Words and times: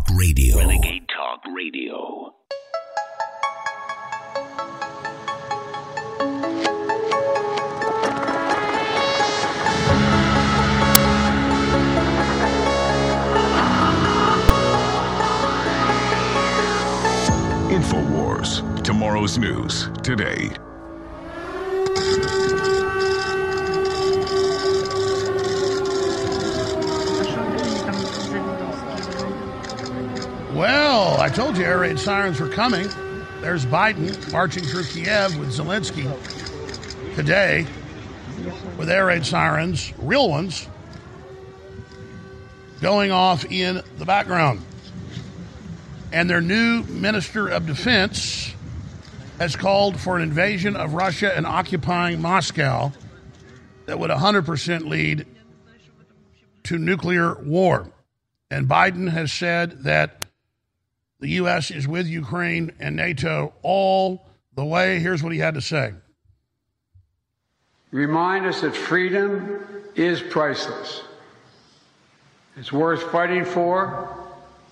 Talk 0.00 0.16
Radio. 0.18 0.56
Renegade 0.58 1.06
Talk 1.08 1.40
Radio. 1.54 2.34
InfoWars. 17.68 18.82
Tomorrow's 18.82 19.38
news 19.38 19.90
today. 20.02 20.50
Well, 30.52 31.20
I 31.20 31.28
told 31.28 31.56
you 31.56 31.64
air 31.64 31.78
raid 31.78 32.00
sirens 32.00 32.40
were 32.40 32.48
coming. 32.48 32.88
There's 33.40 33.64
Biden 33.64 34.32
marching 34.32 34.64
through 34.64 34.82
Kiev 34.82 35.38
with 35.38 35.56
Zelensky 35.56 36.04
today 37.14 37.66
with 38.76 38.90
air 38.90 39.06
raid 39.06 39.24
sirens, 39.24 39.92
real 39.98 40.28
ones, 40.28 40.66
going 42.80 43.12
off 43.12 43.44
in 43.44 43.80
the 43.98 44.04
background. 44.04 44.60
And 46.12 46.28
their 46.28 46.40
new 46.40 46.82
Minister 46.82 47.46
of 47.46 47.66
Defense 47.68 48.52
has 49.38 49.54
called 49.54 50.00
for 50.00 50.16
an 50.16 50.22
invasion 50.22 50.74
of 50.74 50.94
Russia 50.94 51.34
and 51.34 51.46
occupying 51.46 52.20
Moscow 52.20 52.90
that 53.86 54.00
would 54.00 54.10
100% 54.10 54.88
lead 54.88 55.26
to 56.64 56.76
nuclear 56.76 57.34
war. 57.36 57.88
And 58.50 58.66
Biden 58.66 59.10
has 59.10 59.30
said 59.30 59.84
that 59.84 60.19
the 61.20 61.28
U.S. 61.28 61.70
is 61.70 61.86
with 61.86 62.06
Ukraine 62.06 62.72
and 62.80 62.96
NATO 62.96 63.52
all 63.62 64.26
the 64.54 64.64
way. 64.64 64.98
Here's 64.98 65.22
what 65.22 65.32
he 65.32 65.38
had 65.38 65.54
to 65.54 65.60
say. 65.60 65.92
Remind 67.92 68.46
us 68.46 68.62
that 68.62 68.74
freedom 68.74 69.64
is 69.94 70.22
priceless. 70.22 71.02
It's 72.56 72.72
worth 72.72 73.10
fighting 73.10 73.44
for 73.44 74.16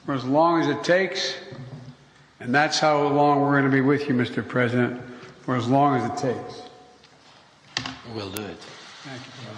for 0.06 0.14
as 0.14 0.24
long 0.24 0.60
as 0.60 0.68
it 0.68 0.82
takes. 0.82 1.36
And 2.40 2.54
that's 2.54 2.78
how 2.78 3.06
long 3.08 3.40
we're 3.40 3.60
going 3.60 3.64
to 3.64 3.70
be 3.70 3.80
with 3.80 4.08
you, 4.08 4.14
Mr. 4.14 4.46
President, 4.46 5.00
for 5.42 5.56
as 5.56 5.66
long 5.68 6.00
as 6.00 6.10
it 6.10 6.16
takes. 6.16 6.62
We'll 8.14 8.30
do 8.30 8.42
it. 8.42 8.58
Thank 9.02 9.20
you. 9.26 9.48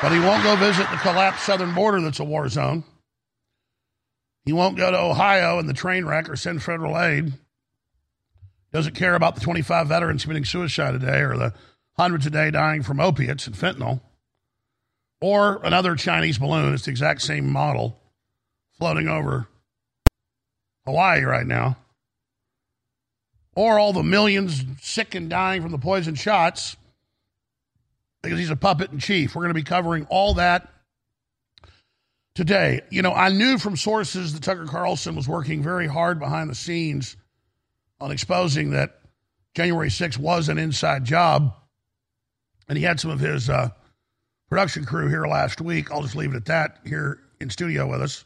But 0.00 0.12
he 0.12 0.20
won't 0.20 0.44
go 0.44 0.54
visit 0.54 0.88
the 0.90 0.96
collapsed 0.98 1.44
southern 1.44 1.74
border 1.74 2.00
that's 2.00 2.20
a 2.20 2.24
war 2.24 2.48
zone. 2.48 2.84
He 4.44 4.52
won't 4.52 4.76
go 4.76 4.90
to 4.90 4.98
Ohio 4.98 5.58
and 5.58 5.68
the 5.68 5.74
train 5.74 6.04
wreck 6.04 6.30
or 6.30 6.36
send 6.36 6.62
federal 6.62 6.98
aid. 6.98 7.32
Doesn't 8.72 8.94
care 8.94 9.14
about 9.14 9.34
the 9.34 9.40
25 9.40 9.88
veterans 9.88 10.22
committing 10.22 10.44
suicide 10.44 10.94
a 10.94 10.98
day 11.00 11.20
or 11.20 11.36
the 11.36 11.52
hundreds 11.98 12.26
a 12.26 12.30
day 12.30 12.50
dying 12.50 12.82
from 12.82 13.00
opiates 13.00 13.46
and 13.48 13.56
fentanyl. 13.56 14.00
Or 15.20 15.60
another 15.64 15.96
Chinese 15.96 16.38
balloon. 16.38 16.74
It's 16.74 16.84
the 16.84 16.92
exact 16.92 17.22
same 17.22 17.50
model 17.50 18.00
floating 18.78 19.08
over 19.08 19.48
Hawaii 20.86 21.24
right 21.24 21.46
now. 21.46 21.76
Or 23.56 23.80
all 23.80 23.92
the 23.92 24.04
millions 24.04 24.64
sick 24.80 25.16
and 25.16 25.28
dying 25.28 25.60
from 25.60 25.72
the 25.72 25.78
poison 25.78 26.14
shots 26.14 26.76
because 28.22 28.38
he's 28.38 28.50
a 28.50 28.56
puppet 28.56 28.92
in 28.92 28.98
chief. 28.98 29.34
We're 29.34 29.42
going 29.42 29.54
to 29.54 29.54
be 29.54 29.64
covering 29.64 30.06
all 30.10 30.34
that 30.34 30.68
today. 32.34 32.80
You 32.90 33.02
know, 33.02 33.12
I 33.12 33.30
knew 33.30 33.58
from 33.58 33.76
sources 33.76 34.32
that 34.32 34.42
Tucker 34.42 34.66
Carlson 34.66 35.14
was 35.14 35.28
working 35.28 35.62
very 35.62 35.86
hard 35.86 36.18
behind 36.18 36.50
the 36.50 36.54
scenes 36.54 37.16
on 38.00 38.10
exposing 38.10 38.70
that 38.70 39.00
January 39.54 39.88
6th 39.88 40.18
was 40.18 40.48
an 40.48 40.58
inside 40.58 41.04
job. 41.04 41.54
And 42.68 42.76
he 42.76 42.84
had 42.84 43.00
some 43.00 43.10
of 43.10 43.20
his 43.20 43.48
uh, 43.48 43.70
production 44.48 44.84
crew 44.84 45.08
here 45.08 45.26
last 45.26 45.60
week. 45.60 45.90
I'll 45.90 46.02
just 46.02 46.16
leave 46.16 46.32
it 46.32 46.36
at 46.36 46.44
that 46.46 46.78
here 46.84 47.20
in 47.40 47.50
studio 47.50 47.88
with 47.88 48.02
us. 48.02 48.24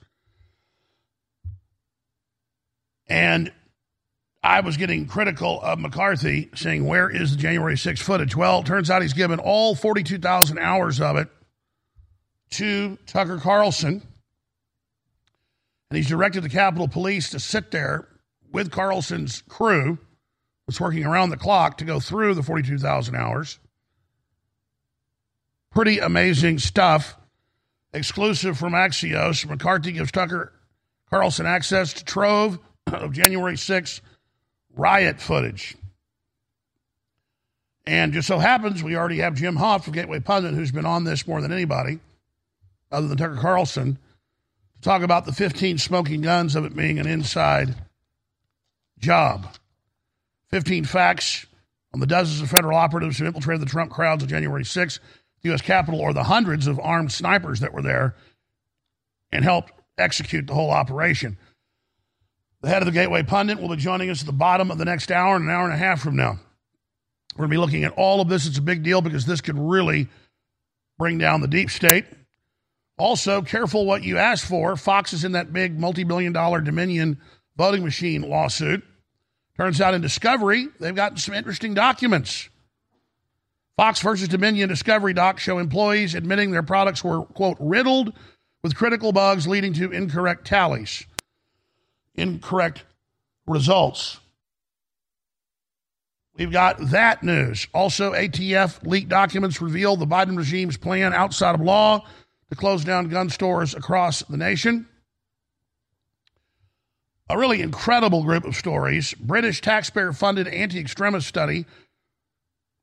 And 3.07 3.53
I 4.43 4.61
was 4.61 4.77
getting 4.77 5.07
critical 5.07 5.61
of 5.63 5.79
McCarthy, 5.79 6.51
saying, 6.55 6.85
Where 6.85 7.09
is 7.09 7.31
the 7.31 7.37
January 7.37 7.77
6th 7.77 8.03
footage? 8.03 8.35
Well, 8.35 8.63
turns 8.65 8.91
out 8.91 9.03
he's 9.03 9.13
given 9.13 9.39
all 9.39 9.77
42,000 9.77 10.59
hours 10.59 11.01
of 11.01 11.17
it 11.17 11.29
to 12.51 12.99
Tucker 13.07 13.39
Carlson. 13.39 14.03
And 15.91 15.97
he's 15.97 16.09
directed 16.09 16.43
the 16.43 16.49
Capitol 16.49 16.89
Police 16.89 17.31
to 17.31 17.41
sit 17.41 17.71
there 17.71 18.09
with 18.51 18.73
Carlson's 18.73 19.43
crew, 19.43 19.99
that's 20.67 20.81
working 20.81 21.05
around 21.05 21.31
the 21.31 21.37
clock, 21.37 21.79
to 21.79 21.85
go 21.85 22.01
through 22.01 22.35
the 22.35 22.43
42,000 22.43 23.15
hours. 23.15 23.59
Pretty 25.71 26.01
amazing 26.01 26.59
stuff. 26.59 27.17
Exclusive 27.95 28.59
from 28.59 28.73
Axios. 28.73 29.47
McCarthy 29.47 29.93
gives 29.93 30.11
Tucker 30.11 30.53
Carlson 31.11 31.47
access 31.47 31.93
to 31.93 32.05
trove 32.05 32.59
of 32.87 33.13
January 33.13 33.55
6th 33.55 34.01
riot 34.75 35.21
footage. 35.21 35.77
And 37.87 38.13
just 38.13 38.29
so 38.29 38.39
happens 38.39 38.83
we 38.83 38.97
already 38.97 39.19
have 39.19 39.35
Jim 39.35 39.57
Hoft 39.57 39.87
of 39.87 39.93
Gateway 39.93 40.21
Pundit, 40.21 40.55
who's 40.55 40.71
been 40.71 40.87
on 40.87 41.05
this 41.05 41.27
more 41.27 41.41
than 41.41 41.53
anybody, 41.53 41.99
other 42.91 43.09
than 43.09 43.19
Tucker 43.19 43.39
Carlson, 43.41 43.99
to 44.75 44.81
talk 44.81 45.03
about 45.03 45.27
the 45.27 45.33
15 45.33 45.79
smoking 45.79 46.23
guns 46.23 46.55
of 46.55 46.65
it 46.65 46.77
being 46.77 46.99
an 46.99 47.07
inside 47.07 47.75
job. 48.99 49.49
15 50.51 50.85
facts 50.85 51.47
on 51.93 52.01
the 52.01 52.07
dozens 52.07 52.41
of 52.41 52.51
federal 52.51 52.77
operatives 52.77 53.19
who 53.19 53.27
infiltrated 53.27 53.61
the 53.61 53.71
Trump 53.71 53.91
crowds 53.91 54.23
on 54.23 54.29
January 54.29 54.65
6th, 54.65 54.99
the 55.43 55.49
U.S. 55.49 55.63
Capitol, 55.63 56.01
or 56.01 56.13
the 56.13 56.25
hundreds 56.25 56.67
of 56.67 56.79
armed 56.79 57.11
snipers 57.11 57.61
that 57.61 57.73
were 57.73 57.83
there 57.83 58.15
and 59.33 59.45
helped 59.45 59.73
execute 59.99 60.47
the 60.47 60.55
whole 60.55 60.71
operation. 60.71 61.37
The 62.63 62.69
head 62.69 62.81
of 62.81 62.87
the 62.87 62.93
Gateway 62.93 63.25
Pundit 63.25 63.61
will 63.61 63.71
be 63.71 63.77
joining 63.77 64.09
us 64.09 64.21
at 64.21 64.27
the 64.27 64.33
bottom 64.33 64.71
of 64.71 64.79
the 64.79 64.85
next 64.85 65.11
hour 65.11 65.35
and 65.35 65.47
an 65.47 65.51
hour 65.51 65.65
and 65.65 65.75
a 65.75 65.77
half 65.77 66.01
from 66.01 66.15
now. 66.15 66.39
We're 67.35 67.47
going 67.47 67.51
to 67.51 67.55
be 67.55 67.59
looking 67.59 67.85
at 67.85 67.93
all 67.93 68.21
of 68.21 68.29
this. 68.29 68.47
It's 68.47 68.59
a 68.59 68.63
big 68.63 68.85
deal 68.85 69.03
because 69.03 69.27
this 69.27 69.41
could 69.41 69.59
really 69.59 70.09
bring 70.97 71.19
down 71.19 71.41
the 71.41 71.49
deep 71.49 71.71
state. 71.71 72.05
Also, 72.99 73.43
careful 73.43 73.85
what 73.85 74.05
you 74.05 74.17
ask 74.17 74.47
for. 74.47 74.77
Fox 74.77 75.13
is 75.13 75.25
in 75.25 75.33
that 75.33 75.53
big 75.53 75.79
multi 75.79 76.05
billion 76.05 76.33
dollar 76.33 76.61
Dominion 76.61 77.21
voting 77.57 77.83
machine 77.83 78.23
lawsuit. 78.23 78.85
Turns 79.57 79.81
out 79.81 79.95
in 79.95 80.01
Discovery, 80.01 80.69
they've 80.79 80.95
gotten 80.95 81.19
some 81.19 81.35
interesting 81.35 81.75
documents. 81.75 82.49
Fox 83.77 84.01
versus 84.01 84.29
Dominion 84.29 84.69
Discovery 84.69 85.15
docs 85.15 85.43
show 85.43 85.59
employees 85.59 86.15
admitting 86.15 86.53
their 86.53 86.63
products 86.63 87.03
were, 87.03 87.25
quote, 87.25 87.57
riddled 87.59 88.13
with 88.63 88.77
critical 88.77 89.11
bugs 89.11 89.49
leading 89.49 89.73
to 89.73 89.91
incorrect 89.91 90.47
tallies 90.47 91.07
incorrect 92.15 92.85
results. 93.47 94.19
We've 96.35 96.53
got 96.53 96.79
that 96.91 97.23
news. 97.23 97.67
Also, 97.75 98.13
ATF 98.13 98.87
leaked 98.87 99.11
documents 99.11 99.61
reveal 99.61 99.97
the 99.97 100.07
Biden 100.07 100.37
regime's 100.37 100.77
plan 100.77 101.13
outside 101.13 101.55
of 101.55 101.61
law 101.61 102.07
to 102.49 102.57
close 102.57 102.85
down 102.85 103.09
gun 103.09 103.29
stores 103.29 103.75
across 103.75 104.23
the 104.23 104.37
nation. 104.37 104.89
A 107.29 107.39
really 107.39 107.61
incredible 107.61 108.25
group 108.25 108.45
of 108.45 108.57
stories. 108.57 109.15
British 109.15 109.61
taxpayer 109.61 110.13
funded 110.13 110.49
anti 110.49 110.79
extremist 110.79 111.29
study 111.29 111.67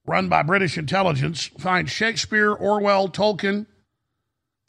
run 0.05 0.29
by 0.29 0.41
British 0.41 0.77
intelligence 0.77 1.47
finds 1.59 1.91
Shakespeare, 1.91 2.51
Orwell, 2.51 3.09
Tolkien, 3.09 3.67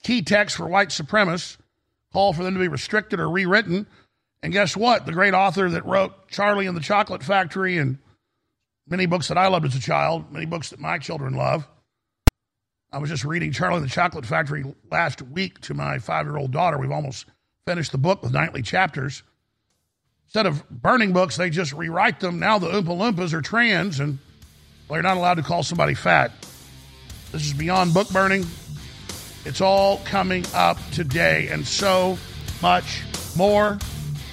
key 0.02 0.22
texts 0.22 0.56
for 0.56 0.68
white 0.68 0.88
supremacists, 0.88 1.56
call 2.12 2.32
for 2.32 2.44
them 2.44 2.54
to 2.54 2.60
be 2.60 2.68
restricted 2.68 3.20
or 3.20 3.30
rewritten. 3.30 3.86
And 4.42 4.52
guess 4.52 4.76
what? 4.76 5.06
The 5.06 5.12
great 5.12 5.34
author 5.34 5.68
that 5.70 5.84
wrote 5.84 6.28
Charlie 6.28 6.66
and 6.66 6.76
the 6.76 6.80
Chocolate 6.80 7.22
Factory 7.22 7.78
and 7.78 7.98
many 8.88 9.06
books 9.06 9.28
that 9.28 9.38
I 9.38 9.48
loved 9.48 9.66
as 9.66 9.74
a 9.74 9.80
child, 9.80 10.32
many 10.32 10.46
books 10.46 10.70
that 10.70 10.80
my 10.80 10.98
children 10.98 11.34
love. 11.34 11.66
I 12.92 12.98
was 12.98 13.10
just 13.10 13.24
reading 13.24 13.52
Charlie 13.52 13.76
and 13.76 13.84
the 13.84 13.90
Chocolate 13.90 14.26
Factory 14.26 14.64
last 14.90 15.22
week 15.22 15.60
to 15.60 15.74
my 15.74 15.98
five 15.98 16.26
year 16.26 16.36
old 16.36 16.50
daughter. 16.50 16.78
We've 16.78 16.90
almost 16.90 17.26
finished 17.66 17.92
the 17.92 17.98
book 17.98 18.22
with 18.22 18.32
nightly 18.32 18.62
chapters. 18.62 19.22
Instead 20.24 20.46
of 20.46 20.68
burning 20.70 21.12
books, 21.12 21.36
they 21.36 21.50
just 21.50 21.72
rewrite 21.72 22.20
them. 22.20 22.38
Now 22.38 22.58
the 22.58 22.68
Oompa 22.68 22.86
Loompas 22.86 23.32
are 23.32 23.42
trans, 23.42 24.00
and 24.00 24.18
well, 24.88 24.96
you're 24.96 25.02
not 25.02 25.16
allowed 25.16 25.34
to 25.34 25.42
call 25.42 25.62
somebody 25.62 25.94
fat. 25.94 26.32
This 27.30 27.46
is 27.46 27.52
beyond 27.52 27.94
book 27.94 28.08
burning. 28.10 28.44
It's 29.44 29.60
all 29.60 29.98
coming 29.98 30.44
up 30.54 30.78
today, 30.92 31.48
and 31.48 31.66
so 31.66 32.18
much 32.60 33.02
more. 33.36 33.78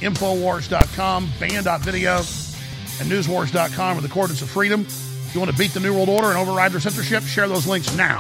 Infowars.com, 0.02 1.30
banned.video, 1.40 2.18
and 2.18 3.12
newswars.com 3.12 3.98
with 3.98 4.06
the 4.06 4.12
coordinates 4.12 4.42
of 4.42 4.50
freedom. 4.50 4.82
If 4.82 5.32
you 5.34 5.40
want 5.42 5.52
to 5.52 5.58
beat 5.58 5.72
the 5.72 5.80
New 5.80 5.94
World 5.94 6.10
Order 6.10 6.30
and 6.30 6.38
override 6.38 6.72
their 6.72 6.80
censorship, 6.80 7.24
share 7.24 7.48
those 7.48 7.68
links 7.68 7.96
now. 7.96 8.20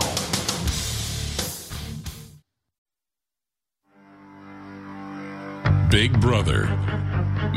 Big 5.89 6.19
Brother, 6.19 6.67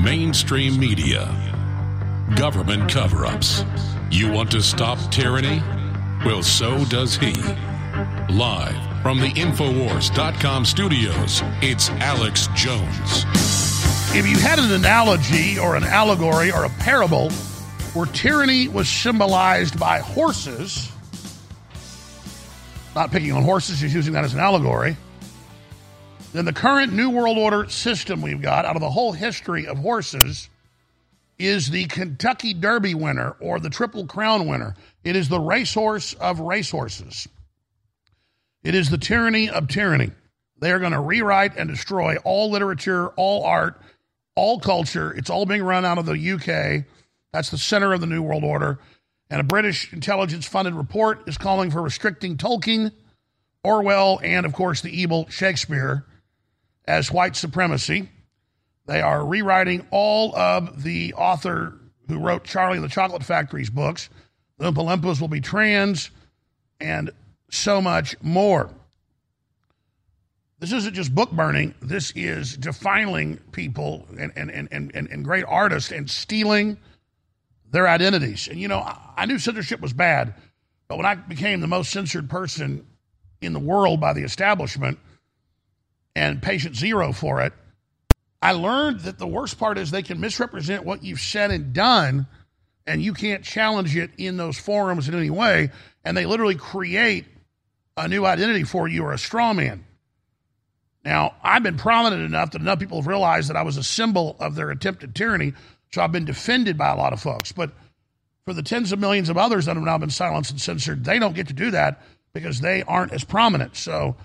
mainstream 0.00 0.78
media, 0.78 1.26
government 2.36 2.88
cover 2.88 3.26
ups. 3.26 3.64
You 4.10 4.30
want 4.30 4.52
to 4.52 4.62
stop 4.62 4.98
tyranny? 5.10 5.60
Well, 6.24 6.42
so 6.42 6.84
does 6.84 7.16
he. 7.16 7.34
Live 8.30 8.76
from 9.02 9.18
the 9.18 9.30
Infowars.com 9.34 10.64
studios, 10.64 11.42
it's 11.60 11.90
Alex 11.90 12.48
Jones. 12.54 13.69
If 14.12 14.26
you 14.26 14.36
had 14.38 14.58
an 14.58 14.72
analogy 14.72 15.56
or 15.56 15.76
an 15.76 15.84
allegory 15.84 16.50
or 16.50 16.64
a 16.64 16.68
parable 16.68 17.30
where 17.94 18.06
tyranny 18.06 18.66
was 18.66 18.88
symbolized 18.88 19.78
by 19.78 20.00
horses, 20.00 20.90
not 22.96 23.12
picking 23.12 23.30
on 23.30 23.44
horses, 23.44 23.78
just 23.78 23.94
using 23.94 24.12
that 24.14 24.24
as 24.24 24.34
an 24.34 24.40
allegory, 24.40 24.96
then 26.32 26.44
the 26.44 26.52
current 26.52 26.92
New 26.92 27.10
World 27.10 27.38
Order 27.38 27.68
system 27.68 28.20
we've 28.20 28.42
got 28.42 28.64
out 28.64 28.74
of 28.74 28.80
the 28.80 28.90
whole 28.90 29.12
history 29.12 29.68
of 29.68 29.78
horses 29.78 30.48
is 31.38 31.70
the 31.70 31.84
Kentucky 31.84 32.52
Derby 32.52 32.94
winner 32.94 33.36
or 33.38 33.60
the 33.60 33.70
Triple 33.70 34.06
Crown 34.06 34.48
winner. 34.48 34.74
It 35.04 35.14
is 35.14 35.28
the 35.28 35.38
racehorse 35.38 36.14
of 36.14 36.40
racehorses. 36.40 37.28
It 38.64 38.74
is 38.74 38.90
the 38.90 38.98
tyranny 38.98 39.48
of 39.48 39.68
tyranny. 39.68 40.10
They 40.58 40.72
are 40.72 40.80
going 40.80 40.92
to 40.92 41.00
rewrite 41.00 41.56
and 41.56 41.70
destroy 41.70 42.16
all 42.24 42.50
literature, 42.50 43.10
all 43.10 43.44
art, 43.44 43.80
all 44.34 44.60
culture. 44.60 45.12
It's 45.12 45.30
all 45.30 45.46
being 45.46 45.62
run 45.62 45.84
out 45.84 45.98
of 45.98 46.06
the 46.06 46.12
UK. 46.32 46.84
That's 47.32 47.50
the 47.50 47.58
center 47.58 47.92
of 47.92 48.00
the 48.00 48.06
New 48.06 48.22
World 48.22 48.44
Order. 48.44 48.78
And 49.30 49.40
a 49.40 49.44
British 49.44 49.92
intelligence 49.92 50.46
funded 50.46 50.74
report 50.74 51.28
is 51.28 51.38
calling 51.38 51.70
for 51.70 51.82
restricting 51.82 52.36
Tolkien, 52.36 52.92
Orwell, 53.62 54.20
and 54.22 54.44
of 54.44 54.52
course 54.52 54.80
the 54.80 54.90
evil 54.90 55.28
Shakespeare 55.28 56.04
as 56.86 57.12
white 57.12 57.36
supremacy. 57.36 58.08
They 58.86 59.00
are 59.00 59.24
rewriting 59.24 59.86
all 59.92 60.34
of 60.34 60.82
the 60.82 61.14
author 61.14 61.78
who 62.08 62.18
wrote 62.18 62.42
Charlie 62.42 62.78
and 62.78 62.84
the 62.84 62.88
Chocolate 62.88 63.22
Factory's 63.22 63.70
books. 63.70 64.08
The 64.58 64.72
Oompa 64.72 64.84
Loompas 64.84 65.20
will 65.20 65.28
be 65.28 65.40
trans 65.40 66.10
and 66.80 67.10
so 67.50 67.80
much 67.80 68.16
more. 68.22 68.70
This 70.60 70.72
isn't 70.72 70.94
just 70.94 71.14
book 71.14 71.30
burning, 71.30 71.74
this 71.80 72.12
is 72.14 72.54
defiling 72.54 73.38
people 73.50 74.06
and, 74.18 74.30
and, 74.36 74.50
and, 74.50 74.68
and, 74.70 74.94
and 74.94 75.24
great 75.24 75.44
artists 75.48 75.90
and 75.90 76.08
stealing 76.08 76.76
their 77.70 77.88
identities. 77.88 78.46
And 78.46 78.60
you 78.60 78.68
know, 78.68 78.86
I 79.16 79.24
knew 79.24 79.38
censorship 79.38 79.80
was 79.80 79.94
bad, 79.94 80.34
but 80.86 80.98
when 80.98 81.06
I 81.06 81.14
became 81.14 81.60
the 81.60 81.66
most 81.66 81.90
censored 81.90 82.28
person 82.28 82.86
in 83.40 83.54
the 83.54 83.58
world 83.58 84.02
by 84.02 84.12
the 84.12 84.22
establishment 84.22 84.98
and 86.14 86.42
patient 86.42 86.76
zero 86.76 87.12
for 87.12 87.40
it, 87.40 87.54
I 88.42 88.52
learned 88.52 89.00
that 89.00 89.18
the 89.18 89.26
worst 89.26 89.58
part 89.58 89.78
is 89.78 89.90
they 89.90 90.02
can 90.02 90.20
misrepresent 90.20 90.84
what 90.84 91.02
you've 91.02 91.20
said 91.20 91.50
and 91.50 91.72
done, 91.72 92.26
and 92.86 93.02
you 93.02 93.14
can't 93.14 93.44
challenge 93.44 93.96
it 93.96 94.10
in 94.18 94.36
those 94.36 94.58
forums 94.58 95.08
in 95.08 95.14
any 95.14 95.30
way. 95.30 95.70
And 96.04 96.14
they 96.16 96.26
literally 96.26 96.54
create 96.54 97.24
a 97.96 98.08
new 98.08 98.26
identity 98.26 98.64
for 98.64 98.88
you 98.88 99.04
or 99.04 99.12
a 99.12 99.18
straw 99.18 99.54
man. 99.54 99.84
Now, 101.04 101.34
I've 101.42 101.62
been 101.62 101.78
prominent 101.78 102.22
enough 102.22 102.50
that 102.50 102.60
enough 102.60 102.78
people 102.78 102.98
have 102.98 103.06
realized 103.06 103.48
that 103.48 103.56
I 103.56 103.62
was 103.62 103.76
a 103.76 103.82
symbol 103.82 104.36
of 104.38 104.54
their 104.54 104.70
attempted 104.70 105.14
tyranny, 105.14 105.54
so 105.92 106.02
I've 106.02 106.12
been 106.12 106.26
defended 106.26 106.76
by 106.76 106.90
a 106.90 106.96
lot 106.96 107.12
of 107.12 107.20
folks. 107.20 107.52
But 107.52 107.72
for 108.44 108.52
the 108.52 108.62
tens 108.62 108.92
of 108.92 108.98
millions 108.98 109.28
of 109.28 109.38
others 109.38 109.66
that 109.66 109.76
have 109.76 109.84
now 109.84 109.98
been 109.98 110.10
silenced 110.10 110.50
and 110.50 110.60
censored, 110.60 111.04
they 111.04 111.18
don't 111.18 111.34
get 111.34 111.48
to 111.48 111.54
do 111.54 111.70
that 111.70 112.02
because 112.32 112.60
they 112.60 112.82
aren't 112.82 113.12
as 113.12 113.24
prominent. 113.24 113.76
So 113.76 114.16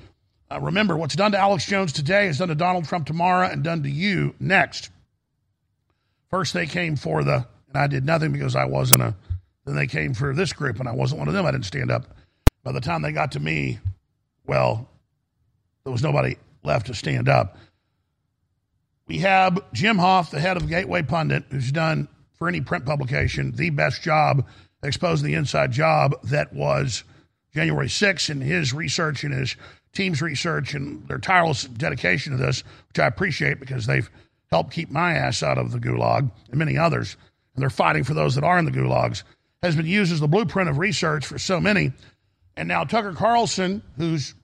uh, 0.52 0.60
remember, 0.60 0.98
what's 0.98 1.16
done 1.16 1.32
to 1.32 1.40
Alex 1.40 1.66
Jones 1.66 1.94
today 1.94 2.28
is 2.28 2.40
done 2.40 2.50
to 2.50 2.56
Donald 2.56 2.86
Trump 2.86 3.08
tomorrow 3.08 3.48
and 3.48 3.64
done 3.64 3.84
to 3.84 3.90
you 3.90 4.36
next. 4.40 4.90
First, 6.30 6.54
they 6.54 6.66
came 6.66 6.98
for 6.98 7.24
the, 7.24 7.48
and 7.70 7.78
I 7.78 7.88
did 7.88 8.06
nothing 8.06 8.32
because 8.32 8.56
I 8.56 8.66
wasn't 8.66 9.02
a, 9.02 9.16
then 9.66 9.76
they 9.76 9.88
came 9.88 10.14
for 10.14 10.34
this 10.34 10.54
group 10.54 10.80
and 10.80 10.90
I 10.90 10.94
wasn't 10.94 11.20
one 11.20 11.28
of 11.28 11.34
them. 11.34 11.46
I 11.46 11.52
didn't 11.52 11.66
stand 11.66 11.90
up. 11.90 12.06
By 12.64 12.74
the 12.74 12.82
time 12.82 13.02
they 13.02 13.12
got 13.12 13.32
to 13.34 13.40
me, 13.40 13.80
well, 14.46 14.90
there 15.84 15.92
was 15.92 16.04
nobody 16.04 16.36
left 16.66 16.88
to 16.88 16.94
stand 16.94 17.30
up. 17.30 17.58
We 19.08 19.20
have 19.20 19.60
Jim 19.74 19.98
Hoft, 19.98 20.32
the 20.32 20.40
head 20.40 20.58
of 20.58 20.68
Gateway 20.68 21.04
Pundit, 21.04 21.44
who's 21.52 21.72
done 21.72 22.08
for 22.34 22.48
any 22.48 22.62
print 22.62 22.86
publication 22.86 23.52
the 23.52 23.70
best 23.70 24.02
job 24.02 24.46
exposing 24.84 25.28
the 25.28 25.36
inside 25.36 25.72
job 25.72 26.16
that 26.24 26.54
was 26.54 27.04
January 27.54 27.88
6th 27.88 28.30
and 28.30 28.44
his 28.44 28.74
research 28.74 29.24
and 29.24 29.34
his 29.34 29.56
team's 29.94 30.22
research 30.22 30.74
and 30.74 31.08
their 31.08 31.18
tireless 31.18 31.64
dedication 31.64 32.32
to 32.34 32.38
this, 32.38 32.64
which 32.90 33.00
I 33.00 33.08
appreciate 33.08 33.60
because 33.60 33.86
they've 33.86 34.10
helped 34.52 34.74
keep 34.74 34.92
my 34.92 35.14
ass 35.14 35.42
out 35.42 35.58
of 35.58 35.72
the 35.72 35.80
gulag 35.80 36.30
and 36.50 36.60
many 36.60 36.78
others, 36.78 37.16
and 37.56 37.62
they're 37.62 37.70
fighting 37.70 38.04
for 38.04 38.14
those 38.14 38.36
that 38.36 38.44
are 38.44 38.60
in 38.60 38.66
the 38.66 38.72
gulags, 38.72 39.24
has 39.64 39.76
been 39.76 39.86
used 39.86 40.12
as 40.12 40.20
the 40.20 40.28
blueprint 40.28 40.70
of 40.70 40.78
research 40.78 41.26
for 41.26 41.40
so 41.40 41.60
many. 41.60 41.92
And 42.58 42.68
now 42.68 42.84
Tucker 42.84 43.14
Carlson, 43.14 43.82
who's 43.98 44.36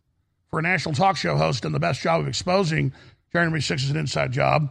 for 0.51 0.59
a 0.59 0.61
national 0.61 0.93
talk 0.93 1.15
show 1.15 1.37
host 1.37 1.63
done 1.63 1.71
the 1.71 1.79
best 1.79 2.01
job 2.01 2.19
of 2.19 2.27
exposing 2.27 2.91
January 3.31 3.61
6th 3.61 3.83
as 3.85 3.89
an 3.89 3.95
inside 3.95 4.33
job. 4.33 4.69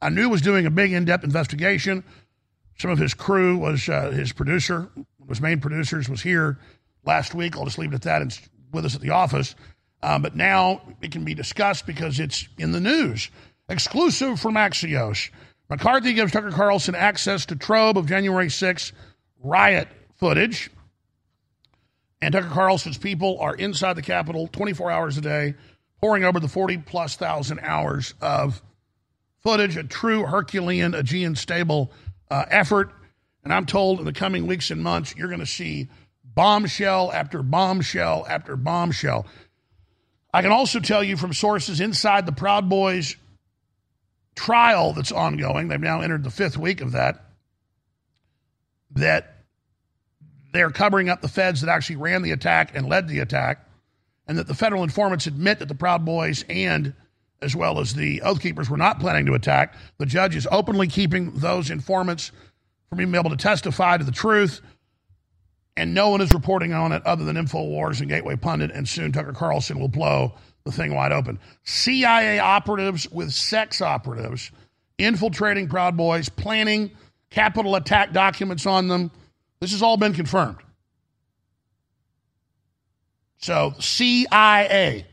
I 0.00 0.08
knew 0.08 0.30
was 0.30 0.40
doing 0.40 0.64
a 0.64 0.70
big 0.70 0.92
in-depth 0.92 1.24
investigation. 1.24 2.02
Some 2.78 2.90
of 2.90 2.98
his 2.98 3.12
crew 3.12 3.58
was 3.58 3.86
uh, 3.90 4.10
his 4.12 4.32
producer, 4.32 4.88
his 5.28 5.42
main 5.42 5.60
producers 5.60 6.08
was 6.08 6.22
here 6.22 6.58
last 7.04 7.34
week. 7.34 7.54
I'll 7.54 7.66
just 7.66 7.76
leave 7.76 7.92
it 7.92 7.96
at 7.96 8.02
that 8.02 8.22
and 8.22 8.40
with 8.72 8.86
us 8.86 8.94
at 8.94 9.02
the 9.02 9.10
office. 9.10 9.54
Um, 10.02 10.22
but 10.22 10.34
now 10.34 10.80
it 11.02 11.12
can 11.12 11.22
be 11.22 11.34
discussed 11.34 11.86
because 11.86 12.18
it's 12.18 12.48
in 12.56 12.72
the 12.72 12.80
news. 12.80 13.30
Exclusive 13.68 14.40
from 14.40 14.54
Axios. 14.54 15.28
McCarthy 15.68 16.14
gives 16.14 16.32
Tucker 16.32 16.50
Carlson 16.50 16.94
access 16.94 17.44
to 17.46 17.56
trove 17.56 17.98
of 17.98 18.06
January 18.06 18.46
6th 18.46 18.92
riot 19.42 19.88
footage. 20.16 20.70
And 22.22 22.32
Tucker 22.32 22.48
Carlson's 22.48 22.98
people 22.98 23.38
are 23.40 23.54
inside 23.54 23.94
the 23.94 24.02
Capitol 24.02 24.46
24 24.48 24.90
hours 24.90 25.16
a 25.16 25.20
day, 25.20 25.54
poring 26.00 26.24
over 26.24 26.38
the 26.38 26.48
40 26.48 26.78
plus 26.78 27.16
thousand 27.16 27.60
hours 27.60 28.14
of 28.20 28.62
footage, 29.38 29.76
a 29.76 29.84
true 29.84 30.24
Herculean, 30.24 30.94
Aegean 30.94 31.34
stable 31.34 31.90
uh, 32.30 32.44
effort. 32.50 32.92
And 33.42 33.52
I'm 33.52 33.64
told 33.66 34.00
in 34.00 34.04
the 34.04 34.12
coming 34.12 34.46
weeks 34.46 34.70
and 34.70 34.82
months, 34.82 35.14
you're 35.16 35.28
going 35.28 35.40
to 35.40 35.46
see 35.46 35.88
bombshell 36.24 37.10
after 37.12 37.42
bombshell 37.42 38.26
after 38.28 38.56
bombshell. 38.56 39.26
I 40.32 40.42
can 40.42 40.52
also 40.52 40.78
tell 40.78 41.02
you 41.02 41.16
from 41.16 41.32
sources 41.32 41.80
inside 41.80 42.26
the 42.26 42.32
Proud 42.32 42.68
Boys 42.68 43.16
trial 44.36 44.92
that's 44.92 45.10
ongoing, 45.12 45.68
they've 45.68 45.80
now 45.80 46.02
entered 46.02 46.22
the 46.22 46.30
fifth 46.30 46.56
week 46.56 46.80
of 46.80 46.92
that, 46.92 47.24
that 48.92 49.39
they're 50.52 50.70
covering 50.70 51.08
up 51.08 51.20
the 51.20 51.28
feds 51.28 51.60
that 51.60 51.70
actually 51.70 51.96
ran 51.96 52.22
the 52.22 52.32
attack 52.32 52.72
and 52.74 52.88
led 52.88 53.08
the 53.08 53.20
attack, 53.20 53.66
and 54.26 54.38
that 54.38 54.46
the 54.46 54.54
federal 54.54 54.82
informants 54.82 55.26
admit 55.26 55.58
that 55.58 55.68
the 55.68 55.74
Proud 55.74 56.04
Boys 56.04 56.44
and 56.48 56.94
as 57.42 57.56
well 57.56 57.80
as 57.80 57.94
the 57.94 58.20
Oath 58.22 58.40
Keepers 58.40 58.68
were 58.68 58.76
not 58.76 59.00
planning 59.00 59.26
to 59.26 59.34
attack. 59.34 59.74
The 59.98 60.06
judge 60.06 60.36
is 60.36 60.46
openly 60.50 60.88
keeping 60.88 61.32
those 61.32 61.70
informants 61.70 62.32
from 62.88 62.98
being 62.98 63.14
able 63.14 63.30
to 63.30 63.36
testify 63.36 63.96
to 63.96 64.04
the 64.04 64.12
truth, 64.12 64.60
and 65.76 65.94
no 65.94 66.10
one 66.10 66.20
is 66.20 66.34
reporting 66.34 66.72
on 66.72 66.92
it 66.92 67.04
other 67.06 67.24
than 67.24 67.36
InfoWars 67.36 68.00
and 68.00 68.08
Gateway 68.08 68.36
Pundit, 68.36 68.70
and 68.72 68.88
soon 68.88 69.12
Tucker 69.12 69.32
Carlson 69.32 69.78
will 69.78 69.88
blow 69.88 70.34
the 70.64 70.72
thing 70.72 70.94
wide 70.94 71.12
open. 71.12 71.38
CIA 71.64 72.38
operatives 72.38 73.10
with 73.10 73.32
sex 73.32 73.80
operatives 73.80 74.50
infiltrating 74.98 75.68
Proud 75.68 75.96
Boys, 75.96 76.28
planning 76.28 76.90
Capitol 77.30 77.76
attack 77.76 78.12
documents 78.12 78.66
on 78.66 78.88
them 78.88 79.10
this 79.60 79.72
has 79.72 79.82
all 79.82 79.96
been 79.96 80.14
confirmed. 80.14 80.58
So, 83.38 83.74
CIA. 83.78 85.06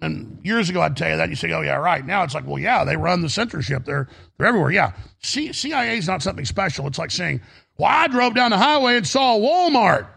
And 0.00 0.40
years 0.42 0.68
ago, 0.68 0.80
I'd 0.80 0.96
tell 0.96 1.10
you 1.10 1.16
that. 1.16 1.28
You 1.28 1.36
say, 1.36 1.52
oh, 1.52 1.60
yeah, 1.60 1.76
right. 1.76 2.04
Now 2.04 2.24
it's 2.24 2.34
like, 2.34 2.46
well, 2.46 2.58
yeah, 2.58 2.84
they 2.84 2.96
run 2.96 3.20
the 3.20 3.28
censorship. 3.28 3.84
They're, 3.84 4.08
they're 4.36 4.48
everywhere. 4.48 4.72
Yeah. 4.72 4.92
C- 5.22 5.52
CIA 5.52 5.98
is 5.98 6.08
not 6.08 6.22
something 6.22 6.44
special. 6.44 6.86
It's 6.88 6.98
like 6.98 7.12
saying, 7.12 7.40
well, 7.78 7.90
I 7.90 8.08
drove 8.08 8.34
down 8.34 8.50
the 8.50 8.58
highway 8.58 8.96
and 8.96 9.06
saw 9.06 9.36
a 9.36 9.40
Walmart. 9.40 10.08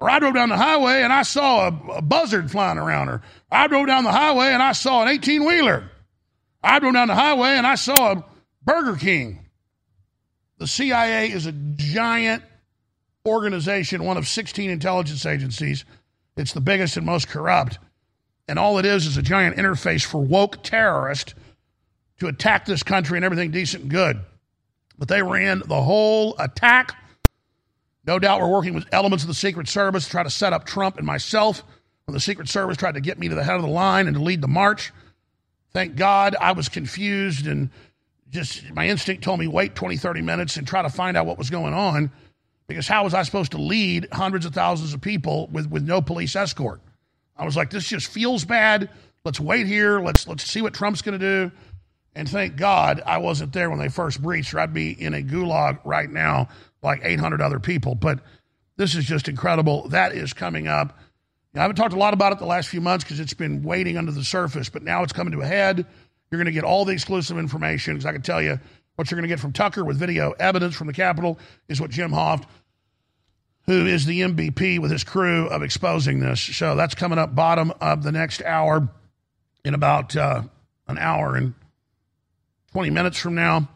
Or 0.00 0.10
I 0.10 0.18
drove 0.18 0.34
down 0.34 0.48
the 0.48 0.56
highway 0.56 1.02
and 1.02 1.12
I 1.12 1.22
saw 1.22 1.68
a, 1.68 1.92
a 1.96 2.02
buzzard 2.02 2.50
flying 2.50 2.78
around. 2.78 3.08
Or 3.08 3.22
I 3.50 3.68
drove 3.68 3.86
down 3.86 4.04
the 4.04 4.12
highway 4.12 4.46
and 4.46 4.62
I 4.62 4.72
saw 4.72 5.02
an 5.02 5.08
18 5.08 5.44
wheeler. 5.44 5.90
I 6.62 6.78
drove 6.78 6.94
down 6.94 7.08
the 7.08 7.14
highway 7.14 7.50
and 7.50 7.66
I 7.66 7.74
saw 7.74 8.12
a 8.12 8.24
Burger 8.62 8.96
King. 8.96 9.46
The 10.58 10.66
CIA 10.66 11.30
is 11.30 11.46
a 11.46 11.52
giant 11.52 12.42
organization, 13.26 14.04
one 14.04 14.16
of 14.16 14.28
16 14.28 14.70
intelligence 14.70 15.26
agencies. 15.26 15.84
It's 16.36 16.52
the 16.52 16.60
biggest 16.60 16.96
and 16.96 17.06
most 17.06 17.28
corrupt. 17.28 17.78
And 18.48 18.58
all 18.58 18.78
it 18.78 18.84
is 18.84 19.06
is 19.06 19.16
a 19.16 19.22
giant 19.22 19.56
interface 19.56 20.04
for 20.04 20.20
woke 20.20 20.62
terrorists 20.62 21.34
to 22.18 22.26
attack 22.26 22.66
this 22.66 22.82
country 22.82 23.16
and 23.16 23.24
everything 23.24 23.50
decent 23.50 23.84
and 23.84 23.90
good. 23.90 24.20
But 24.98 25.08
they 25.08 25.22
ran 25.22 25.62
the 25.66 25.82
whole 25.82 26.36
attack. 26.38 26.96
No 28.06 28.18
doubt 28.18 28.40
we're 28.40 28.48
working 28.48 28.74
with 28.74 28.86
elements 28.92 29.24
of 29.24 29.28
the 29.28 29.34
Secret 29.34 29.68
Service 29.68 30.04
to 30.04 30.10
try 30.10 30.22
to 30.22 30.30
set 30.30 30.52
up 30.52 30.64
Trump 30.66 30.98
and 30.98 31.06
myself 31.06 31.64
when 32.04 32.12
the 32.12 32.20
Secret 32.20 32.48
Service 32.48 32.76
tried 32.76 32.94
to 32.94 33.00
get 33.00 33.18
me 33.18 33.28
to 33.28 33.34
the 33.34 33.44
head 33.44 33.56
of 33.56 33.62
the 33.62 33.68
line 33.68 34.06
and 34.06 34.16
to 34.16 34.22
lead 34.22 34.42
the 34.42 34.48
march 34.48 34.92
Thank 35.74 35.96
God 35.96 36.36
I 36.40 36.52
was 36.52 36.68
confused 36.68 37.48
and 37.48 37.68
just 38.30 38.72
my 38.72 38.86
instinct 38.86 39.24
told 39.24 39.40
me 39.40 39.48
wait 39.48 39.74
20, 39.74 39.96
30 39.96 40.22
minutes 40.22 40.56
and 40.56 40.66
try 40.66 40.82
to 40.82 40.88
find 40.88 41.16
out 41.16 41.26
what 41.26 41.36
was 41.36 41.50
going 41.50 41.74
on 41.74 42.12
because 42.66 42.88
how 42.88 43.04
was 43.04 43.14
I 43.14 43.22
supposed 43.22 43.52
to 43.52 43.58
lead 43.58 44.08
hundreds 44.12 44.46
of 44.46 44.54
thousands 44.54 44.94
of 44.94 45.00
people 45.00 45.48
with, 45.48 45.70
with 45.70 45.82
no 45.82 46.00
police 46.00 46.34
escort? 46.34 46.80
I 47.36 47.44
was 47.44 47.56
like, 47.56 47.70
this 47.70 47.86
just 47.86 48.06
feels 48.06 48.44
bad. 48.44 48.90
Let's 49.24 49.40
wait 49.40 49.66
here. 49.66 50.00
Let's 50.00 50.28
let's 50.28 50.44
see 50.44 50.62
what 50.62 50.74
Trump's 50.74 51.02
going 51.02 51.18
to 51.18 51.48
do. 51.48 51.52
And 52.14 52.28
thank 52.28 52.56
God 52.56 53.02
I 53.04 53.18
wasn't 53.18 53.52
there 53.52 53.70
when 53.70 53.78
they 53.78 53.88
first 53.88 54.22
breached, 54.22 54.54
or 54.54 54.60
I'd 54.60 54.72
be 54.72 54.90
in 54.90 55.14
a 55.14 55.22
gulag 55.22 55.80
right 55.84 56.08
now, 56.08 56.48
like 56.82 57.00
800 57.02 57.40
other 57.40 57.58
people. 57.58 57.94
But 57.94 58.20
this 58.76 58.94
is 58.94 59.04
just 59.04 59.28
incredible. 59.28 59.88
That 59.88 60.14
is 60.14 60.32
coming 60.32 60.68
up. 60.68 60.98
I 61.56 61.60
haven't 61.60 61.76
talked 61.76 61.94
a 61.94 61.98
lot 61.98 62.14
about 62.14 62.32
it 62.32 62.38
the 62.38 62.46
last 62.46 62.68
few 62.68 62.80
months 62.80 63.04
because 63.04 63.20
it's 63.20 63.34
been 63.34 63.62
waiting 63.62 63.96
under 63.96 64.10
the 64.10 64.24
surface, 64.24 64.68
but 64.68 64.82
now 64.82 65.02
it's 65.02 65.12
coming 65.12 65.32
to 65.32 65.40
a 65.40 65.46
head. 65.46 65.86
You're 66.30 66.38
going 66.38 66.46
to 66.46 66.52
get 66.52 66.64
all 66.64 66.84
the 66.84 66.92
exclusive 66.92 67.38
information 67.38 67.94
because 67.94 68.06
I 68.06 68.12
can 68.12 68.22
tell 68.22 68.42
you 68.42 68.58
what 68.96 69.10
you're 69.10 69.16
going 69.16 69.28
to 69.28 69.32
get 69.32 69.40
from 69.40 69.52
Tucker 69.52 69.84
with 69.84 69.98
video 69.98 70.32
evidence 70.32 70.74
from 70.74 70.86
the 70.86 70.92
Capitol 70.92 71.38
is 71.68 71.80
what 71.80 71.90
Jim 71.90 72.10
Hoft, 72.10 72.44
who 73.66 73.86
is 73.86 74.06
the 74.06 74.20
MVP 74.20 74.78
with 74.78 74.90
his 74.90 75.04
crew 75.04 75.46
of 75.48 75.62
exposing 75.62 76.20
this. 76.20 76.40
So 76.40 76.76
that's 76.76 76.94
coming 76.94 77.18
up 77.18 77.34
bottom 77.34 77.72
of 77.80 78.02
the 78.02 78.12
next 78.12 78.42
hour 78.42 78.88
in 79.64 79.74
about 79.74 80.14
uh, 80.16 80.42
an 80.86 80.98
hour 80.98 81.36
and 81.36 81.54
20 82.72 82.90
minutes 82.90 83.18
from 83.18 83.34
now. 83.34 83.68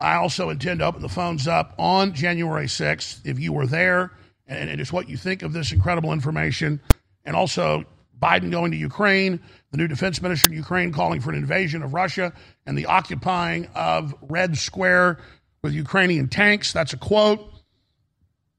I 0.00 0.16
also 0.16 0.50
intend 0.50 0.80
to 0.80 0.86
open 0.86 1.02
the 1.02 1.08
phones 1.08 1.46
up 1.46 1.74
on 1.78 2.14
January 2.14 2.66
6th. 2.66 3.20
If 3.24 3.38
you 3.38 3.52
were 3.52 3.66
there 3.66 4.10
and, 4.46 4.68
and 4.70 4.80
it's 4.80 4.92
what 4.92 5.08
you 5.08 5.16
think 5.16 5.42
of 5.42 5.52
this 5.52 5.72
incredible 5.72 6.12
information, 6.12 6.80
and 7.24 7.34
also 7.34 7.84
Biden 8.20 8.50
going 8.50 8.70
to 8.70 8.76
Ukraine, 8.76 9.40
the 9.70 9.76
new 9.76 9.88
defense 9.88 10.20
minister 10.22 10.48
in 10.48 10.54
Ukraine 10.54 10.92
calling 10.92 11.20
for 11.20 11.30
an 11.30 11.36
invasion 11.36 11.82
of 11.82 11.94
Russia 11.94 12.32
and 12.66 12.76
the 12.76 12.86
occupying 12.86 13.66
of 13.74 14.14
Red 14.22 14.56
Square 14.56 15.18
with 15.62 15.72
Ukrainian 15.72 16.28
tanks. 16.28 16.72
That's 16.72 16.92
a 16.92 16.96
quote. 16.96 17.50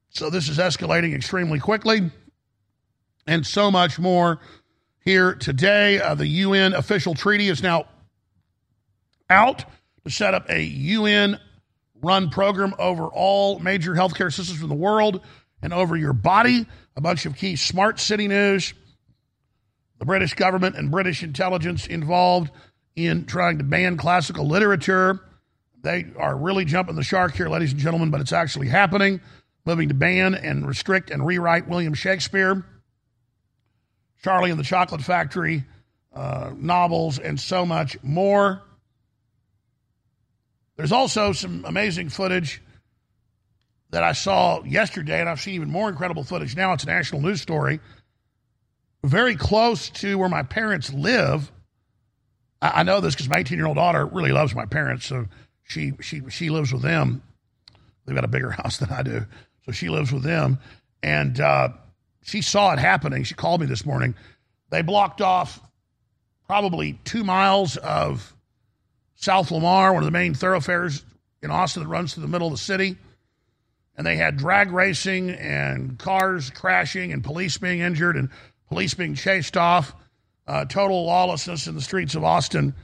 So 0.10 0.30
this 0.30 0.50
is 0.50 0.58
escalating 0.58 1.14
extremely 1.14 1.60
quickly. 1.60 2.12
And 3.28 3.46
so 3.46 3.72
much 3.72 3.98
more 3.98 4.40
here 5.00 5.36
today. 5.36 6.00
Uh, 6.00 6.16
the 6.16 6.28
UN 6.28 6.74
official 6.74 7.16
treaty 7.16 7.48
is 7.48 7.62
now 7.62 7.86
out 9.30 9.66
to 10.04 10.12
set 10.12 10.34
up 10.34 10.50
a 10.50 10.62
UN 10.64 11.40
run 12.02 12.30
program 12.30 12.74
over 12.78 13.06
all 13.06 13.60
major 13.60 13.94
healthcare 13.94 14.32
systems 14.32 14.62
in 14.62 14.70
the 14.70 14.76
world 14.76 15.22
and 15.62 15.74
over 15.74 15.96
your 15.96 16.14
body. 16.14 16.66
A 16.96 17.02
bunch 17.02 17.26
of 17.26 17.36
key 17.36 17.56
smart 17.56 18.00
city 18.00 18.28
news. 18.28 18.74
The 20.00 20.06
British 20.06 20.34
government 20.34 20.76
and 20.76 20.92
British 20.92 21.24
intelligence 21.24 21.88
involved 21.88 22.52
in 22.96 23.26
trying 23.26 23.58
to 23.58 23.64
ban 23.64 23.98
classical 23.98 24.48
literature. 24.48 25.20
They 25.82 26.06
are 26.18 26.36
really 26.36 26.66
jumping 26.66 26.96
the 26.96 27.04
shark 27.04 27.36
here, 27.36 27.50
ladies 27.50 27.72
and 27.72 27.80
gentlemen, 27.80 28.10
but 28.10 28.22
it's 28.22 28.34
actually 28.34 28.68
happening. 28.68 29.22
Moving 29.66 29.90
to 29.90 29.96
ban 29.96 30.36
and 30.36 30.68
restrict 30.68 31.10
and 31.10 31.26
rewrite 31.26 31.68
William 31.68 31.94
Shakespeare, 31.94 32.64
Charlie 34.24 34.52
and 34.52 34.60
the 34.60 34.64
Chocolate 34.64 35.02
Factory, 35.02 35.64
uh, 36.14 36.52
novels, 36.56 37.20
and 37.20 37.40
so 37.40 37.66
much 37.66 37.98
more. 38.04 38.62
There's 40.78 40.92
also 40.92 41.32
some 41.32 41.66
amazing 41.66 42.10
footage 42.10 42.62
that 43.92 44.04
I 44.04 44.12
saw 44.12 44.64
yesterday, 44.64 45.20
and 45.20 45.30
I've 45.30 45.40
seen 45.40 45.56
even 45.56 45.72
more 45.72 45.90
incredible 45.90 46.24
footage 46.24 46.56
now. 46.56 46.74
It's 46.74 46.84
a 46.84 46.88
national 46.88 47.22
news 47.22 47.42
story. 47.42 47.80
Very 49.06 49.36
close 49.36 49.90
to 49.90 50.18
where 50.18 50.30
my 50.30 50.42
parents 50.44 50.92
live. 50.92 51.52
I, 52.62 52.82
I 52.82 52.84
know 52.84 53.00
this 53.02 53.14
because 53.14 53.30
my 53.30 53.40
18 53.40 53.58
year 53.58 53.68
old 53.68 53.78
daughter 53.78 54.06
really 54.06 54.32
loves 54.32 54.56
my 54.56 54.66
parents, 54.66 55.06
so 55.06 55.28
she 55.64 55.94
she 56.02 56.22
she 56.30 56.50
lives 56.50 56.74
with 56.74 56.82
them. 56.82 57.22
They've 58.06 58.16
got 58.16 58.26
a 58.26 58.30
bigger 58.30 58.50
house 58.64 58.78
than 58.78 58.90
I 58.90 59.04
do, 59.04 59.26
so 59.66 59.72
she 59.72 59.90
lives 59.90 60.12
with 60.12 60.24
them, 60.24 60.60
and 61.04 61.40
uh, 61.40 61.70
she 62.24 62.42
saw 62.42 62.74
it 62.74 62.80
happening. 62.80 63.24
She 63.24 63.36
called 63.36 63.62
me 63.62 63.68
this 63.68 63.86
morning. 63.86 64.16
They 64.72 64.82
blocked 64.82 65.22
off 65.22 65.62
probably 66.48 67.00
two 67.04 67.24
miles 67.24 67.78
of 67.78 68.36
South 69.16 69.52
Lamar, 69.52 69.94
one 69.94 70.02
of 70.02 70.08
the 70.08 70.12
main 70.12 70.34
thoroughfares 70.34 71.06
in 71.44 71.52
Austin 71.52 71.84
that 71.84 71.90
runs 71.90 72.14
through 72.14 72.22
the 72.24 72.30
middle 72.30 72.48
of 72.48 72.54
the 72.54 72.58
city. 72.58 72.98
And 73.98 74.06
they 74.06 74.18
had 74.18 74.36
drag 74.38 74.72
racing 74.72 75.30
and 75.30 75.98
cars 75.98 76.50
crashing 76.50 77.14
and 77.14 77.24
police 77.24 77.58
being 77.58 77.80
injured 77.80 78.18
and 78.18 78.30
police 78.70 78.94
being 78.94 79.16
chased 79.16 79.58
off. 79.58 79.94
Uh, 80.48 80.64
total 80.66 81.06
lawlessness 81.06 81.66
in 81.66 81.74
the 81.74 81.82
streets 81.82 82.14
of 82.14 82.24
Austin, 82.24 82.76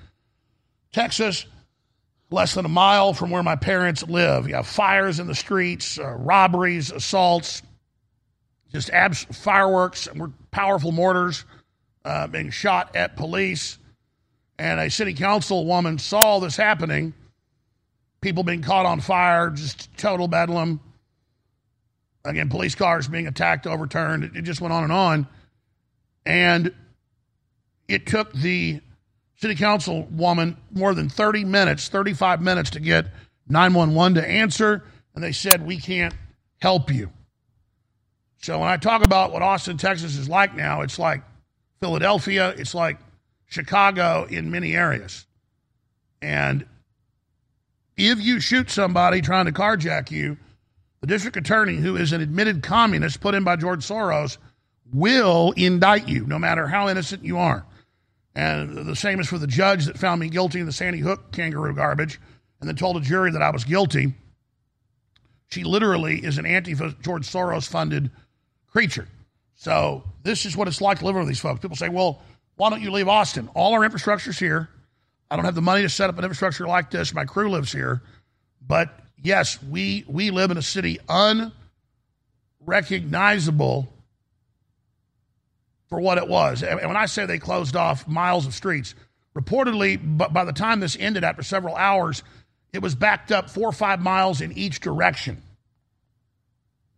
Texas, 0.91 1.45
less 2.31 2.55
than 2.55 2.65
a 2.65 2.69
mile 2.69 3.13
from 3.13 3.29
where 3.29 3.43
my 3.43 3.55
parents 3.55 4.01
live. 4.03 4.47
You 4.47 4.55
have 4.55 4.65
fires 4.65 5.19
in 5.19 5.27
the 5.27 5.35
streets, 5.35 5.99
uh, 5.99 6.11
robberies, 6.13 6.91
assaults, 6.91 7.61
just 8.71 8.89
abs- 8.89 9.25
fireworks, 9.25 10.07
and 10.07 10.33
powerful 10.49 10.91
mortars 10.91 11.45
uh, 12.03 12.25
being 12.25 12.49
shot 12.49 12.95
at 12.95 13.15
police 13.15 13.77
and 14.57 14.79
a 14.79 14.89
city 14.89 15.13
council 15.13 15.65
woman 15.65 15.99
saw 15.99 16.39
this 16.39 16.55
happening 16.55 17.13
people 18.21 18.43
being 18.43 18.61
caught 18.61 18.85
on 18.85 19.01
fire, 19.01 19.49
just 19.49 19.95
total 19.97 20.27
bedlam. 20.27 20.79
Again, 22.23 22.49
police 22.49 22.75
cars 22.75 23.07
being 23.07 23.27
attacked, 23.27 23.65
overturned. 23.65 24.35
It, 24.35 24.43
just 24.43 24.61
went 24.61 24.73
on 24.73 24.83
and 24.83 24.93
on. 24.93 25.27
And 26.25 26.73
it 27.87 28.07
took 28.07 28.31
the 28.33 28.81
city 29.35 29.55
council 29.55 30.07
woman 30.11 30.57
more 30.71 30.93
than 30.93 31.09
30 31.09 31.45
minutes, 31.45 31.89
35 31.89 32.41
minutes 32.41 32.71
to 32.71 32.79
get 32.79 33.07
911 33.47 34.21
to 34.21 34.27
answer. 34.27 34.83
And 35.15 35.23
they 35.23 35.31
said, 35.31 35.65
We 35.65 35.77
can't 35.77 36.13
help 36.61 36.91
you. 36.91 37.11
So 38.41 38.59
when 38.59 38.69
I 38.69 38.77
talk 38.77 39.03
about 39.03 39.31
what 39.31 39.41
Austin, 39.41 39.77
Texas 39.77 40.17
is 40.17 40.27
like 40.27 40.55
now, 40.55 40.81
it's 40.81 40.97
like 40.97 41.21
Philadelphia, 41.79 42.49
it's 42.57 42.73
like 42.73 42.97
Chicago 43.45 44.25
in 44.29 44.49
many 44.49 44.75
areas. 44.75 45.25
And 46.21 46.65
if 47.97 48.19
you 48.19 48.39
shoot 48.39 48.69
somebody 48.69 49.21
trying 49.21 49.45
to 49.45 49.51
carjack 49.51 50.09
you, 50.09 50.37
the 51.01 51.07
district 51.07 51.37
attorney, 51.37 51.75
who 51.75 51.95
is 51.95 52.13
an 52.13 52.21
admitted 52.21 52.63
communist 52.63 53.21
put 53.21 53.35
in 53.35 53.43
by 53.43 53.55
George 53.55 53.85
Soros, 53.85 54.37
will 54.93 55.53
indict 55.55 56.07
you, 56.07 56.25
no 56.25 56.39
matter 56.39 56.67
how 56.67 56.89
innocent 56.89 57.23
you 57.23 57.37
are. 57.37 57.65
And 58.35 58.87
the 58.87 58.95
same 58.95 59.19
is 59.19 59.27
for 59.27 59.37
the 59.37 59.47
judge 59.47 59.85
that 59.85 59.97
found 59.97 60.21
me 60.21 60.29
guilty 60.29 60.59
in 60.59 60.65
the 60.65 60.71
Sandy 60.71 60.99
Hook 60.99 61.31
kangaroo 61.31 61.75
garbage 61.75 62.19
and 62.59 62.67
then 62.67 62.75
told 62.75 62.97
a 62.97 63.01
jury 63.01 63.31
that 63.31 63.41
I 63.41 63.49
was 63.49 63.63
guilty. 63.63 64.13
She 65.49 65.63
literally 65.63 66.23
is 66.23 66.37
an 66.37 66.45
anti 66.45 66.73
George 66.73 67.29
Soros 67.29 67.67
funded 67.67 68.09
creature. 68.67 69.07
So 69.55 70.03
this 70.23 70.45
is 70.45 70.55
what 70.55 70.67
it's 70.67 70.79
like 70.79 71.01
living 71.01 71.19
with 71.19 71.27
these 71.27 71.39
folks. 71.39 71.59
People 71.59 71.75
say, 71.75 71.89
well, 71.89 72.21
why 72.55 72.69
don't 72.69 72.81
you 72.81 72.91
leave 72.91 73.09
Austin? 73.09 73.49
All 73.53 73.73
our 73.73 73.83
infrastructure's 73.83 74.39
here. 74.39 74.69
I 75.29 75.35
don't 75.35 75.45
have 75.45 75.55
the 75.55 75.61
money 75.61 75.81
to 75.81 75.89
set 75.89 76.09
up 76.09 76.17
an 76.17 76.23
infrastructure 76.23 76.67
like 76.67 76.89
this. 76.89 77.13
My 77.13 77.25
crew 77.25 77.49
lives 77.49 77.71
here. 77.71 78.01
But 78.65 78.97
yes, 79.21 79.61
we 79.63 80.05
we 80.07 80.31
live 80.31 80.51
in 80.51 80.57
a 80.57 80.61
city 80.61 80.99
unrecognizable 81.09 83.91
for 85.91 85.99
what 85.99 86.17
it 86.17 86.27
was. 86.27 86.63
And 86.63 86.79
when 86.79 86.95
I 86.95 87.05
say 87.05 87.25
they 87.25 87.37
closed 87.37 87.75
off 87.75 88.07
miles 88.07 88.47
of 88.47 88.53
streets, 88.53 88.95
reportedly, 89.37 89.99
but 90.01 90.31
by 90.31 90.45
the 90.45 90.53
time 90.53 90.79
this 90.79 90.95
ended 90.97 91.25
after 91.25 91.43
several 91.43 91.75
hours, 91.75 92.23
it 92.71 92.81
was 92.81 92.95
backed 92.95 93.29
up 93.29 93.49
four 93.49 93.67
or 93.67 93.73
five 93.73 93.99
miles 93.99 94.39
in 94.39 94.53
each 94.53 94.79
direction. 94.79 95.43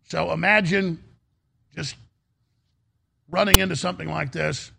So 0.09 0.31
imagine 0.31 1.03
just 1.75 1.95
running 3.31 3.57
into 3.57 3.75
something 3.75 4.07
like 4.07 4.31
this 4.31 4.71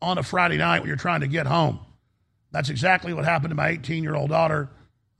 on 0.00 0.16
a 0.16 0.22
Friday 0.22 0.56
night 0.56 0.78
when 0.78 0.86
you're 0.86 0.96
trying 0.96 1.22
to 1.22 1.28
get 1.28 1.46
home. 1.46 1.80
That's 2.52 2.70
exactly 2.70 3.12
what 3.12 3.24
happened 3.24 3.50
to 3.50 3.56
my 3.56 3.70
18 3.70 4.04
year 4.04 4.14
old 4.14 4.30
daughter 4.30 4.68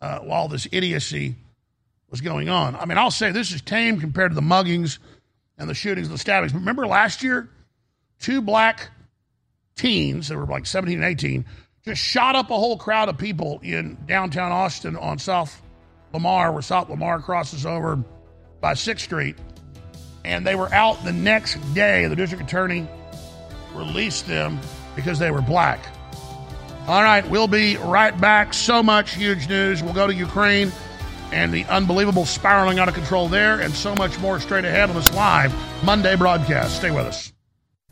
uh, 0.00 0.20
while 0.20 0.46
this 0.46 0.68
idiocy 0.70 1.34
was 2.10 2.20
going 2.20 2.48
on. 2.48 2.76
I 2.76 2.84
mean, 2.84 2.96
I'll 2.96 3.10
say 3.10 3.32
this 3.32 3.50
is 3.50 3.60
tame 3.60 3.98
compared 3.98 4.30
to 4.30 4.34
the 4.36 4.40
muggings 4.40 4.98
and 5.58 5.68
the 5.68 5.74
shootings 5.74 6.06
and 6.06 6.14
the 6.14 6.20
stabbings. 6.20 6.54
Remember 6.54 6.86
last 6.86 7.24
year, 7.24 7.48
two 8.20 8.40
black 8.40 8.90
teens 9.74 10.28
that 10.28 10.36
were 10.36 10.46
like 10.46 10.66
17 10.66 11.02
and 11.02 11.04
18 11.04 11.44
just 11.84 12.00
shot 12.00 12.36
up 12.36 12.50
a 12.50 12.56
whole 12.56 12.76
crowd 12.76 13.08
of 13.08 13.16
people 13.16 13.58
in 13.62 13.96
downtown 14.06 14.52
Austin 14.52 14.96
on 14.96 15.18
South 15.18 15.60
Lamar, 16.12 16.52
where 16.52 16.62
South 16.62 16.90
Lamar 16.90 17.20
crosses 17.20 17.64
over 17.64 17.96
by 18.60 18.74
6th 18.74 19.00
Street. 19.00 19.36
And 20.24 20.46
they 20.46 20.54
were 20.54 20.72
out 20.74 21.02
the 21.04 21.12
next 21.12 21.56
day. 21.72 22.06
The 22.06 22.16
district 22.16 22.44
attorney 22.44 22.86
released 23.74 24.26
them 24.26 24.60
because 24.94 25.18
they 25.18 25.30
were 25.30 25.40
black. 25.40 25.80
All 26.86 27.02
right, 27.02 27.26
we'll 27.28 27.48
be 27.48 27.76
right 27.78 28.18
back. 28.20 28.52
So 28.52 28.82
much 28.82 29.14
huge 29.14 29.48
news. 29.48 29.82
We'll 29.82 29.94
go 29.94 30.06
to 30.06 30.14
Ukraine 30.14 30.72
and 31.32 31.54
the 31.54 31.64
unbelievable 31.66 32.26
spiraling 32.26 32.78
out 32.78 32.88
of 32.88 32.94
control 32.94 33.28
there, 33.28 33.60
and 33.60 33.72
so 33.72 33.94
much 33.94 34.18
more 34.18 34.40
straight 34.40 34.64
ahead 34.64 34.90
on 34.90 34.96
this 34.96 35.14
live 35.14 35.54
Monday 35.84 36.16
broadcast. 36.16 36.76
Stay 36.76 36.90
with 36.90 37.06
us. 37.06 37.32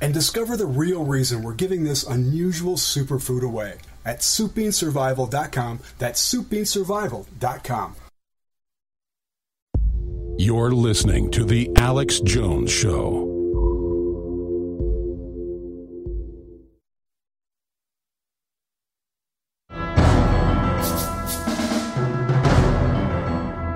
and 0.00 0.14
discover 0.14 0.56
the 0.56 0.66
real 0.66 1.04
reason 1.04 1.42
we're 1.42 1.54
giving 1.54 1.84
this 1.84 2.02
unusual 2.06 2.74
superfood 2.74 3.42
away 3.42 3.78
at 4.04 4.20
soupbeansurvival.com. 4.20 5.80
That's 5.98 6.34
soupbeansurvival.com. 6.34 7.96
You're 10.36 10.72
listening 10.72 11.30
to 11.30 11.44
The 11.44 11.70
Alex 11.76 12.18
Jones 12.18 12.72
Show. 12.72 13.30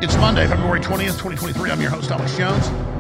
It's 0.01 0.17
Monday, 0.17 0.49
February 0.49 0.81
20th, 0.81 1.19
2023. 1.19 1.71
I'm 1.71 1.81
your 1.81 1.91
host, 1.91 2.11
Alex 2.11 2.37
Jones. 2.37 2.98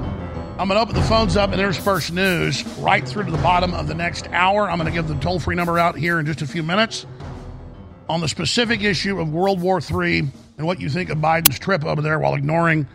I'm 0.58 0.66
going 0.66 0.76
to 0.76 0.82
open 0.82 0.96
the 0.96 1.02
phones 1.02 1.36
up 1.36 1.52
and 1.52 1.60
intersperse 1.60 2.10
news 2.10 2.66
right 2.78 3.06
through 3.06 3.26
to 3.26 3.30
the 3.30 3.38
bottom 3.38 3.72
of 3.74 3.86
the 3.86 3.94
next 3.94 4.26
hour. 4.32 4.68
I'm 4.68 4.76
going 4.76 4.92
to 4.92 4.92
give 4.92 5.06
the 5.06 5.14
toll 5.20 5.38
free 5.38 5.54
number 5.54 5.78
out 5.78 5.96
here 5.96 6.18
in 6.18 6.26
just 6.26 6.42
a 6.42 6.48
few 6.48 6.64
minutes 6.64 7.06
on 8.08 8.20
the 8.20 8.26
specific 8.26 8.82
issue 8.82 9.20
of 9.20 9.32
World 9.32 9.60
War 9.60 9.80
III 9.80 10.18
and 10.56 10.66
what 10.66 10.80
you 10.80 10.88
think 10.88 11.10
of 11.10 11.18
Biden's 11.18 11.60
trip 11.60 11.84
over 11.84 12.02
there 12.02 12.18
while 12.18 12.34
ignoring, 12.34 12.88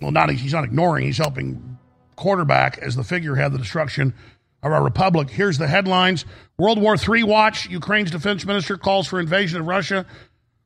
well, 0.00 0.10
not 0.10 0.28
he's 0.32 0.52
not 0.52 0.64
ignoring, 0.64 1.06
he's 1.06 1.18
helping 1.18 1.78
quarterback 2.16 2.78
as 2.78 2.96
the 2.96 3.04
figurehead, 3.04 3.46
of 3.46 3.52
the 3.52 3.58
destruction 3.58 4.12
of 4.64 4.72
our 4.72 4.82
republic. 4.82 5.30
Here's 5.30 5.58
the 5.58 5.68
headlines 5.68 6.24
World 6.58 6.80
War 6.80 6.96
III 6.96 7.22
watch 7.22 7.68
Ukraine's 7.68 8.10
defense 8.10 8.44
minister 8.44 8.76
calls 8.76 9.06
for 9.06 9.20
invasion 9.20 9.60
of 9.60 9.68
Russia, 9.68 10.04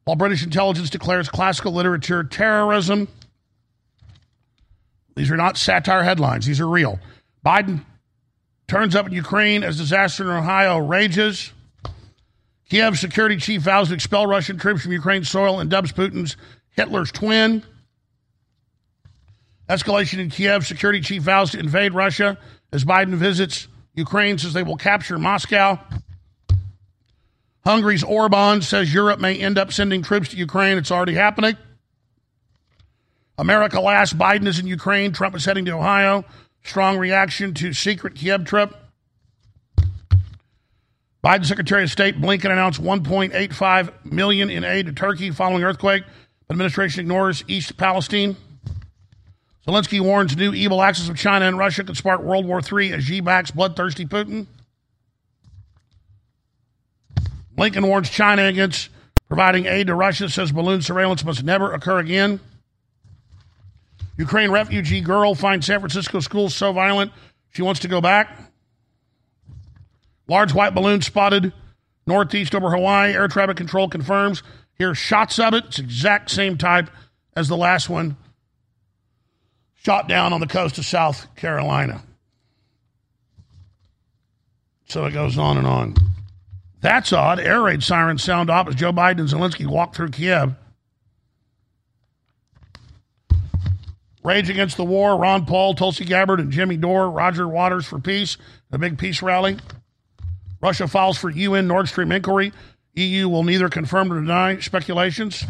while 0.05 0.17
British 0.17 0.43
intelligence 0.43 0.89
declares 0.89 1.29
classical 1.29 1.73
literature 1.73 2.25
terrorism. 2.25 3.07
These 5.17 5.31
are 5.31 5.37
not 5.37 5.57
satire 5.57 6.05
headlines, 6.05 6.47
these 6.47 6.61
are 6.61 6.69
real. 6.69 7.01
Biden 7.45 7.85
turns 8.69 8.95
up 8.95 9.07
in 9.07 9.13
Ukraine 9.13 9.65
as 9.65 9.79
disaster 9.79 10.25
in 10.25 10.31
Ohio 10.31 10.79
rages. 10.79 11.53
Kiev 12.69 12.99
security 12.99 13.37
chief 13.37 13.63
vows 13.63 13.89
to 13.89 13.95
expel 13.95 14.27
Russian 14.27 14.59
troops 14.59 14.83
from 14.83 14.93
Ukraine's 14.93 15.31
soil 15.31 15.61
and 15.61 15.71
dubs 15.71 15.93
Putin's 15.93 16.37
Hitler's 16.71 17.11
twin. 17.13 17.63
Escalation 19.69 20.19
in 20.19 20.31
Kiev, 20.31 20.67
security 20.67 21.01
chief 21.01 21.23
vows 21.23 21.53
to 21.53 21.59
invade 21.59 21.95
Russia 21.95 22.39
as 22.73 22.85
Biden 22.85 23.15
visits 23.15 23.69
Ukraine, 23.95 24.37
says 24.37 24.53
they 24.53 24.63
will 24.63 24.77
capture 24.77 25.19
Moscow. 25.19 25.79
Hungary's 27.65 28.05
Orban 28.05 28.63
says 28.63 28.93
Europe 28.93 29.19
may 29.19 29.37
end 29.37 29.59
up 29.59 29.73
sending 29.73 30.03
troops 30.03 30.29
to 30.29 30.37
Ukraine. 30.37 30.77
It's 30.77 30.91
already 30.91 31.15
happening. 31.15 31.57
America 33.39 33.81
last, 33.81 34.17
Biden 34.17 34.47
is 34.47 34.59
in 34.59 34.67
Ukraine. 34.67 35.13
Trump 35.13 35.37
is 35.37 35.45
heading 35.45 35.65
to 35.67 35.73
Ohio. 35.73 36.25
Strong 36.65 36.99
reaction 36.99 37.55
to 37.55 37.73
secret 37.73 38.15
Kiev 38.15 38.45
trip. 38.45 38.75
Biden 41.23 41.45
Secretary 41.45 41.83
of 41.83 41.91
State 41.91 42.21
Blinken 42.21 42.51
announced 42.51 42.81
1.85 42.81 44.05
million 44.05 44.49
in 44.49 44.65
aid 44.65 44.87
to 44.87 44.93
Turkey 44.93 45.31
following 45.31 45.65
earthquake. 45.65 46.05
Administration 46.51 47.01
ignores 47.01 47.43
East 47.49 47.77
Palestine. 47.77 48.37
Zelensky 49.67 50.01
warns 50.01 50.37
new 50.37 50.55
evil 50.55 50.81
axis 50.81 51.09
of 51.09 51.17
China 51.17 51.47
and 51.47 51.59
Russia 51.59 51.83
could 51.83 51.97
spark 51.97 52.23
World 52.23 52.47
War 52.47 52.61
III 52.61 52.93
as 52.93 53.05
Xi 53.05 53.21
backs 53.21 53.51
bloodthirsty 53.51 54.07
Putin. 54.07 54.47
Blinken 57.59 57.87
warns 57.89 58.09
China 58.09 58.45
against 58.45 58.91
providing 59.29 59.67
aid 59.67 59.89
to 59.89 59.95
Russia, 59.95 60.29
says 60.29 60.53
balloon 60.53 60.83
surveillance 60.83 61.25
must 61.25 61.43
never 61.43 61.73
occur 61.73 61.99
again. 61.99 62.39
Ukraine 64.17 64.51
refugee 64.51 65.01
girl 65.01 65.35
finds 65.35 65.67
San 65.67 65.81
Francisco 65.81 66.21
schools 66.21 66.55
so 66.55 66.73
violent 66.73 67.13
she 67.51 67.63
wants 67.63 67.81
to 67.81 67.89
go 67.89 68.01
back. 68.01 68.39
Large 70.29 70.55
white 70.55 70.75
balloon 70.75 71.03
spotted 71.03 71.53
northeast 72.07 72.55
over 72.55 72.71
Hawaii. 72.71 73.13
Air 73.13 73.29
traffic 73.29 73.57
control 73.57 73.89
confirms. 73.89 74.43
Here's 74.75 74.99
shots 74.99 75.39
of 75.39 75.55
it. 75.55 75.65
It's 75.67 75.79
exact 75.79 76.31
same 76.31 76.59
type 76.59 76.91
as 77.35 77.49
the 77.49 77.57
last 77.57 77.89
one 77.89 78.17
shot 79.75 80.09
down 80.09 80.33
on 80.33 80.41
the 80.41 80.47
coast 80.47 80.79
of 80.79 80.85
South 80.85 81.35
Carolina. 81.37 82.03
So 84.89 85.05
it 85.05 85.13
goes 85.13 85.39
on 85.39 85.57
and 85.59 85.67
on. 85.67 85.95
That's 86.81 87.13
odd. 87.13 87.41
Air 87.41 87.63
raid 87.63 87.83
sirens 87.83 88.23
sound 88.23 88.51
off 88.51 88.69
as 88.69 88.75
Joe 88.75 88.93
Biden 88.93 89.21
and 89.21 89.29
Zelensky 89.29 89.67
walk 89.67 89.95
through 89.95 90.11
Kiev. 90.11 90.55
Rage 94.27 94.51
Against 94.51 94.77
the 94.77 94.85
War, 94.85 95.17
Ron 95.17 95.47
Paul, 95.47 95.75
Tulsi 95.75 96.05
Gabbard, 96.05 96.41
and 96.41 96.51
Jimmy 96.51 96.77
Dore, 96.77 97.09
Roger 97.09 97.47
Waters 97.47 97.87
for 97.87 98.01
peace, 98.01 98.37
a 98.73 98.77
big 98.77 98.99
peace 98.99 99.23
rally. 99.23 99.57
Russia 100.61 100.89
files 100.89 101.17
for 101.17 101.31
UN 101.31 101.69
Nord 101.69 101.87
Stream 101.89 102.11
inquiry. 102.11 102.53
EU 102.95 103.29
will 103.29 103.45
neither 103.45 103.69
confirm 103.69 104.09
nor 104.09 104.19
deny 104.19 104.59
speculations. 104.59 105.47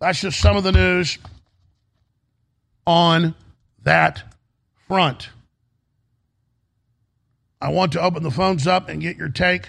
That's 0.00 0.20
just 0.20 0.40
some 0.40 0.56
of 0.56 0.64
the 0.64 0.72
news 0.72 1.16
on 2.88 3.36
that 3.84 4.24
front. 4.88 5.28
I 7.60 7.68
want 7.68 7.92
to 7.92 8.02
open 8.02 8.24
the 8.24 8.32
phones 8.32 8.66
up 8.66 8.88
and 8.88 9.00
get 9.00 9.16
your 9.16 9.28
take 9.28 9.68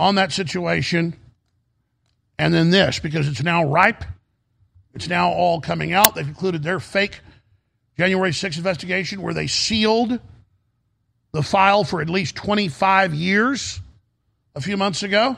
on 0.00 0.14
that 0.14 0.32
situation. 0.32 1.14
And 2.38 2.54
then 2.54 2.70
this, 2.70 3.00
because 3.00 3.28
it's 3.28 3.42
now 3.42 3.64
ripe. 3.64 4.02
It's 4.96 5.08
now 5.08 5.30
all 5.30 5.60
coming 5.60 5.92
out. 5.92 6.14
They've 6.14 6.24
concluded 6.24 6.62
their 6.62 6.80
fake 6.80 7.20
January 7.98 8.30
6th 8.30 8.56
investigation 8.56 9.20
where 9.20 9.34
they 9.34 9.46
sealed 9.46 10.18
the 11.32 11.42
file 11.42 11.84
for 11.84 12.00
at 12.00 12.08
least 12.08 12.34
25 12.36 13.12
years 13.12 13.78
a 14.54 14.62
few 14.62 14.78
months 14.78 15.02
ago 15.02 15.36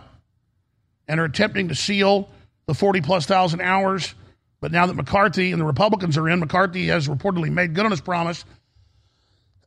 and 1.09 1.18
are 1.18 1.25
attempting 1.25 1.68
to 1.68 1.75
seal 1.75 2.29
the 2.66 2.75
40 2.75 3.01
plus 3.01 3.27
thousand 3.27 3.61
hours 3.61 4.14
But 4.61 4.71
now 4.71 4.87
that 4.87 4.94
McCarthy 4.94 5.51
and 5.51 5.61
the 5.61 5.66
Republicans 5.66 6.16
are 6.16 6.29
in, 6.29 6.38
McCarthy 6.38 6.87
has 6.87 7.09
reportedly 7.09 7.51
made 7.51 7.75
good 7.75 7.85
on 7.85 7.90
his 7.90 8.01
promise, 8.01 8.44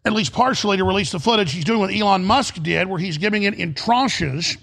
at 0.06 0.14
least 0.14 0.32
partially, 0.32 0.78
to 0.78 0.86
release 0.86 1.12
the 1.12 1.20
footage. 1.20 1.52
He's 1.52 1.66
doing 1.66 1.80
what 1.82 1.94
Elon 1.94 2.24
Musk 2.24 2.62
did, 2.64 2.88
where 2.88 3.00
he's 3.00 3.18
giving 3.18 3.44
it 3.44 3.56
in 3.56 3.74
tranches 3.74 4.58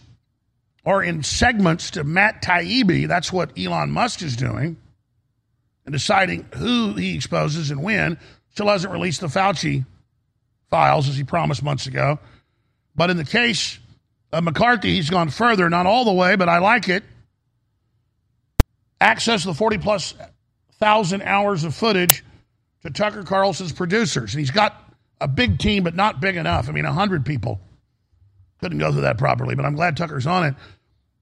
or 0.85 1.03
in 1.03 1.23
segments 1.23 1.93
to 1.93 2.05
Matt 2.05 2.43
Taibbi. 2.43 3.09
That's 3.09 3.31
what 3.31 3.59
Elon 3.59 3.91
Musk 3.91 4.23
is 4.23 4.37
doing 4.37 4.79
and 5.89 5.95
deciding 5.95 6.45
who 6.55 6.93
he 6.93 7.15
exposes 7.15 7.71
and 7.71 7.83
when. 7.83 8.19
Still 8.53 8.69
hasn't 8.69 8.93
released 8.93 9.23
the 9.23 9.29
Fauci 9.29 9.87
files 10.69 11.09
as 11.09 11.17
he 11.17 11.25
promised 11.25 11.63
months 11.63 11.87
ago. 11.87 12.19
But 12.95 13.09
in 13.09 13.17
the 13.17 13.25
case 13.25 13.79
of 14.31 14.45
McCarthy, 14.45 14.97
he's 14.97 15.09
gone 15.09 15.31
further, 15.31 15.71
not 15.71 15.87
all 15.87 16.05
the 16.05 16.13
way, 16.13 16.37
but 16.37 16.47
I 16.47 16.59
like 16.59 16.91
it. 16.91 17.05
Access 19.01 19.45
the 19.45 19.55
40 19.55 19.79
plus 19.79 20.13
thousand 20.79 21.23
hours 21.23 21.65
of 21.65 21.75
footage 21.75 22.23
to 22.83 22.91
Tucker 22.91 23.23
Carlson's 23.23 23.73
producers. 23.73 24.35
And 24.35 24.41
he's 24.41 24.51
got 24.51 24.93
a 25.23 25.27
big 25.27 25.59
team, 25.59 25.85
but 25.85 25.95
not 25.95 26.21
big 26.21 26.37
enough. 26.37 26.69
I 26.69 26.73
mean, 26.73 26.85
100 26.85 27.25
people. 27.25 27.63
Couldn't 28.61 28.77
go 28.77 28.93
through 28.93 29.03
that 29.03 29.17
properly, 29.17 29.55
but 29.55 29.65
I'm 29.65 29.75
glad 29.75 29.97
Tucker's 29.97 30.27
on 30.27 30.45
it. 30.45 30.55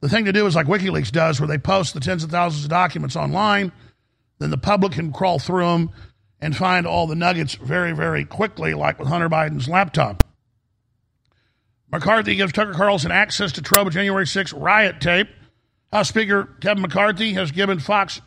The 0.00 0.08
thing 0.08 0.24
to 0.24 0.32
do 0.32 0.44
is 0.44 0.56
like 0.56 0.66
WikiLeaks 0.66 1.12
does, 1.12 1.38
where 1.38 1.46
they 1.46 1.58
post 1.58 1.94
the 1.94 2.00
tens 2.00 2.24
of 2.24 2.32
thousands 2.32 2.64
of 2.64 2.70
documents 2.70 3.14
online. 3.14 3.70
Then 4.38 4.50
the 4.50 4.58
public 4.58 4.92
can 4.92 5.12
crawl 5.12 5.38
through 5.38 5.66
them 5.66 5.90
and 6.40 6.56
find 6.56 6.86
all 6.86 7.06
the 7.06 7.14
nuggets 7.14 7.54
very, 7.54 7.92
very 7.92 8.24
quickly, 8.24 8.74
like 8.74 8.98
with 8.98 9.08
Hunter 9.08 9.28
Biden's 9.28 9.68
laptop. 9.68 10.24
McCarthy 11.90 12.34
gives 12.34 12.52
Tucker 12.52 12.74
Carlson 12.74 13.10
access 13.10 13.52
to 13.52 13.62
Trump 13.62 13.90
January 13.92 14.26
6 14.26 14.52
riot 14.52 15.00
tape. 15.00 15.28
House 15.92 16.08
Speaker 16.08 16.56
Kevin 16.60 16.82
McCarthy 16.82 17.32
has 17.34 17.52
given 17.52 17.78
Fox 17.78 18.20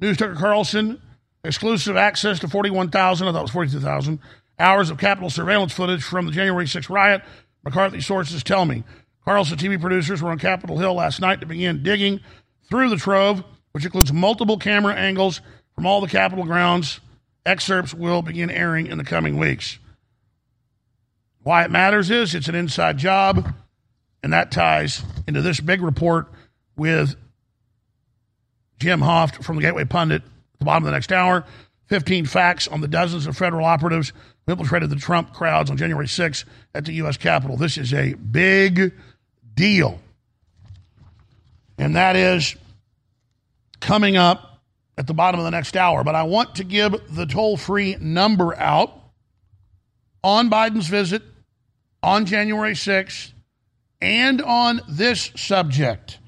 News 0.00 0.16
Tucker 0.16 0.34
Carlson 0.34 1.00
exclusive 1.44 1.96
access 1.96 2.38
to 2.40 2.48
41,000, 2.48 3.28
I 3.28 3.32
thought 3.32 3.38
it 3.38 3.42
was 3.42 3.50
42,000, 3.50 4.18
hours 4.58 4.90
of 4.90 4.98
Capitol 4.98 5.30
surveillance 5.30 5.72
footage 5.72 6.02
from 6.02 6.26
the 6.26 6.32
January 6.32 6.66
6 6.66 6.90
riot. 6.90 7.22
McCarthy 7.64 8.00
sources 8.00 8.42
tell 8.42 8.64
me. 8.64 8.84
Carlson 9.24 9.58
TV 9.58 9.80
producers 9.80 10.22
were 10.22 10.30
on 10.30 10.38
Capitol 10.38 10.78
Hill 10.78 10.94
last 10.94 11.20
night 11.20 11.40
to 11.40 11.46
begin 11.46 11.82
digging 11.82 12.20
through 12.68 12.88
the 12.88 12.96
trove, 12.96 13.44
which 13.72 13.84
includes 13.84 14.12
multiple 14.12 14.58
camera 14.58 14.94
angles 14.94 15.40
from 15.74 15.86
all 15.86 16.00
the 16.00 16.08
Capitol 16.08 16.44
grounds. 16.44 17.00
Excerpts 17.46 17.94
will 17.94 18.22
begin 18.22 18.50
airing 18.50 18.86
in 18.86 18.98
the 18.98 19.04
coming 19.04 19.38
weeks. 19.38 19.78
Why 21.42 21.64
it 21.64 21.70
matters 21.70 22.10
is 22.10 22.34
it's 22.34 22.48
an 22.48 22.54
inside 22.54 22.98
job, 22.98 23.54
and 24.22 24.32
that 24.32 24.50
ties 24.50 25.02
into 25.26 25.40
this 25.40 25.60
big 25.60 25.80
report 25.80 26.26
with 26.76 27.16
Jim 28.78 29.00
Hoft 29.00 29.42
from 29.42 29.56
the 29.56 29.62
Gateway 29.62 29.84
Pundit 29.84 30.22
at 30.22 30.58
the 30.58 30.64
bottom 30.64 30.84
of 30.84 30.86
the 30.86 30.92
next 30.92 31.12
hour. 31.12 31.44
15 31.86 32.26
facts 32.26 32.68
on 32.68 32.80
the 32.80 32.88
dozens 32.88 33.26
of 33.26 33.36
federal 33.36 33.64
operatives 33.64 34.12
who 34.46 34.52
infiltrated 34.52 34.90
the 34.90 34.96
Trump 34.96 35.32
crowds 35.32 35.70
on 35.70 35.76
January 35.76 36.06
6 36.06 36.44
at 36.74 36.84
the 36.84 36.92
U.S. 36.94 37.16
Capitol. 37.16 37.56
This 37.56 37.76
is 37.76 37.92
a 37.92 38.14
big 38.14 38.92
deal. 39.54 39.98
And 41.78 41.96
that 41.96 42.14
is 42.14 42.54
coming 43.80 44.16
up 44.16 44.60
at 44.96 45.06
the 45.06 45.14
bottom 45.14 45.40
of 45.40 45.44
the 45.44 45.50
next 45.50 45.76
hour. 45.76 46.04
But 46.04 46.14
I 46.14 46.24
want 46.24 46.56
to 46.56 46.64
give 46.64 46.94
the 47.14 47.26
toll 47.26 47.56
free 47.56 47.96
number 48.00 48.56
out 48.56 48.92
on 50.22 50.50
Biden's 50.50 50.88
visit 50.88 51.22
on 52.02 52.26
January 52.26 52.74
6th 52.74 53.32
and 54.00 54.42
on 54.42 54.80
this 54.88 55.32
subject 55.36 56.18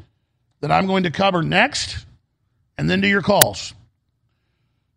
that 0.60 0.70
I'm 0.70 0.86
going 0.86 1.04
to 1.04 1.10
cover 1.10 1.42
next 1.42 2.04
and 2.78 2.88
then 2.88 3.02
to 3.02 3.08
your 3.08 3.22
calls. 3.22 3.74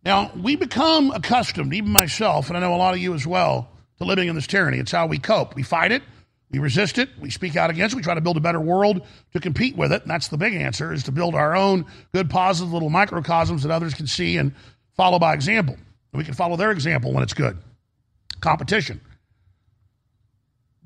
Now, 0.03 0.31
we 0.39 0.55
become 0.55 1.11
accustomed, 1.11 1.73
even 1.73 1.89
myself, 1.89 2.47
and 2.47 2.57
I 2.57 2.59
know 2.59 2.75
a 2.75 2.77
lot 2.77 2.93
of 2.93 2.99
you 2.99 3.15
as 3.15 3.25
well, 3.25 3.69
to 3.97 4.03
living 4.03 4.27
in 4.27 4.35
this 4.35 4.45
tyranny. 4.45 4.77
It's 4.77 4.91
how 4.91 5.07
we 5.07 5.17
cope. 5.17 5.55
We 5.55 5.63
fight 5.63 5.91
it, 5.91 6.03
we 6.55 6.63
resist 6.63 6.97
it, 6.97 7.09
we 7.19 7.29
speak 7.29 7.57
out 7.57 7.69
against 7.69 7.93
it, 7.93 7.97
we 7.97 8.01
try 8.01 8.13
to 8.13 8.21
build 8.21 8.37
a 8.37 8.39
better 8.39 8.61
world 8.61 9.05
to 9.33 9.41
compete 9.41 9.75
with 9.75 9.91
it. 9.91 10.03
And 10.03 10.09
that's 10.09 10.29
the 10.29 10.37
big 10.37 10.53
answer 10.53 10.93
is 10.93 11.03
to 11.03 11.11
build 11.11 11.35
our 11.35 11.53
own 11.53 11.85
good, 12.13 12.29
positive 12.29 12.71
little 12.71 12.89
microcosms 12.89 13.63
that 13.63 13.71
others 13.71 13.93
can 13.93 14.07
see 14.07 14.37
and 14.37 14.53
follow 14.95 15.19
by 15.19 15.33
example. 15.33 15.73
And 15.73 16.17
we 16.17 16.23
can 16.23 16.33
follow 16.33 16.55
their 16.55 16.71
example 16.71 17.11
when 17.11 17.23
it's 17.23 17.33
good. 17.33 17.57
Competition. 18.39 19.01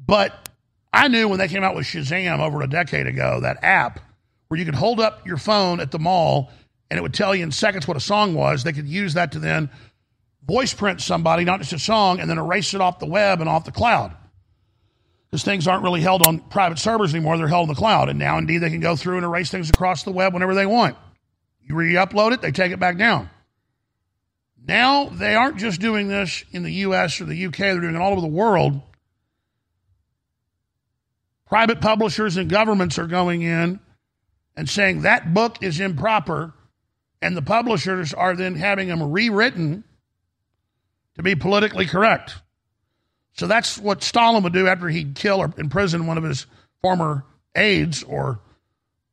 But 0.03 0.49
I 0.91 1.08
knew 1.08 1.27
when 1.27 1.38
they 1.38 1.47
came 1.47 1.63
out 1.63 1.75
with 1.75 1.86
Shazam 1.86 2.39
over 2.39 2.63
a 2.63 2.67
decade 2.67 3.05
ago, 3.05 3.41
that 3.41 3.63
app 3.63 3.99
where 4.47 4.60
you 4.60 4.65
could 4.65 4.73
hold 4.73 4.99
up 4.99 5.27
your 5.27 5.38
phone 5.38 5.79
at 5.79 5.91
the 5.91 5.99
mall 5.99 6.49
and 6.89 6.97
it 6.97 7.03
would 7.03 7.13
tell 7.13 7.36
you 7.36 7.43
in 7.43 7.51
seconds 7.51 7.88
what 7.88 7.95
a 7.95 7.99
song 7.99 8.34
was. 8.34 8.63
They 8.63 8.73
could 8.73 8.88
use 8.88 9.13
that 9.13 9.34
to 9.34 9.39
then 9.39 9.69
voice 10.47 10.73
print 10.73 10.99
somebody, 10.99 11.43
not 11.43 11.60
just 11.60 11.73
a 11.73 11.79
song, 11.79 12.19
and 12.19 12.27
then 12.27 12.39
erase 12.39 12.73
it 12.73 12.82
off 12.82 12.97
the 12.97 13.05
web 13.05 13.39
and 13.39 13.47
off 13.47 13.65
the 13.65 13.71
cloud. 13.71 14.15
Because 15.29 15.43
things 15.43 15.67
aren't 15.67 15.83
really 15.83 16.01
held 16.01 16.25
on 16.25 16.39
private 16.39 16.79
servers 16.79 17.13
anymore, 17.13 17.37
they're 17.37 17.47
held 17.47 17.69
in 17.69 17.75
the 17.75 17.79
cloud. 17.79 18.09
And 18.09 18.17
now, 18.17 18.37
indeed, 18.37 18.59
they 18.59 18.69
can 18.69 18.79
go 18.79 18.95
through 18.95 19.17
and 19.17 19.25
erase 19.25 19.51
things 19.51 19.69
across 19.69 20.03
the 20.03 20.11
web 20.11 20.33
whenever 20.33 20.55
they 20.55 20.65
want. 20.65 20.97
You 21.63 21.75
re 21.75 21.93
upload 21.93 22.33
it, 22.33 22.41
they 22.41 22.51
take 22.51 22.71
it 22.71 22.79
back 22.79 22.97
down. 22.97 23.29
Now, 24.65 25.05
they 25.05 25.35
aren't 25.35 25.57
just 25.57 25.79
doing 25.79 26.07
this 26.07 26.43
in 26.51 26.63
the 26.63 26.71
US 26.71 27.21
or 27.21 27.25
the 27.25 27.45
UK, 27.45 27.57
they're 27.57 27.79
doing 27.79 27.95
it 27.95 28.01
all 28.01 28.11
over 28.11 28.21
the 28.21 28.27
world. 28.27 28.81
Private 31.47 31.81
publishers 31.81 32.37
and 32.37 32.49
governments 32.49 32.99
are 32.99 33.07
going 33.07 33.41
in 33.41 33.79
and 34.55 34.69
saying 34.69 35.01
that 35.01 35.33
book 35.33 35.57
is 35.61 35.79
improper, 35.79 36.53
and 37.21 37.35
the 37.35 37.41
publishers 37.41 38.13
are 38.13 38.35
then 38.35 38.55
having 38.55 38.87
them 38.87 39.11
rewritten 39.11 39.83
to 41.15 41.23
be 41.23 41.35
politically 41.35 41.85
correct. 41.85 42.35
So 43.39 43.47
that's 43.47 43.78
what 43.78 44.04
Stalin 44.04 44.43
would 44.43 44.52
do 44.52 44.67
after 44.67 44.89
he'd 44.89 45.15
kill 45.15 45.39
or 45.39 45.54
imprison 45.58 46.08
one 46.08 46.17
of 46.17 46.25
his 46.25 46.45
former 46.82 47.23
aides 47.56 48.04
or 48.04 48.41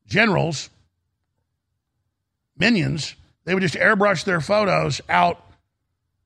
generals, 0.09 0.69
minions. 2.59 3.15
They 3.45 3.55
would 3.55 3.63
just 3.63 3.77
airbrush 3.77 4.25
their 4.25 4.41
photos 4.41 5.01
out 5.09 5.41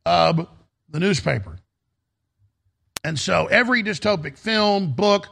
of 0.07 0.49
the 0.89 0.99
newspaper. 0.99 1.59
And 3.05 3.19
so 3.19 3.49
every 3.49 3.83
dystopic 3.83 4.39
film, 4.39 4.93
book, 4.93 5.27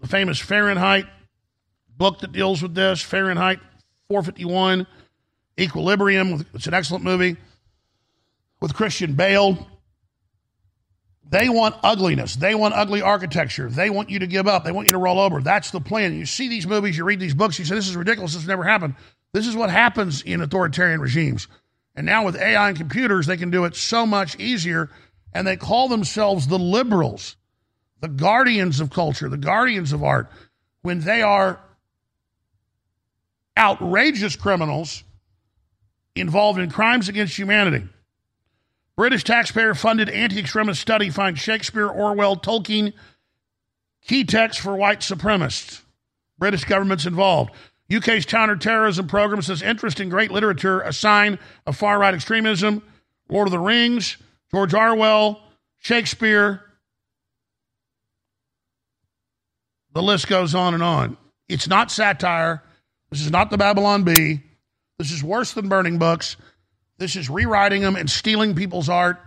the 0.00 0.08
famous 0.08 0.38
Fahrenheit 0.38 1.04
book 1.94 2.20
that 2.20 2.32
deals 2.32 2.62
with 2.62 2.74
this, 2.74 3.02
Fahrenheit 3.02 3.58
451, 4.08 4.86
Equilibrium. 5.60 6.46
It's 6.54 6.66
an 6.66 6.72
excellent 6.72 7.04
movie 7.04 7.36
with 8.62 8.72
Christian 8.72 9.12
Bale. 9.12 9.68
They 11.30 11.48
want 11.48 11.76
ugliness. 11.82 12.36
They 12.36 12.54
want 12.54 12.74
ugly 12.74 13.02
architecture. 13.02 13.68
They 13.68 13.90
want 13.90 14.10
you 14.10 14.18
to 14.20 14.26
give 14.26 14.46
up. 14.46 14.64
They 14.64 14.72
want 14.72 14.86
you 14.86 14.92
to 14.92 14.98
roll 14.98 15.18
over. 15.18 15.40
That's 15.40 15.70
the 15.70 15.80
plan. 15.80 16.16
You 16.18 16.26
see 16.26 16.48
these 16.48 16.66
movies, 16.66 16.96
you 16.96 17.04
read 17.04 17.20
these 17.20 17.34
books, 17.34 17.58
you 17.58 17.64
say, 17.64 17.74
this 17.74 17.88
is 17.88 17.96
ridiculous. 17.96 18.34
This 18.34 18.46
never 18.46 18.64
happened. 18.64 18.94
This 19.32 19.46
is 19.46 19.56
what 19.56 19.70
happens 19.70 20.22
in 20.22 20.40
authoritarian 20.42 21.00
regimes. 21.00 21.48
And 21.96 22.06
now 22.06 22.24
with 22.24 22.36
AI 22.36 22.68
and 22.68 22.76
computers, 22.76 23.26
they 23.26 23.36
can 23.36 23.50
do 23.50 23.64
it 23.64 23.74
so 23.74 24.06
much 24.06 24.38
easier. 24.38 24.90
And 25.32 25.46
they 25.46 25.56
call 25.56 25.88
themselves 25.88 26.46
the 26.46 26.58
liberals 26.58 27.36
the 28.04 28.08
guardians 28.08 28.80
of 28.80 28.90
culture, 28.90 29.30
the 29.30 29.38
guardians 29.38 29.94
of 29.94 30.04
art, 30.04 30.30
when 30.82 31.00
they 31.00 31.22
are 31.22 31.58
outrageous 33.56 34.36
criminals 34.36 35.04
involved 36.14 36.58
in 36.58 36.70
crimes 36.70 37.08
against 37.08 37.34
humanity. 37.34 37.88
British 38.96 39.24
taxpayer 39.24 39.74
funded 39.74 40.08
anti 40.08 40.38
extremist 40.38 40.80
study 40.80 41.10
finds 41.10 41.40
Shakespeare, 41.40 41.88
Orwell, 41.88 42.36
Tolkien 42.36 42.92
key 44.02 44.24
texts 44.24 44.62
for 44.62 44.76
white 44.76 45.00
supremacists. 45.00 45.82
British 46.38 46.64
government's 46.64 47.06
involved. 47.06 47.52
UK's 47.94 48.24
counterterrorism 48.24 49.06
program 49.06 49.42
says 49.42 49.62
interest 49.62 50.00
in 50.00 50.08
great 50.08 50.30
literature, 50.30 50.80
a 50.80 50.92
sign 50.92 51.38
of 51.66 51.76
far 51.76 51.98
right 51.98 52.14
extremism. 52.14 52.82
Lord 53.28 53.48
of 53.48 53.52
the 53.52 53.58
Rings, 53.58 54.16
George 54.50 54.74
Orwell, 54.74 55.40
Shakespeare, 55.78 56.62
The 59.94 60.02
list 60.02 60.28
goes 60.28 60.54
on 60.54 60.74
and 60.74 60.82
on. 60.82 61.16
It's 61.48 61.68
not 61.68 61.90
satire. 61.90 62.62
This 63.10 63.20
is 63.20 63.30
not 63.30 63.50
the 63.50 63.56
Babylon 63.56 64.02
Bee. 64.02 64.42
This 64.98 65.12
is 65.12 65.22
worse 65.22 65.52
than 65.52 65.68
burning 65.68 65.98
books. 65.98 66.36
This 66.98 67.16
is 67.16 67.28
rewriting 67.28 67.82
them 67.82 67.96
and 67.96 68.08
stealing 68.08 68.54
people's 68.54 68.88
art 68.88 69.18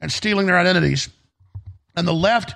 and 0.00 0.10
stealing 0.10 0.46
their 0.46 0.58
identities. 0.58 1.08
And 1.96 2.06
the 2.06 2.14
left 2.14 2.54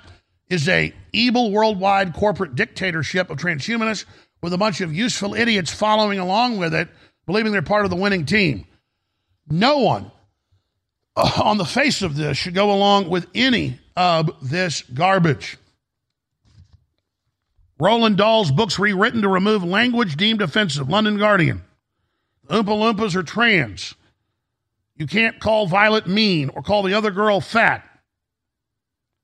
is 0.49 0.67
a 0.67 0.93
evil 1.13 1.51
worldwide 1.51 2.13
corporate 2.13 2.55
dictatorship 2.55 3.29
of 3.29 3.37
transhumanists 3.37 4.05
with 4.41 4.53
a 4.53 4.57
bunch 4.57 4.81
of 4.81 4.93
useful 4.93 5.33
idiots 5.33 5.73
following 5.73 6.19
along 6.19 6.57
with 6.57 6.73
it, 6.73 6.89
believing 7.25 7.51
they're 7.51 7.61
part 7.61 7.85
of 7.85 7.89
the 7.89 7.97
winning 7.97 8.25
team. 8.25 8.65
No 9.49 9.79
one 9.79 10.11
on 11.15 11.57
the 11.57 11.65
face 11.65 12.01
of 12.01 12.15
this 12.15 12.37
should 12.37 12.53
go 12.53 12.71
along 12.71 13.09
with 13.09 13.27
any 13.33 13.79
of 13.95 14.29
this 14.41 14.83
garbage. 14.83 15.57
Roland 17.79 18.17
Dahl's 18.17 18.51
books 18.51 18.79
rewritten 18.79 19.21
to 19.21 19.27
remove 19.27 19.63
language 19.63 20.17
deemed 20.17 20.41
offensive. 20.41 20.89
London 20.89 21.17
Guardian. 21.17 21.61
Oompa 22.47 22.65
Loompas 22.65 23.15
are 23.15 23.23
trans. 23.23 23.93
You 24.97 25.05
can't 25.05 25.39
call 25.39 25.67
Violet 25.67 26.07
mean 26.07 26.49
or 26.49 26.63
call 26.63 26.83
the 26.83 26.95
other 26.95 27.11
girl 27.11 27.39
fat. 27.39 27.83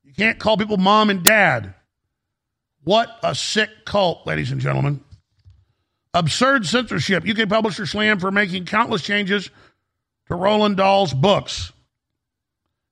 You 0.04 0.12
can't 0.14 0.38
call 0.38 0.56
people 0.56 0.76
mom 0.76 1.10
and 1.10 1.22
dad. 1.22 1.74
What 2.84 3.10
a 3.22 3.34
sick 3.34 3.70
cult, 3.84 4.26
ladies 4.26 4.52
and 4.52 4.60
gentlemen. 4.60 5.02
Absurd 6.12 6.66
censorship. 6.66 7.28
UK 7.28 7.48
publisher 7.48 7.86
slammed 7.86 8.20
for 8.20 8.30
making 8.30 8.66
countless 8.66 9.02
changes 9.02 9.50
to 10.28 10.34
Roald 10.34 10.76
Dahl's 10.76 11.12
books. 11.12 11.72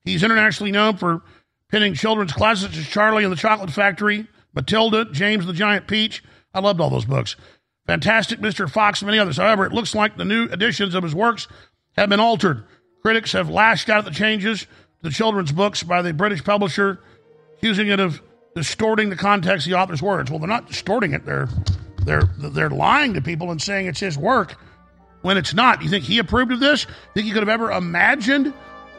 He's 0.05 0.25
internationally 0.25 0.73
known 0.73 0.97
for 0.97 1.23
penning 1.71 1.95
children's 1.95 2.33
classics 2.33 2.77
as 2.77 2.89
Charlie 2.89 3.23
and 3.23 3.33
the 3.33 3.37
Chocolate 3.37 3.71
Factory, 3.71 4.27
Matilda, 4.55 5.05
James 5.13 5.47
the 5.47 5.53
Giant 5.53 5.87
Peach. 5.87 6.25
I 6.53 6.59
loved 6.59 6.81
all 6.81 6.91
those 6.91 7.05
books. 7.05 7.37
Fantastic 7.87 8.41
Mr. 8.41 8.69
Fox, 8.69 9.01
and 9.01 9.07
many 9.07 9.19
others. 9.19 9.37
However, 9.37 9.65
it 9.65 9.73
looks 9.73 9.95
like 9.95 10.17
the 10.17 10.25
new 10.25 10.47
editions 10.47 10.95
of 10.95 11.05
his 11.05 11.15
works 11.15 11.47
have 11.97 12.09
been 12.09 12.21
altered. 12.21 12.65
Critics 13.03 13.33
have 13.33 13.49
lashed 13.49 13.91
out 13.91 13.99
at 13.99 14.05
the 14.05 14.11
changes 14.11 14.61
to 14.63 14.67
the 15.03 15.11
children's 15.11 15.53
books 15.53 15.83
by 15.83 16.03
the 16.03 16.13
British 16.13 16.45
publisher, 16.45 17.01
accusing 17.57 17.89
it 17.89 18.01
of 18.01 18.21
distorting 18.55 19.11
the 19.11 19.17
context 19.17 19.67
of 19.67 19.71
the 19.73 19.79
author's 19.79 20.03
words. 20.03 20.31
Well, 20.31 20.39
they're 20.39 20.49
not 20.49 20.69
distorting 20.69 21.13
it; 21.13 21.25
they're 21.25 21.49
they're 22.05 22.29
they're 22.39 22.71
lying 22.71 23.15
to 23.15 23.21
people 23.21 23.51
and 23.51 23.61
saying 23.61 23.87
it's 23.87 24.01
his 24.01 24.17
work 24.17 24.55
when 25.23 25.37
it's 25.37 25.55
not. 25.55 25.83
You 25.83 25.89
think 25.89 26.05
he 26.05 26.19
approved 26.19 26.53
of 26.53 26.61
this? 26.61 26.87
Think 27.15 27.27
he 27.27 27.33
could 27.33 27.43
have 27.43 27.49
ever 27.49 27.71
imagined 27.73 28.53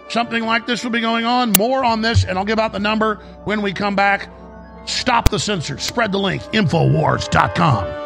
something 0.09 0.43
like 0.45 0.67
this 0.67 0.83
would 0.83 0.93
be 0.93 1.01
going 1.01 1.25
on? 1.25 1.53
More 1.57 1.83
on 1.83 2.01
this, 2.01 2.25
and 2.25 2.37
I'll 2.37 2.45
give 2.45 2.59
out 2.59 2.73
the 2.73 2.79
number 2.79 3.15
when 3.45 3.61
we 3.61 3.73
come 3.73 3.95
back. 3.95 4.29
Stop 4.85 5.29
the 5.29 5.39
censor. 5.39 5.77
Spread 5.77 6.11
the 6.11 6.19
link. 6.19 6.41
Infowars.com. 6.43 8.01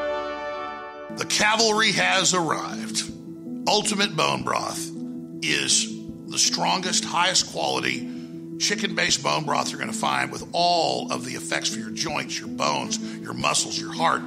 The 1.18 1.26
cavalry 1.26 1.92
has 1.94 2.36
arrived. 2.36 3.17
Ultimate 3.68 4.16
Bone 4.16 4.44
Broth 4.44 4.92
is 5.42 5.94
the 6.28 6.40
strongest, 6.40 7.04
highest 7.04 7.52
quality 7.52 8.10
chicken 8.60 8.96
based 8.96 9.22
bone 9.22 9.44
broth 9.44 9.70
you're 9.70 9.80
going 9.80 9.92
to 9.92 9.98
find 9.98 10.32
with 10.32 10.48
all 10.54 11.12
of 11.12 11.26
the 11.26 11.34
effects 11.34 11.68
for 11.68 11.78
your 11.78 11.92
joints, 11.92 12.40
your 12.40 12.48
bones, 12.48 12.98
your 13.20 13.34
muscles, 13.34 13.78
your 13.78 13.92
heart, 13.92 14.22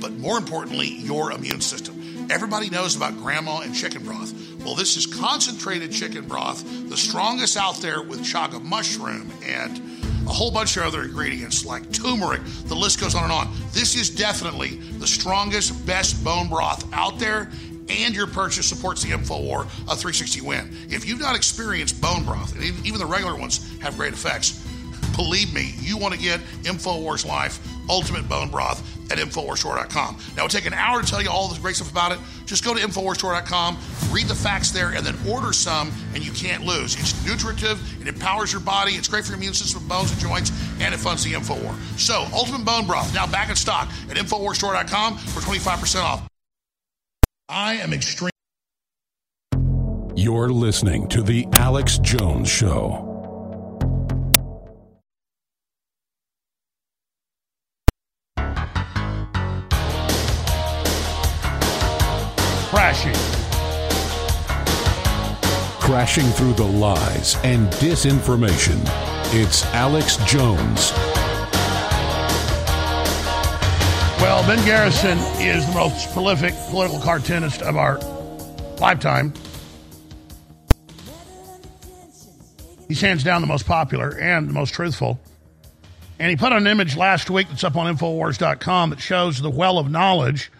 but 0.00 0.12
more 0.12 0.38
importantly, 0.38 0.86
your 0.86 1.32
immune 1.32 1.60
system. 1.60 2.28
Everybody 2.30 2.70
knows 2.70 2.94
about 2.94 3.16
grandma 3.16 3.58
and 3.58 3.74
chicken 3.74 4.04
broth. 4.04 4.32
Well, 4.64 4.76
this 4.76 4.96
is 4.96 5.04
concentrated 5.04 5.90
chicken 5.90 6.26
broth, 6.28 6.64
the 6.88 6.96
strongest 6.96 7.56
out 7.56 7.78
there 7.78 8.02
with 8.02 8.20
chaga 8.20 8.62
mushroom 8.62 9.32
and 9.44 9.78
a 10.28 10.32
whole 10.32 10.52
bunch 10.52 10.76
of 10.76 10.84
other 10.84 11.02
ingredients 11.02 11.66
like 11.66 11.90
turmeric. 11.92 12.42
The 12.66 12.76
list 12.76 13.00
goes 13.00 13.16
on 13.16 13.24
and 13.24 13.32
on. 13.32 13.52
This 13.72 13.96
is 13.96 14.10
definitely 14.10 14.76
the 14.98 15.08
strongest, 15.08 15.84
best 15.86 16.22
bone 16.22 16.48
broth 16.48 16.88
out 16.92 17.18
there. 17.18 17.50
And 17.88 18.14
your 18.14 18.26
purchase 18.26 18.66
supports 18.66 19.02
the 19.02 19.10
InfoWar 19.10 19.62
a 19.62 19.96
360 19.96 20.40
win. 20.40 20.70
If 20.88 21.06
you've 21.06 21.20
not 21.20 21.36
experienced 21.36 22.00
bone 22.00 22.24
broth, 22.24 22.54
and 22.54 22.64
even 22.84 22.98
the 22.98 23.06
regular 23.06 23.36
ones 23.36 23.78
have 23.80 23.96
great 23.96 24.12
effects, 24.12 24.64
believe 25.14 25.52
me, 25.54 25.74
you 25.78 25.96
want 25.96 26.14
to 26.14 26.20
get 26.20 26.40
InfoWars 26.62 27.26
Life 27.26 27.60
Ultimate 27.88 28.28
Bone 28.28 28.50
Broth 28.50 28.82
at 29.10 29.18
InfoWarsStore.com. 29.18 30.16
Now, 30.36 30.44
it'll 30.44 30.48
take 30.48 30.66
an 30.66 30.74
hour 30.74 31.00
to 31.00 31.06
tell 31.08 31.22
you 31.22 31.30
all 31.30 31.48
the 31.48 31.60
great 31.60 31.76
stuff 31.76 31.90
about 31.90 32.12
it. 32.12 32.18
Just 32.44 32.64
go 32.64 32.74
to 32.74 32.80
InfoWarsStore.com, 32.80 33.78
read 34.10 34.26
the 34.26 34.34
facts 34.34 34.70
there, 34.70 34.90
and 34.90 35.06
then 35.06 35.16
order 35.28 35.52
some, 35.52 35.92
and 36.14 36.24
you 36.24 36.32
can't 36.32 36.64
lose. 36.64 36.94
It's 36.98 37.24
nutritive, 37.24 37.80
it 38.00 38.08
empowers 38.08 38.52
your 38.52 38.60
body, 38.60 38.92
it's 38.92 39.08
great 39.08 39.24
for 39.24 39.30
your 39.30 39.38
immune 39.38 39.54
system, 39.54 39.86
bones, 39.86 40.10
and 40.10 40.20
joints, 40.20 40.50
and 40.80 40.92
it 40.92 40.98
funds 40.98 41.24
the 41.24 41.32
InfoWar. 41.32 41.74
So, 41.98 42.26
Ultimate 42.32 42.64
Bone 42.64 42.86
Broth, 42.86 43.14
now 43.14 43.26
back 43.26 43.50
in 43.50 43.56
stock 43.56 43.88
at 44.10 44.16
InfoWarsStore.com 44.16 45.18
for 45.18 45.40
25% 45.40 46.02
off. 46.02 46.26
I 47.48 47.74
am 47.74 47.92
extreme. 47.92 48.30
You're 50.16 50.50
listening 50.50 51.06
to 51.10 51.22
The 51.22 51.46
Alex 51.54 51.98
Jones 51.98 52.48
Show. 52.48 53.12
Crashing. 62.70 63.14
Crashing 65.80 66.26
through 66.30 66.54
the 66.54 66.64
lies 66.64 67.36
and 67.44 67.68
disinformation. 67.74 68.80
It's 69.32 69.64
Alex 69.66 70.16
Jones. 70.26 70.90
Well, 74.18 74.46
Ben 74.46 74.64
Garrison 74.64 75.18
is 75.40 75.66
the 75.66 75.74
most 75.74 76.12
prolific 76.12 76.54
political 76.70 77.00
cartoonist 77.00 77.62
of 77.62 77.76
our 77.76 77.98
lifetime. 78.78 79.32
He's 82.88 83.00
hands 83.00 83.22
down 83.24 83.40
the 83.40 83.46
most 83.46 83.66
popular 83.66 84.16
and 84.18 84.48
the 84.48 84.52
most 84.52 84.72
truthful. 84.72 85.20
And 86.18 86.30
he 86.30 86.36
put 86.36 86.52
an 86.52 86.66
image 86.66 86.96
last 86.96 87.28
week 87.28 87.48
that's 87.48 87.64
up 87.64 87.76
on 87.76 87.94
Infowars.com 87.94 88.90
that 88.90 89.00
shows 89.00 89.40
the 89.40 89.50
well 89.50 89.78
of 89.78 89.90
knowledge 89.90 90.50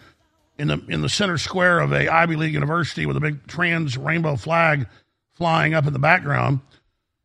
in 0.59 0.67
the 0.67 0.79
in 0.87 1.01
the 1.01 1.09
center 1.09 1.37
square 1.37 1.79
of 1.79 1.91
a 1.93 2.09
Ivy 2.09 2.35
League 2.35 2.53
university 2.53 3.05
with 3.05 3.17
a 3.17 3.21
big 3.21 3.47
trans 3.47 3.97
rainbow 3.97 4.35
flag 4.35 4.87
flying 5.33 5.73
up 5.73 5.87
in 5.87 5.93
the 5.93 5.99
background. 5.99 6.59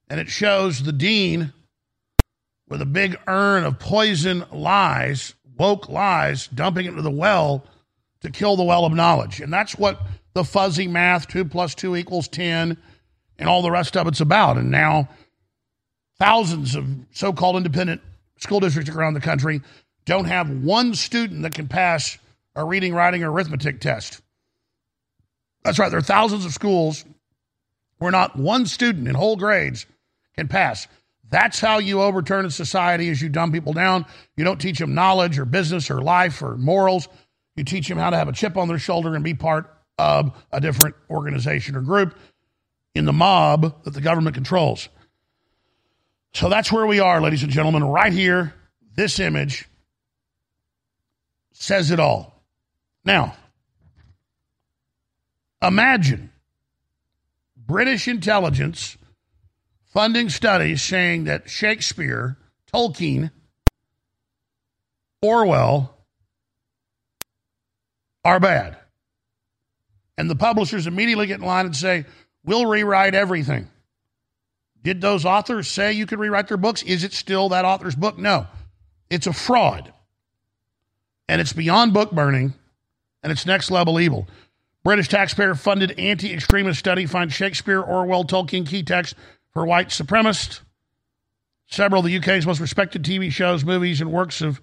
And 0.09 0.21
it 0.21 0.29
shows 0.29 0.83
the 0.83 0.92
dean 0.92 1.53
with 2.68 2.81
a 2.81 2.87
big 2.87 3.18
urn 3.27 3.64
of 3.64 3.79
poison 3.79 4.45
lies, 4.51 5.35
woke 5.62 5.88
lies, 5.88 6.48
dumping 6.48 6.87
it 6.87 6.88
into 6.88 7.03
the 7.03 7.11
well 7.11 7.64
to 8.20 8.31
kill 8.33 8.57
the 8.57 8.64
well 8.64 8.85
of 8.85 8.92
knowledge. 8.92 9.40
And 9.40 9.53
that's 9.53 9.79
what 9.79 10.01
the 10.35 10.42
fuzzy 10.42 10.88
math, 10.88 11.29
two 11.29 11.44
plus 11.44 11.77
two 11.77 11.94
equals 11.94 12.27
10, 12.27 12.77
and 13.38 13.48
all 13.48 13.62
the 13.62 13.70
rest 13.70 13.96
of 13.96 14.09
it's 14.09 14.20
about. 14.20 14.59
And 14.59 14.72
now 14.72 15.09
thousands 16.18 16.75
of 16.75 16.85
so 17.12 17.33
called 17.33 17.57
independent 17.57 18.01
school 18.38 18.59
districts 18.59 18.90
around 18.90 19.14
the 19.14 19.20
country 19.20 19.61
don't 20.05 20.25
have 20.25 20.51
one 20.51 20.94
student 20.94 21.42
that 21.42 21.55
can 21.55 21.68
pass 21.68 22.18
a 22.57 22.64
reading, 22.64 22.92
writing, 22.92 23.22
or 23.22 23.31
arithmetic 23.31 23.81
test. 23.81 24.20
That's 25.62 25.79
right, 25.79 25.90
there 25.90 26.01
are 26.01 26.03
thousands 26.03 26.44
of 26.44 26.53
schools 26.53 27.05
where 27.98 28.11
not 28.11 28.37
one 28.37 28.66
student 28.66 29.07
in 29.07 29.14
whole 29.14 29.37
grades 29.37 29.87
can 30.35 30.48
pass. 30.48 30.88
That's 31.33 31.59
how 31.59 31.79
you 31.79 32.03
overturn 32.03 32.45
a 32.45 32.51
society 32.51 33.09
is 33.09 33.23
you 33.23 33.31
dumb 33.31 33.53
people 33.53 33.73
down. 33.73 34.05
You 34.37 34.45
don't 34.45 34.61
teach 34.61 34.79
them 34.79 34.95
knowledge 34.95 35.38
or 35.38 35.47
business 35.47 35.90
or 35.90 36.03
life 36.03 36.42
or 36.42 36.59
morals. 36.59 37.09
You 37.57 37.64
teach 37.64 37.88
them 37.88 37.97
how 37.97 38.11
to 38.11 38.18
have 38.18 38.29
a 38.29 38.33
chip 38.33 38.59
on 38.59 38.68
their 38.68 38.79
shoulder 38.79 39.14
and 39.14 39.25
be 39.25 39.33
part 39.33 39.75
of 39.97 40.37
a 40.53 40.61
different 40.61 40.95
organization 41.09 41.75
or 41.75 41.81
group 41.81 42.18
in 42.95 43.07
the 43.07 43.14
mob 43.14 43.83
that 43.85 43.95
the 43.95 44.03
government 44.03 44.35
controls. 44.35 44.90
So 46.35 46.51
that's 46.51 46.71
where 46.71 46.87
we 46.87 47.01
are, 47.01 47.23
ladies 47.23 47.42
and 47.42 47.51
gentlemen, 47.51 47.83
right 47.83 48.12
here. 48.12 48.53
This 48.95 49.18
image 49.18 49.66
says 51.55 51.90
it 51.90 51.99
all. 51.99 52.42
Now, 53.07 53.37
imagine 55.62 56.31
British 57.57 58.07
intelligence 58.07 58.99
funding 59.92 60.31
studies 60.31 60.83
saying 60.83 61.24
that 61.24 61.48
Shakespeare, 61.48 62.37
Tolkien, 62.72 63.31
Orwell 65.20 65.96
are 68.24 68.40
bad. 68.40 68.76
And 70.18 70.28
the 70.28 70.37
publishers 70.37 70.87
immediately 70.87 71.26
get 71.26 71.40
in 71.40 71.46
line 71.46 71.66
and 71.66 71.76
say, 71.76 72.05
We'll 72.44 72.66
rewrite 72.66 73.14
everything. 73.14 73.68
Did 74.83 75.00
those 75.00 75.24
authors 75.24 75.68
say 75.68 75.92
you 75.92 76.07
could 76.07 76.18
rewrite 76.18 76.48
their 76.48 76.57
books? 76.57 76.83
Is 76.83 77.05
it 77.05 77.12
still 77.12 77.50
that 77.50 77.64
author's 77.64 77.94
book? 77.94 78.18
No. 78.18 78.48
It's 79.11 79.28
a 79.28 79.33
fraud. 79.33 79.92
And 81.28 81.40
it's 81.40 81.52
beyond 81.52 81.94
book 81.94 82.11
burning 82.11 82.55
and 83.22 83.31
it's 83.31 83.46
next 83.46 83.70
level 83.70 84.00
evil. 84.00 84.26
British 84.83 85.09
taxpayer 85.09 85.55
funded 85.55 85.92
anti 85.98 86.33
extremist 86.33 86.81
study 86.81 87.07
finds 87.07 87.33
Shakespeare, 87.33 87.81
Orwell, 87.81 88.24
Tolkien 88.24 88.66
key 88.66 88.83
text 88.83 89.14
for 89.53 89.67
white 89.67 89.88
supremacists. 89.88 90.61
Several 91.67 92.01
of 92.01 92.07
the 92.07 92.19
UK's 92.19 92.47
most 92.47 92.61
respected 92.61 93.03
TV 93.03 93.31
shows, 93.31 93.65
movies, 93.65 94.01
and 94.01 94.12
works 94.12 94.41
of 94.41 94.61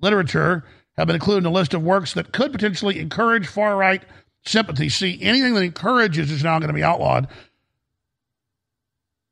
literature 0.00 0.64
have 0.96 1.06
been 1.06 1.16
included 1.16 1.38
in 1.38 1.46
a 1.46 1.50
list 1.50 1.72
of 1.74 1.82
works 1.82 2.12
that 2.14 2.32
could 2.32 2.52
potentially 2.52 2.98
encourage 2.98 3.46
far 3.46 3.76
right 3.76 4.02
sympathy. 4.44 4.88
See, 4.88 5.18
anything 5.22 5.54
that 5.54 5.62
encourages 5.62 6.30
is 6.30 6.44
now 6.44 6.58
going 6.58 6.68
to 6.68 6.74
be 6.74 6.82
outlawed. 6.82 7.28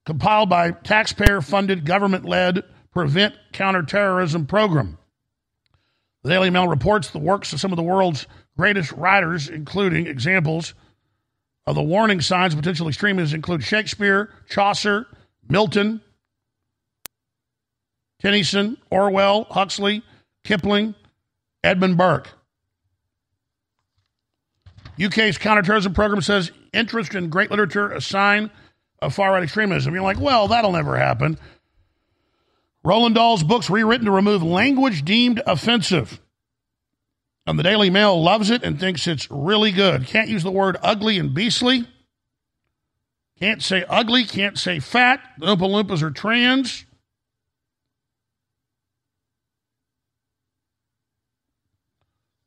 Compiled 0.06 0.48
by 0.48 0.70
taxpayer 0.70 1.40
funded, 1.42 1.84
government 1.84 2.24
led 2.24 2.64
Prevent 2.92 3.34
Counterterrorism 3.52 4.46
Program. 4.46 4.98
The 6.22 6.30
Daily 6.30 6.50
Mail 6.50 6.68
reports 6.68 7.10
the 7.10 7.18
works 7.18 7.52
of 7.52 7.60
some 7.60 7.72
of 7.72 7.76
the 7.76 7.82
world's 7.82 8.26
greatest 8.56 8.92
writers, 8.92 9.48
including 9.48 10.06
examples 10.06 10.74
of 11.66 11.74
the 11.74 11.82
warning 11.82 12.20
signs 12.20 12.54
of 12.54 12.58
potential 12.58 12.88
extremism, 12.88 13.36
include 13.36 13.62
Shakespeare, 13.62 14.30
Chaucer, 14.48 15.06
Milton, 15.48 16.00
Tennyson, 18.20 18.76
Orwell, 18.90 19.44
Huxley, 19.44 20.02
Kipling, 20.44 20.94
Edmund 21.62 21.96
Burke. 21.96 22.28
UK's 25.02 25.38
counterterrorism 25.38 25.94
program 25.94 26.20
says 26.20 26.50
interest 26.72 27.14
in 27.14 27.30
great 27.30 27.50
literature 27.50 27.90
a 27.90 28.00
sign 28.00 28.50
of 29.00 29.14
far 29.14 29.32
right 29.32 29.42
extremism. 29.42 29.94
You're 29.94 30.02
like, 30.02 30.20
well, 30.20 30.48
that'll 30.48 30.72
never 30.72 30.96
happen. 30.96 31.38
Roland 32.84 33.14
Dahl's 33.14 33.42
books 33.42 33.70
rewritten 33.70 34.06
to 34.06 34.10
remove 34.10 34.42
language 34.42 35.04
deemed 35.04 35.42
offensive. 35.46 36.20
The 37.56 37.62
Daily 37.62 37.90
Mail 37.90 38.22
loves 38.22 38.50
it 38.50 38.62
and 38.62 38.78
thinks 38.78 39.06
it's 39.06 39.30
really 39.30 39.72
good. 39.72 40.06
Can't 40.06 40.28
use 40.28 40.42
the 40.42 40.50
word 40.50 40.76
ugly 40.82 41.18
and 41.18 41.34
beastly. 41.34 41.86
Can't 43.38 43.62
say 43.62 43.84
ugly, 43.88 44.24
can't 44.24 44.58
say 44.58 44.78
fat. 44.78 45.20
The 45.38 45.46
Oompa 45.46 45.60
Loompas 45.60 46.02
are 46.02 46.10
trans. 46.10 46.84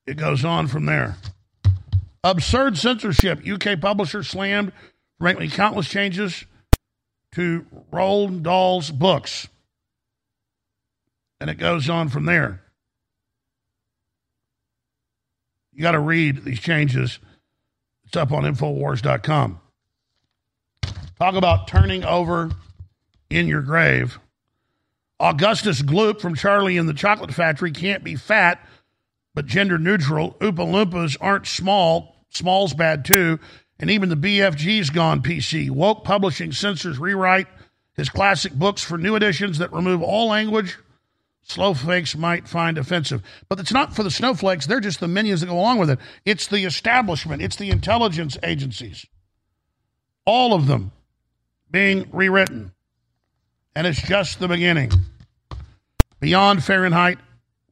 It 0.06 0.18
goes 0.18 0.44
on 0.44 0.68
from 0.68 0.86
there. 0.86 1.16
Absurd 2.24 2.78
censorship. 2.78 3.42
UK 3.48 3.80
publisher 3.80 4.24
slammed 4.24 4.72
for 5.18 5.24
making 5.26 5.50
countless 5.52 5.90
changes 5.90 6.46
to 7.34 7.66
Roald 7.92 8.44
Dahl's 8.44 8.92
books. 8.92 9.48
And 11.40 11.50
it 11.50 11.58
goes 11.58 11.90
on 11.90 12.10
from 12.10 12.26
there. 12.26 12.63
You 15.74 15.82
got 15.82 15.92
to 15.92 16.00
read 16.00 16.44
these 16.44 16.60
changes. 16.60 17.20
It's 18.06 18.16
up 18.16 18.32
on 18.32 18.44
Infowars.com. 18.44 19.60
Talk 21.20 21.36
about 21.36 21.68
turning 21.68 22.04
over 22.04 22.52
in 23.30 23.48
your 23.48 23.62
grave. 23.62 24.20
Augustus 25.20 25.82
Gloop 25.82 26.20
from 26.20 26.36
Charlie 26.36 26.78
and 26.78 26.88
the 26.88 26.94
Chocolate 26.94 27.34
Factory 27.34 27.72
can't 27.72 28.04
be 28.04 28.16
fat, 28.16 28.60
but 29.34 29.46
gender 29.46 29.78
neutral. 29.78 30.34
Oompa 30.42 30.56
Loompas 30.58 31.18
aren't 31.22 31.48
small. 31.48 32.26
Small's 32.30 32.74
bad 32.74 33.06
too. 33.06 33.40
And 33.80 33.90
even 33.90 34.10
the 34.10 34.16
BFG's 34.16 34.90
gone 34.90 35.22
PC. 35.22 35.70
Woke 35.70 36.04
Publishing 36.04 36.52
censors 36.52 37.00
rewrite 37.00 37.48
his 37.96 38.10
classic 38.10 38.54
books 38.54 38.84
for 38.84 38.98
new 38.98 39.16
editions 39.16 39.60
that 39.60 39.74
remove 39.74 40.02
all 40.02 40.28
language 40.28 40.78
snowflakes 41.44 42.16
might 42.16 42.48
find 42.48 42.78
offensive. 42.78 43.22
But 43.50 43.60
it's 43.60 43.72
not 43.72 43.96
for 43.96 44.04
the 44.04 44.12
snowflakes, 44.12 44.66
they're 44.66 44.80
just 44.80 45.00
the 45.00 45.08
minions 45.08 45.42
that 45.42 45.48
go 45.48 45.60
along 45.60 45.80
with 45.80 45.90
it. 45.90 46.00
It's 46.26 46.48
the 46.48 46.66
establishment, 46.66 47.42
it's 47.42 47.56
the 47.56 47.70
intelligence 47.70 48.38
agencies. 48.44 49.06
All 50.26 50.54
of 50.54 50.68
them 50.68 50.92
being 51.70 52.10
rewritten. 52.12 52.72
And 53.76 53.88
it's 53.88 54.02
just 54.02 54.40
the 54.40 54.48
beginning. 54.48 54.92
Beyond 56.20 56.64
Fahrenheit 56.64 57.18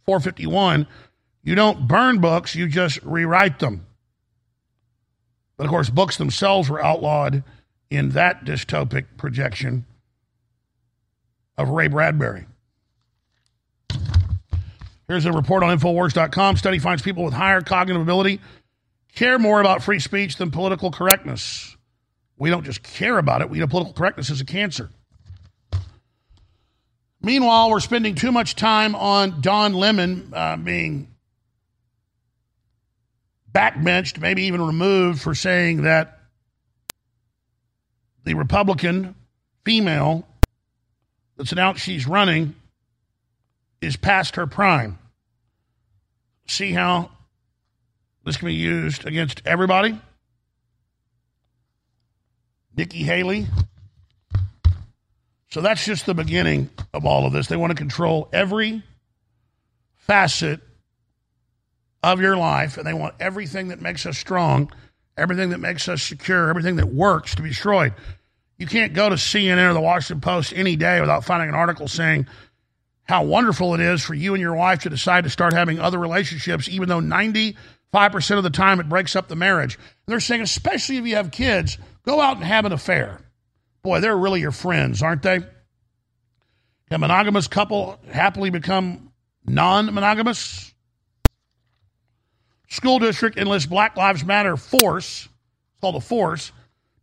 451, 0.06 0.88
you 1.44 1.56
don't 1.56 1.88
burn 1.88 2.20
books, 2.20 2.56
you 2.56 2.68
just 2.68 3.02
rewrite 3.04 3.60
them. 3.60 3.86
But 5.58 5.66
of 5.66 5.70
course, 5.70 5.90
books 5.90 6.18
themselves 6.18 6.70
were 6.70 6.84
outlawed 6.84 7.44
in 7.90 8.10
that 8.10 8.44
dystopic 8.44 9.06
projection 9.18 9.86
of 11.58 11.70
Ray 11.70 11.88
Bradbury. 11.88 12.46
Here's 15.12 15.26
a 15.26 15.34
report 15.34 15.62
on 15.62 15.78
Infowars.com. 15.78 16.56
Study 16.56 16.80
finds 16.80 17.02
people 17.02 17.26
with 17.26 17.34
higher 17.34 17.60
cognitive 17.60 18.02
ability 18.02 18.40
care 19.14 19.38
more 19.38 19.60
about 19.60 19.84
free 19.84 20.00
speech 20.00 20.38
than 20.38 20.52
political 20.52 20.90
correctness. 20.90 21.76
We 22.38 22.50
don't 22.50 22.64
just 22.64 22.82
care 22.82 23.18
about 23.18 23.42
it, 23.42 23.50
we 23.50 23.60
know 23.60 23.68
political 23.68 23.94
correctness 23.94 24.30
is 24.30 24.40
a 24.40 24.46
cancer. 24.46 24.90
Meanwhile, 27.22 27.72
we're 27.72 27.82
spending 27.82 28.16
too 28.16 28.32
much 28.32 28.56
time 28.56 28.96
on 28.96 29.42
Don 29.42 29.74
Lemon 29.74 30.32
uh, 30.34 30.56
being 30.56 31.14
backbenched, 33.52 34.18
maybe 34.22 34.44
even 34.44 34.66
removed 34.66 35.22
for 35.22 35.36
saying 35.36 35.82
that 35.82 36.20
the 38.24 38.36
Republican 38.36 39.16
female 39.66 40.26
that's 41.36 41.52
announced 41.52 41.84
she's 41.84 42.08
running 42.08 42.56
is 43.82 43.98
past 43.98 44.36
her 44.36 44.48
prime. 44.48 44.98
See 46.48 46.72
how 46.72 47.10
this 48.24 48.38
can 48.38 48.48
be 48.48 48.54
used 48.54 49.06
against 49.06 49.42
everybody? 49.46 50.00
Nikki 52.76 53.04
Haley. 53.04 53.48
So 55.50 55.60
that's 55.62 55.84
just 55.84 56.06
the 56.06 56.14
beginning 56.14 56.70
of 56.94 57.06
all 57.06 57.26
of 57.26 57.34
this. 57.34 57.48
They 57.48 57.58
want 57.58 57.72
to 57.72 57.76
control 57.76 58.30
every 58.32 58.84
facet 59.98 60.62
of 62.04 62.22
your 62.22 62.38
life, 62.38 62.78
and 62.78 62.88
they 62.88 62.94
want 62.94 63.16
everything 63.20 63.68
that 63.68 63.82
makes 63.82 64.06
us 64.06 64.18
strong, 64.18 64.72
everything 65.18 65.50
that 65.50 65.60
makes 65.60 65.88
us 65.90 66.02
secure, 66.02 66.50
everything 66.50 66.78
that 66.78 66.88
works 66.88 67.36
to 67.36 67.42
be 67.42 67.50
destroyed. 67.50 67.94
You 68.58 68.66
can't 68.66 68.94
go 68.94 69.10
to 69.10 69.16
CNN 69.16 69.70
or 69.70 69.74
the 69.74 69.82
Washington 69.82 70.22
Post 70.22 70.54
any 70.56 70.76
day 70.76 71.02
without 71.02 71.26
finding 71.26 71.50
an 71.50 71.56
article 71.56 71.88
saying 71.88 72.28
how 73.12 73.24
wonderful 73.24 73.74
it 73.74 73.82
is 73.82 74.02
for 74.02 74.14
you 74.14 74.34
and 74.34 74.42
your 74.42 74.56
wife 74.56 74.80
to 74.80 74.90
decide 74.90 75.26
to 75.26 75.30
start 75.30 75.52
having 75.52 75.80
other 75.80 76.00
relationships, 76.00 76.70
even 76.70 76.88
though 76.88 77.02
95% 77.02 77.58
of 78.38 78.44
the 78.44 78.50
time 78.50 78.80
it 78.80 78.88
breaks 78.88 79.18
up 79.18 79.28
the 79.28 79.36
marriage. 79.36 79.76
And 79.76 79.84
they're 80.08 80.22
saying, 80.22 80.42
especially 80.42 80.96
if 80.96 81.06
you 81.06 81.18
have 81.18 81.30
kids, 81.30 81.78
go 82.06 82.22
out 82.22 82.38
and 82.38 82.46
have 82.46 82.64
an 82.64 82.72
affair. 82.72 83.20
Boy, 83.84 84.00
they're 84.00 84.18
really 84.18 84.40
your 84.40 84.54
friends, 84.54 85.04
aren't 85.04 85.24
they? 85.24 85.40
Can 85.40 85.50
a 86.92 86.98
monogamous 87.00 87.50
couple 87.50 88.00
happily 88.10 88.50
become 88.50 89.12
non 89.46 89.94
monogamous? 89.94 90.74
School 92.70 93.00
district 93.00 93.38
enlists 93.38 93.68
Black 93.68 93.98
Lives 93.98 94.24
Matter 94.24 94.56
force, 94.56 95.26
it's 95.26 95.82
called 95.82 95.98
a 95.98 96.00
force, 96.00 96.54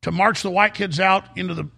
to 0.01 0.11
march 0.11 0.41
the 0.41 0.51
white 0.51 0.73
kids 0.73 1.01
out 1.01 1.37
into 1.37 1.53
the 1.53 1.69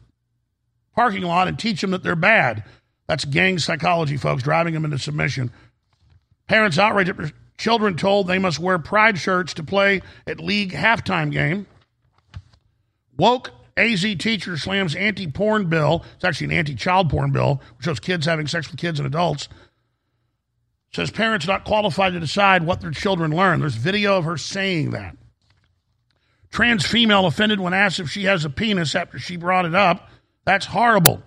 parking 0.94 1.24
lot 1.24 1.48
and 1.48 1.58
teach 1.58 1.80
them 1.80 1.90
that 1.90 2.04
they're 2.04 2.14
bad. 2.14 2.62
That's 3.10 3.24
gang 3.24 3.58
psychology, 3.58 4.16
folks, 4.16 4.44
driving 4.44 4.72
them 4.72 4.84
into 4.84 4.96
submission. 4.96 5.50
Parents 6.46 6.78
outraged 6.78 7.10
at 7.10 7.32
children 7.58 7.96
told 7.96 8.28
they 8.28 8.38
must 8.38 8.60
wear 8.60 8.78
pride 8.78 9.18
shirts 9.18 9.54
to 9.54 9.64
play 9.64 10.02
at 10.28 10.38
league 10.38 10.70
halftime 10.70 11.32
game. 11.32 11.66
Woke 13.16 13.50
AZ 13.76 14.02
teacher 14.02 14.56
slams 14.56 14.94
anti 14.94 15.26
porn 15.26 15.68
bill. 15.68 16.04
It's 16.14 16.24
actually 16.24 16.44
an 16.44 16.52
anti 16.52 16.76
child 16.76 17.10
porn 17.10 17.32
bill, 17.32 17.60
which 17.76 17.86
shows 17.86 17.98
kids 17.98 18.26
having 18.26 18.46
sex 18.46 18.70
with 18.70 18.78
kids 18.78 19.00
and 19.00 19.08
adults. 19.08 19.48
Says 20.94 21.10
parents 21.10 21.48
not 21.48 21.64
qualified 21.64 22.12
to 22.12 22.20
decide 22.20 22.62
what 22.62 22.80
their 22.80 22.92
children 22.92 23.34
learn. 23.34 23.58
There's 23.58 23.74
video 23.74 24.18
of 24.18 24.24
her 24.24 24.36
saying 24.36 24.90
that. 24.90 25.16
Trans 26.52 26.86
female 26.86 27.26
offended 27.26 27.58
when 27.58 27.74
asked 27.74 27.98
if 27.98 28.08
she 28.08 28.26
has 28.26 28.44
a 28.44 28.50
penis 28.50 28.94
after 28.94 29.18
she 29.18 29.36
brought 29.36 29.64
it 29.64 29.74
up. 29.74 30.08
That's 30.44 30.66
horrible. 30.66 31.24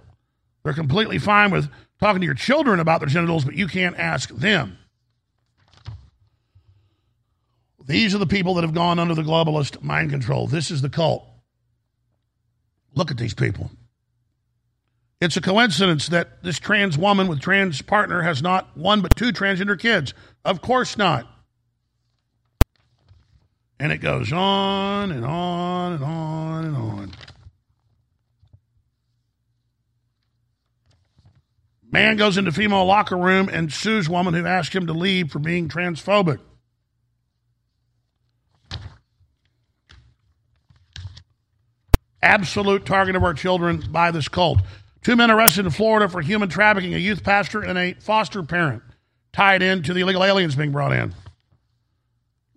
They're 0.64 0.74
completely 0.74 1.20
fine 1.20 1.52
with 1.52 1.70
talking 2.00 2.22
to 2.22 2.26
your 2.26 2.36
children 2.36 2.80
about 2.80 3.00
their 3.02 3.10
genitals, 3.10 3.46
but 3.46 3.56
you 3.56 3.68
can't 3.68 3.98
ask 3.98 4.30
them. 4.30 4.78
These 7.86 8.16
are 8.16 8.20
the 8.20 8.26
people 8.26 8.54
that 8.56 8.64
have 8.64 8.74
gone 8.74 8.98
under 8.98 9.14
the 9.14 9.24
globalist 9.24 9.82
mind 9.82 10.10
control. 10.10 10.48
This 10.48 10.72
is 10.72 10.82
the 10.82 10.90
cult. 10.90 11.28
Look 12.96 13.12
at 13.12 13.18
these 13.18 13.34
people. 13.34 13.72
It's 15.20 15.38
a 15.38 15.42
coincidence 15.42 16.10
that 16.10 16.44
this 16.44 16.60
trans 16.60 16.98
woman 16.98 17.28
with 17.28 17.40
trans 17.40 17.82
partner 17.82 18.22
has 18.22 18.42
not 18.42 18.76
one 18.78 19.02
but 19.02 19.16
two 19.16 19.32
transgender 19.32 19.80
kids. 19.80 20.14
Of 20.44 20.62
course 20.62 20.98
not. 20.98 21.28
And 23.80 23.92
it 23.92 24.00
goes 24.00 24.32
on 24.32 25.12
and 25.12 25.26
on 25.26 25.94
and 25.94 26.04
on 26.04 26.66
and 26.66 26.76
on. 26.76 27.12
Man 31.94 32.18
goes 32.18 32.40
into 32.40 32.52
female 32.52 32.86
locker 32.86 33.16
room 33.16 33.50
and 33.54 33.72
sues 33.72 34.10
woman 34.10 34.34
who 34.34 34.48
asked 34.48 34.74
him 34.74 34.88
to 34.88 34.94
leave 34.94 35.32
for 35.32 35.38
being 35.38 35.70
transphobic. 35.70 36.40
Absolute 42.20 42.88
target 42.88 43.16
of 43.16 43.24
our 43.24 43.36
children 43.36 43.84
by 43.92 44.10
this 44.10 44.28
cult. 44.28 44.58
Two 45.04 45.16
men 45.16 45.30
arrested 45.30 45.66
in 45.66 45.72
Florida 45.72 46.10
for 46.10 46.22
human 46.22 46.50
trafficking, 46.50 46.96
a 46.96 46.98
youth 46.98 47.24
pastor 47.24 47.62
and 47.62 47.78
a 47.78 47.94
foster 47.94 48.42
parent, 48.42 48.82
tied 49.32 49.62
into 49.62 49.94
the 49.94 50.02
illegal 50.02 50.24
aliens 50.24 50.56
being 50.56 50.72
brought 50.72 50.94
in. 50.94 51.14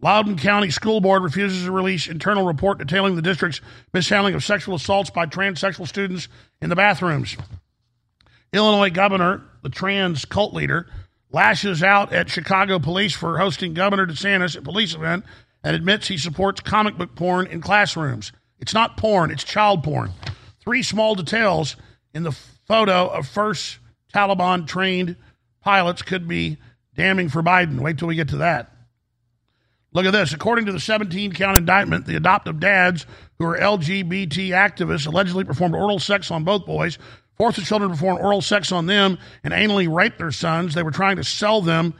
Loudoun 0.00 0.38
County 0.38 0.70
School 0.70 1.02
Board 1.02 1.22
refuses 1.22 1.64
to 1.64 1.72
release 1.72 2.06
internal 2.06 2.46
report 2.46 2.78
detailing 2.78 3.16
the 3.16 3.22
district's 3.22 3.60
mishandling 3.92 4.34
of 4.34 4.42
sexual 4.42 4.76
assaults 4.76 5.10
by 5.10 5.26
transsexual 5.26 5.86
students 5.86 6.28
in 6.62 6.70
the 6.70 6.76
bathrooms. 6.76 7.36
Illinois 8.52 8.90
governor, 8.90 9.42
the 9.62 9.68
trans 9.68 10.24
cult 10.24 10.54
leader, 10.54 10.86
lashes 11.30 11.82
out 11.82 12.12
at 12.12 12.30
Chicago 12.30 12.78
police 12.78 13.14
for 13.14 13.38
hosting 13.38 13.74
Governor 13.74 14.06
DeSantis 14.06 14.56
at 14.56 14.64
police 14.64 14.94
event 14.94 15.24
and 15.62 15.74
admits 15.74 16.08
he 16.08 16.16
supports 16.16 16.60
comic 16.60 16.96
book 16.96 17.14
porn 17.14 17.46
in 17.46 17.60
classrooms. 17.60 18.32
It's 18.58 18.74
not 18.74 18.96
porn, 18.96 19.30
it's 19.30 19.44
child 19.44 19.82
porn. 19.82 20.12
Three 20.60 20.82
small 20.82 21.14
details 21.14 21.76
in 22.14 22.22
the 22.22 22.32
photo 22.32 23.08
of 23.08 23.28
first 23.28 23.78
Taliban 24.12 24.66
trained 24.66 25.16
pilots 25.60 26.02
could 26.02 26.26
be 26.26 26.58
damning 26.94 27.28
for 27.28 27.42
Biden. 27.42 27.80
Wait 27.80 27.98
till 27.98 28.08
we 28.08 28.14
get 28.14 28.28
to 28.28 28.38
that. 28.38 28.72
Look 29.92 30.06
at 30.06 30.12
this. 30.12 30.32
According 30.32 30.66
to 30.66 30.72
the 30.72 30.80
17 30.80 31.32
count 31.32 31.58
indictment, 31.58 32.06
the 32.06 32.16
adoptive 32.16 32.60
dads 32.60 33.06
who 33.38 33.46
are 33.46 33.58
LGBT 33.58 34.50
activists 34.50 35.06
allegedly 35.06 35.44
performed 35.44 35.74
oral 35.74 35.98
sex 35.98 36.30
on 36.30 36.44
both 36.44 36.66
boys, 36.66 36.98
forced 37.36 37.58
the 37.58 37.64
children 37.64 37.90
to 37.90 37.96
perform 37.96 38.18
oral 38.18 38.42
sex 38.42 38.72
on 38.72 38.86
them, 38.86 39.18
and 39.44 39.52
anally 39.52 39.92
raped 39.92 40.18
their 40.18 40.32
sons. 40.32 40.74
They 40.74 40.82
were 40.82 40.90
trying 40.90 41.16
to 41.16 41.24
sell 41.24 41.60
them 41.60 41.94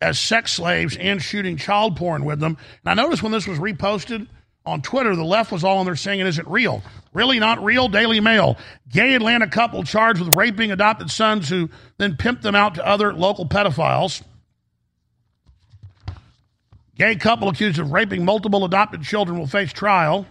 as 0.00 0.18
sex 0.18 0.52
slaves 0.52 0.96
and 0.96 1.20
shooting 1.20 1.56
child 1.56 1.96
porn 1.96 2.24
with 2.24 2.40
them. 2.40 2.56
And 2.84 2.90
I 2.98 3.02
noticed 3.02 3.22
when 3.22 3.32
this 3.32 3.46
was 3.46 3.58
reposted 3.58 4.26
on 4.64 4.82
Twitter, 4.82 5.14
the 5.14 5.24
left 5.24 5.52
was 5.52 5.64
all 5.64 5.78
on 5.78 5.86
there 5.86 5.96
saying 5.96 6.20
it 6.20 6.26
isn't 6.26 6.48
real. 6.48 6.82
Really 7.12 7.38
not 7.38 7.62
real? 7.62 7.88
Daily 7.88 8.20
Mail. 8.20 8.56
Gay 8.88 9.14
Atlanta 9.14 9.48
couple 9.48 9.82
charged 9.82 10.20
with 10.20 10.36
raping 10.36 10.70
adopted 10.70 11.10
sons 11.10 11.48
who 11.48 11.70
then 11.98 12.16
pimped 12.16 12.42
them 12.42 12.54
out 12.54 12.76
to 12.76 12.86
other 12.86 13.12
local 13.12 13.46
pedophiles. 13.46 14.22
Gay 16.94 17.16
couple 17.16 17.48
accused 17.48 17.78
of 17.78 17.92
raping 17.92 18.24
multiple 18.24 18.64
adopted 18.64 19.02
children 19.02 19.38
will 19.38 19.46
face 19.46 19.72
trial. 19.72 20.26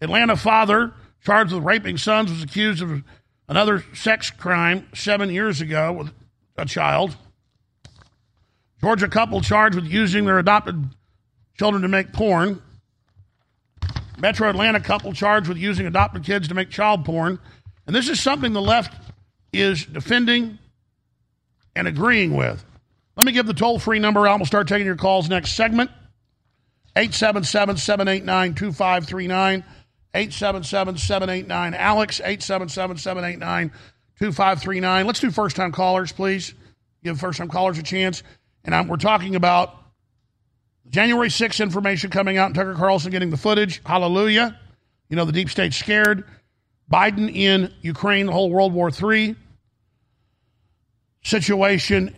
Atlanta 0.00 0.36
father 0.36 0.92
charged 1.24 1.52
with 1.52 1.64
raping 1.64 1.96
sons 1.96 2.30
was 2.30 2.42
accused 2.42 2.82
of 2.82 3.02
another 3.48 3.84
sex 3.94 4.30
crime 4.30 4.88
seven 4.94 5.30
years 5.30 5.60
ago 5.60 5.92
with 5.92 6.12
a 6.56 6.64
child. 6.64 7.16
Georgia 8.80 9.08
couple 9.08 9.40
charged 9.40 9.76
with 9.76 9.86
using 9.86 10.24
their 10.24 10.38
adopted 10.38 10.84
children 11.56 11.82
to 11.82 11.88
make 11.88 12.12
porn. 12.12 12.60
Metro 14.18 14.48
Atlanta 14.48 14.80
couple 14.80 15.12
charged 15.12 15.48
with 15.48 15.58
using 15.58 15.86
adopted 15.86 16.24
kids 16.24 16.48
to 16.48 16.54
make 16.54 16.70
child 16.70 17.04
porn. 17.04 17.38
And 17.86 17.94
this 17.94 18.08
is 18.08 18.20
something 18.20 18.52
the 18.52 18.62
left 18.62 18.94
is 19.52 19.84
defending 19.84 20.58
and 21.74 21.86
agreeing 21.88 22.36
with. 22.36 22.64
Let 23.16 23.26
me 23.26 23.32
give 23.32 23.46
the 23.46 23.54
toll 23.54 23.78
free 23.78 23.98
number 23.98 24.26
out. 24.26 24.38
We'll 24.38 24.46
start 24.46 24.68
taking 24.68 24.86
your 24.86 24.96
calls 24.96 25.28
next 25.28 25.52
segment. 25.52 25.90
877 26.96 27.76
789 27.76 28.54
2539. 28.54 29.64
877 30.14 30.98
789 30.98 31.74
Alex. 31.74 32.20
877 32.20 32.98
789 32.98 33.68
2539. 34.18 35.06
Let's 35.06 35.20
do 35.20 35.30
first 35.30 35.56
time 35.56 35.72
callers, 35.72 36.12
please. 36.12 36.54
Give 37.02 37.18
first 37.18 37.38
time 37.38 37.48
callers 37.48 37.78
a 37.78 37.82
chance. 37.82 38.22
And 38.64 38.74
I'm, 38.74 38.88
we're 38.88 38.96
talking 38.96 39.34
about 39.34 39.74
January 40.88 41.28
6th 41.28 41.60
information 41.60 42.10
coming 42.10 42.36
out 42.36 42.46
and 42.46 42.54
Tucker 42.54 42.74
Carlson 42.74 43.10
getting 43.10 43.30
the 43.30 43.36
footage. 43.36 43.80
Hallelujah. 43.84 44.58
You 45.08 45.16
know, 45.16 45.24
the 45.24 45.32
deep 45.32 45.50
state 45.50 45.74
scared. 45.74 46.24
Biden 46.90 47.34
in 47.34 47.72
Ukraine, 47.80 48.26
the 48.26 48.32
whole 48.32 48.50
World 48.50 48.72
War 48.74 48.90
III 48.90 49.34
situation. 51.22 52.14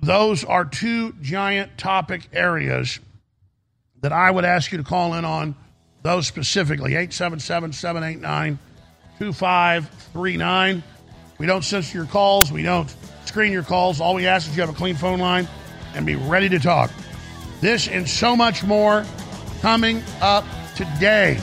Those 0.00 0.44
are 0.44 0.64
two 0.64 1.12
giant 1.20 1.76
topic 1.76 2.28
areas 2.32 2.98
that 4.00 4.12
I 4.12 4.30
would 4.30 4.46
ask 4.46 4.72
you 4.72 4.78
to 4.78 4.84
call 4.84 5.14
in 5.14 5.26
on, 5.26 5.54
those 6.02 6.26
specifically. 6.26 6.92
877 6.92 7.72
789 7.72 8.58
2539. 9.18 10.82
We 11.38 11.46
don't 11.46 11.62
censor 11.62 11.98
your 11.98 12.06
calls, 12.06 12.52
we 12.52 12.62
don't 12.62 12.94
screen 13.24 13.52
your 13.52 13.62
calls. 13.62 14.00
All 14.00 14.14
we 14.14 14.26
ask 14.26 14.48
is 14.48 14.56
you 14.56 14.62
have 14.62 14.70
a 14.70 14.76
clean 14.76 14.94
phone 14.94 15.18
line 15.18 15.48
and 15.94 16.04
be 16.04 16.16
ready 16.16 16.48
to 16.48 16.58
talk. 16.58 16.90
This 17.60 17.88
and 17.88 18.08
so 18.08 18.34
much 18.36 18.64
more 18.64 19.04
coming 19.60 20.02
up 20.20 20.44
today. 20.76 21.38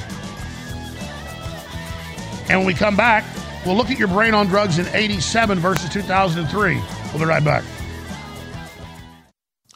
And 2.49 2.59
when 2.59 2.65
we 2.65 2.73
come 2.73 2.95
back, 2.95 3.25
we'll 3.65 3.75
look 3.75 3.91
at 3.91 3.99
your 3.99 4.07
brain 4.07 4.33
on 4.33 4.47
drugs 4.47 4.79
in 4.79 4.87
87 4.87 5.59
versus 5.59 5.89
2003. 5.91 6.75
We'll 7.11 7.19
be 7.19 7.25
right 7.25 7.43
back. 7.43 7.63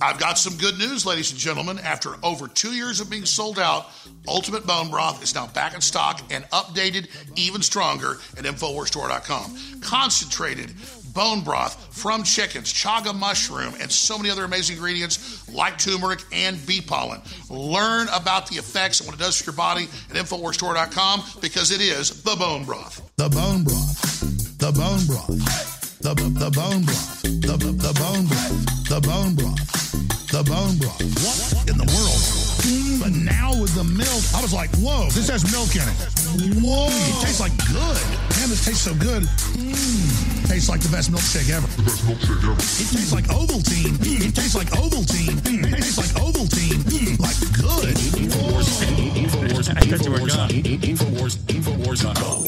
I've 0.01 0.19
got 0.19 0.39
some 0.39 0.57
good 0.57 0.79
news, 0.79 1.05
ladies 1.05 1.31
and 1.31 1.39
gentlemen. 1.39 1.77
After 1.77 2.15
over 2.23 2.47
two 2.47 2.71
years 2.71 2.99
of 2.99 3.09
being 3.09 3.25
sold 3.25 3.59
out, 3.59 3.87
Ultimate 4.27 4.65
Bone 4.65 4.89
Broth 4.89 5.21
is 5.21 5.35
now 5.35 5.45
back 5.47 5.75
in 5.75 5.81
stock 5.81 6.21
and 6.31 6.43
updated 6.45 7.07
even 7.35 7.61
stronger 7.61 8.13
at 8.35 8.45
InfoWarsStore.com. 8.45 9.81
Concentrated 9.81 10.73
bone 11.13 11.41
broth 11.41 11.93
from 11.95 12.23
chickens, 12.23 12.73
chaga 12.73 13.13
mushroom, 13.13 13.73
and 13.79 13.91
so 13.91 14.17
many 14.17 14.29
other 14.29 14.45
amazing 14.45 14.77
ingredients 14.77 15.47
like 15.53 15.77
turmeric 15.77 16.21
and 16.31 16.65
bee 16.65 16.81
pollen. 16.81 17.21
Learn 17.49 18.07
about 18.13 18.47
the 18.47 18.55
effects 18.55 19.01
and 19.01 19.07
what 19.07 19.15
it 19.15 19.19
does 19.19 19.39
for 19.39 19.51
your 19.51 19.57
body 19.57 19.83
at 20.09 20.15
InfoWarsStore.com 20.15 21.23
because 21.41 21.71
it 21.71 21.81
is 21.81 22.23
the 22.23 22.35
bone 22.35 22.63
broth. 22.63 23.11
The 23.17 23.29
bone 23.29 23.63
broth. 23.63 24.57
The 24.57 24.71
bone 24.71 25.05
broth. 25.05 25.99
The, 25.99 26.15
the 26.15 26.49
bone 26.49 26.83
broth. 26.85 27.21
The, 27.21 27.57
the 27.57 27.93
bone 27.99 28.25
broth. 28.25 28.89
The 28.89 29.01
bone 29.01 29.35
broth. 29.35 29.80
The 30.31 30.43
bone 30.47 30.77
broth. 30.79 31.03
What 31.27 31.67
in 31.67 31.75
the 31.75 31.83
world? 31.91 32.23
But 33.03 33.11
now 33.11 33.51
with 33.51 33.75
the 33.75 33.83
milk, 33.83 34.23
I 34.31 34.39
was 34.39 34.53
like, 34.53 34.71
whoa, 34.79 35.11
this 35.11 35.27
has 35.27 35.43
milk 35.51 35.75
in 35.75 35.83
it. 35.83 35.91
Whoa. 36.63 36.87
It 36.87 37.19
tastes 37.19 37.43
like 37.43 37.51
good. 37.67 37.99
Man, 38.39 38.47
this 38.47 38.63
tastes 38.63 38.87
so 38.87 38.95
good. 38.95 39.27
Mm. 39.59 40.47
Tastes 40.47 40.69
like 40.71 40.79
the 40.79 40.87
best 40.87 41.11
milkshake 41.11 41.51
ever. 41.51 41.67
The 41.75 41.83
best 41.83 42.07
milkshake 42.07 42.47
ever. 42.47 42.55
It 42.55 42.87
tastes 42.95 43.11
like 43.11 43.27
Ovaltine. 43.27 43.99
It 44.23 44.31
tastes 44.31 44.55
like 44.55 44.71
Ovaltine. 44.71 45.35
It 45.67 45.83
tastes 45.83 45.99
like 45.99 46.15
Ovaltine. 46.23 46.79
Like 47.19 47.35
good. 47.51 47.91
Infowars. 48.15 48.87
Infowars. 49.11 49.67
I 49.75 49.83
thought 49.83 49.99
you 50.05 50.11
were 50.15 50.23
gone. 50.23 50.47
Infowars. 50.47 51.43
Infowars.com. 51.51 52.47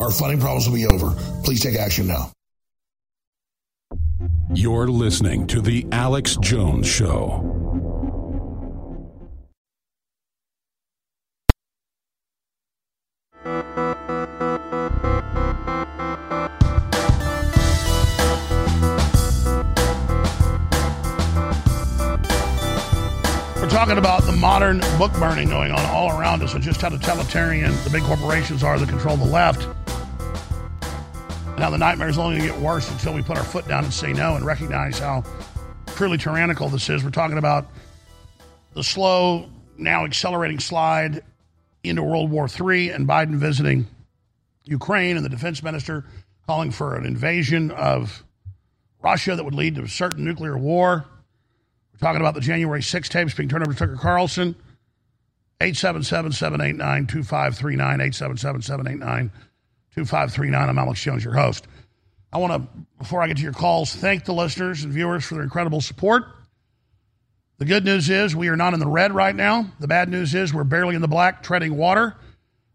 our 0.00 0.10
funding 0.10 0.40
problems 0.40 0.66
will 0.66 0.74
be 0.74 0.86
over. 0.86 1.14
Please 1.44 1.60
take 1.60 1.76
action 1.76 2.06
now. 2.06 2.32
You're 4.54 4.88
listening 4.88 5.46
to 5.48 5.60
The 5.60 5.86
Alex 5.92 6.36
Jones 6.36 6.88
Show. 6.88 7.46
We're 23.56 23.68
talking 23.68 23.98
about 23.98 24.24
the 24.24 24.32
modern 24.32 24.80
book 24.98 25.12
burning 25.12 25.48
going 25.48 25.70
on 25.70 25.86
all 25.86 26.18
around 26.18 26.42
us 26.42 26.54
and 26.54 26.62
just 26.62 26.80
how 26.80 26.88
totalitarian 26.88 27.72
the 27.84 27.90
big 27.90 28.02
corporations 28.02 28.64
are 28.64 28.78
that 28.78 28.88
control 28.88 29.16
the 29.16 29.24
left. 29.24 29.68
Now 31.60 31.68
the 31.68 31.76
nightmare 31.76 32.08
is 32.08 32.16
only 32.16 32.38
going 32.38 32.48
to 32.48 32.54
get 32.54 32.62
worse 32.62 32.90
until 32.90 33.12
we 33.12 33.20
put 33.20 33.36
our 33.36 33.44
foot 33.44 33.68
down 33.68 33.84
and 33.84 33.92
say 33.92 34.14
no 34.14 34.34
and 34.34 34.46
recognize 34.46 34.98
how 34.98 35.22
truly 35.88 36.16
tyrannical 36.16 36.70
this 36.70 36.88
is. 36.88 37.04
We're 37.04 37.10
talking 37.10 37.36
about 37.36 37.68
the 38.72 38.82
slow, 38.82 39.50
now 39.76 40.06
accelerating 40.06 40.58
slide 40.58 41.22
into 41.84 42.02
World 42.02 42.30
War 42.30 42.48
III 42.48 42.92
and 42.92 43.06
Biden 43.06 43.34
visiting 43.34 43.86
Ukraine 44.64 45.18
and 45.18 45.24
the 45.24 45.28
defense 45.28 45.62
minister 45.62 46.06
calling 46.46 46.70
for 46.70 46.96
an 46.96 47.04
invasion 47.04 47.72
of 47.72 48.24
Russia 49.02 49.36
that 49.36 49.44
would 49.44 49.54
lead 49.54 49.74
to 49.74 49.82
a 49.82 49.88
certain 49.88 50.24
nuclear 50.24 50.56
war. 50.56 51.04
We're 51.92 51.98
talking 51.98 52.22
about 52.22 52.32
the 52.32 52.40
January 52.40 52.82
6 52.82 53.06
tapes 53.10 53.34
being 53.34 53.50
turned 53.50 53.64
over 53.64 53.74
to 53.74 53.78
Tucker 53.78 53.96
Carlson. 54.00 54.56
877 55.60 56.32
789 56.32 57.06
2539. 57.06 57.84
877 58.00 58.62
789 58.62 59.30
2539. 59.94 60.68
I'm 60.68 60.78
Alex 60.78 61.02
Jones, 61.02 61.24
your 61.24 61.34
host. 61.34 61.66
I 62.32 62.38
want 62.38 62.52
to, 62.52 62.68
before 62.98 63.22
I 63.22 63.26
get 63.26 63.38
to 63.38 63.42
your 63.42 63.52
calls, 63.52 63.94
thank 63.94 64.24
the 64.24 64.32
listeners 64.32 64.84
and 64.84 64.92
viewers 64.92 65.24
for 65.24 65.34
their 65.34 65.42
incredible 65.42 65.80
support. 65.80 66.24
The 67.58 67.64
good 67.64 67.84
news 67.84 68.08
is 68.08 68.34
we 68.34 68.48
are 68.48 68.56
not 68.56 68.72
in 68.72 68.80
the 68.80 68.86
red 68.86 69.12
right 69.12 69.34
now. 69.34 69.66
The 69.80 69.88
bad 69.88 70.08
news 70.08 70.34
is 70.34 70.54
we're 70.54 70.64
barely 70.64 70.94
in 70.94 71.02
the 71.02 71.08
black, 71.08 71.42
treading 71.42 71.76
water. 71.76 72.16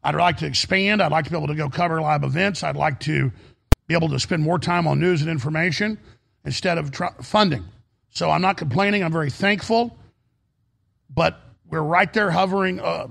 I'd 0.03 0.13
like 0.13 0.37
to 0.37 0.45
expand. 0.45 1.01
I'd 1.01 1.11
like 1.11 1.25
to 1.25 1.31
be 1.31 1.37
able 1.37 1.47
to 1.47 1.55
go 1.55 1.69
cover 1.69 1.99
live 2.01 2.23
events. 2.23 2.63
I'd 2.63 2.75
like 2.75 2.99
to 3.01 3.31
be 3.87 3.95
able 3.95 4.09
to 4.09 4.19
spend 4.19 4.43
more 4.43 4.59
time 4.59 4.85
on 4.85 4.99
news 4.99 5.21
and 5.21 5.29
information 5.31 5.97
instead 6.43 6.77
of 6.77 6.91
tr- 6.91 7.05
funding. 7.21 7.65
So 8.09 8.29
I'm 8.29 8.41
not 8.41 8.57
complaining. 8.57 9.03
I'm 9.03 9.11
very 9.11 9.31
thankful. 9.31 9.97
But 11.09 11.39
we're 11.67 11.81
right 11.81 12.11
there 12.13 12.29
hovering 12.29 12.79
uh, 12.79 13.07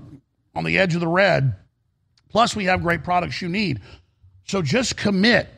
on 0.55 0.64
the 0.64 0.78
edge 0.78 0.94
of 0.94 1.00
the 1.00 1.09
red. 1.09 1.57
Plus, 2.35 2.57
we 2.57 2.64
have 2.64 2.82
great 2.82 3.05
products 3.05 3.41
you 3.41 3.49
need. 3.49 3.80
So 4.47 4.61
just 4.61 4.97
commit 4.97 5.49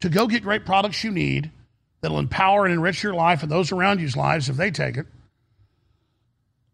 to 0.00 0.10
go 0.10 0.26
get 0.26 0.42
great 0.42 0.66
products 0.66 1.02
you 1.02 1.10
need 1.10 1.50
that'll 2.02 2.18
empower 2.18 2.66
and 2.66 2.74
enrich 2.74 3.02
your 3.02 3.14
life 3.14 3.42
and 3.42 3.50
those 3.50 3.72
around 3.72 3.98
you's 3.98 4.14
lives 4.14 4.50
if 4.50 4.58
they 4.58 4.70
take 4.70 4.98
it. 4.98 5.06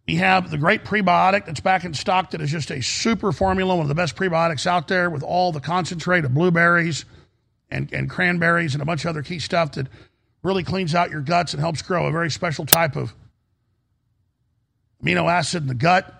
We 0.08 0.16
have 0.16 0.50
the 0.50 0.58
great 0.58 0.84
prebiotic 0.84 1.46
that's 1.46 1.60
back 1.60 1.84
in 1.84 1.94
stock 1.94 2.32
that 2.32 2.40
is 2.40 2.50
just 2.50 2.72
a 2.72 2.82
super 2.82 3.30
formula, 3.30 3.76
one 3.76 3.84
of 3.84 3.88
the 3.88 3.94
best 3.94 4.16
prebiotics 4.16 4.66
out 4.66 4.88
there 4.88 5.08
with 5.08 5.22
all 5.22 5.52
the 5.52 5.60
concentrate 5.60 6.24
of 6.24 6.34
blueberries 6.34 7.04
and, 7.70 7.92
and 7.92 8.10
cranberries 8.10 8.74
and 8.74 8.82
a 8.82 8.86
bunch 8.86 9.04
of 9.04 9.10
other 9.10 9.22
key 9.22 9.38
stuff 9.38 9.70
that 9.72 9.86
really 10.42 10.64
cleans 10.64 10.96
out 10.96 11.12
your 11.12 11.20
guts 11.20 11.54
and 11.54 11.60
helps 11.60 11.80
grow 11.80 12.06
a 12.06 12.10
very 12.10 12.32
special 12.32 12.66
type 12.66 12.96
of 12.96 13.14
amino 15.00 15.30
acid 15.30 15.62
in 15.62 15.68
the 15.68 15.76
gut. 15.76 16.17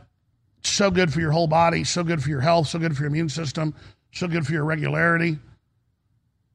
So 0.62 0.90
good 0.90 1.12
for 1.12 1.20
your 1.20 1.32
whole 1.32 1.46
body, 1.46 1.84
so 1.84 2.04
good 2.04 2.22
for 2.22 2.28
your 2.28 2.40
health, 2.40 2.68
so 2.68 2.78
good 2.78 2.96
for 2.96 3.02
your 3.02 3.08
immune 3.10 3.28
system, 3.28 3.74
so 4.12 4.28
good 4.28 4.46
for 4.46 4.52
your 4.52 4.64
regularity. 4.64 5.38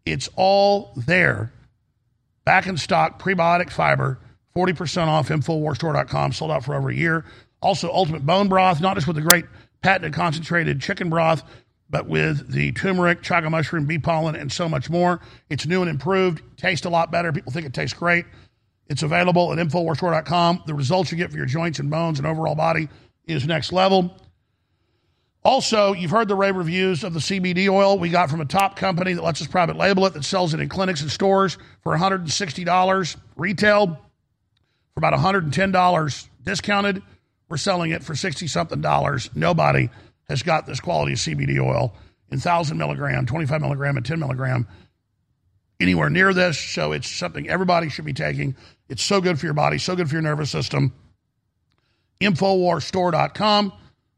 It's 0.06 0.30
all 0.36 0.94
there. 0.96 1.54
Back 2.46 2.68
in 2.68 2.78
stock, 2.78 3.22
prebiotic 3.22 3.70
fiber 3.70 4.20
40% 4.56 5.08
off 5.08 5.30
InfoWarsStore.com, 5.30 6.32
sold 6.32 6.52
out 6.52 6.64
for 6.64 6.76
over 6.76 6.90
a 6.90 6.96
year. 6.96 7.26
Also, 7.62 7.92
Ultimate 7.92 8.26
Bone 8.26 8.50
Broth, 8.50 8.82
not 8.82 8.96
just 8.96 9.08
with 9.08 9.16
the 9.16 9.22
great 9.22 9.46
patented 9.82 10.14
concentrated 10.14 10.82
chicken 10.82 11.10
broth, 11.10 11.44
but 11.90 12.08
with 12.08 12.52
the 12.52 12.72
turmeric, 12.74 13.22
chaga 13.22 13.50
mushroom, 13.50 13.86
bee 13.86 13.98
pollen, 13.98 14.36
and 14.36 14.52
so 14.52 14.70
much 14.70 14.90
more. 14.90 15.22
It's 15.50 15.66
new 15.66 15.82
and 15.82 15.90
improved, 15.90 16.42
tastes 16.58 16.86
a 16.86 16.90
lot 16.90 17.12
better. 17.12 17.32
People 17.32 17.52
think 17.52 17.66
it 17.66 17.74
tastes 17.74 17.98
great. 17.98 18.26
It's 18.88 19.04
available 19.04 19.52
at 19.52 19.60
InfoWarsStore.com. 19.60 20.64
The 20.68 20.74
results 20.74 21.12
you 21.12 21.18
get 21.18 21.32
for 21.32 21.38
your 21.38 21.46
joints 21.46 21.80
and 21.80 21.90
bones 21.90 22.20
and 22.20 22.28
overall 22.28 22.56
body 22.56 22.90
is 23.26 23.48
next 23.48 23.72
level. 23.72 24.16
Also, 25.44 25.92
you've 25.94 26.12
heard 26.12 26.30
the 26.30 26.36
rave 26.36 26.56
reviews 26.56 27.04
of 27.04 27.14
the 27.14 27.20
CBD 27.20 27.68
oil 27.68 28.00
we 28.00 28.10
got 28.10 28.30
from 28.30 28.40
a 28.40 28.46
top 28.46 28.78
company 28.78 29.14
that 29.14 29.24
lets 29.24 29.42
us 29.42 29.48
private 29.48 29.76
label 29.76 30.06
it, 30.06 30.14
that 30.14 30.24
sells 30.24 30.54
it 30.54 30.62
in 30.62 30.70
clinics 30.70 31.02
and 31.02 31.12
stores 31.12 31.58
for 31.82 31.96
$160 31.96 33.16
retail 33.36 33.88
for 34.94 35.00
about 35.00 35.14
$110 35.14 36.28
discounted. 36.44 37.02
We're 37.50 37.58
selling 37.58 37.92
it 37.92 38.04
for 38.04 38.16
60 38.16 38.48
something 38.48 38.80
dollars. 38.80 39.30
Nobody 39.36 39.90
has 40.30 40.44
got 40.44 40.66
this 40.66 40.80
quality 40.80 41.14
of 41.14 41.20
CBD 41.20 41.60
oil 41.60 41.94
in 42.30 42.38
1,000 42.38 42.78
milligram, 42.78 43.26
25 43.26 43.62
milligram, 43.62 43.98
and 43.98 44.06
10 44.06 44.20
milligram 44.20 44.66
anywhere 45.80 46.10
near 46.10 46.34
this. 46.34 46.58
So 46.58 46.94
it's 46.94 47.10
something 47.10 47.50
everybody 47.50 47.90
should 47.90 48.06
be 48.06 48.14
taking. 48.14 48.56
It's 48.88 49.04
so 49.04 49.20
good 49.20 49.38
for 49.40 49.46
your 49.46 49.54
body, 49.54 49.78
so 49.78 49.96
good 49.96 50.08
for 50.08 50.16
your 50.16 50.22
nervous 50.22 50.50
system. 50.50 50.94
InfoWarsStore.com 52.24 53.74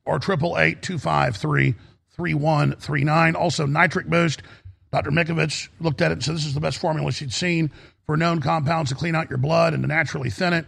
or 0.06 0.16
888 0.18 0.82
253 0.82 1.76
3139. 2.16 3.36
Also, 3.36 3.66
Nitric 3.66 4.08
Boost. 4.08 4.42
Dr. 4.92 5.12
Mikovits 5.12 5.68
looked 5.80 6.02
at 6.02 6.12
it 6.12 6.14
and 6.14 6.24
said 6.24 6.36
this 6.36 6.46
is 6.46 6.54
the 6.54 6.62
best 6.62 6.78
formula 6.78 7.12
she'd 7.12 7.34
seen 7.34 7.70
for 8.06 8.16
known 8.16 8.40
compounds 8.40 8.92
to 8.92 8.96
clean 8.96 9.16
out 9.16 9.30
your 9.30 9.38
blood 9.38 9.74
and 9.74 9.84
to 9.84 9.88
naturally 9.88 10.30
thin 10.30 10.54
it 10.54 10.66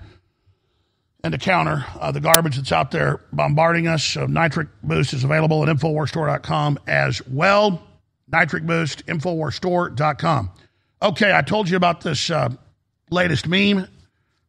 and 1.23 1.31
to 1.31 1.37
counter 1.37 1.85
uh, 1.99 2.11
the 2.11 2.19
garbage 2.19 2.57
that's 2.57 2.71
out 2.71 2.91
there 2.91 3.21
bombarding 3.31 3.87
us. 3.87 4.03
So 4.03 4.25
Nitric 4.25 4.67
Boost 4.83 5.13
is 5.13 5.23
available 5.23 5.63
at 5.63 5.69
InfoWarsStore.com 5.75 6.79
as 6.87 7.25
well. 7.27 7.81
Nitric 8.27 8.65
Boost, 8.65 9.05
InfoWarsStore.com. 9.07 10.51
Okay, 11.01 11.33
I 11.33 11.41
told 11.41 11.69
you 11.69 11.77
about 11.77 12.01
this 12.01 12.29
uh, 12.29 12.49
latest 13.09 13.47
meme. 13.47 13.79
I 13.79 13.87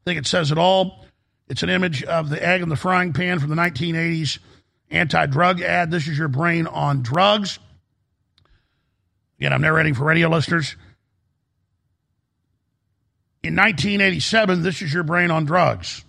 think 0.04 0.18
it 0.18 0.26
says 0.26 0.50
it 0.50 0.58
all. 0.58 1.04
It's 1.48 1.62
an 1.62 1.70
image 1.70 2.02
of 2.04 2.28
the 2.28 2.44
egg 2.44 2.60
in 2.60 2.68
the 2.68 2.76
frying 2.76 3.12
pan 3.12 3.38
from 3.38 3.50
the 3.50 3.56
1980s 3.56 4.38
anti 4.90 5.26
drug 5.26 5.60
ad. 5.60 5.90
This 5.90 6.06
is 6.06 6.18
your 6.18 6.28
brain 6.28 6.66
on 6.66 7.02
drugs. 7.02 7.58
Again, 9.38 9.52
I'm 9.52 9.62
narrating 9.62 9.94
for 9.94 10.04
radio 10.04 10.28
listeners. 10.28 10.76
In 13.42 13.54
1987, 13.54 14.62
this 14.62 14.82
is 14.82 14.92
your 14.92 15.04
brain 15.04 15.30
on 15.30 15.44
drugs. 15.44 16.04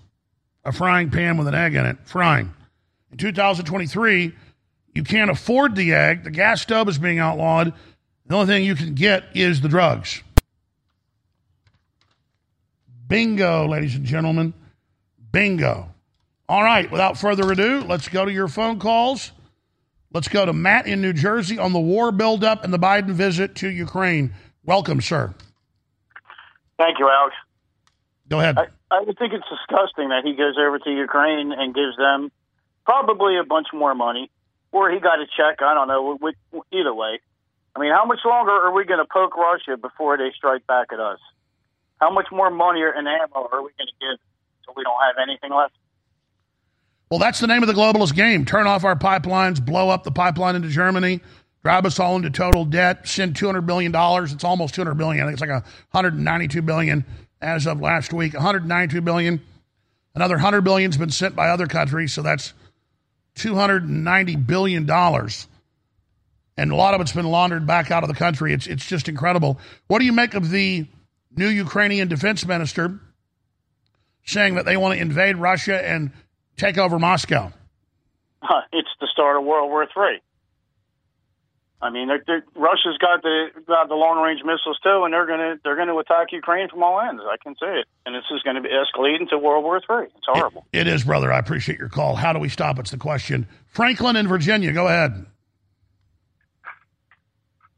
A 0.65 0.71
frying 0.71 1.09
pan 1.09 1.37
with 1.37 1.47
an 1.47 1.55
egg 1.55 1.75
in 1.75 1.85
it, 1.85 1.97
frying. 2.03 2.53
In 3.11 3.17
2023, 3.17 4.33
you 4.93 5.03
can't 5.03 5.31
afford 5.31 5.75
the 5.75 5.93
egg. 5.93 6.23
The 6.23 6.31
gas 6.31 6.61
stove 6.61 6.89
is 6.89 6.97
being 6.97 7.19
outlawed. 7.19 7.73
The 8.25 8.35
only 8.35 8.47
thing 8.47 8.63
you 8.63 8.75
can 8.75 8.93
get 8.93 9.23
is 9.33 9.61
the 9.61 9.69
drugs. 9.69 10.21
Bingo, 13.07 13.67
ladies 13.67 13.95
and 13.95 14.05
gentlemen. 14.05 14.53
Bingo. 15.31 15.91
All 16.47 16.63
right, 16.63 16.89
without 16.89 17.17
further 17.17 17.51
ado, 17.51 17.81
let's 17.81 18.07
go 18.07 18.25
to 18.25 18.31
your 18.31 18.47
phone 18.47 18.79
calls. 18.79 19.31
Let's 20.11 20.27
go 20.27 20.45
to 20.45 20.53
Matt 20.53 20.87
in 20.87 21.01
New 21.01 21.13
Jersey 21.13 21.59
on 21.59 21.73
the 21.73 21.79
war 21.79 22.11
buildup 22.11 22.63
and 22.63 22.73
the 22.73 22.79
Biden 22.79 23.11
visit 23.11 23.55
to 23.55 23.69
Ukraine. 23.69 24.33
Welcome, 24.65 25.01
sir. 25.01 25.33
Thank 26.79 26.97
you, 26.97 27.07
Alex. 27.07 27.35
Go 28.27 28.39
ahead. 28.39 28.57
I, 28.57 28.65
I 28.91 29.05
think 29.05 29.33
it's 29.33 29.45
disgusting 29.49 30.09
that 30.09 30.21
he 30.23 30.33
goes 30.33 30.55
over 30.57 30.79
to 30.79 30.89
Ukraine 30.89 31.51
and 31.51 31.75
gives 31.75 31.95
them 31.97 32.31
probably 32.85 33.37
a 33.37 33.43
bunch 33.43 33.67
more 33.71 33.93
money, 33.93 34.31
or 34.71 34.89
he 34.89 34.99
got 34.99 35.19
a 35.19 35.27
check. 35.37 35.61
I 35.61 35.75
don't 35.75 35.87
know. 35.87 36.17
Either 36.71 36.93
way, 36.93 37.19
I 37.75 37.79
mean, 37.79 37.91
how 37.91 38.05
much 38.05 38.19
longer 38.25 38.51
are 38.51 38.71
we 38.71 38.85
going 38.85 38.99
to 38.99 39.05
poke 39.11 39.37
Russia 39.37 39.77
before 39.77 40.17
they 40.17 40.31
strike 40.35 40.65
back 40.65 40.87
at 40.91 40.99
us? 40.99 41.19
How 41.97 42.11
much 42.11 42.27
more 42.31 42.49
money 42.49 42.81
and 42.81 43.07
ammo 43.07 43.47
are 43.51 43.61
we 43.61 43.69
going 43.77 43.87
to 43.87 43.99
give 43.99 44.19
we 44.75 44.83
don't 44.83 44.99
have 45.01 45.15
anything 45.21 45.51
left? 45.51 45.73
Well, 47.09 47.19
that's 47.19 47.39
the 47.39 47.47
name 47.47 47.63
of 47.63 47.67
the 47.67 47.73
globalist 47.73 48.13
game. 48.13 48.45
Turn 48.45 48.67
off 48.67 48.83
our 48.83 48.95
pipelines, 48.95 49.63
blow 49.63 49.89
up 49.89 50.03
the 50.03 50.11
pipeline 50.11 50.55
into 50.55 50.69
Germany, 50.69 51.21
drive 51.63 51.85
us 51.85 51.99
all 51.99 52.15
into 52.15 52.29
total 52.29 52.65
debt, 52.65 53.07
send 53.07 53.33
$200 53.33 53.65
billion. 53.65 53.91
It's 53.95 54.43
almost 54.43 54.75
$200 54.75 54.95
billion. 54.95 55.23
I 55.23 55.25
think 55.25 55.33
it's 55.33 55.41
like 55.41 55.49
192 55.49 56.61
billion 56.61 57.05
as 57.41 57.65
of 57.65 57.81
last 57.81 58.13
week. 58.13 58.33
192 58.33 59.01
billion. 59.01 59.41
Another 60.13 60.35
100 60.35 60.61
billion 60.61 60.91
has 60.91 60.97
been 60.97 61.09
sent 61.09 61.35
by 61.35 61.49
other 61.49 61.65
countries, 61.65 62.13
so 62.13 62.21
that's 62.21 62.53
$290 63.37 64.45
billion. 64.45 64.89
And 66.57 66.71
a 66.71 66.75
lot 66.75 66.93
of 66.93 67.01
it's 67.01 67.13
been 67.13 67.27
laundered 67.27 67.65
back 67.65 67.89
out 67.89 68.03
of 68.03 68.09
the 68.09 68.15
country. 68.15 68.53
It's, 68.53 68.67
it's 68.67 68.85
just 68.85 69.07
incredible. 69.07 69.59
What 69.87 69.99
do 69.99 70.05
you 70.05 70.11
make 70.11 70.33
of 70.33 70.49
the 70.49 70.85
new 71.35 71.47
Ukrainian 71.47 72.07
defense 72.07 72.45
minister 72.45 72.99
saying 74.29 74.55
that 74.55 74.65
they 74.65 74.77
want 74.77 74.95
to 74.95 75.01
invade 75.01 75.37
Russia 75.37 75.85
and 75.85 76.11
take 76.57 76.77
over 76.77 76.99
Moscow? 76.99 77.51
It's 78.71 78.89
the 79.01 79.07
start 79.11 79.37
of 79.37 79.43
World 79.43 79.69
War 79.69 79.83
III. 79.83 80.21
I 81.81 81.89
mean, 81.89 82.09
they're, 82.09 82.23
they're, 82.27 82.43
Russia's 82.55 82.97
got 82.99 83.21
the 83.21 83.47
got 83.65 83.87
the 83.87 83.95
long 83.95 84.21
range 84.21 84.41
missiles 84.43 84.77
too, 84.83 85.03
and 85.05 85.13
they're 85.13 85.25
gonna 85.25 85.55
they're 85.63 85.77
gonna 85.77 85.97
attack 85.97 86.31
Ukraine 86.31 86.67
from 86.67 86.83
all 86.83 86.99
ends. 86.99 87.21
I 87.25 87.37
can 87.41 87.55
see 87.55 87.65
it, 87.65 87.85
and 88.05 88.13
this 88.13 88.25
is 88.31 88.41
going 88.43 88.57
to 88.57 88.61
be 88.61 88.69
escalating 88.69 89.29
to 89.29 89.37
World 89.37 89.63
War 89.63 89.77
III. 89.77 90.07
It's 90.15 90.25
horrible. 90.25 90.65
It, 90.73 90.81
it 90.81 90.87
is, 90.87 91.05
brother. 91.05 91.31
I 91.31 91.39
appreciate 91.39 91.79
your 91.79 91.87
call. 91.87 92.15
How 92.15 92.33
do 92.33 92.39
we 92.39 92.49
stop? 92.49 92.79
It's 92.79 92.91
the 92.91 92.97
question. 92.97 93.47
Franklin 93.67 94.17
in 94.17 94.27
Virginia, 94.27 94.73
go 94.73 94.87
ahead. 94.87 95.25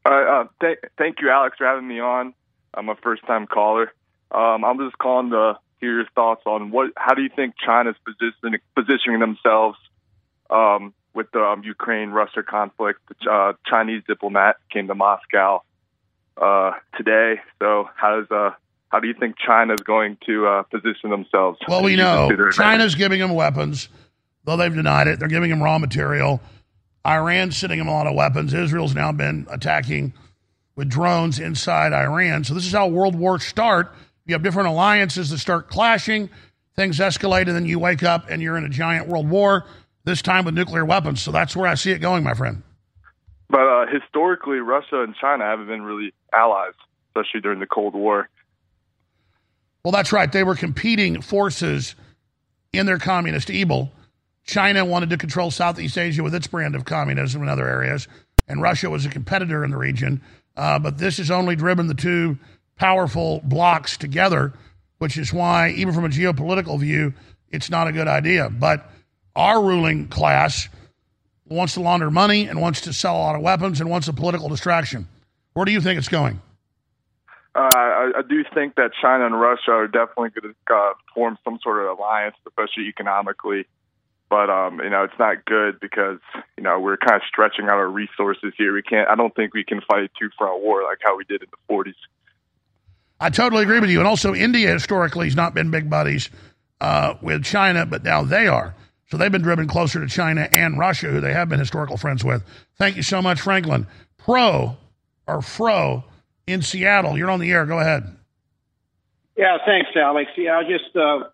Uh, 0.04 0.08
uh, 0.10 0.44
th- 0.60 0.78
thank 0.98 1.20
you, 1.20 1.30
Alex, 1.30 1.58
for 1.58 1.66
having 1.66 1.86
me 1.86 2.00
on. 2.00 2.34
I'm 2.74 2.88
a 2.88 2.96
first 2.96 3.24
time 3.26 3.46
caller. 3.46 3.92
Um, 4.32 4.64
I'm 4.64 4.78
just 4.78 4.98
calling 4.98 5.30
to 5.30 5.58
hear 5.82 5.96
your 5.96 6.06
thoughts 6.14 6.42
on 6.46 6.70
what. 6.70 6.92
How 6.96 7.12
do 7.14 7.22
you 7.22 7.28
think 7.34 7.54
China's 7.58 7.96
positioning 8.06 8.60
positioning 8.74 9.20
themselves 9.20 9.76
um, 10.48 10.94
with 11.12 11.30
the 11.32 11.40
um, 11.40 11.62
Ukraine 11.64 12.10
Russia 12.10 12.42
conflict? 12.42 13.00
The 13.08 13.30
uh, 13.30 13.52
Chinese 13.66 14.02
diplomat 14.06 14.56
came 14.70 14.86
to 14.86 14.94
Moscow 14.94 15.62
uh, 16.40 16.72
today. 16.96 17.40
So 17.60 17.88
how 17.94 18.20
does 18.20 18.30
uh, 18.30 18.50
how 18.88 19.00
do 19.00 19.08
you 19.08 19.14
think 19.14 19.36
China's 19.44 19.80
going 19.82 20.16
to 20.26 20.46
uh, 20.46 20.62
position 20.62 21.10
themselves? 21.10 21.58
Well, 21.68 21.82
we 21.82 21.96
know 21.96 22.30
China's 22.52 22.94
giving 22.94 23.18
them 23.18 23.34
weapons, 23.34 23.88
though 24.44 24.56
they've 24.56 24.74
denied 24.74 25.08
it. 25.08 25.18
They're 25.18 25.28
giving 25.28 25.50
them 25.50 25.62
raw 25.62 25.78
material. 25.78 26.40
Iran's 27.04 27.56
sending 27.56 27.80
them 27.80 27.88
a 27.88 27.92
lot 27.92 28.06
of 28.06 28.14
weapons. 28.14 28.54
Israel's 28.54 28.94
now 28.94 29.10
been 29.10 29.48
attacking 29.50 30.12
with 30.76 30.88
drones 30.88 31.40
inside 31.40 31.92
Iran. 31.92 32.44
So 32.44 32.54
this 32.54 32.64
is 32.64 32.72
how 32.72 32.86
world 32.86 33.16
wars 33.16 33.42
start. 33.42 33.92
You 34.32 34.36
have 34.36 34.42
different 34.42 34.70
alliances 34.70 35.28
that 35.28 35.36
start 35.36 35.68
clashing, 35.68 36.30
things 36.74 36.98
escalate, 37.00 37.48
and 37.48 37.54
then 37.54 37.66
you 37.66 37.78
wake 37.78 38.02
up 38.02 38.30
and 38.30 38.40
you're 38.40 38.56
in 38.56 38.64
a 38.64 38.70
giant 38.70 39.06
world 39.06 39.28
war, 39.28 39.66
this 40.04 40.22
time 40.22 40.46
with 40.46 40.54
nuclear 40.54 40.86
weapons. 40.86 41.20
So 41.20 41.32
that's 41.32 41.54
where 41.54 41.68
I 41.68 41.74
see 41.74 41.90
it 41.90 41.98
going, 41.98 42.24
my 42.24 42.32
friend. 42.32 42.62
But 43.50 43.60
uh, 43.60 43.84
historically, 43.92 44.56
Russia 44.56 45.02
and 45.02 45.14
China 45.14 45.44
haven't 45.44 45.66
been 45.66 45.82
really 45.82 46.14
allies. 46.32 46.72
especially 47.10 47.42
during 47.42 47.60
the 47.60 47.66
Cold 47.66 47.92
War. 47.92 48.30
Well, 49.84 49.92
that's 49.92 50.12
right. 50.12 50.32
They 50.32 50.44
were 50.44 50.54
competing 50.54 51.20
forces 51.20 51.94
in 52.72 52.86
their 52.86 52.98
communist 52.98 53.50
evil. 53.50 53.92
China 54.46 54.82
wanted 54.86 55.10
to 55.10 55.18
control 55.18 55.50
Southeast 55.50 55.98
Asia 55.98 56.22
with 56.22 56.34
its 56.34 56.46
brand 56.46 56.74
of 56.74 56.86
communism 56.86 57.42
in 57.42 57.50
other 57.50 57.68
areas, 57.68 58.08
and 58.48 58.62
Russia 58.62 58.88
was 58.88 59.04
a 59.04 59.10
competitor 59.10 59.62
in 59.62 59.72
the 59.72 59.76
region. 59.76 60.22
Uh, 60.56 60.78
but 60.78 60.96
this 60.96 61.18
has 61.18 61.30
only 61.30 61.54
driven 61.54 61.86
the 61.86 61.94
two 61.94 62.38
powerful 62.82 63.40
blocks 63.44 63.96
together, 63.96 64.52
which 64.98 65.16
is 65.16 65.32
why, 65.32 65.70
even 65.70 65.94
from 65.94 66.04
a 66.04 66.08
geopolitical 66.08 66.80
view, 66.80 67.14
it's 67.48 67.70
not 67.70 67.86
a 67.86 67.92
good 67.92 68.08
idea. 68.08 68.50
But 68.50 68.90
our 69.36 69.62
ruling 69.62 70.08
class 70.08 70.68
wants 71.46 71.74
to 71.74 71.80
launder 71.80 72.10
money 72.10 72.48
and 72.48 72.60
wants 72.60 72.80
to 72.80 72.92
sell 72.92 73.16
a 73.16 73.22
lot 73.22 73.36
of 73.36 73.40
weapons 73.42 73.80
and 73.80 73.88
wants 73.88 74.08
a 74.08 74.12
political 74.12 74.48
distraction. 74.48 75.06
Where 75.52 75.64
do 75.64 75.70
you 75.70 75.80
think 75.80 75.96
it's 75.96 76.08
going? 76.08 76.42
Uh, 77.54 77.70
I, 77.72 78.10
I 78.16 78.22
do 78.28 78.42
think 78.52 78.74
that 78.74 78.90
China 79.00 79.26
and 79.26 79.40
Russia 79.40 79.70
are 79.70 79.86
definitely 79.86 80.30
going 80.30 80.52
to 80.52 80.74
uh, 80.74 80.94
form 81.14 81.38
some 81.44 81.60
sort 81.62 81.84
of 81.84 81.96
alliance, 81.96 82.34
especially 82.48 82.88
economically. 82.88 83.64
But 84.28 84.50
um, 84.50 84.80
you 84.82 84.90
know, 84.90 85.04
it's 85.04 85.18
not 85.20 85.44
good 85.44 85.78
because 85.78 86.18
you 86.56 86.64
know 86.64 86.80
we're 86.80 86.96
kind 86.96 87.14
of 87.14 87.22
stretching 87.28 87.66
out 87.66 87.74
our 87.74 87.88
resources 87.88 88.54
here. 88.58 88.74
We 88.74 88.82
can't. 88.82 89.08
I 89.08 89.14
don't 89.14 89.32
think 89.36 89.54
we 89.54 89.62
can 89.62 89.82
fight 89.82 90.02
a 90.02 90.08
two-front 90.18 90.62
war 90.62 90.82
like 90.82 90.98
how 91.00 91.16
we 91.16 91.24
did 91.24 91.42
in 91.42 91.48
the 91.50 91.72
'40s. 91.72 91.94
I 93.22 93.30
totally 93.30 93.62
agree 93.62 93.78
with 93.78 93.88
you. 93.88 94.00
And 94.00 94.08
also, 94.08 94.34
India 94.34 94.72
historically 94.72 95.26
has 95.26 95.36
not 95.36 95.54
been 95.54 95.70
big 95.70 95.88
buddies 95.88 96.28
uh, 96.80 97.14
with 97.22 97.44
China, 97.44 97.86
but 97.86 98.02
now 98.02 98.24
they 98.24 98.48
are. 98.48 98.74
So 99.10 99.16
they've 99.16 99.30
been 99.30 99.42
driven 99.42 99.68
closer 99.68 100.00
to 100.00 100.08
China 100.08 100.48
and 100.52 100.76
Russia, 100.76 101.06
who 101.06 101.20
they 101.20 101.32
have 101.32 101.48
been 101.48 101.60
historical 101.60 101.96
friends 101.96 102.24
with. 102.24 102.42
Thank 102.78 102.96
you 102.96 103.02
so 103.04 103.22
much, 103.22 103.40
Franklin. 103.40 103.86
Pro 104.18 104.76
or 105.28 105.40
Fro 105.40 106.02
in 106.48 106.62
Seattle. 106.62 107.16
You're 107.16 107.30
on 107.30 107.38
the 107.38 107.52
air. 107.52 107.64
Go 107.64 107.78
ahead. 107.78 108.16
Yeah, 109.36 109.58
thanks, 109.64 109.90
Alex. 109.94 110.32
Yeah, 110.36 110.58
I 110.58 110.62
was 110.62 110.80
just 110.80 110.96
uh, 110.96 111.28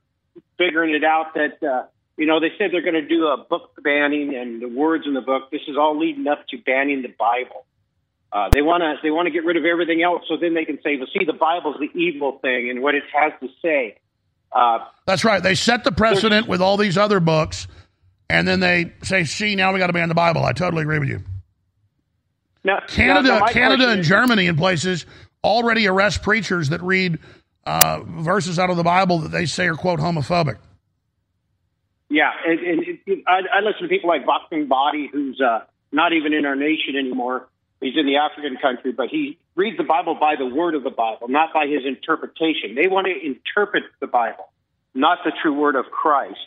figuring 0.58 0.94
it 0.94 1.04
out 1.04 1.34
that, 1.34 1.62
uh, 1.66 1.86
you 2.18 2.26
know, 2.26 2.38
they 2.38 2.50
said 2.58 2.70
they're 2.70 2.82
going 2.82 2.94
to 2.94 3.08
do 3.08 3.28
a 3.28 3.38
book 3.38 3.70
banning 3.82 4.34
and 4.34 4.60
the 4.60 4.68
words 4.68 5.06
in 5.06 5.14
the 5.14 5.22
book. 5.22 5.50
This 5.50 5.62
is 5.66 5.78
all 5.78 5.98
leading 5.98 6.26
up 6.26 6.46
to 6.48 6.58
banning 6.58 7.00
the 7.00 7.14
Bible. 7.18 7.64
Uh, 8.30 8.50
they 8.52 8.60
want 8.60 8.82
to 8.82 8.96
they 9.02 9.10
want 9.10 9.26
to 9.26 9.30
get 9.30 9.44
rid 9.44 9.56
of 9.56 9.64
everything 9.64 10.02
else, 10.02 10.22
so 10.28 10.36
then 10.36 10.54
they 10.54 10.64
can 10.64 10.78
say, 10.82 10.96
"Well, 10.96 11.08
see, 11.18 11.24
the 11.24 11.32
Bible's 11.32 11.76
the 11.80 11.90
evil 11.98 12.38
thing 12.42 12.68
and 12.68 12.82
what 12.82 12.94
it 12.94 13.04
has 13.14 13.32
to 13.40 13.48
say." 13.62 13.96
Uh, 14.52 14.80
That's 15.06 15.24
right. 15.24 15.42
They 15.42 15.54
set 15.54 15.84
the 15.84 15.92
precedent 15.92 16.46
with 16.46 16.60
all 16.60 16.76
these 16.76 16.98
other 16.98 17.20
books, 17.20 17.68
and 18.28 18.46
then 18.46 18.60
they 18.60 18.92
say, 19.02 19.24
"See, 19.24 19.54
now 19.54 19.72
we 19.72 19.78
got 19.78 19.86
to 19.86 19.94
ban 19.94 20.08
the 20.08 20.14
Bible." 20.14 20.44
I 20.44 20.52
totally 20.52 20.82
agree 20.82 20.98
with 20.98 21.08
you. 21.08 21.22
Now, 22.64 22.80
Canada, 22.86 23.28
now, 23.28 23.38
now 23.38 23.46
Canada, 23.46 23.88
and 23.90 24.00
is, 24.00 24.08
Germany, 24.08 24.46
and 24.46 24.58
places 24.58 25.06
already 25.42 25.86
arrest 25.86 26.22
preachers 26.22 26.68
that 26.68 26.82
read 26.82 27.18
uh, 27.64 28.00
verses 28.04 28.58
out 28.58 28.68
of 28.68 28.76
the 28.76 28.82
Bible 28.82 29.20
that 29.20 29.30
they 29.30 29.46
say 29.46 29.68
are 29.68 29.74
quote 29.74 30.00
homophobic. 30.00 30.58
Yeah, 32.10 32.30
and, 32.46 32.60
and 32.60 32.82
it, 33.06 33.24
I, 33.26 33.40
I, 33.58 33.60
listen 33.60 33.82
to 33.82 33.88
people 33.88 34.08
like 34.08 34.24
Boxing 34.24 34.66
Body, 34.66 35.08
who's 35.12 35.40
uh, 35.40 35.60
not 35.92 36.12
even 36.12 36.32
in 36.32 36.46
our 36.46 36.56
nation 36.56 36.96
anymore. 36.98 37.46
He's 37.80 37.94
in 37.96 38.06
the 38.06 38.16
African 38.16 38.56
country, 38.60 38.92
but 38.92 39.08
he 39.08 39.38
reads 39.54 39.76
the 39.76 39.84
Bible 39.84 40.16
by 40.18 40.34
the 40.36 40.46
word 40.46 40.74
of 40.74 40.82
the 40.82 40.90
Bible, 40.90 41.28
not 41.28 41.52
by 41.52 41.66
his 41.66 41.86
interpretation. 41.86 42.74
They 42.74 42.88
want 42.88 43.06
to 43.06 43.26
interpret 43.26 43.84
the 44.00 44.08
Bible, 44.08 44.50
not 44.94 45.18
the 45.24 45.32
true 45.42 45.54
word 45.54 45.76
of 45.76 45.86
Christ. 45.86 46.40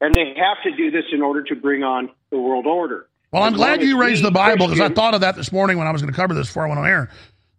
And 0.00 0.14
they 0.14 0.34
have 0.36 0.62
to 0.64 0.76
do 0.76 0.90
this 0.90 1.04
in 1.12 1.22
order 1.22 1.44
to 1.44 1.54
bring 1.54 1.84
on 1.84 2.10
the 2.30 2.38
world 2.38 2.66
order. 2.66 3.06
Well, 3.30 3.44
I'm 3.44 3.54
glad 3.54 3.82
you 3.82 3.98
raised 3.98 4.24
the 4.24 4.32
Bible 4.32 4.66
because 4.66 4.80
I 4.80 4.88
thought 4.88 5.14
of 5.14 5.20
that 5.20 5.36
this 5.36 5.52
morning 5.52 5.78
when 5.78 5.86
I 5.86 5.92
was 5.92 6.02
going 6.02 6.12
to 6.12 6.16
cover 6.16 6.34
this 6.34 6.48
before 6.48 6.66
I 6.66 6.68
went 6.68 6.80
on 6.80 6.86
air. 6.86 7.08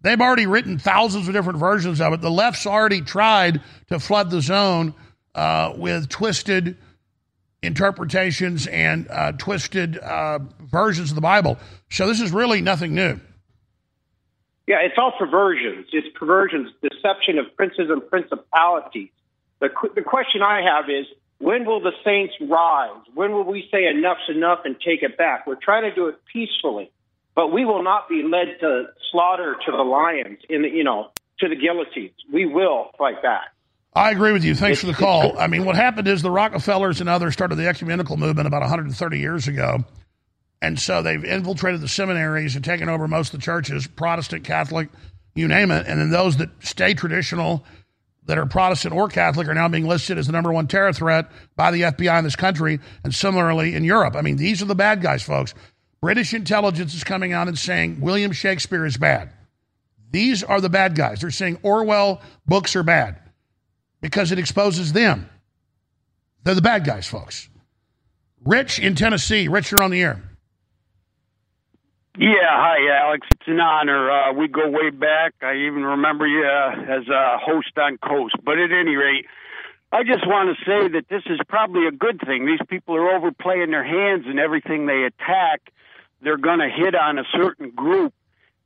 They've 0.02 0.20
already 0.20 0.46
written 0.46 0.78
thousands 0.78 1.30
of 1.30 1.34
different 1.34 1.60
versions 1.60 2.02
of 2.02 2.12
it. 2.12 2.20
The 2.20 2.30
left's 2.30 2.68
already 2.68 3.02
tried 3.02 3.62
to 3.88 4.00
flood 4.00 4.30
the 4.30 4.42
zone 4.42 4.94
uh, 5.34 5.74
with 5.78 6.10
twisted 6.10 6.78
interpretations 7.64 8.68
and 8.68 9.08
uh, 9.10 9.32
twisted 9.34 9.98
uh, 9.98 10.40
versions 10.60 11.12
of 11.12 11.16
the 11.16 11.22
Bible. 11.22 11.58
So 11.90 12.08
this 12.08 12.22
is 12.22 12.32
really 12.32 12.62
nothing 12.62 12.94
new. 12.94 13.20
Yeah, 14.68 14.78
it's 14.82 14.96
all 14.98 15.14
perversions. 15.18 15.88
It's 15.92 16.08
perversions, 16.18 16.70
deception 16.82 17.38
of 17.38 17.56
princes 17.56 17.90
and 17.90 18.08
principalities. 18.08 19.10
The, 19.60 19.70
the 19.96 20.02
question 20.02 20.42
I 20.42 20.62
have 20.62 20.90
is 20.90 21.06
when 21.40 21.66
will 21.66 21.82
the 21.82 21.92
saints 22.06 22.34
rise? 22.40 23.02
When 23.14 23.34
will 23.34 23.44
we 23.44 23.68
say 23.72 23.86
enough's 23.88 24.30
enough 24.30 24.60
and 24.64 24.76
take 24.80 25.04
it 25.04 25.18
back? 25.18 25.46
We're 25.46 25.56
trying 25.56 25.84
to 25.84 25.94
do 25.94 26.08
it 26.08 26.16
peacefully, 26.32 26.92
but 27.36 27.52
we 27.52 27.66
will 27.66 27.84
not 27.84 28.08
be 28.08 28.24
led 28.24 28.60
to 28.62 28.86
slaughter 29.12 29.56
to 29.66 29.72
the 29.72 29.84
lions 29.84 30.40
in 30.50 30.62
the, 30.62 30.70
you 30.70 30.84
know, 30.84 31.12
to 31.40 31.50
the 31.50 31.56
guillotines. 31.56 32.16
We 32.32 32.46
will 32.46 32.92
fight 32.98 33.22
back. 33.22 33.53
I 33.96 34.12
agree 34.12 34.32
with 34.32 34.44
you. 34.44 34.56
Thanks 34.56 34.80
for 34.80 34.88
the 34.88 34.94
call. 34.94 35.38
I 35.38 35.48
mean, 35.48 35.66
what 35.66 35.76
happened 35.76 36.08
is 36.08 36.22
the 36.22 36.32
Rockefellers 36.32 37.00
and 37.00 37.10
others 37.10 37.34
started 37.34 37.56
the 37.56 37.68
ecumenical 37.68 38.18
movement 38.18 38.48
about 38.48 38.62
130 38.62 39.20
years 39.20 39.48
ago. 39.48 39.84
And 40.62 40.80
so 40.80 41.02
they've 41.02 41.24
infiltrated 41.24 41.82
the 41.82 41.88
seminaries 41.88 42.56
and 42.56 42.64
taken 42.64 42.90
over 42.90 43.08
most 43.08 43.34
of 43.34 43.40
the 43.40 43.44
churches, 43.44 43.86
Protestant, 43.86 44.46
Catholic, 44.46 44.90
you 45.36 45.48
name 45.48 45.72
it. 45.72 45.86
And 45.88 46.00
then 46.00 46.10
those 46.10 46.38
that 46.38 46.50
stay 46.62 46.94
traditional, 46.94 47.66
that 48.26 48.38
are 48.38 48.46
Protestant 48.46 48.96
or 48.96 49.10
Catholic, 49.10 49.48
are 49.48 49.54
now 49.54 49.68
being 49.68 49.88
listed 49.88 50.18
as 50.18 50.28
the 50.28 50.32
number 50.32 50.54
one 50.54 50.68
terror 50.68 50.94
threat 50.94 51.30
by 51.56 51.72
the 51.72 51.82
FBI 51.82 52.18
in 52.18 52.24
this 52.24 52.38
country 52.38 52.80
and 53.04 53.14
similarly 53.14 53.76
in 53.76 53.84
Europe. 53.84 54.16
I 54.16 54.22
mean, 54.22 54.38
these 54.38 54.62
are 54.62 54.66
the 54.66 54.76
bad 54.76 55.02
guys, 55.02 55.22
folks. 55.22 55.54
British 56.00 56.34
intelligence 56.34 56.94
is 56.94 57.04
coming 57.04 57.34
out 57.34 57.48
and 57.48 57.58
saying 57.58 58.00
William 58.00 58.32
Shakespeare 58.32 58.86
is 58.86 58.98
bad. 58.98 59.32
These 60.12 60.44
are 60.44 60.62
the 60.62 60.70
bad 60.70 60.96
guys. 60.96 61.22
They're 61.22 61.32
saying 61.32 61.60
Orwell 61.64 62.22
books 62.46 62.76
are 62.76 62.84
bad 62.84 63.20
because 64.04 64.34
it 64.34 64.38
exposes 64.38 64.92
them. 64.92 65.30
They're 66.44 66.54
the 66.54 66.62
bad 66.62 66.86
guys, 66.86 67.08
folks. 67.08 67.48
Rich 68.44 68.78
in 68.78 68.96
Tennessee. 68.96 69.48
Rich, 69.48 69.72
you're 69.72 69.82
on 69.82 69.92
the 69.92 70.02
air. 70.04 70.22
Yeah, 72.18 72.28
hi, 72.44 73.02
Alex. 73.02 73.26
It's 73.34 73.48
an 73.48 73.62
honor. 73.62 74.12
Uh, 74.12 74.34
we 74.34 74.50
go 74.50 74.70
way 74.70 74.90
back. 74.90 75.36
I 75.42 75.56
even 75.56 75.84
remember 75.84 76.28
you 76.28 76.46
uh, 76.46 76.82
as 76.82 77.08
a 77.08 77.38
host 77.40 77.72
on 77.78 77.98
Coast. 77.98 78.36
But 78.44 78.60
at 78.60 78.72
any 78.74 78.96
rate, 78.98 79.26
I 79.94 80.04
just 80.04 80.28
want 80.28 80.56
to 80.56 80.66
say 80.66 80.90
that 80.90 81.06
this 81.10 81.24
is 81.28 81.40
probably 81.48 81.88
a 81.88 81.92
good 81.92 82.20
thing. 82.26 82.46
These 82.46 82.60
people 82.68 82.96
are 82.98 83.16
overplaying 83.16 83.72
their 83.72 83.86
hands 83.86 84.26
and 84.28 84.38
everything 84.38 84.86
they 84.86 85.04
attack. 85.06 85.62
They're 86.22 86.38
going 86.38 86.60
to 86.60 86.70
hit 86.70 86.94
on 86.94 87.20
a 87.20 87.24
certain 87.34 87.72
group 87.72 88.14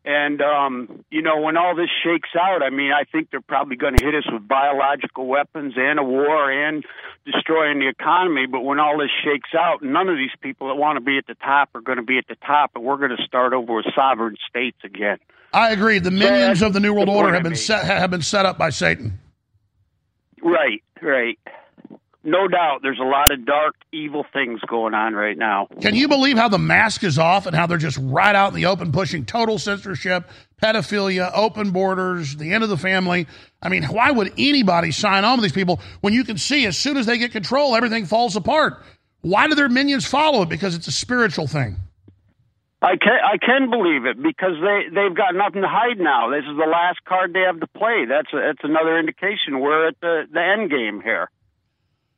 and, 0.07 0.41
um, 0.41 1.03
you 1.11 1.21
know, 1.21 1.41
when 1.41 1.57
all 1.57 1.75
this 1.75 1.89
shakes 2.01 2.29
out, 2.33 2.63
I 2.63 2.69
mean, 2.69 2.93
I 2.93 3.03
think 3.03 3.29
they're 3.29 3.41
probably 3.41 3.75
going 3.75 3.97
to 3.97 4.05
hit 4.05 4.15
us 4.15 4.23
with 4.31 4.47
biological 4.47 5.27
weapons 5.27 5.73
and 5.75 5.99
a 5.99 6.03
war 6.03 6.49
and 6.49 6.85
destroying 7.25 7.79
the 7.79 7.89
economy. 7.89 8.45
But 8.49 8.61
when 8.61 8.79
all 8.79 8.97
this 8.97 9.09
shakes 9.21 9.49
out, 9.53 9.83
none 9.83 10.07
of 10.07 10.15
these 10.15 10.31
people 10.39 10.69
that 10.69 10.75
want 10.75 10.95
to 10.95 11.01
be 11.01 11.17
at 11.17 11.27
the 11.27 11.35
top 11.35 11.75
are 11.75 11.81
going 11.81 11.97
to 11.97 12.05
be 12.05 12.17
at 12.17 12.25
the 12.29 12.37
top, 12.37 12.71
and 12.75 12.85
we're 12.85 12.95
going 12.95 13.17
to 13.17 13.21
start 13.25 13.51
over 13.51 13.75
with 13.75 13.85
sovereign 13.93 14.37
states 14.49 14.77
again. 14.85 15.17
I 15.51 15.71
agree. 15.71 15.99
The 15.99 16.11
minions 16.11 16.61
of 16.61 16.71
the 16.71 16.79
New 16.79 16.93
World 16.93 17.09
Order 17.09 17.33
have 17.33 17.43
been 17.43 17.57
set 17.57 17.83
have 17.83 18.09
been 18.09 18.21
set 18.21 18.45
up 18.45 18.57
by 18.57 18.69
Satan. 18.69 19.19
Right, 20.41 20.81
right 21.01 21.37
no 22.27 22.47
doubt 22.47 22.79
there's 22.83 22.99
a 22.99 23.05
lot 23.05 23.31
of 23.31 23.45
dark, 23.45 23.75
evil 23.93 24.25
things 24.33 24.59
going 24.67 24.93
on 24.93 25.13
right 25.13 25.37
now. 25.37 25.67
Can 25.81 25.95
you 25.95 26.09
believe 26.09 26.37
how 26.37 26.49
the 26.49 26.59
mask 26.59 27.03
is 27.03 27.17
off 27.17 27.45
and 27.45 27.55
how 27.55 27.65
they're 27.67 27.77
just 27.77 27.97
right 28.01 28.35
out 28.35 28.49
in 28.49 28.55
the 28.55 28.65
open 28.65 28.91
pushing 28.91 29.25
total 29.25 29.57
censorship, 29.57 30.29
pedophilia, 30.61 31.31
open 31.33 31.71
borders, 31.71 32.35
the 32.35 32.53
end 32.53 32.63
of 32.63 32.69
the 32.69 32.77
family? 32.77 33.27
I 33.61 33.69
mean, 33.69 33.83
why 33.85 34.11
would 34.11 34.33
anybody 34.37 34.91
sign 34.91 35.23
on 35.23 35.37
with 35.37 35.43
these 35.43 35.53
people 35.53 35.79
when 36.01 36.13
you 36.13 36.25
can 36.25 36.37
see 36.37 36.65
as 36.65 36.77
soon 36.77 36.97
as 36.97 37.05
they 37.05 37.17
get 37.17 37.31
control, 37.31 37.75
everything 37.75 38.05
falls 38.05 38.35
apart? 38.35 38.83
Why 39.21 39.47
do 39.47 39.55
their 39.55 39.69
minions 39.69 40.05
follow 40.05 40.41
it? 40.41 40.49
Because 40.49 40.75
it's 40.75 40.87
a 40.87 40.91
spiritual 40.91 41.47
thing. 41.47 41.77
I 42.81 42.95
can 42.97 43.17
I 43.23 43.37
can 43.43 43.71
believe 43.71 44.05
it 44.05 44.21
because 44.21 44.53
they 44.61 44.93
they've 44.93 45.15
got 45.15 45.33
nothing 45.33 45.63
to 45.63 45.67
hide 45.67 45.97
now. 45.97 46.29
This 46.29 46.43
is 46.43 46.55
the 46.57 46.69
last 46.69 47.03
card 47.05 47.33
they 47.33 47.39
have 47.39 47.59
to 47.59 47.67
play. 47.67 48.05
That's 48.07 48.31
a, 48.31 48.37
that's 48.37 48.63
another 48.63 48.99
indication 48.99 49.59
we're 49.61 49.87
at 49.87 49.99
the 49.99 50.25
the 50.31 50.39
end 50.39 50.69
game 50.69 51.01
here. 51.01 51.31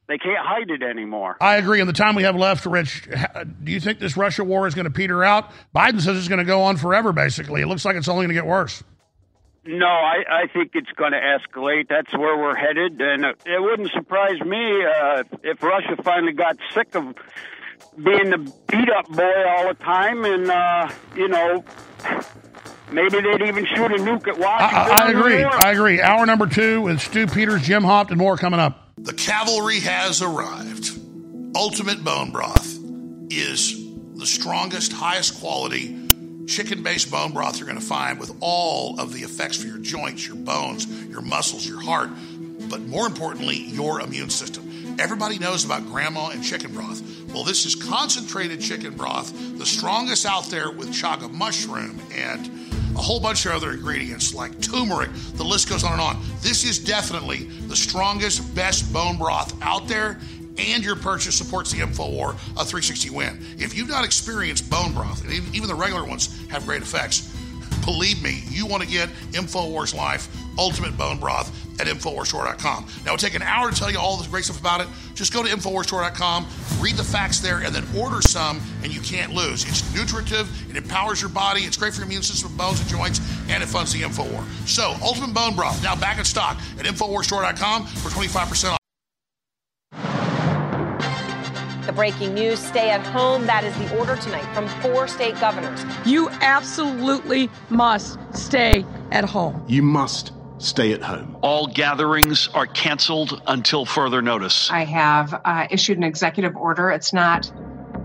They 0.10 0.18
can't 0.18 0.44
hide 0.44 0.72
it 0.72 0.82
anymore. 0.82 1.38
I 1.40 1.58
agree. 1.58 1.80
In 1.82 1.86
the 1.86 1.94
time 1.94 2.16
we 2.16 2.24
have 2.24 2.36
left, 2.36 2.66
Rich, 2.66 3.08
do 3.64 3.72
you 3.72 3.80
think 3.80 4.00
this 4.00 4.18
Russia 4.18 4.44
war 4.44 4.66
is 4.66 4.74
going 4.74 4.86
to 4.86 4.92
peter 4.92 5.24
out? 5.24 5.52
Biden 5.74 6.02
says 6.02 6.18
it's 6.18 6.28
going 6.28 6.40
to 6.40 6.46
go 6.46 6.64
on 6.64 6.78
forever, 6.78 7.14
basically. 7.14 7.62
It 7.62 7.68
looks 7.68 7.86
like 7.86 7.96
it's 7.96 8.08
only 8.08 8.26
going 8.26 8.30
to 8.30 8.42
get 8.42 8.48
worse. 8.48 8.84
No, 9.66 9.86
I, 9.86 10.24
I 10.28 10.48
think 10.48 10.72
it's 10.74 10.92
going 10.94 11.12
to 11.12 11.20
escalate. 11.20 11.90
That's 11.90 12.12
where 12.18 12.36
we're 12.36 12.56
headed. 12.56 13.00
And 13.00 13.24
it 13.24 13.62
wouldn't 13.62 13.92
surprise 13.92 14.42
me 14.42 14.84
uh, 14.84 15.24
if 15.44 15.62
Russia 15.62 15.96
finally 16.04 16.34
got 16.34 16.58
sick 16.74 16.96
of 16.96 17.14
being 17.96 18.32
the 18.32 18.52
beat 18.68 18.90
up 18.90 19.08
boy 19.10 19.48
all 19.48 19.68
the 19.68 19.76
time 19.76 20.26
and, 20.26 20.50
uh, 20.50 20.90
you 21.16 21.28
know, 21.28 21.64
Maybe 22.92 23.22
they'd 23.22 23.48
even 23.48 23.66
shoot 23.66 23.92
a 23.92 23.98
nuke 23.98 24.28
at 24.28 24.40
Washington. 24.40 24.98
I, 24.98 25.06
I 25.06 25.12
agree. 25.12 25.44
I 25.44 25.72
agree. 25.72 26.02
Hour 26.02 26.26
number 26.26 26.48
two 26.48 26.82
with 26.82 27.00
Stu 27.00 27.28
Peters, 27.28 27.62
Jim 27.62 27.84
Hoft, 27.84 28.10
and 28.10 28.18
more 28.18 28.36
coming 28.36 28.60
up. 28.60 28.89
The 29.04 29.14
cavalry 29.14 29.80
has 29.80 30.22
arrived. 30.22 30.92
Ultimate 31.56 32.04
Bone 32.04 32.32
Broth 32.32 32.78
is 33.30 33.76
the 34.16 34.26
strongest, 34.26 34.92
highest 34.92 35.40
quality 35.40 35.96
chicken 36.48 36.82
based 36.82 37.12
bone 37.12 37.32
broth 37.32 37.60
you're 37.60 37.68
going 37.68 37.80
to 37.80 37.86
find 37.86 38.20
with 38.20 38.36
all 38.42 39.00
of 39.00 39.14
the 39.14 39.22
effects 39.22 39.58
for 39.58 39.68
your 39.68 39.78
joints, 39.78 40.28
your 40.28 40.36
bones, 40.36 40.88
your 41.06 41.22
muscles, 41.22 41.66
your 41.68 41.80
heart, 41.80 42.10
but 42.70 42.82
more 42.82 43.06
importantly, 43.06 43.56
your 43.56 44.02
immune 44.02 44.30
system. 44.30 44.98
Everybody 45.00 45.40
knows 45.40 45.64
about 45.64 45.86
grandma 45.86 46.30
and 46.30 46.44
chicken 46.44 46.74
broth. 46.74 47.02
Well, 47.34 47.44
this 47.44 47.66
is 47.66 47.76
concentrated 47.76 48.60
chicken 48.60 48.96
broth, 48.96 49.32
the 49.58 49.66
strongest 49.66 50.26
out 50.26 50.46
there 50.46 50.72
with 50.72 50.90
chaga 50.90 51.32
mushroom 51.32 52.02
and 52.14 52.69
a 53.00 53.02
whole 53.02 53.20
bunch 53.22 53.46
of 53.46 53.54
other 53.54 53.72
ingredients 53.72 54.34
like 54.34 54.60
turmeric. 54.60 55.10
The 55.36 55.44
list 55.44 55.70
goes 55.70 55.86
on 55.86 55.94
and 55.94 56.02
on. 56.02 56.22
This 56.42 56.66
is 56.66 56.78
definitely 56.78 57.46
the 57.68 57.76
strongest, 57.76 58.54
best 58.54 58.92
bone 58.92 59.16
broth 59.16 59.56
out 59.62 59.88
there, 59.88 60.20
and 60.58 60.84
your 60.84 60.98
purchase 60.98 61.34
supports 61.34 61.72
the 61.72 61.78
InfoWar 61.78 62.32
a 62.32 62.66
360 62.66 63.10
win. 63.12 63.40
If 63.58 63.74
you've 63.74 63.88
not 63.88 64.04
experienced 64.04 64.70
bone 64.70 64.94
broth, 64.94 65.24
and 65.24 65.32
even 65.56 65.70
the 65.70 65.76
regular 65.76 66.04
ones 66.04 66.46
have 66.50 66.66
great 66.66 66.82
effects, 66.82 67.34
believe 67.86 68.22
me, 68.22 68.44
you 68.50 68.66
want 68.66 68.84
to 68.84 68.90
get 68.90 69.08
InfoWars 69.32 69.96
Life 69.96 70.28
Ultimate 70.58 70.98
Bone 70.98 71.20
Broth 71.20 71.69
at 71.80 71.88
InfoWarsStore.com. 71.88 72.86
Now, 73.06 73.14
it'll 73.14 73.18
take 73.18 73.36
an 73.36 73.42
hour 73.42 73.72
to 73.72 73.76
tell 73.76 73.92
you 73.92 74.00
all 74.00 74.18
the 74.18 74.28
great 74.30 74.46
stuff 74.46 74.60
about 74.60 74.82
it. 74.82 74.88
Just 75.14 75.34
go 75.34 75.44
to 75.44 75.50
InfoWarsStore.com, 75.50 76.48
read 76.80 76.96
the 76.96 77.04
facts 77.04 77.40
there, 77.40 77.60
and 77.60 77.74
then 77.74 77.86
order 77.98 78.22
some, 78.22 78.62
and 78.84 78.94
you 78.94 79.02
can't 79.02 79.34
lose. 79.34 79.64
It's 79.66 79.94
nutritive, 79.94 80.50
it 80.70 80.76
empowers 80.76 81.22
your 81.22 81.30
body, 81.30 81.62
it's 81.62 81.78
great 81.78 81.94
for 81.94 82.00
your 82.00 82.08
immune 82.08 82.24
system, 82.24 82.56
bones, 82.56 82.80
and 82.80 82.90
joints, 82.90 83.20
and 83.50 83.64
it 83.64 83.68
funds 83.68 83.94
the 83.94 84.02
InfoWar. 84.02 84.44
So, 84.68 84.96
Ultimate 85.02 85.34
Bone 85.34 85.56
Broth, 85.56 85.82
now 85.84 85.96
back 85.96 86.20
in 86.20 86.26
stock 86.26 86.58
at 86.78 86.86
InfoWarsStore.com 86.86 87.86
for 87.86 88.10
25% 88.10 88.72
off. 88.72 88.80
The 91.86 91.94
breaking 91.94 92.36
news 92.36 92.60
stay 92.60 92.92
at 92.92 93.04
home. 93.08 93.48
That 93.48 93.64
is 93.64 93.76
the 93.80 93.98
order 93.98 94.16
tonight 94.16 94.46
from 94.54 94.68
four 94.80 95.08
state 95.08 95.34
governors. 95.40 95.84
You 96.06 96.30
absolutely 96.30 97.50
must 97.72 98.20
stay 98.32 98.86
at 99.12 99.26
home. 99.26 99.66
You 99.68 99.82
must 99.82 100.32
stay 100.60 100.94
at 100.94 101.02
home. 101.02 101.38
All 101.42 101.68
gatherings 101.68 102.50
are 102.54 102.68
canceled 102.68 103.42
until 103.48 103.86
further 103.86 104.22
notice. 104.22 104.70
I 104.70 104.84
have 104.86 105.42
uh, 105.44 105.68
issued 105.72 105.98
an 105.98 106.04
executive 106.04 106.56
order. 106.56 106.92
It's 106.92 107.14
not 107.14 107.52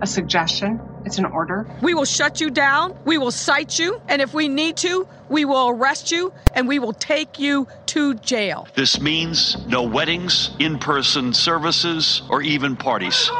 a 0.00 0.06
suggestion, 0.06 0.80
it's 1.04 1.18
an 1.18 1.24
order. 1.24 1.66
We 1.82 1.94
will 1.94 2.04
shut 2.04 2.40
you 2.40 2.50
down. 2.50 2.96
We 3.04 3.18
will 3.18 3.30
cite 3.30 3.78
you. 3.78 4.00
And 4.08 4.22
if 4.22 4.34
we 4.34 4.48
need 4.48 4.76
to, 4.78 5.06
we 5.28 5.44
will 5.44 5.68
arrest 5.68 6.10
you 6.10 6.32
and 6.54 6.66
we 6.66 6.78
will 6.78 6.92
take 6.92 7.38
you 7.38 7.68
to 7.86 8.14
jail. 8.14 8.66
This 8.74 9.00
means 9.00 9.56
no 9.66 9.82
weddings, 9.82 10.50
in 10.58 10.78
person 10.78 11.32
services, 11.32 12.22
or 12.28 12.42
even 12.42 12.76
parties. 12.76 13.30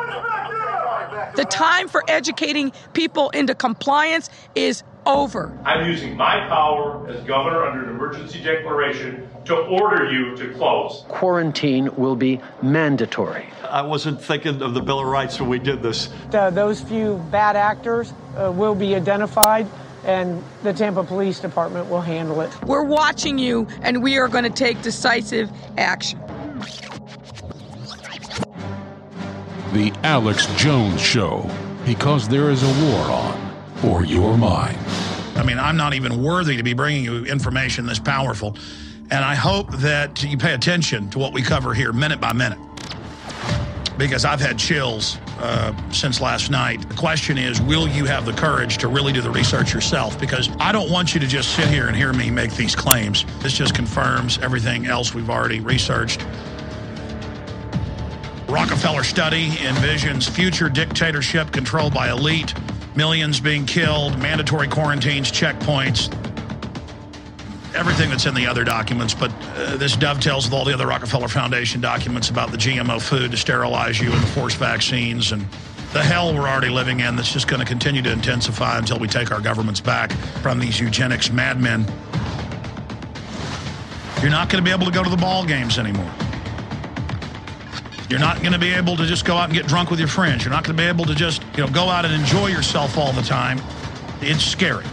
The 1.37 1.45
time 1.45 1.89
for 1.89 2.03
educating 2.07 2.73
people 2.93 3.31
into 3.31 3.55
compliance 3.55 4.31
is 4.55 4.85
over. 5.07 5.57
I'm 5.65 5.87
using 5.87 6.17
my 6.17 6.47
power 6.49 7.07
as 7.09 7.23
governor 7.25 7.65
under 7.65 7.85
an 7.85 7.91
emergency 7.91 8.43
declaration 8.43 9.29
to 9.45 9.57
order 9.57 10.11
you 10.11 10.37
to 10.37 10.53
close. 10.55 11.05
Quarantine 11.09 11.95
will 11.97 12.17
be 12.17 12.41
mandatory. 12.63 13.47
I 13.69 13.83
wasn't 13.83 14.21
thinking 14.21 14.63
of 14.63 14.75
the 14.75 14.81
Bill 14.81 15.01
of 15.01 15.07
Rights 15.07 15.41
when 15.41 15.49
we 15.49 15.59
did 15.59 15.83
this. 15.83 16.09
Uh, 16.33 16.51
those 16.51 16.81
few 16.81 17.17
bad 17.31 17.57
actors 17.57 18.13
uh, 18.37 18.51
will 18.51 18.75
be 18.75 18.95
identified 18.95 19.67
and 20.05 20.43
the 20.63 20.73
Tampa 20.73 21.03
Police 21.03 21.41
Department 21.41 21.89
will 21.89 22.01
handle 22.01 22.41
it. 22.41 22.51
We're 22.65 22.85
watching 22.85 23.39
you 23.39 23.67
and 23.83 24.03
we 24.03 24.19
are 24.19 24.29
going 24.29 24.45
to 24.45 24.51
take 24.51 24.81
decisive 24.83 25.51
action. 25.79 26.21
The 29.73 29.93
Alex 30.05 30.47
Jones 30.57 31.01
Show, 31.01 31.51
because 31.85 32.29
there 32.29 32.51
is 32.51 32.63
a 32.63 32.85
war 32.87 33.11
on 33.11 33.54
for 33.85 34.03
your 34.03 34.39
mind. 34.39 34.79
I 35.37 35.43
mean, 35.43 35.59
I'm 35.59 35.77
not 35.77 35.93
even 35.93 36.23
worthy 36.23 36.57
to 36.57 36.63
be 36.63 36.73
bringing 36.73 37.05
you 37.05 37.27
information 37.27 37.85
this 37.85 37.99
powerful. 37.99 38.57
And 39.11 39.23
I 39.23 39.35
hope 39.35 39.71
that 39.73 40.23
you 40.23 40.39
pay 40.39 40.55
attention 40.55 41.11
to 41.11 41.19
what 41.19 41.35
we 41.35 41.43
cover 41.43 41.75
here 41.75 41.93
minute 41.93 42.19
by 42.19 42.33
minute. 42.33 42.59
Because 43.99 44.25
I've 44.25 44.41
had 44.41 44.59
chills 44.59 45.19
uh, 45.39 45.75
since 45.91 46.21
last 46.23 46.51
night. 46.51 46.89
The 46.89 46.95
question 46.95 47.37
is, 47.37 47.61
will 47.61 47.87
you 47.87 48.07
have 48.07 48.25
the 48.25 48.33
courage 48.33 48.79
to 48.79 48.89
really 48.89 49.13
do 49.13 49.21
the 49.21 49.31
research 49.31 49.75
yourself? 49.75 50.19
Because 50.19 50.49
I 50.59 50.73
don't 50.73 50.91
want 50.91 51.13
you 51.13 51.21
to 51.21 51.27
just 51.27 51.55
sit 51.55 51.69
here 51.69 51.87
and 51.87 51.95
hear 51.95 52.13
me 52.15 52.31
make 52.31 52.55
these 52.55 52.75
claims. 52.75 53.27
This 53.41 53.53
just 53.53 53.75
confirms 53.75 54.39
everything 54.39 54.87
else 54.87 55.13
we've 55.13 55.31
already 55.31 55.61
researched. 55.61 56.25
Rockefeller 58.49 59.05
study 59.05 59.51
envisions 59.51 60.31
future 60.31 60.71
dictatorship 60.71 61.51
controlled 61.53 61.93
by 61.93 62.11
elite, 62.11 62.55
millions 62.97 63.41
being 63.41 63.67
killed, 63.67 64.19
mandatory 64.19 64.69
quarantines, 64.69 65.31
checkpoints, 65.31 66.13
everything 67.75 68.11
that's 68.11 68.27
in 68.27 68.35
the 68.35 68.47
other 68.47 68.65
documents. 68.65 69.15
But 69.15 69.33
uh, 69.57 69.77
this 69.77 69.97
dovetails 69.97 70.47
with 70.47 70.55
all 70.55 70.65
the 70.65 70.75
other 70.75 70.87
Rockefeller 70.87 71.29
Foundation 71.29 71.81
documents 71.81 72.31
about 72.31 72.51
the 72.51 72.57
GMO 72.57 73.01
food 73.01 73.31
to 73.33 73.37
sterilize 73.37 74.01
you 74.01 74.13
and 74.13 74.23
the 74.23 74.27
forced 74.29 74.57
vaccines 74.57 75.33
and 75.33 75.47
the 75.93 76.03
hell 76.03 76.35
we're 76.35 76.49
already 76.49 76.71
living 76.71 77.01
in 77.01 77.15
that's 77.15 77.33
just 77.33 77.47
going 77.47 77.61
to 77.61 77.67
continue 77.67 78.03
to 78.03 78.11
intensify 78.11 78.79
until 78.79 78.99
we 78.99 79.07
take 79.07 79.31
our 79.31 79.41
governments 79.41 79.81
back 79.81 80.11
from 80.43 80.59
these 80.59 80.81
eugenics 80.81 81.31
madmen. 81.31 81.87
You're 84.21 84.31
not 84.31 84.49
going 84.49 84.63
to 84.63 84.69
be 84.69 84.75
able 84.75 84.87
to 84.87 84.93
go 84.93 85.05
to 85.05 85.11
the 85.11 85.17
ball 85.17 85.45
games 85.45 85.79
anymore. 85.79 86.11
You're 88.11 88.21
not 88.21 88.41
going 88.41 88.53
to 88.53 88.59
be 88.59 88.73
able 88.73 88.97
to 88.97 89.07
just 89.07 89.25
go 89.25 89.37
out 89.37 89.45
and 89.45 89.55
get 89.55 89.67
drunk 89.67 89.91
with 89.91 89.99
your 89.99 90.09
friends. 90.09 90.45
You're 90.45 90.53
not 90.53 90.65
going 90.65 90.77
to 90.77 90.83
be 90.83 90.87
able 90.87 91.07
to 91.07 91.15
just, 91.15 91.43
you 91.57 91.65
know, 91.65 91.73
go 91.73 91.85
out 91.85 92.05
and 92.05 92.13
enjoy 92.13 92.49
yourself 92.49 92.99
all 92.99 93.13
the 93.13 93.23
time. 93.23 93.61
It's 94.21 94.45
scary. 94.45 94.85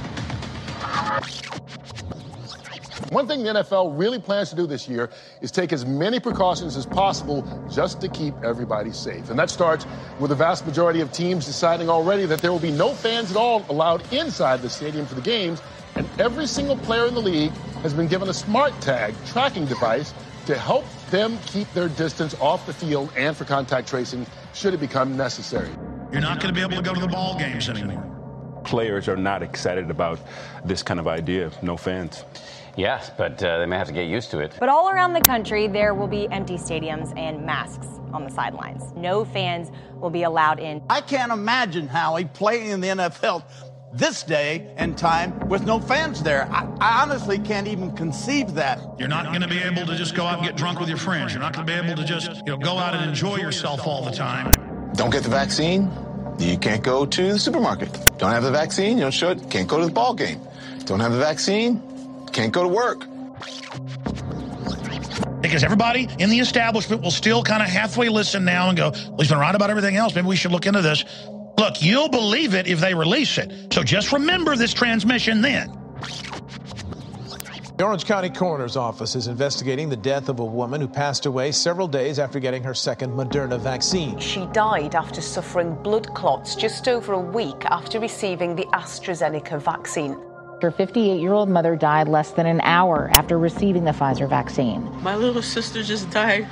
One 3.11 3.27
thing 3.27 3.43
the 3.43 3.49
NFL 3.49 3.99
really 3.99 4.19
plans 4.19 4.51
to 4.51 4.55
do 4.55 4.65
this 4.65 4.87
year 4.87 5.09
is 5.41 5.51
take 5.51 5.73
as 5.73 5.85
many 5.85 6.21
precautions 6.21 6.77
as 6.77 6.85
possible 6.85 7.45
just 7.69 7.99
to 7.99 8.07
keep 8.07 8.33
everybody 8.41 8.93
safe. 8.93 9.29
And 9.29 9.37
that 9.37 9.49
starts 9.49 9.85
with 10.17 10.29
the 10.29 10.35
vast 10.35 10.65
majority 10.65 11.01
of 11.01 11.11
teams 11.11 11.45
deciding 11.45 11.89
already 11.89 12.25
that 12.27 12.39
there 12.39 12.53
will 12.53 12.59
be 12.59 12.71
no 12.71 12.93
fans 12.93 13.29
at 13.29 13.35
all 13.35 13.65
allowed 13.67 14.01
inside 14.13 14.61
the 14.61 14.69
stadium 14.69 15.05
for 15.05 15.15
the 15.15 15.21
games. 15.21 15.61
And 15.95 16.07
every 16.19 16.47
single 16.47 16.77
player 16.77 17.05
in 17.05 17.13
the 17.13 17.21
league 17.21 17.51
has 17.83 17.93
been 17.93 18.07
given 18.07 18.29
a 18.29 18.33
smart 18.33 18.79
tag 18.79 19.13
tracking 19.25 19.65
device 19.65 20.13
to 20.45 20.57
help 20.57 20.85
them 21.09 21.37
keep 21.45 21.71
their 21.73 21.89
distance 21.89 22.33
off 22.39 22.65
the 22.65 22.73
field 22.73 23.11
and 23.15 23.35
for 23.35 23.45
contact 23.45 23.87
tracing 23.87 24.25
should 24.53 24.73
it 24.73 24.79
become 24.79 25.15
necessary. 25.15 25.69
You're 26.11 26.21
not 26.21 26.41
going 26.41 26.53
to 26.53 26.57
be 26.57 26.61
able 26.61 26.75
to 26.75 26.81
go 26.81 26.93
to 26.93 26.99
the 26.99 27.07
ball 27.07 27.37
games 27.37 27.69
anymore. 27.69 28.07
Players 28.63 29.07
are 29.07 29.17
not 29.17 29.41
excited 29.41 29.89
about 29.89 30.19
this 30.65 30.83
kind 30.83 30.99
of 30.99 31.07
idea. 31.07 31.51
No 31.61 31.77
fans. 31.77 32.23
Yes, 32.77 33.11
but 33.17 33.41
uh, 33.43 33.59
they 33.59 33.65
may 33.65 33.77
have 33.77 33.87
to 33.87 33.93
get 33.93 34.07
used 34.07 34.31
to 34.31 34.39
it. 34.39 34.55
But 34.59 34.69
all 34.69 34.89
around 34.89 35.13
the 35.13 35.21
country, 35.21 35.67
there 35.67 35.93
will 35.93 36.07
be 36.07 36.27
empty 36.31 36.55
stadiums 36.55 37.17
and 37.17 37.45
masks 37.45 37.87
on 38.13 38.23
the 38.23 38.29
sidelines. 38.29 38.91
No 38.95 39.25
fans 39.25 39.71
will 39.95 40.09
be 40.09 40.23
allowed 40.23 40.59
in. 40.59 40.81
I 40.89 41.01
can't 41.01 41.31
imagine, 41.31 41.87
how 41.87 42.11
Howie, 42.11 42.25
playing 42.25 42.71
in 42.71 42.81
the 42.81 42.87
NFL 42.87 43.43
this 43.93 44.23
day 44.23 44.73
and 44.77 44.97
time 44.97 45.37
with 45.49 45.65
no 45.65 45.79
fans 45.79 46.23
there. 46.23 46.47
I, 46.51 46.67
I 46.79 47.01
honestly 47.01 47.37
can't 47.39 47.67
even 47.67 47.91
conceive 47.95 48.53
that. 48.55 48.79
You're 48.97 49.09
not 49.09 49.25
going 49.25 49.41
to 49.41 49.47
be 49.47 49.59
able 49.59 49.85
to 49.85 49.95
just 49.95 50.15
go 50.15 50.25
out 50.25 50.39
and 50.39 50.47
get 50.47 50.55
drunk 50.55 50.79
with 50.79 50.89
your 50.89 50.97
friends. 50.97 51.33
You're 51.33 51.41
not 51.41 51.53
going 51.53 51.65
to 51.67 51.73
be 51.73 51.77
able 51.77 51.95
to 51.95 52.05
just 52.05 52.35
you 52.45 52.53
know 52.53 52.57
go 52.57 52.77
out 52.77 52.93
and 52.93 53.07
enjoy 53.07 53.37
yourself 53.37 53.85
all 53.85 54.03
the 54.03 54.11
time. 54.11 54.51
Don't 54.93 55.11
get 55.11 55.23
the 55.23 55.29
vaccine, 55.29 55.91
you 56.39 56.57
can't 56.57 56.83
go 56.83 57.05
to 57.05 57.33
the 57.33 57.39
supermarket. 57.39 57.91
Don't 58.17 58.31
have 58.31 58.43
the 58.43 58.51
vaccine, 58.51 58.97
you 58.97 59.03
don't 59.03 59.13
show 59.13 59.31
it, 59.31 59.49
can't 59.49 59.67
go 59.67 59.79
to 59.79 59.85
the 59.85 59.91
ball 59.91 60.13
game. 60.13 60.39
Don't 60.85 60.99
have 60.99 61.11
the 61.11 61.19
vaccine, 61.19 61.81
can't 62.31 62.51
go 62.51 62.63
to 62.63 62.69
work. 62.69 63.05
Because 65.41 65.63
everybody 65.63 66.07
in 66.19 66.29
the 66.29 66.39
establishment 66.39 67.01
will 67.01 67.11
still 67.11 67.43
kind 67.43 67.63
of 67.63 67.69
halfway 67.69 68.09
listen 68.09 68.45
now 68.45 68.69
and 68.69 68.77
go, 68.77 68.91
well, 68.91 69.17
he's 69.17 69.29
been 69.29 69.39
right 69.39 69.55
about 69.55 69.69
everything 69.69 69.95
else. 69.95 70.13
Maybe 70.13 70.27
we 70.27 70.35
should 70.35 70.51
look 70.51 70.65
into 70.65 70.81
this. 70.81 71.03
Look, 71.61 71.79
you'll 71.79 72.09
believe 72.09 72.55
it 72.55 72.65
if 72.65 72.79
they 72.79 72.95
release 72.95 73.37
it. 73.37 73.71
So 73.71 73.83
just 73.83 74.11
remember 74.11 74.55
this 74.55 74.73
transmission 74.73 75.43
then. 75.43 75.67
The 77.77 77.83
Orange 77.83 78.05
County 78.05 78.31
Coroner's 78.31 78.75
Office 78.75 79.15
is 79.15 79.27
investigating 79.27 79.87
the 79.87 79.95
death 79.95 80.27
of 80.27 80.39
a 80.39 80.43
woman 80.43 80.81
who 80.81 80.87
passed 80.87 81.27
away 81.27 81.51
several 81.51 81.87
days 81.87 82.17
after 82.17 82.39
getting 82.39 82.63
her 82.63 82.73
second 82.73 83.11
Moderna 83.11 83.59
vaccine. 83.59 84.17
She 84.17 84.47
died 84.47 84.95
after 84.95 85.21
suffering 85.21 85.75
blood 85.83 86.11
clots 86.15 86.55
just 86.55 86.87
over 86.87 87.13
a 87.13 87.19
week 87.19 87.63
after 87.65 87.99
receiving 87.99 88.55
the 88.55 88.65
AstraZeneca 88.73 89.61
vaccine. 89.61 90.17
Her 90.63 90.71
58 90.71 91.21
year 91.21 91.33
old 91.33 91.47
mother 91.49 91.75
died 91.75 92.07
less 92.07 92.31
than 92.31 92.47
an 92.47 92.61
hour 92.61 93.11
after 93.13 93.37
receiving 93.37 93.83
the 93.83 93.91
Pfizer 93.91 94.27
vaccine. 94.27 94.81
My 95.03 95.15
little 95.15 95.43
sister 95.43 95.83
just 95.83 96.09
died. 96.09 96.47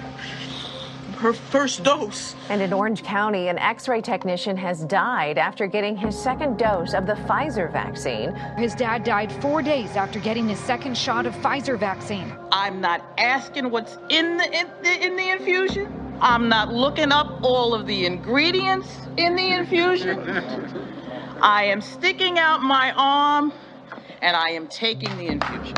Her 1.20 1.34
first 1.34 1.84
dose. 1.84 2.34
And 2.48 2.62
in 2.62 2.72
Orange 2.72 3.04
County, 3.04 3.50
an 3.50 3.60
x 3.60 3.90
ray 3.90 4.00
technician 4.00 4.56
has 4.56 4.86
died 4.86 5.38
after 5.38 5.68
getting 5.68 5.98
his 5.98 6.18
second 6.18 6.58
dose 6.58 6.94
of 6.94 7.06
the 7.06 7.16
Pfizer 7.16 7.70
vaccine. 7.70 8.34
His 8.58 8.74
dad 8.74 9.04
died 9.04 9.30
four 9.42 9.62
days 9.62 9.98
after 9.98 10.18
getting 10.22 10.48
his 10.48 10.58
second 10.60 10.98
shot 10.98 11.26
of 11.26 11.36
Pfizer 11.36 11.78
vaccine. 11.78 12.34
I'm 12.54 12.80
not 12.80 13.02
asking 13.18 13.70
what's 13.70 13.98
in 14.08 14.38
the, 14.38 14.46
in 14.46 14.68
the, 14.82 15.06
in 15.06 15.18
the 15.18 15.30
infusion. 15.30 16.16
I'm 16.22 16.48
not 16.48 16.74
looking 16.74 17.12
up 17.12 17.44
all 17.44 17.74
of 17.74 17.86
the 17.86 18.06
ingredients 18.06 18.88
in 19.18 19.36
the 19.36 19.50
infusion. 19.50 20.20
I 21.42 21.66
am 21.66 21.82
sticking 21.82 22.40
out 22.40 22.62
my 22.62 22.94
arm 22.96 23.52
and 24.22 24.38
I 24.38 24.52
am 24.52 24.68
taking 24.68 25.18
the 25.18 25.28
infusion. 25.28 25.76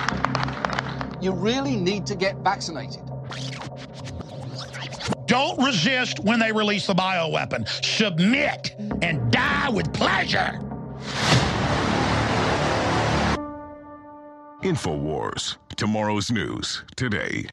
You 1.19 1.31
really 1.31 1.77
need 1.77 2.05
to 2.05 2.15
get 2.15 2.35
vaccinated. 2.43 3.10
Don't 5.31 5.65
resist 5.65 6.19
when 6.19 6.39
they 6.39 6.51
release 6.51 6.85
the 6.87 6.93
bioweapon. 6.93 7.65
Submit 7.85 8.75
and 9.01 9.31
die 9.31 9.69
with 9.69 9.93
pleasure. 9.93 10.59
InfoWars. 14.61 15.55
Tomorrow's 15.77 16.31
news 16.31 16.83
today. 16.97 17.45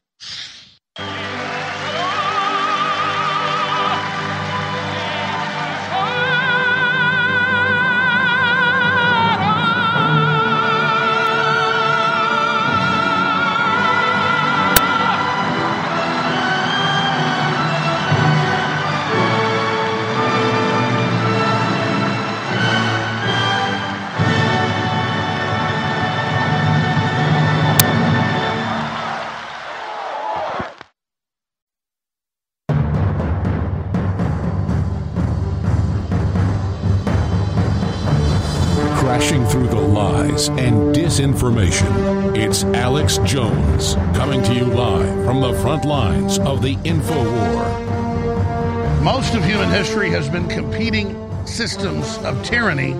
Lies 40.39 40.47
and 40.49 40.95
disinformation. 40.95 42.37
It's 42.37 42.63
Alex 42.63 43.17
Jones 43.25 43.95
coming 44.15 44.41
to 44.43 44.53
you 44.53 44.65
live 44.65 45.25
from 45.25 45.41
the 45.41 45.53
front 45.55 45.83
lines 45.83 46.39
of 46.39 46.61
the 46.61 46.77
info 46.85 47.23
war. 47.23 49.01
Most 49.01 49.33
of 49.35 49.43
human 49.43 49.69
history 49.69 50.09
has 50.11 50.29
been 50.29 50.47
competing 50.47 51.17
systems 51.45 52.17
of 52.19 52.41
tyranny 52.43 52.93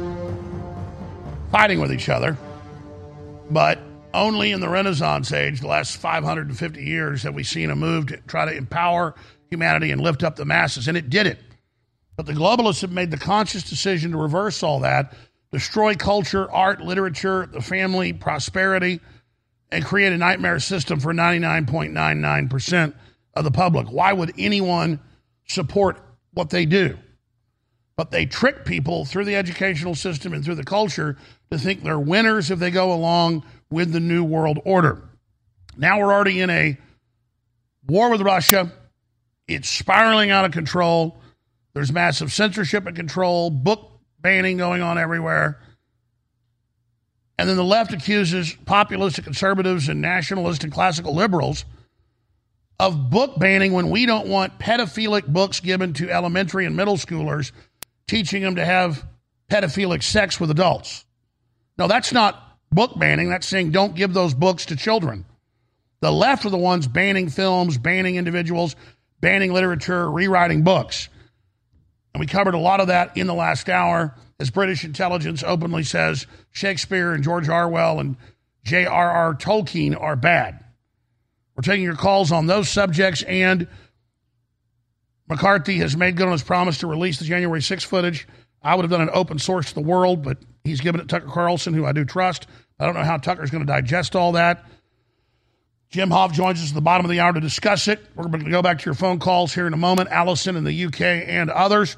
fighting 1.51 1.79
with 1.79 1.93
each 1.93 2.09
other. 2.09 2.37
But 3.49 3.79
only 4.13 4.51
in 4.51 4.59
the 4.59 4.69
Renaissance 4.69 5.31
age, 5.31 5.61
the 5.61 5.67
last 5.67 5.97
550 5.97 6.83
years, 6.83 7.23
have 7.23 7.35
we 7.35 7.43
seen 7.43 7.69
a 7.69 7.75
move 7.75 8.07
to 8.07 8.17
try 8.27 8.45
to 8.45 8.51
empower 8.55 9.15
humanity 9.49 9.91
and 9.91 10.01
lift 10.01 10.23
up 10.23 10.35
the 10.35 10.45
masses. 10.45 10.87
And 10.87 10.97
it 10.97 11.09
did 11.09 11.25
it. 11.25 11.39
But 12.17 12.25
the 12.25 12.33
globalists 12.33 12.81
have 12.81 12.91
made 12.91 13.11
the 13.11 13.17
conscious 13.17 13.63
decision 13.63 14.11
to 14.11 14.17
reverse 14.17 14.61
all 14.61 14.81
that, 14.81 15.13
destroy 15.51 15.95
culture, 15.95 16.49
art, 16.51 16.81
literature, 16.81 17.47
the 17.51 17.61
family, 17.61 18.13
prosperity, 18.13 18.99
and 19.71 19.85
create 19.85 20.13
a 20.13 20.17
nightmare 20.17 20.59
system 20.59 20.99
for 20.99 21.13
99.99% 21.13 22.93
of 23.33 23.43
the 23.43 23.51
public. 23.51 23.87
Why 23.87 24.13
would 24.13 24.33
anyone 24.37 24.99
support 25.47 25.99
what 26.33 26.49
they 26.49 26.65
do? 26.65 26.97
But 27.95 28.11
they 28.11 28.25
trick 28.25 28.65
people 28.65 29.05
through 29.05 29.25
the 29.25 29.35
educational 29.35 29.95
system 29.95 30.33
and 30.33 30.43
through 30.43 30.55
the 30.55 30.63
culture 30.63 31.17
to 31.51 31.57
think 31.57 31.83
they're 31.83 31.99
winners 31.99 32.49
if 32.49 32.59
they 32.59 32.71
go 32.71 32.93
along 32.93 33.43
with 33.69 33.91
the 33.91 33.99
New 33.99 34.23
World 34.23 34.59
Order. 34.63 35.03
Now 35.77 35.99
we're 35.99 36.13
already 36.13 36.41
in 36.41 36.49
a 36.49 36.77
war 37.87 38.09
with 38.09 38.21
Russia. 38.21 38.71
It's 39.47 39.69
spiraling 39.69 40.29
out 40.29 40.45
of 40.45 40.51
control. 40.51 41.19
There's 41.73 41.91
massive 41.91 42.31
censorship 42.31 42.85
and 42.85 42.95
control, 42.95 43.49
book 43.49 43.98
banning 44.21 44.57
going 44.57 44.81
on 44.81 44.97
everywhere. 44.97 45.59
And 47.37 47.47
then 47.47 47.55
the 47.55 47.63
left 47.63 47.93
accuses 47.93 48.53
populistic 48.65 49.23
conservatives 49.23 49.87
and 49.87 50.01
nationalist 50.01 50.63
and 50.63 50.73
classical 50.73 51.15
liberals 51.15 51.63
of 52.79 53.09
book 53.09 53.37
banning 53.37 53.73
when 53.73 53.89
we 53.89 54.05
don't 54.05 54.27
want 54.27 54.59
pedophilic 54.59 55.25
books 55.25 55.59
given 55.59 55.93
to 55.93 56.09
elementary 56.09 56.65
and 56.65 56.75
middle 56.75 56.97
schoolers 56.97 57.51
teaching 58.07 58.41
them 58.41 58.55
to 58.55 58.65
have 58.65 59.05
pedophilic 59.49 60.03
sex 60.03 60.39
with 60.39 60.51
adults. 60.51 61.05
No, 61.77 61.87
that's 61.87 62.11
not 62.11 62.57
book 62.71 62.97
banning. 62.97 63.29
That's 63.29 63.47
saying 63.47 63.71
don't 63.71 63.95
give 63.95 64.13
those 64.13 64.33
books 64.33 64.65
to 64.67 64.75
children. 64.75 65.25
The 66.01 66.11
left 66.11 66.45
are 66.45 66.49
the 66.49 66.57
ones 66.57 66.87
banning 66.87 67.29
films, 67.29 67.77
banning 67.77 68.15
individuals, 68.15 68.75
banning 69.19 69.53
literature, 69.53 70.09
rewriting 70.09 70.63
books. 70.63 71.09
And 72.13 72.19
we 72.19 72.27
covered 72.27 72.53
a 72.53 72.59
lot 72.59 72.79
of 72.79 72.87
that 72.87 73.15
in 73.17 73.27
the 73.27 73.33
last 73.33 73.69
hour 73.69 74.15
as 74.39 74.49
British 74.49 74.83
intelligence 74.83 75.43
openly 75.45 75.83
says 75.83 76.25
Shakespeare 76.51 77.13
and 77.13 77.23
George 77.23 77.49
Orwell 77.49 77.99
and 77.99 78.15
J.R.R. 78.63 79.35
Tolkien 79.35 79.99
are 79.99 80.15
bad. 80.15 80.63
We're 81.55 81.63
taking 81.63 81.83
your 81.83 81.95
calls 81.95 82.31
on 82.31 82.47
those 82.47 82.69
subjects, 82.69 83.21
and 83.23 83.67
McCarthy 85.27 85.77
has 85.77 85.97
made 85.97 86.15
good 86.15 86.25
on 86.25 86.31
his 86.31 86.43
promise 86.43 86.79
to 86.79 86.87
release 86.87 87.19
the 87.19 87.25
January 87.25 87.61
6 87.61 87.83
footage. 87.83 88.27
I 88.61 88.75
would 88.75 88.83
have 88.83 88.91
done 88.91 89.01
an 89.01 89.09
open 89.13 89.39
source 89.39 89.69
to 89.69 89.75
the 89.75 89.81
world, 89.81 90.23
but 90.23 90.37
he's 90.63 90.81
given 90.81 91.01
it 91.01 91.05
to 91.05 91.19
Tucker 91.19 91.31
Carlson, 91.31 91.73
who 91.73 91.85
I 91.85 91.91
do 91.91 92.05
trust. 92.05 92.47
I 92.79 92.85
don't 92.85 92.95
know 92.95 93.03
how 93.03 93.17
Tucker's 93.17 93.51
going 93.51 93.65
to 93.65 93.71
digest 93.71 94.15
all 94.15 94.33
that. 94.33 94.65
Jim 95.89 96.09
Hoft 96.09 96.33
joins 96.33 96.61
us 96.61 96.69
at 96.69 96.75
the 96.75 96.81
bottom 96.81 97.05
of 97.05 97.09
the 97.09 97.19
hour 97.19 97.33
to 97.33 97.39
discuss 97.39 97.87
it. 97.87 97.99
We're 98.15 98.25
going 98.25 98.43
to 98.43 98.51
go 98.51 98.61
back 98.61 98.79
to 98.79 98.85
your 98.85 98.93
phone 98.93 99.17
calls 99.17 99.53
here 99.53 99.65
in 99.65 99.73
a 99.73 99.77
moment. 99.77 100.09
Allison 100.09 100.55
in 100.55 100.63
the 100.63 100.85
UK 100.85 101.01
and 101.01 101.49
others. 101.49 101.97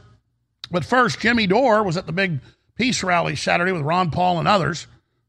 But 0.70 0.86
first, 0.86 1.20
Jimmy 1.20 1.46
Dore 1.46 1.84
was 1.84 1.98
at 1.98 2.06
the 2.06 2.14
big 2.14 2.40
peace 2.76 3.04
rally 3.04 3.36
Saturday 3.36 3.74
with 3.74 3.82
Ron 3.82 4.10
Paul 4.10 4.40
and 4.40 4.48
others. 4.48 4.88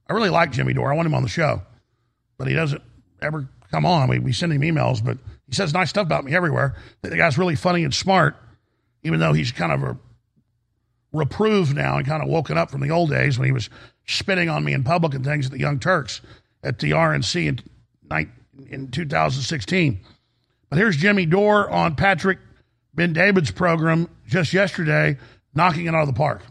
I 0.08 0.12
really 0.12 0.30
like 0.30 0.52
Jimmy 0.52 0.74
Dore. 0.74 0.92
I 0.92 0.96
want 0.96 1.06
him 1.06 1.14
on 1.14 1.24
the 1.24 1.28
show, 1.28 1.62
but 2.38 2.46
he 2.46 2.54
doesn't 2.54 2.82
ever 3.20 3.48
come 3.72 3.84
on. 3.84 4.08
We, 4.08 4.20
we 4.20 4.32
send 4.32 4.52
him 4.52 4.62
emails, 4.62 5.04
but 5.04 5.18
he 5.48 5.54
says 5.54 5.72
nice 5.72 5.90
stuff 5.90 6.06
about 6.06 6.24
me 6.24 6.34
everywhere. 6.34 6.76
The 7.00 7.16
guy's 7.16 7.38
really 7.38 7.56
funny 7.56 7.82
and 7.82 7.92
smart, 7.92 8.36
even 9.02 9.18
though 9.18 9.32
he's 9.32 9.50
kind 9.50 9.72
of 9.72 9.82
a 9.82 9.98
reproved 11.12 11.74
now 11.74 11.96
and 11.96 12.06
kind 12.06 12.22
of 12.22 12.28
woken 12.28 12.56
up 12.56 12.70
from 12.70 12.80
the 12.80 12.90
old 12.90 13.10
days 13.10 13.38
when 13.38 13.46
he 13.46 13.52
was 13.52 13.68
spitting 14.06 14.48
on 14.48 14.62
me 14.62 14.72
in 14.72 14.84
public 14.84 15.14
and 15.14 15.24
things 15.24 15.46
at 15.46 15.52
the 15.52 15.58
Young 15.58 15.80
Turks 15.80 16.20
at 16.62 16.78
the 16.78 16.92
RNC 16.92 17.46
in, 17.46 17.60
in 18.68 18.90
2016. 18.90 20.00
But 20.68 20.78
here's 20.78 20.96
Jimmy 20.96 21.26
Dore 21.26 21.70
on 21.70 21.96
Patrick 21.96 22.38
Bet-David's 22.94 23.50
program 23.50 24.09
just 24.26 24.53
yesterday, 24.53 25.18
knocking 25.55 25.86
it 25.86 25.94
out 25.94 26.03
of 26.03 26.07
the 26.07 26.12
park. 26.12 26.42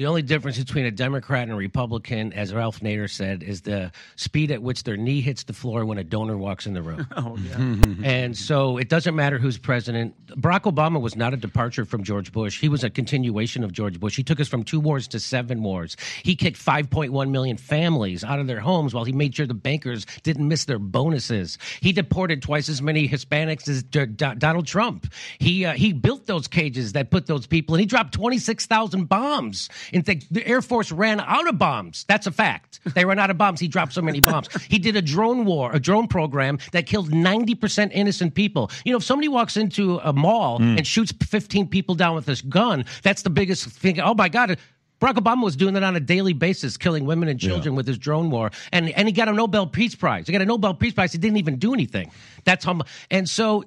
The 0.00 0.06
only 0.06 0.22
difference 0.22 0.56
between 0.56 0.86
a 0.86 0.90
Democrat 0.90 1.42
and 1.42 1.52
a 1.52 1.56
Republican, 1.56 2.32
as 2.32 2.54
Ralph 2.54 2.80
Nader 2.80 3.10
said, 3.10 3.42
is 3.42 3.60
the 3.60 3.92
speed 4.16 4.50
at 4.50 4.62
which 4.62 4.84
their 4.84 4.96
knee 4.96 5.20
hits 5.20 5.42
the 5.42 5.52
floor 5.52 5.84
when 5.84 5.98
a 5.98 6.04
donor 6.04 6.38
walks 6.38 6.64
in 6.64 6.72
the 6.72 6.80
room. 6.80 7.06
oh, 7.18 7.36
yeah. 7.36 7.82
and 8.02 8.34
so 8.34 8.78
it 8.78 8.88
doesn't 8.88 9.14
matter 9.14 9.36
who's 9.36 9.58
president. 9.58 10.14
Barack 10.40 10.62
Obama 10.62 10.98
was 10.98 11.16
not 11.16 11.34
a 11.34 11.36
departure 11.36 11.84
from 11.84 12.02
George 12.02 12.32
Bush. 12.32 12.58
He 12.58 12.70
was 12.70 12.82
a 12.82 12.88
continuation 12.88 13.62
of 13.62 13.72
George 13.72 14.00
Bush. 14.00 14.16
He 14.16 14.22
took 14.22 14.40
us 14.40 14.48
from 14.48 14.62
two 14.62 14.80
wars 14.80 15.06
to 15.08 15.20
seven 15.20 15.62
wars. 15.62 15.98
He 16.22 16.34
kicked 16.34 16.56
5.1 16.58 17.28
million 17.28 17.58
families 17.58 18.24
out 18.24 18.38
of 18.38 18.46
their 18.46 18.60
homes 18.60 18.94
while 18.94 19.04
he 19.04 19.12
made 19.12 19.34
sure 19.34 19.46
the 19.46 19.52
bankers 19.52 20.06
didn't 20.22 20.48
miss 20.48 20.64
their 20.64 20.78
bonuses. 20.78 21.58
He 21.82 21.92
deported 21.92 22.40
twice 22.40 22.70
as 22.70 22.80
many 22.80 23.06
Hispanics 23.06 23.68
as 23.68 23.82
D- 23.82 24.06
D- 24.06 24.34
Donald 24.38 24.66
Trump. 24.66 25.12
He 25.38 25.66
uh, 25.66 25.74
he 25.74 25.92
built 25.92 26.24
those 26.24 26.48
cages 26.48 26.94
that 26.94 27.10
put 27.10 27.26
those 27.26 27.46
people, 27.46 27.74
and 27.74 27.80
he 27.80 27.86
dropped 27.86 28.14
26,000 28.14 29.06
bombs 29.06 29.68
and 29.92 30.04
the, 30.04 30.22
the 30.30 30.46
Air 30.46 30.62
Force 30.62 30.92
ran 30.92 31.20
out 31.20 31.48
of 31.48 31.58
bombs. 31.58 32.04
That's 32.08 32.26
a 32.26 32.32
fact. 32.32 32.80
They 32.94 33.04
ran 33.04 33.18
out 33.18 33.30
of 33.30 33.38
bombs. 33.38 33.60
He 33.60 33.68
dropped 33.68 33.92
so 33.92 34.02
many 34.02 34.20
bombs. 34.20 34.48
He 34.68 34.78
did 34.78 34.96
a 34.96 35.02
drone 35.02 35.44
war, 35.44 35.70
a 35.72 35.80
drone 35.80 36.08
program 36.08 36.58
that 36.72 36.86
killed 36.86 37.10
90% 37.10 37.90
innocent 37.92 38.34
people. 38.34 38.70
You 38.84 38.92
know, 38.92 38.98
if 38.98 39.04
somebody 39.04 39.28
walks 39.28 39.56
into 39.56 39.98
a 39.98 40.12
mall 40.12 40.58
mm. 40.58 40.76
and 40.76 40.86
shoots 40.86 41.12
15 41.12 41.68
people 41.68 41.94
down 41.94 42.14
with 42.14 42.26
this 42.26 42.42
gun, 42.42 42.84
that's 43.02 43.22
the 43.22 43.30
biggest 43.30 43.66
thing. 43.66 44.00
Oh 44.00 44.14
my 44.14 44.28
God. 44.28 44.58
Barack 45.00 45.14
Obama 45.14 45.42
was 45.44 45.56
doing 45.56 45.72
that 45.74 45.82
on 45.82 45.96
a 45.96 46.00
daily 46.00 46.34
basis, 46.34 46.76
killing 46.76 47.06
women 47.06 47.28
and 47.28 47.40
children 47.40 47.72
yeah. 47.72 47.76
with 47.78 47.86
his 47.86 47.96
drone 47.96 48.30
war, 48.30 48.50
and 48.70 48.90
and 48.90 49.08
he 49.08 49.12
got 49.12 49.28
a 49.28 49.32
Nobel 49.32 49.66
Peace 49.66 49.94
Prize. 49.94 50.26
He 50.26 50.32
got 50.32 50.42
a 50.42 50.46
Nobel 50.46 50.74
Peace 50.74 50.92
Prize. 50.92 51.10
He 51.10 51.18
didn't 51.18 51.38
even 51.38 51.56
do 51.56 51.72
anything. 51.72 52.10
That's 52.44 52.64
how. 52.64 52.80
And 53.10 53.28
so 53.28 53.64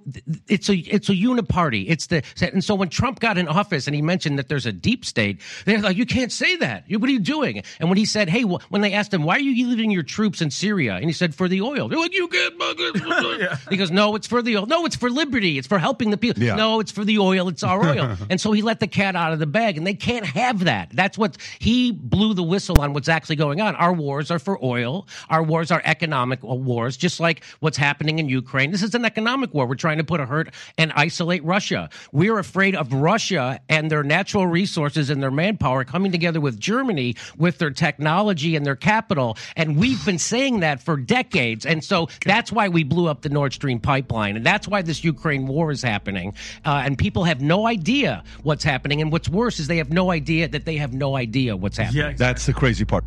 it's 0.47 0.69
a 0.69 0.75
it's 0.75 1.09
a 1.09 1.15
uniparty. 1.15 1.85
It's 1.89 2.07
the 2.07 2.23
and 2.41 2.63
so 2.63 2.75
when 2.75 2.89
Trump 2.89 3.19
got 3.19 3.37
in 3.37 3.47
office 3.47 3.87
and 3.87 3.95
he 3.95 4.01
mentioned 4.01 4.39
that 4.39 4.47
there's 4.47 4.65
a 4.65 4.71
deep 4.71 5.03
state, 5.05 5.41
they're 5.65 5.81
like, 5.81 5.97
you 5.97 6.05
can't 6.05 6.31
say 6.31 6.55
that. 6.57 6.85
What 6.89 7.09
are 7.09 7.11
you 7.13 7.19
doing? 7.19 7.63
And 7.79 7.89
when 7.89 7.97
he 7.97 8.05
said, 8.05 8.29
hey, 8.29 8.43
when 8.43 8.81
they 8.81 8.93
asked 8.93 9.13
him, 9.13 9.23
why 9.23 9.35
are 9.35 9.39
you 9.39 9.67
leaving 9.67 9.91
your 9.91 10.03
troops 10.03 10.41
in 10.41 10.51
Syria? 10.51 10.95
And 10.95 11.05
he 11.05 11.13
said, 11.13 11.35
for 11.35 11.47
the 11.47 11.61
oil. 11.61 11.87
They're 11.87 11.99
like, 11.99 12.13
you 12.13 12.27
can't. 12.27 12.53
yeah. 13.39 13.57
He 13.69 13.77
goes, 13.77 13.91
no, 13.91 14.15
it's 14.15 14.27
for 14.27 14.41
the 14.41 14.57
oil. 14.57 14.65
No, 14.65 14.85
it's 14.85 14.95
for 14.95 15.09
liberty. 15.09 15.57
It's 15.57 15.67
for 15.67 15.79
helping 15.79 16.11
the 16.11 16.17
people. 16.17 16.41
Yeah. 16.41 16.55
No, 16.55 16.79
it's 16.79 16.91
for 16.91 17.03
the 17.03 17.19
oil. 17.19 17.49
It's 17.49 17.63
our 17.63 17.83
oil. 17.83 18.15
and 18.29 18.39
so 18.39 18.51
he 18.51 18.61
let 18.61 18.79
the 18.79 18.87
cat 18.87 19.15
out 19.15 19.33
of 19.33 19.39
the 19.39 19.45
bag, 19.47 19.77
and 19.77 19.85
they 19.85 19.93
can't 19.93 20.25
have 20.25 20.65
that. 20.65 20.89
That's 20.93 21.17
what 21.17 21.33
what 21.33 21.37
he 21.59 21.91
blew 21.91 22.33
the 22.33 22.43
whistle 22.43 22.81
on 22.81 22.93
what's 22.93 23.09
actually 23.09 23.35
going 23.37 23.61
on. 23.61 23.75
Our 23.75 23.93
wars 23.93 24.31
are 24.31 24.39
for 24.39 24.63
oil. 24.63 25.07
Our 25.29 25.43
wars 25.43 25.71
are 25.71 25.81
economic 25.85 26.43
uh, 26.43 26.47
wars, 26.47 26.97
just 26.97 27.19
like 27.19 27.43
what's 27.59 27.77
happening 27.77 28.19
in 28.19 28.29
Ukraine. 28.29 28.62
This 28.71 28.83
is 28.83 28.95
an 28.95 29.05
economic 29.05 29.53
war. 29.53 29.65
We're 29.67 29.75
trying 29.75 29.97
to 29.97 30.03
put 30.03 30.19
a 30.19 30.25
hurt 30.25 30.53
and 30.77 30.91
isolate 30.93 31.43
Russia. 31.43 31.89
We're 32.11 32.39
afraid 32.39 32.75
of 32.75 32.91
Russia 32.93 33.59
and 33.69 33.89
their 33.89 34.03
natural 34.03 34.47
resources 34.47 35.09
and 35.09 35.21
their 35.21 35.31
manpower 35.31 35.83
coming 35.83 36.11
together 36.11 36.39
with 36.39 36.59
Germany 36.59 37.15
with 37.37 37.57
their 37.57 37.71
technology 37.71 38.55
and 38.55 38.65
their 38.65 38.75
capital. 38.75 39.37
And 39.55 39.77
we've 39.77 40.03
been 40.05 40.19
saying 40.19 40.61
that 40.61 40.81
for 40.81 40.97
decades. 40.97 41.65
And 41.65 41.83
so 41.83 42.07
that's 42.25 42.51
why 42.51 42.69
we 42.69 42.83
blew 42.83 43.07
up 43.07 43.21
the 43.21 43.29
Nord 43.29 43.53
Stream 43.53 43.79
pipeline. 43.79 44.35
And 44.35 44.45
that's 44.45 44.67
why 44.67 44.81
this 44.81 45.03
Ukraine 45.03 45.47
war 45.47 45.71
is 45.71 45.81
happening. 45.81 46.33
Uh, 46.65 46.81
and 46.85 46.97
people 46.97 47.23
have 47.23 47.41
no 47.41 47.67
idea 47.67 48.23
what's 48.43 48.63
happening. 48.63 49.01
And 49.01 49.11
what's 49.11 49.29
worse 49.29 49.59
is 49.59 49.67
they 49.67 49.77
have 49.77 49.91
no 49.91 50.11
idea 50.11 50.47
that 50.47 50.65
they 50.65 50.77
have 50.77 50.93
no 50.93 51.15
idea 51.15 51.55
what's 51.55 51.77
happening. 51.77 52.03
Yeah, 52.03 52.13
that's 52.15 52.45
the 52.45 52.53
crazy 52.53 52.85
part. 52.85 53.03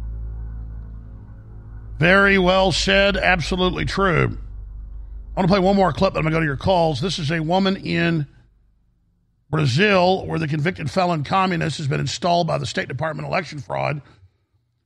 Very 1.99 2.39
well 2.39 2.73
said. 2.73 3.17
Absolutely 3.17 3.87
true. 3.87 4.37
I 5.37 5.41
want 5.41 5.49
to 5.51 5.53
play 5.53 5.61
one 5.61 5.76
more 5.76 5.93
clip. 5.93 6.14
Then 6.14 6.20
I'm 6.20 6.24
going 6.24 6.32
to 6.32 6.37
go 6.37 6.41
to 6.41 6.47
your 6.47 6.57
calls. 6.57 7.01
This 7.01 7.18
is 7.18 7.30
a 7.30 7.41
woman 7.41 7.76
in 7.76 8.26
Brazil 9.51 10.26
where 10.26 10.39
the 10.39 10.49
convicted 10.49 10.91
felon 10.91 11.24
communist 11.24 11.76
has 11.76 11.87
been 11.87 12.01
installed 12.01 12.47
by 12.47 12.57
the 12.57 12.64
State 12.64 12.89
Department 12.89 13.28
election 13.28 13.59
fraud. 13.59 14.01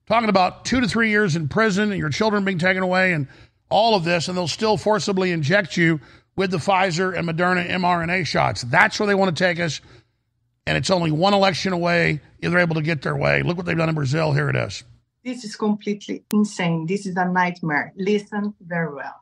Talking 0.07 0.29
about 0.29 0.65
two 0.65 0.81
to 0.81 0.89
three 0.89 1.11
years 1.11 1.37
in 1.37 1.47
prison 1.47 1.93
and 1.93 2.01
your 2.01 2.11
children 2.11 2.45
being 2.45 2.59
taken 2.59 2.83
away 2.83 3.13
and 3.13 3.29
all 3.69 3.95
of 3.95 4.03
this, 4.03 4.27
and 4.27 4.37
they'll 4.37 4.49
still 4.49 4.77
forcibly 4.77 5.31
inject 5.31 5.77
you 5.77 6.01
with 6.35 6.51
the 6.51 6.57
Pfizer 6.57 7.17
and 7.17 7.29
Moderna 7.29 7.69
mRNA 7.71 8.27
shots. 8.27 8.63
That's 8.63 8.99
where 8.99 9.07
they 9.07 9.15
want 9.15 9.37
to 9.37 9.45
take 9.45 9.61
us. 9.61 9.81
And 10.67 10.77
it's 10.77 10.91
only 10.91 11.13
one 11.13 11.33
election 11.33 11.73
away 11.73 12.21
if 12.41 12.51
they're 12.51 12.61
able 12.61 12.75
to 12.75 12.83
get 12.83 13.03
their 13.03 13.17
way. 13.17 13.43
Look 13.43 13.57
what 13.57 13.67
they've 13.67 13.77
done 13.77 13.89
in 13.89 13.95
Brazil. 13.95 14.33
Here 14.33 14.51
it 14.51 14.57
is. 14.57 14.83
This 15.25 15.45
is 15.45 15.55
completely 15.55 16.25
insane. 16.33 16.87
This 16.87 17.07
is 17.07 17.17
a 17.17 17.27
nightmare. 17.27 17.93
Listen 17.97 18.55
very 18.61 18.93
well. 18.93 19.20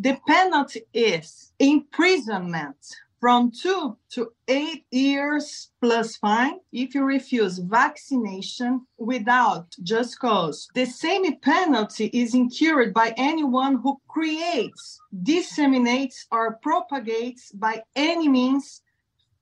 The 0.00 0.16
penalty 0.28 0.82
is 0.94 1.52
imprisonment 1.58 2.76
from 3.18 3.50
two 3.50 3.96
to 4.10 4.32
eight 4.46 4.84
years 4.92 5.70
plus 5.80 6.16
fine 6.16 6.60
if 6.70 6.94
you 6.94 7.02
refuse 7.02 7.58
vaccination 7.58 8.86
without 8.96 9.74
just 9.82 10.20
cause. 10.20 10.68
The 10.72 10.84
same 10.84 11.24
penalty 11.40 12.10
is 12.12 12.32
incurred 12.32 12.94
by 12.94 13.12
anyone 13.16 13.80
who 13.82 14.00
creates, 14.06 15.00
disseminates, 15.24 16.26
or 16.30 16.60
propagates 16.62 17.50
by 17.50 17.82
any 17.96 18.28
means 18.28 18.82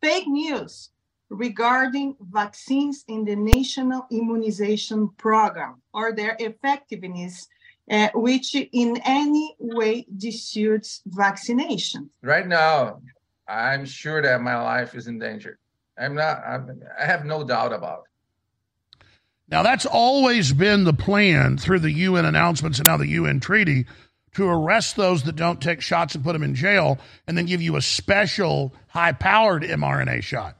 fake 0.00 0.26
news 0.26 0.88
regarding 1.28 2.16
vaccines 2.32 3.04
in 3.08 3.26
the 3.26 3.36
national 3.36 4.06
immunization 4.10 5.10
program 5.18 5.82
or 5.92 6.14
their 6.14 6.34
effectiveness 6.38 7.46
uh, 7.90 8.08
which 8.14 8.54
in 8.54 9.00
any 9.04 9.54
way 9.58 10.06
disputes 10.16 11.02
vaccination. 11.06 12.10
Right 12.22 12.46
now, 12.46 13.00
I'm 13.48 13.84
sure 13.84 14.22
that 14.22 14.40
my 14.40 14.60
life 14.60 14.94
is 14.94 15.06
in 15.06 15.18
danger. 15.18 15.58
I'm 15.98 16.14
not, 16.14 16.42
I'm, 16.46 16.82
I 16.98 17.04
have 17.04 17.24
no 17.24 17.44
doubt 17.44 17.72
about 17.72 18.00
it. 18.00 19.06
Now, 19.48 19.62
that's 19.62 19.86
always 19.86 20.52
been 20.52 20.84
the 20.84 20.92
plan 20.92 21.56
through 21.56 21.78
the 21.78 21.92
UN 21.92 22.24
announcements 22.24 22.78
and 22.78 22.86
now 22.86 22.96
the 22.96 23.06
UN 23.08 23.38
treaty 23.38 23.86
to 24.34 24.46
arrest 24.46 24.96
those 24.96 25.22
that 25.22 25.36
don't 25.36 25.62
take 25.62 25.80
shots 25.80 26.14
and 26.14 26.24
put 26.24 26.32
them 26.32 26.42
in 26.42 26.54
jail 26.54 26.98
and 27.26 27.38
then 27.38 27.46
give 27.46 27.62
you 27.62 27.76
a 27.76 27.82
special 27.82 28.74
high 28.88 29.12
powered 29.12 29.62
mRNA 29.62 30.22
shot, 30.22 30.56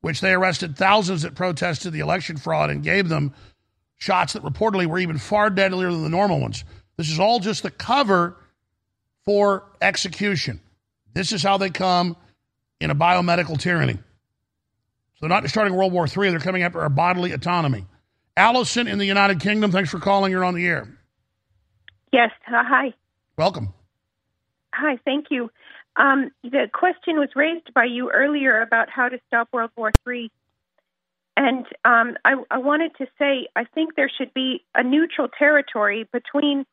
which 0.00 0.20
they 0.20 0.32
arrested 0.32 0.76
thousands 0.76 1.22
that 1.22 1.34
protested 1.34 1.92
the 1.92 2.00
election 2.00 2.36
fraud 2.36 2.68
and 2.68 2.82
gave 2.82 3.08
them 3.08 3.32
shots 3.96 4.34
that 4.34 4.42
reportedly 4.42 4.86
were 4.86 4.98
even 4.98 5.18
far 5.18 5.50
deadlier 5.50 5.90
than 5.90 6.02
the 6.02 6.08
normal 6.08 6.40
ones. 6.40 6.64
This 6.96 7.10
is 7.10 7.18
all 7.18 7.40
just 7.40 7.62
the 7.62 7.70
cover 7.70 8.36
for 9.24 9.64
execution. 9.80 10.60
This 11.12 11.32
is 11.32 11.42
how 11.42 11.56
they 11.58 11.70
come 11.70 12.16
in 12.80 12.90
a 12.90 12.94
biomedical 12.94 13.58
tyranny. 13.58 13.94
So 13.94 14.00
they're 15.20 15.28
not 15.28 15.42
just 15.42 15.54
starting 15.54 15.74
World 15.74 15.92
War 15.92 16.06
III, 16.06 16.30
they're 16.30 16.40
coming 16.40 16.62
after 16.62 16.80
our 16.80 16.88
bodily 16.88 17.32
autonomy. 17.32 17.86
Allison 18.36 18.88
in 18.88 18.98
the 18.98 19.04
United 19.04 19.40
Kingdom, 19.40 19.70
thanks 19.70 19.90
for 19.90 20.00
calling. 20.00 20.32
You're 20.32 20.44
on 20.44 20.54
the 20.54 20.66
air. 20.66 20.88
Yes. 22.12 22.30
Hi. 22.46 22.92
Welcome. 23.36 23.72
Hi. 24.74 24.98
Thank 25.04 25.26
you. 25.30 25.50
Um, 25.96 26.30
the 26.42 26.68
question 26.72 27.18
was 27.18 27.28
raised 27.36 27.72
by 27.72 27.84
you 27.84 28.10
earlier 28.10 28.60
about 28.60 28.90
how 28.90 29.08
to 29.08 29.18
stop 29.28 29.48
World 29.52 29.70
War 29.76 29.92
III. 30.08 30.30
And 31.36 31.66
um, 31.84 32.16
I, 32.24 32.36
I, 32.50 32.58
wanted 32.58 32.92
to 32.98 33.06
say 33.18 33.48
I 33.56 33.64
think 33.64 33.96
there 33.96 34.08
should 34.08 34.32
be 34.34 34.64
a 34.74 34.84
neutral 34.84 35.28
territory 35.28 36.08
between, 36.12 36.64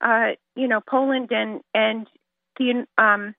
uh, 0.00 0.30
you 0.56 0.66
know, 0.66 0.80
Poland 0.80 1.30
and 1.30 1.60
and 1.74 2.06
the 2.58 2.86
um, 2.96 3.34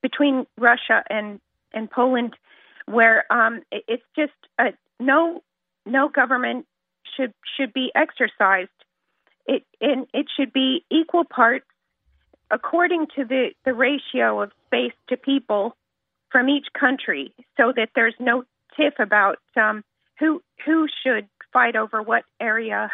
between 0.00 0.46
Russia 0.56 1.02
and 1.10 1.40
and 1.72 1.90
Poland, 1.90 2.34
where 2.86 3.30
um, 3.32 3.62
it, 3.72 3.84
it's 3.88 4.04
just 4.14 4.32
a, 4.58 4.72
no 5.00 5.42
no 5.84 6.08
government 6.08 6.66
should 7.16 7.34
should 7.56 7.72
be 7.72 7.90
exercised. 7.94 8.70
It 9.46 9.64
and 9.80 10.06
it 10.14 10.26
should 10.36 10.52
be 10.52 10.84
equal 10.90 11.24
parts 11.24 11.66
according 12.52 13.08
to 13.16 13.24
the 13.24 13.50
the 13.64 13.74
ratio 13.74 14.42
of 14.42 14.52
space 14.66 14.94
to 15.08 15.16
people 15.16 15.76
from 16.30 16.48
each 16.48 16.68
country, 16.78 17.34
so 17.56 17.72
that 17.76 17.90
there's 17.94 18.14
no 18.20 18.44
tiff 18.76 18.94
about 18.98 19.38
um, 19.56 19.84
who 20.18 20.42
who 20.64 20.86
should 21.02 21.28
fight 21.52 21.76
over 21.76 22.02
what 22.02 22.24
area. 22.40 22.90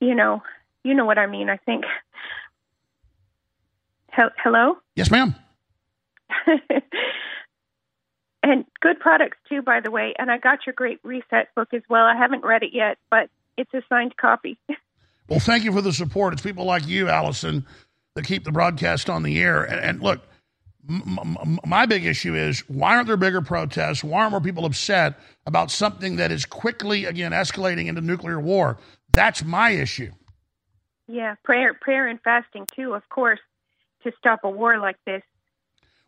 You 0.00 0.14
know, 0.14 0.42
you 0.84 0.94
know 0.94 1.04
what 1.04 1.18
I 1.18 1.26
mean. 1.26 1.48
I 1.48 1.56
think. 1.58 1.84
Hello. 4.12 4.76
Yes, 4.94 5.10
ma'am. 5.10 5.34
and 8.42 8.64
good 8.80 9.00
products 9.00 9.38
too, 9.48 9.62
by 9.62 9.80
the 9.80 9.90
way. 9.90 10.14
And 10.18 10.30
I 10.30 10.38
got 10.38 10.66
your 10.66 10.74
great 10.74 10.98
reset 11.02 11.54
book 11.54 11.68
as 11.72 11.82
well. 11.88 12.04
I 12.04 12.16
haven't 12.16 12.44
read 12.44 12.62
it 12.62 12.74
yet, 12.74 12.98
but 13.10 13.30
it's 13.56 13.72
a 13.72 13.82
signed 13.88 14.16
copy. 14.16 14.58
well, 15.28 15.40
thank 15.40 15.64
you 15.64 15.72
for 15.72 15.80
the 15.80 15.92
support. 15.92 16.34
It's 16.34 16.42
people 16.42 16.64
like 16.64 16.86
you, 16.86 17.08
Allison, 17.08 17.66
that 18.14 18.26
keep 18.26 18.44
the 18.44 18.52
broadcast 18.52 19.08
on 19.08 19.22
the 19.22 19.40
air. 19.40 19.62
And, 19.62 19.80
and 19.80 20.00
look, 20.02 20.20
my 20.84 21.86
big 21.86 22.04
issue 22.04 22.34
is 22.34 22.60
why 22.68 22.96
aren't 22.96 23.06
there 23.06 23.16
bigger 23.16 23.40
protests? 23.40 24.02
Why 24.02 24.20
aren't 24.20 24.32
more 24.32 24.40
people 24.40 24.64
upset 24.64 25.18
about 25.46 25.70
something 25.70 26.16
that 26.16 26.32
is 26.32 26.44
quickly 26.44 27.04
again 27.04 27.32
escalating 27.32 27.86
into 27.86 28.00
nuclear 28.00 28.40
war? 28.40 28.78
That's 29.12 29.44
my 29.44 29.70
issue. 29.70 30.10
Yeah, 31.06 31.36
prayer, 31.44 31.74
prayer, 31.74 32.08
and 32.08 32.20
fasting 32.22 32.66
too, 32.74 32.94
of 32.94 33.08
course, 33.08 33.40
to 34.02 34.12
stop 34.18 34.40
a 34.44 34.50
war 34.50 34.78
like 34.78 34.96
this. 35.06 35.22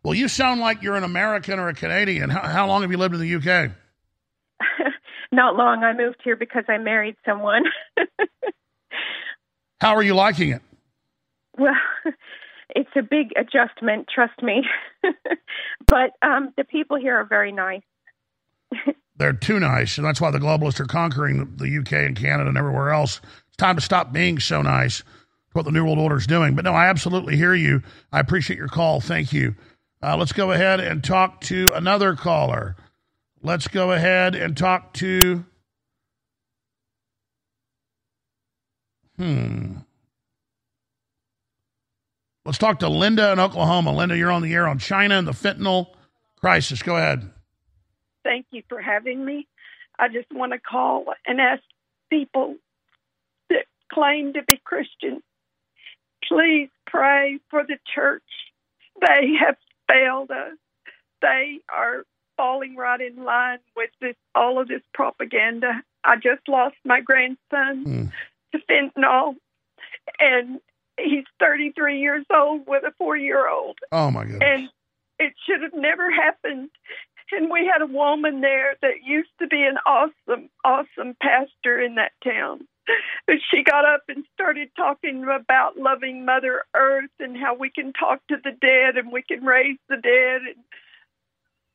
Well, 0.02 0.14
you 0.14 0.28
sound 0.28 0.60
like 0.60 0.82
you're 0.82 0.96
an 0.96 1.04
American 1.04 1.58
or 1.58 1.68
a 1.68 1.74
Canadian. 1.74 2.30
How, 2.30 2.40
how 2.40 2.66
long 2.66 2.82
have 2.82 2.90
you 2.90 2.98
lived 2.98 3.14
in 3.14 3.20
the 3.20 3.34
UK? 3.36 3.70
Not 5.32 5.56
long. 5.56 5.82
I 5.82 5.94
moved 5.94 6.20
here 6.22 6.36
because 6.36 6.64
I 6.68 6.78
married 6.78 7.16
someone. 7.24 7.64
how 9.80 9.94
are 9.94 10.02
you 10.02 10.14
liking 10.14 10.50
it? 10.50 10.62
It's 12.94 13.04
a 13.04 13.08
big 13.08 13.32
adjustment, 13.36 14.08
trust 14.12 14.40
me. 14.42 14.62
but 15.86 16.12
um, 16.22 16.52
the 16.56 16.64
people 16.64 16.96
here 16.96 17.16
are 17.16 17.24
very 17.24 17.50
nice. 17.50 17.82
They're 19.16 19.32
too 19.32 19.58
nice, 19.58 19.98
and 19.98 20.06
that's 20.06 20.20
why 20.20 20.30
the 20.30 20.38
globalists 20.38 20.80
are 20.80 20.86
conquering 20.86 21.56
the 21.56 21.78
UK 21.78 21.92
and 21.92 22.16
Canada 22.16 22.48
and 22.48 22.58
everywhere 22.58 22.90
else. 22.90 23.20
It's 23.48 23.56
time 23.56 23.76
to 23.76 23.82
stop 23.82 24.12
being 24.12 24.38
so 24.38 24.62
nice. 24.62 25.02
What 25.52 25.64
the 25.64 25.72
New 25.72 25.84
World 25.84 25.98
Order 25.98 26.16
is 26.16 26.26
doing. 26.26 26.54
But 26.54 26.64
no, 26.64 26.72
I 26.72 26.88
absolutely 26.88 27.36
hear 27.36 27.54
you. 27.54 27.82
I 28.12 28.20
appreciate 28.20 28.58
your 28.58 28.68
call. 28.68 29.00
Thank 29.00 29.32
you. 29.32 29.54
Uh, 30.02 30.16
let's 30.16 30.32
go 30.32 30.50
ahead 30.52 30.80
and 30.80 31.02
talk 31.02 31.40
to 31.42 31.70
another 31.74 32.14
caller. 32.14 32.76
Let's 33.42 33.68
go 33.68 33.92
ahead 33.92 34.34
and 34.34 34.56
talk 34.56 34.92
to. 34.94 35.44
Hmm. 39.16 39.78
Let's 42.44 42.58
talk 42.58 42.80
to 42.80 42.88
Linda 42.88 43.32
in 43.32 43.40
Oklahoma. 43.40 43.92
Linda, 43.92 44.16
you're 44.16 44.30
on 44.30 44.42
the 44.42 44.52
air 44.52 44.68
on 44.68 44.78
China 44.78 45.16
and 45.16 45.26
the 45.26 45.32
fentanyl 45.32 45.88
crisis. 46.36 46.82
Go 46.82 46.96
ahead. 46.96 47.30
Thank 48.22 48.46
you 48.50 48.62
for 48.68 48.80
having 48.80 49.24
me. 49.24 49.46
I 49.98 50.08
just 50.08 50.30
want 50.30 50.52
to 50.52 50.58
call 50.58 51.06
and 51.26 51.40
ask 51.40 51.62
people 52.10 52.56
that 53.48 53.64
claim 53.90 54.34
to 54.34 54.42
be 54.42 54.60
Christian, 54.62 55.22
please 56.28 56.68
pray 56.86 57.38
for 57.50 57.64
the 57.64 57.78
church. 57.94 58.22
They 59.00 59.34
have 59.40 59.56
failed 59.90 60.30
us. 60.30 60.56
They 61.22 61.60
are 61.74 62.04
falling 62.36 62.76
right 62.76 63.00
in 63.00 63.24
line 63.24 63.58
with 63.76 63.90
this 64.00 64.16
all 64.34 64.60
of 64.60 64.68
this 64.68 64.82
propaganda. 64.92 65.82
I 66.04 66.16
just 66.16 66.46
lost 66.48 66.76
my 66.84 67.00
grandson 67.00 67.84
mm. 67.84 68.12
to 68.52 68.58
fentanyl, 68.70 69.36
and 70.20 70.60
he's 70.98 71.24
33 71.40 72.00
years 72.00 72.24
old 72.34 72.62
with 72.66 72.84
a 72.84 72.92
four 72.98 73.16
year 73.16 73.48
old. 73.48 73.78
Oh 73.92 74.10
my 74.10 74.24
goodness! 74.24 74.42
And 74.42 74.68
it 75.18 75.34
should 75.46 75.62
have 75.62 75.74
never 75.74 76.10
happened. 76.10 76.70
And 77.32 77.50
we 77.50 77.66
had 77.66 77.82
a 77.82 77.92
woman 77.92 78.42
there 78.42 78.76
that 78.82 79.02
used 79.04 79.30
to 79.40 79.46
be 79.48 79.62
an 79.62 79.76
awesome, 79.86 80.50
awesome 80.64 81.16
pastor 81.20 81.80
in 81.80 81.96
that 81.96 82.12
town. 82.22 82.68
But 83.26 83.36
she 83.50 83.64
got 83.64 83.86
up 83.86 84.02
and 84.08 84.24
started 84.34 84.68
talking 84.76 85.24
about 85.24 85.78
loving 85.78 86.24
Mother 86.24 86.64
Earth 86.76 87.10
and 87.18 87.36
how 87.36 87.56
we 87.56 87.70
can 87.70 87.92
talk 87.92 88.20
to 88.28 88.36
the 88.36 88.52
dead 88.52 88.98
and 88.98 89.10
we 89.10 89.22
can 89.22 89.42
raise 89.44 89.78
the 89.88 89.96
dead 89.96 90.42
and 90.42 90.64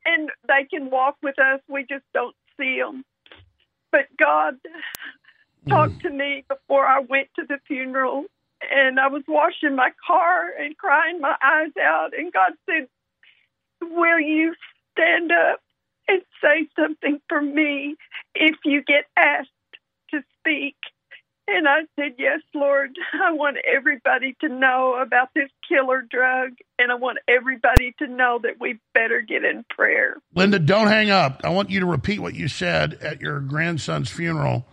and 0.05 0.30
they 0.47 0.65
can 0.70 0.89
walk 0.89 1.17
with 1.22 1.38
us. 1.39 1.59
We 1.67 1.82
just 1.82 2.05
don't 2.13 2.36
see 2.57 2.80
them. 2.80 3.03
But 3.91 4.05
God 4.17 4.55
talked 5.67 5.93
mm. 5.93 6.01
to 6.03 6.09
me 6.09 6.45
before 6.47 6.86
I 6.86 6.99
went 6.99 7.28
to 7.36 7.45
the 7.47 7.57
funeral, 7.67 8.26
and 8.72 8.99
I 8.99 9.07
was 9.07 9.24
washing 9.28 9.76
my 9.76 9.91
car 10.05 10.49
and 10.60 10.78
crying 10.78 11.22
my 11.22 11.36
eyes 11.43 11.72
out, 11.82 12.12
and 12.18 12.32
God 12.32 12.53
said, 12.66 12.88
"Will 13.82 14.20
you 14.20 14.55
stand 14.91 15.32
up 15.32 15.62
and 16.07 16.22
say 16.41 16.68
something 16.76 17.22
for 17.30 17.41
me 17.41 17.95
if 18.36 18.55
you 18.66 18.84
get 18.84 19.05
asked 19.18 19.49
to 20.12 20.24
speak?" 20.39 20.76
And 21.51 21.68
I 21.68 21.80
said, 21.95 22.16
Yes, 22.18 22.41
Lord. 22.53 22.95
I 23.14 23.32
want 23.32 23.57
everybody 23.66 24.36
to 24.41 24.49
know 24.49 25.01
about 25.01 25.30
this 25.34 25.49
killer 25.68 26.01
drug, 26.01 26.51
and 26.78 26.91
I 26.91 26.95
want 26.95 27.18
everybody 27.28 27.93
to 27.99 28.07
know 28.07 28.39
that 28.43 28.60
we 28.60 28.80
better 28.93 29.22
get 29.22 29.43
in 29.43 29.66
prayer. 29.70 30.18
Linda, 30.36 30.60
don't 30.60 30.88
hang 30.88 31.10
up. 31.10 31.41
I 31.43 31.49
want 31.49 31.70
you 31.70 31.80
to 31.80 31.86
repeat 31.86 32.20
what 32.20 32.36
you 32.36 32.47
said 32.47 32.95
at 33.01 33.22
your 33.22 33.39
grandson's 33.39 34.10
funeral 34.10 34.66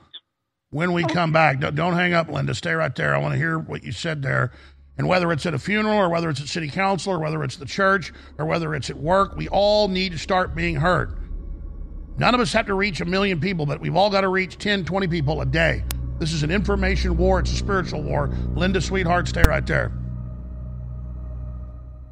when 0.70 0.92
we 0.92 1.04
come 1.04 1.32
back. 1.32 1.60
Don't, 1.60 1.94
hang 1.94 2.12
up, 2.12 2.28
Linda. 2.28 2.54
Stay 2.54 2.72
right 2.72 2.94
there. 2.94 3.14
I 3.14 3.18
want 3.18 3.32
to 3.32 3.38
hear 3.38 3.58
what 3.58 3.84
you 3.84 3.92
said 3.92 4.22
there. 4.22 4.52
And 4.98 5.06
whether 5.06 5.30
it's 5.30 5.44
at 5.44 5.54
a 5.54 5.58
funeral 5.58 5.96
or 5.96 6.08
whether 6.08 6.30
it's 6.30 6.40
at 6.40 6.48
city 6.48 6.68
council 6.68 7.12
or 7.12 7.18
whether 7.18 7.44
it's 7.44 7.56
the 7.56 7.66
church 7.66 8.12
or 8.38 8.46
whether 8.46 8.74
it's 8.74 8.88
at 8.88 8.96
work, 8.96 9.36
we 9.36 9.48
all 9.48 9.88
need 9.88 10.12
to 10.12 10.18
start 10.18 10.54
being 10.54 10.76
heard. 10.76 11.18
None 12.18 12.34
of 12.34 12.40
us 12.40 12.52
have 12.54 12.66
to 12.66 12.74
reach 12.74 13.00
a 13.02 13.04
million 13.04 13.38
people, 13.38 13.66
but 13.66 13.80
we've 13.80 13.94
all 13.94 14.08
got 14.08 14.22
to 14.22 14.28
reach 14.28 14.56
10, 14.56 14.86
20 14.86 15.06
people 15.08 15.42
a 15.42 15.46
day. 15.46 15.84
This 16.18 16.32
is 16.32 16.42
an 16.42 16.50
information 16.50 17.18
war. 17.18 17.40
It's 17.40 17.52
a 17.52 17.56
spiritual 17.56 18.02
war. 18.02 18.28
Linda, 18.54 18.80
sweetheart, 18.80 19.28
stay 19.28 19.42
right 19.46 19.66
there. 19.66 19.92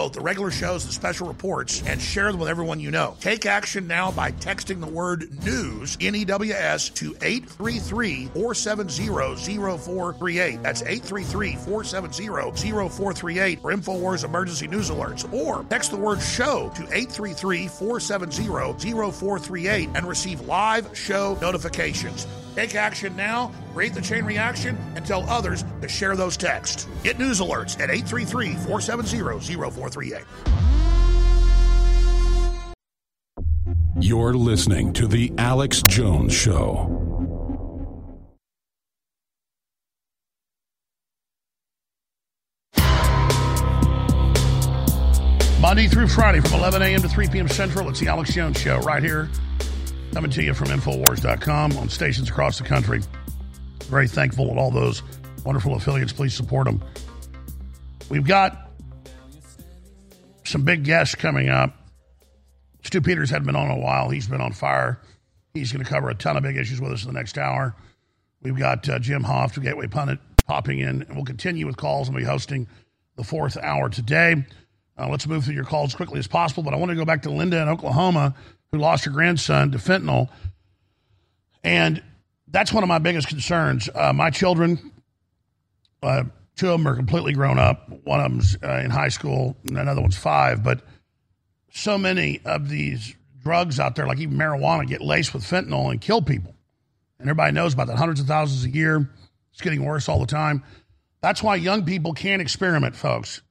both 0.00 0.14
the 0.14 0.20
regular 0.20 0.50
shows 0.50 0.82
and 0.84 0.94
special 0.94 1.28
reports, 1.28 1.82
and 1.84 2.00
share 2.00 2.32
them 2.32 2.40
with 2.40 2.48
everyone 2.48 2.80
you 2.80 2.90
know. 2.90 3.14
Take 3.20 3.44
action 3.44 3.86
now 3.86 4.10
by 4.10 4.32
texting 4.32 4.80
the 4.80 4.86
word 4.86 5.28
news, 5.44 5.98
N 6.00 6.14
E 6.14 6.24
W 6.24 6.54
S, 6.54 6.88
to 6.88 7.14
833 7.20 8.28
470 8.28 9.08
0438. 9.08 10.62
That's 10.62 10.80
833 10.80 11.52
470 11.56 12.28
0438 12.28 13.60
for 13.60 13.74
InfoWars 13.74 14.24
emergency 14.24 14.66
news 14.68 14.88
alerts. 14.88 15.30
Or 15.34 15.64
text 15.64 15.90
the 15.90 15.98
word 15.98 16.22
show 16.22 16.72
to 16.76 16.82
833 16.84 17.68
470 17.68 18.46
0438 19.12 19.90
and 19.94 20.06
receive 20.06 20.40
live 20.48 20.96
show 20.96 21.36
notifications. 21.42 22.26
Take 22.56 22.74
action 22.74 23.14
now, 23.16 23.52
create 23.74 23.94
the 23.94 24.00
chain 24.02 24.24
reaction, 24.24 24.76
and 24.96 25.06
tell 25.06 25.28
others 25.30 25.64
to 25.82 25.88
share 25.88 26.16
those 26.16 26.36
texts. 26.36 26.88
Get 27.04 27.18
news 27.18 27.40
alerts 27.40 27.74
at 27.80 27.90
833 27.90 28.54
470 28.54 29.18
0438. 29.18 29.89
You're 34.00 34.34
listening 34.34 34.92
to 34.94 35.06
The 35.06 35.32
Alex 35.36 35.82
Jones 35.82 36.32
Show. 36.32 36.96
Monday 45.60 45.88
through 45.88 46.08
Friday 46.08 46.40
from 46.40 46.54
11 46.54 46.80
a.m. 46.82 47.02
to 47.02 47.08
3 47.08 47.28
p.m. 47.28 47.48
Central, 47.48 47.88
it's 47.90 48.00
The 48.00 48.08
Alex 48.08 48.32
Jones 48.32 48.58
Show 48.58 48.78
right 48.78 49.02
here 49.02 49.28
coming 50.12 50.30
to 50.30 50.42
you 50.42 50.54
from 50.54 50.68
Infowars.com 50.68 51.76
on 51.76 51.88
stations 51.88 52.28
across 52.28 52.58
the 52.58 52.64
country. 52.64 53.00
Very 53.84 54.08
thankful 54.08 54.50
at 54.50 54.58
all 54.58 54.70
those 54.70 55.02
wonderful 55.44 55.74
affiliates. 55.74 56.12
Please 56.12 56.34
support 56.34 56.66
them. 56.66 56.82
We've 58.08 58.26
got 58.26 58.69
some 60.50 60.62
big 60.62 60.84
guests 60.84 61.14
coming 61.14 61.48
up. 61.48 61.74
Stu 62.82 63.00
Peters 63.00 63.30
had 63.30 63.44
been 63.44 63.56
on 63.56 63.70
a 63.70 63.78
while. 63.78 64.10
He's 64.10 64.28
been 64.28 64.40
on 64.40 64.52
fire. 64.52 65.00
He's 65.54 65.72
going 65.72 65.84
to 65.84 65.90
cover 65.90 66.10
a 66.10 66.14
ton 66.14 66.36
of 66.36 66.42
big 66.42 66.56
issues 66.56 66.80
with 66.80 66.92
us 66.92 67.02
in 67.04 67.08
the 67.08 67.18
next 67.18 67.38
hour. 67.38 67.74
We've 68.42 68.58
got 68.58 68.88
uh, 68.88 68.98
Jim 68.98 69.22
Hoft 69.22 69.54
the 69.54 69.60
Gateway 69.60 69.86
Pundit, 69.86 70.18
popping 70.46 70.78
in, 70.78 71.02
and 71.02 71.14
we'll 71.14 71.24
continue 71.24 71.66
with 71.66 71.76
calls 71.76 72.08
and 72.08 72.16
be 72.16 72.24
hosting 72.24 72.66
the 73.16 73.24
fourth 73.24 73.56
hour 73.58 73.88
today. 73.88 74.44
Uh, 74.98 75.08
let's 75.08 75.26
move 75.26 75.44
through 75.44 75.54
your 75.54 75.64
calls 75.64 75.90
as 75.90 75.94
quickly 75.94 76.18
as 76.18 76.26
possible, 76.26 76.62
but 76.62 76.72
I 76.72 76.76
want 76.76 76.90
to 76.90 76.96
go 76.96 77.04
back 77.04 77.22
to 77.22 77.30
Linda 77.30 77.60
in 77.60 77.68
Oklahoma 77.68 78.34
who 78.72 78.78
lost 78.78 79.04
her 79.04 79.10
grandson 79.10 79.72
to 79.72 79.78
fentanyl. 79.78 80.28
And 81.62 82.02
that's 82.48 82.72
one 82.72 82.82
of 82.82 82.88
my 82.88 82.98
biggest 82.98 83.28
concerns. 83.28 83.88
Uh, 83.94 84.12
my 84.12 84.30
children, 84.30 84.92
uh, 86.02 86.24
two 86.56 86.70
of 86.70 86.78
them 86.78 86.88
are 86.88 86.96
completely 86.96 87.32
grown 87.32 87.58
up. 87.58 87.88
One 88.04 88.20
of 88.20 88.30
them's 88.30 88.56
uh, 88.62 88.82
in 88.84 88.90
high 88.90 89.08
school, 89.08 89.56
and 89.68 89.78
another 89.78 90.00
one's 90.00 90.16
five. 90.16 90.62
But 90.62 90.82
so 91.70 91.96
many 91.98 92.40
of 92.44 92.68
these 92.68 93.14
drugs 93.42 93.80
out 93.80 93.96
there, 93.96 94.06
like 94.06 94.18
even 94.18 94.36
marijuana, 94.36 94.86
get 94.86 95.00
laced 95.00 95.32
with 95.32 95.42
fentanyl 95.42 95.90
and 95.90 96.00
kill 96.00 96.22
people. 96.22 96.54
And 97.18 97.28
everybody 97.28 97.52
knows 97.52 97.74
about 97.74 97.86
that. 97.88 97.96
Hundreds 97.96 98.20
of 98.20 98.26
thousands 98.26 98.64
a 98.64 98.70
year. 98.70 99.10
It's 99.52 99.60
getting 99.60 99.84
worse 99.84 100.08
all 100.08 100.20
the 100.20 100.26
time. 100.26 100.62
That's 101.20 101.42
why 101.42 101.56
young 101.56 101.84
people 101.84 102.14
can't 102.14 102.40
experiment, 102.40 102.96
folks. 102.96 103.42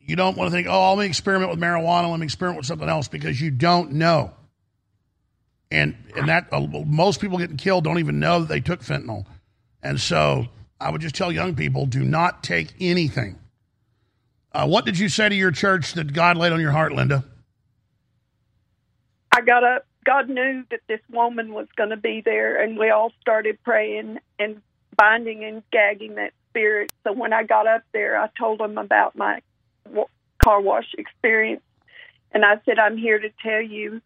You 0.00 0.16
don't 0.16 0.36
want 0.36 0.50
to 0.50 0.56
think, 0.56 0.68
oh, 0.68 0.94
let 0.94 1.02
me 1.02 1.06
experiment 1.06 1.50
with 1.50 1.60
marijuana, 1.60 2.10
let 2.10 2.20
me 2.20 2.24
experiment 2.24 2.58
with 2.58 2.66
something 2.66 2.88
else, 2.88 3.08
because 3.08 3.40
you 3.40 3.50
don't 3.50 3.92
know. 3.92 4.32
And 5.70 5.96
and 6.16 6.28
that 6.28 6.46
uh, 6.52 6.60
most 6.60 7.20
people 7.20 7.38
getting 7.38 7.56
killed 7.56 7.84
don't 7.84 7.98
even 7.98 8.20
know 8.20 8.40
that 8.40 8.48
they 8.48 8.60
took 8.60 8.80
fentanyl. 8.82 9.26
And 9.82 10.00
so 10.00 10.46
I 10.80 10.90
would 10.90 11.00
just 11.00 11.14
tell 11.14 11.32
young 11.32 11.54
people, 11.54 11.86
do 11.86 12.04
not 12.04 12.42
take 12.42 12.74
anything. 12.80 13.38
Uh, 14.52 14.66
what 14.66 14.84
did 14.84 14.98
you 14.98 15.08
say 15.08 15.28
to 15.28 15.34
your 15.34 15.50
church 15.50 15.94
that 15.94 16.12
God 16.12 16.36
laid 16.36 16.52
on 16.52 16.60
your 16.60 16.72
heart, 16.72 16.92
Linda? 16.92 17.24
I 19.32 19.40
got 19.42 19.64
up. 19.64 19.86
God 20.04 20.28
knew 20.28 20.64
that 20.70 20.80
this 20.86 21.00
woman 21.10 21.52
was 21.52 21.66
going 21.76 21.90
to 21.90 21.96
be 21.96 22.22
there, 22.24 22.62
and 22.62 22.78
we 22.78 22.90
all 22.90 23.12
started 23.20 23.62
praying 23.64 24.18
and 24.38 24.62
binding 24.96 25.44
and 25.44 25.62
gagging 25.72 26.14
that 26.14 26.32
spirit. 26.50 26.92
So 27.04 27.12
when 27.12 27.32
I 27.32 27.42
got 27.42 27.66
up 27.66 27.82
there, 27.92 28.18
I 28.18 28.28
told 28.38 28.60
them 28.60 28.78
about 28.78 29.16
my 29.16 29.40
car 30.38 30.60
wash 30.60 30.94
experience. 30.96 31.62
And 32.32 32.44
I 32.44 32.60
said, 32.64 32.78
I'm 32.78 32.96
here 32.96 33.18
to 33.18 33.30
tell 33.42 33.60
you 33.60 34.00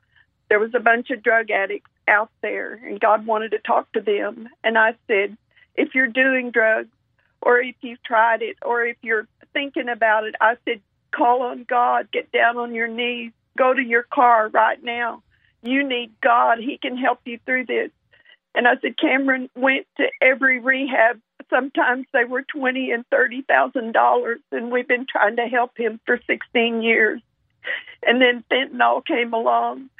there 0.49 0.59
was 0.59 0.75
a 0.75 0.81
bunch 0.81 1.11
of 1.11 1.23
drug 1.23 1.51
addicts 1.51 1.91
out 2.09 2.31
there, 2.43 2.75
and 2.75 2.99
God 2.99 3.27
wanted 3.27 3.53
to 3.53 3.59
talk 3.59 3.93
to 3.93 4.01
them. 4.01 4.49
And 4.65 4.77
I 4.77 4.95
said, 5.07 5.37
if 5.81 5.95
you're 5.95 6.07
doing 6.07 6.51
drugs, 6.51 6.91
or 7.43 7.59
if 7.61 7.77
you've 7.81 8.03
tried 8.03 8.43
it, 8.43 8.57
or 8.63 8.85
if 8.85 8.99
you're 9.03 9.27
thinking 9.55 9.89
about 9.89 10.25
it, 10.25 10.35
I 10.41 10.57
said, 10.65 10.81
call 11.11 11.43
on 11.43 11.65
God, 11.65 12.11
get 12.13 12.31
down 12.31 12.59
on 12.59 12.75
your 12.75 12.87
knees, 12.87 13.33
go 13.57 13.73
to 13.73 13.83
your 13.83 14.03
car 14.03 14.49
right 14.49 14.83
now. 14.83 15.23
You 15.63 15.87
need 15.87 16.13
God. 16.21 16.59
He 16.59 16.77
can 16.79 16.97
help 16.97 17.21
you 17.25 17.39
through 17.47 17.67
this. 17.67 17.91
And 18.55 18.69
I 18.69 18.77
said, 18.83 18.99
Cameron 18.99 19.49
went 19.55 19.87
to 19.97 20.07
every 20.21 20.61
rehab. 20.61 21.21
Sometimes 21.49 22.07
they 22.13 22.25
were 22.25 22.43
twenty 22.43 22.93
and 22.93 23.05
thirty 23.11 23.43
thousand 23.43 23.93
dollars, 23.93 24.41
and 24.53 24.71
we've 24.71 24.87
been 24.87 25.07
trying 25.11 25.37
to 25.37 25.47
help 25.47 25.77
him 25.77 25.99
for 26.07 26.21
sixteen 26.27 26.83
years. 26.83 27.21
And 28.07 28.21
then 28.21 28.45
fentanyl 28.51 29.05
came 29.05 29.33
along, 29.33 29.91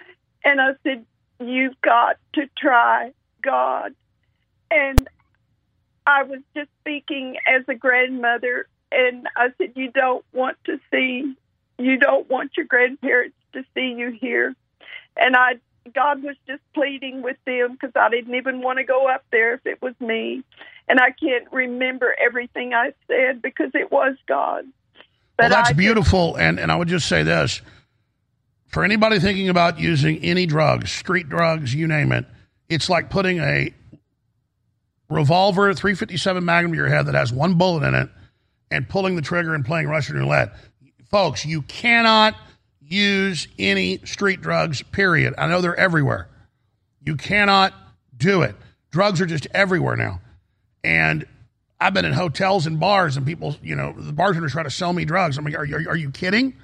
and 0.45 0.61
I 0.61 0.71
said, 0.85 1.05
"You've 1.41 1.81
got 1.81 2.17
to 2.35 2.49
try 2.57 3.13
God." 3.43 3.95
And 4.71 5.09
I 6.11 6.25
was 6.25 6.41
just 6.55 6.71
speaking 6.81 7.37
as 7.47 7.63
a 7.69 7.75
grandmother, 7.75 8.67
and 8.91 9.29
I 9.37 9.49
said, 9.59 9.73
"You 9.77 9.91
don't 9.91 10.25
want 10.33 10.57
to 10.65 10.79
see, 10.91 11.35
you 11.79 11.97
don't 11.99 12.29
want 12.29 12.53
your 12.57 12.67
grandparents 12.67 13.37
to 13.53 13.65
see 13.75 13.95
you 13.97 14.11
here." 14.11 14.55
And 15.17 15.37
I 15.37 15.61
God 15.95 16.23
was 16.23 16.37
just 16.47 16.63
pleading 16.75 17.23
with 17.23 17.37
them 17.47 17.73
because 17.73 17.93
I 17.97 18.11
didn't 18.11 18.35
even 18.35 18.61
want 18.61 18.79
to 18.79 18.85
go 18.85 19.09
up 19.09 19.25
there 19.31 19.55
if 19.55 19.67
it 19.67 19.81
was 19.81 19.95
me. 20.01 20.43
And 20.89 21.01
I 21.01 21.11
can't 21.11 21.51
remember 21.53 22.15
everything 22.19 22.75
I 22.75 22.93
said 23.07 23.41
because 23.43 23.71
it 23.75 23.91
was 23.91 24.17
God. 24.27 24.65
Well, 25.39 25.49
that's 25.49 25.73
beautiful. 25.73 26.37
and, 26.37 26.61
and 26.61 26.71
I 26.71 26.77
would 26.77 26.89
just 26.89 27.09
say 27.09 27.23
this 27.23 27.63
for 28.71 28.85
anybody 28.85 29.19
thinking 29.19 29.49
about 29.49 29.81
using 29.81 30.19
any 30.19 30.47
drugs, 30.47 30.93
street 30.93 31.29
drugs, 31.29 31.75
you 31.75 31.87
name 31.87 32.13
it, 32.13 32.25
it's 32.69 32.89
like 32.89 33.11
putting 33.11 33.39
a 33.39 33.73
revolver 35.11 35.75
357 35.75 36.45
Magnum 36.45 36.73
to 36.73 36.77
your 36.79 36.89
head 36.89 37.07
that 37.07 37.15
has 37.15 37.33
one 37.33 37.55
bullet 37.55 37.87
in 37.87 37.95
it 37.95 38.09
and 38.71 38.89
pulling 38.89 39.17
the 39.17 39.23
trigger 39.23 39.55
and 39.55 39.65
playing 39.65 39.89
Russian 39.89 40.17
roulette. 40.17 40.55
Folks, 41.11 41.45
you 41.45 41.63
cannot 41.63 42.37
use 42.81 43.49
any 43.59 43.99
street 44.05 44.41
drugs, 44.41 44.83
period. 44.83 45.35
I 45.37 45.49
know 45.49 45.61
they're 45.61 45.79
everywhere. 45.79 46.29
You 47.05 47.17
cannot 47.17 47.75
do 48.17 48.43
it. 48.43 48.55
Drugs 48.91 49.21
are 49.21 49.27
just 49.27 49.47
everywhere 49.53 49.97
now. 49.97 50.21
And 50.85 51.27
I've 51.81 51.95
been 51.95 52.05
in 52.05 52.13
hotels 52.13 52.67
and 52.67 52.79
bars, 52.79 53.17
and 53.17 53.27
people, 53.27 53.57
you 53.63 53.75
know, 53.75 53.95
the 53.97 54.13
bartenders 54.13 54.53
try 54.53 54.63
to 54.63 54.71
sell 54.71 54.93
me 54.93 55.05
drugs. 55.05 55.39
I'm 55.39 55.45
like, 55.45 55.55
are, 55.55 55.65
are, 55.65 55.91
are 55.91 55.97
you 55.97 56.11
kidding? 56.11 56.55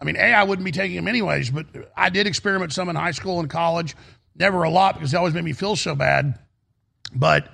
I 0.00 0.04
mean, 0.04 0.16
A, 0.16 0.32
I 0.32 0.42
wouldn't 0.42 0.64
be 0.64 0.72
taking 0.72 0.96
them 0.96 1.08
anyways, 1.08 1.50
but 1.50 1.66
I 1.96 2.10
did 2.10 2.26
experiment 2.26 2.72
some 2.72 2.88
in 2.88 2.96
high 2.96 3.12
school 3.12 3.40
and 3.40 3.48
college. 3.48 3.96
Never 4.34 4.64
a 4.64 4.70
lot 4.70 4.94
because 4.94 5.12
they 5.12 5.18
always 5.18 5.34
made 5.34 5.44
me 5.44 5.52
feel 5.52 5.76
so 5.76 5.94
bad. 5.94 6.38
But 7.14 7.48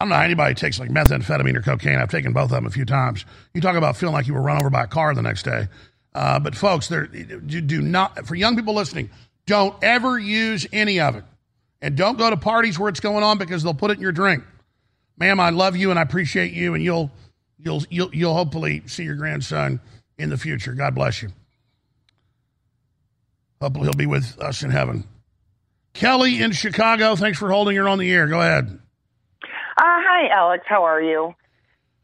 I 0.00 0.04
don't 0.04 0.08
know 0.08 0.16
how 0.16 0.22
anybody 0.22 0.54
takes 0.54 0.80
like 0.80 0.88
methamphetamine 0.88 1.54
or 1.54 1.60
cocaine. 1.60 1.98
I've 1.98 2.10
taken 2.10 2.32
both 2.32 2.44
of 2.44 2.50
them 2.52 2.64
a 2.64 2.70
few 2.70 2.86
times. 2.86 3.26
You 3.52 3.60
talk 3.60 3.76
about 3.76 3.98
feeling 3.98 4.14
like 4.14 4.26
you 4.26 4.32
were 4.32 4.40
run 4.40 4.56
over 4.56 4.70
by 4.70 4.84
a 4.84 4.86
car 4.86 5.14
the 5.14 5.20
next 5.20 5.42
day. 5.42 5.68
Uh, 6.14 6.40
but 6.40 6.54
folks, 6.54 6.88
there 6.88 7.06
you 7.14 7.60
do 7.60 7.82
not 7.82 8.26
for 8.26 8.34
young 8.34 8.56
people 8.56 8.72
listening. 8.72 9.10
Don't 9.44 9.76
ever 9.82 10.18
use 10.18 10.66
any 10.72 11.00
of 11.00 11.16
it, 11.16 11.24
and 11.82 11.96
don't 11.96 12.16
go 12.16 12.30
to 12.30 12.36
parties 12.38 12.78
where 12.78 12.88
it's 12.88 13.00
going 13.00 13.22
on 13.22 13.36
because 13.36 13.62
they'll 13.62 13.74
put 13.74 13.90
it 13.90 13.98
in 13.98 14.00
your 14.00 14.10
drink. 14.10 14.42
Ma'am, 15.18 15.38
I 15.38 15.50
love 15.50 15.76
you 15.76 15.90
and 15.90 15.98
I 15.98 16.02
appreciate 16.02 16.54
you, 16.54 16.74
and 16.74 16.82
you'll 16.82 17.10
you'll 17.58 17.82
you'll 17.90 18.14
you'll 18.14 18.34
hopefully 18.34 18.82
see 18.86 19.04
your 19.04 19.16
grandson 19.16 19.80
in 20.18 20.30
the 20.30 20.38
future. 20.38 20.72
God 20.72 20.94
bless 20.94 21.20
you. 21.20 21.28
Hopefully, 23.60 23.84
he'll 23.84 23.92
be 23.92 24.06
with 24.06 24.40
us 24.40 24.62
in 24.62 24.70
heaven. 24.70 25.04
Kelly 25.92 26.40
in 26.42 26.52
Chicago, 26.52 27.16
thanks 27.16 27.38
for 27.38 27.50
holding 27.50 27.76
her 27.76 27.86
on 27.86 27.98
the 27.98 28.10
air. 28.10 28.26
Go 28.28 28.40
ahead. 28.40 28.78
Hi, 30.20 30.28
Alex. 30.28 30.64
How 30.68 30.84
are 30.84 31.00
you? 31.00 31.34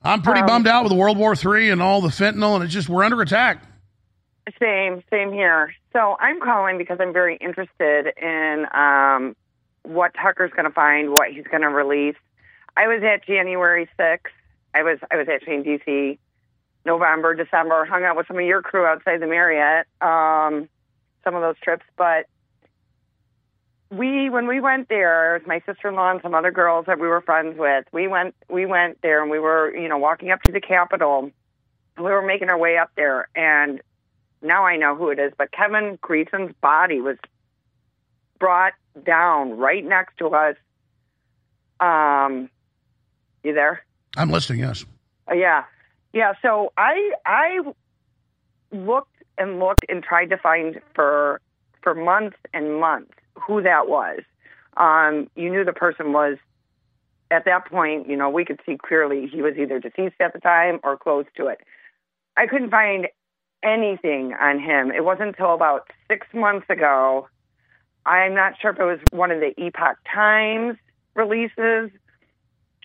I'm 0.02 0.22
pretty 0.22 0.40
Um, 0.40 0.46
bummed 0.46 0.66
out 0.66 0.84
with 0.84 0.92
World 0.94 1.18
War 1.18 1.34
III 1.34 1.68
and 1.68 1.82
all 1.82 2.00
the 2.00 2.08
fentanyl, 2.08 2.54
and 2.54 2.64
it's 2.64 2.72
just 2.72 2.88
we're 2.88 3.04
under 3.04 3.20
attack. 3.20 3.58
Same, 4.58 5.02
same 5.10 5.32
here. 5.32 5.74
So 5.92 6.16
I'm 6.18 6.40
calling 6.40 6.78
because 6.78 6.96
I'm 6.98 7.12
very 7.12 7.36
interested 7.36 8.06
in 8.16 8.66
um, 8.72 9.36
what 9.82 10.14
Tucker's 10.14 10.50
going 10.52 10.64
to 10.64 10.70
find, 10.70 11.10
what 11.10 11.30
he's 11.30 11.44
going 11.44 11.60
to 11.60 11.68
release. 11.68 12.16
I 12.74 12.86
was 12.86 13.02
at 13.02 13.26
January 13.26 13.86
6th. 13.98 14.20
I 14.74 14.82
was 14.82 14.98
I 15.10 15.16
was 15.16 15.26
actually 15.28 15.56
in 15.56 15.64
DC, 15.64 16.16
November, 16.86 17.34
December. 17.34 17.84
Hung 17.84 18.04
out 18.04 18.16
with 18.16 18.28
some 18.28 18.38
of 18.38 18.44
your 18.46 18.62
crew 18.62 18.86
outside 18.86 19.20
the 19.20 19.26
Marriott. 19.26 19.86
Um, 20.00 20.70
some 21.22 21.34
of 21.34 21.42
those 21.42 21.56
trips, 21.62 21.84
but 21.98 22.26
we 23.90 24.28
when 24.30 24.46
we 24.46 24.60
went 24.60 24.88
there, 24.88 25.36
it 25.36 25.42
was 25.42 25.48
my 25.48 25.60
sister-in-law 25.66 26.10
and 26.12 26.22
some 26.22 26.34
other 26.34 26.50
girls 26.50 26.86
that 26.86 26.98
we 26.98 27.06
were 27.06 27.20
friends 27.20 27.56
with. 27.58 27.84
We 27.92 28.08
went 28.08 28.34
we 28.48 28.66
went 28.66 29.00
there 29.02 29.22
and 29.22 29.30
we 29.30 29.38
were 29.38 29.74
you 29.76 29.88
know 29.88 29.98
walking 29.98 30.30
up 30.30 30.42
to 30.44 30.52
the 30.52 30.60
Capitol. 30.60 31.30
We 31.96 32.04
were 32.04 32.22
making 32.22 32.48
our 32.48 32.58
way 32.58 32.76
up 32.78 32.90
there, 32.96 33.28
and 33.34 33.80
now 34.42 34.64
I 34.64 34.76
know 34.76 34.96
who 34.96 35.10
it 35.10 35.18
is. 35.18 35.32
But 35.38 35.52
Kevin 35.52 35.98
Greeson's 36.00 36.54
body 36.60 37.00
was 37.00 37.16
brought 38.38 38.74
down 39.04 39.56
right 39.56 39.84
next 39.84 40.18
to 40.18 40.28
us. 40.28 40.56
Um, 41.78 42.50
you 43.44 43.54
there? 43.54 43.84
I'm 44.16 44.30
listening. 44.30 44.60
Yes. 44.60 44.84
Uh, 45.30 45.34
yeah, 45.34 45.64
yeah. 46.12 46.32
So 46.42 46.72
I 46.76 47.12
I 47.24 47.60
looked 48.72 49.22
and 49.38 49.60
looked 49.60 49.86
and 49.88 50.02
tried 50.02 50.30
to 50.30 50.38
find 50.38 50.80
for 50.94 51.40
for 51.82 51.94
months 51.94 52.36
and 52.52 52.80
months 52.80 53.12
who 53.40 53.62
that 53.62 53.88
was. 53.88 54.20
Um, 54.76 55.30
you 55.36 55.50
knew 55.50 55.64
the 55.64 55.72
person 55.72 56.12
was 56.12 56.36
at 57.30 57.44
that 57.44 57.66
point. 57.66 58.08
You 58.08 58.16
know, 58.16 58.30
we 58.30 58.44
could 58.44 58.60
see 58.66 58.76
clearly 58.76 59.26
he 59.26 59.42
was 59.42 59.54
either 59.56 59.78
deceased 59.78 60.20
at 60.20 60.32
the 60.32 60.40
time 60.40 60.80
or 60.82 60.96
close 60.96 61.26
to 61.36 61.46
it. 61.46 61.60
I 62.36 62.46
couldn't 62.46 62.70
find 62.70 63.08
anything 63.62 64.34
on 64.34 64.58
him. 64.60 64.92
It 64.92 65.04
wasn't 65.04 65.28
until 65.28 65.54
about 65.54 65.90
six 66.08 66.26
months 66.34 66.66
ago. 66.68 67.28
I'm 68.04 68.34
not 68.34 68.54
sure 68.60 68.70
if 68.70 68.78
it 68.78 68.84
was 68.84 69.00
one 69.10 69.30
of 69.30 69.40
the 69.40 69.52
Epoch 69.60 69.96
Times 70.12 70.76
releases 71.14 71.90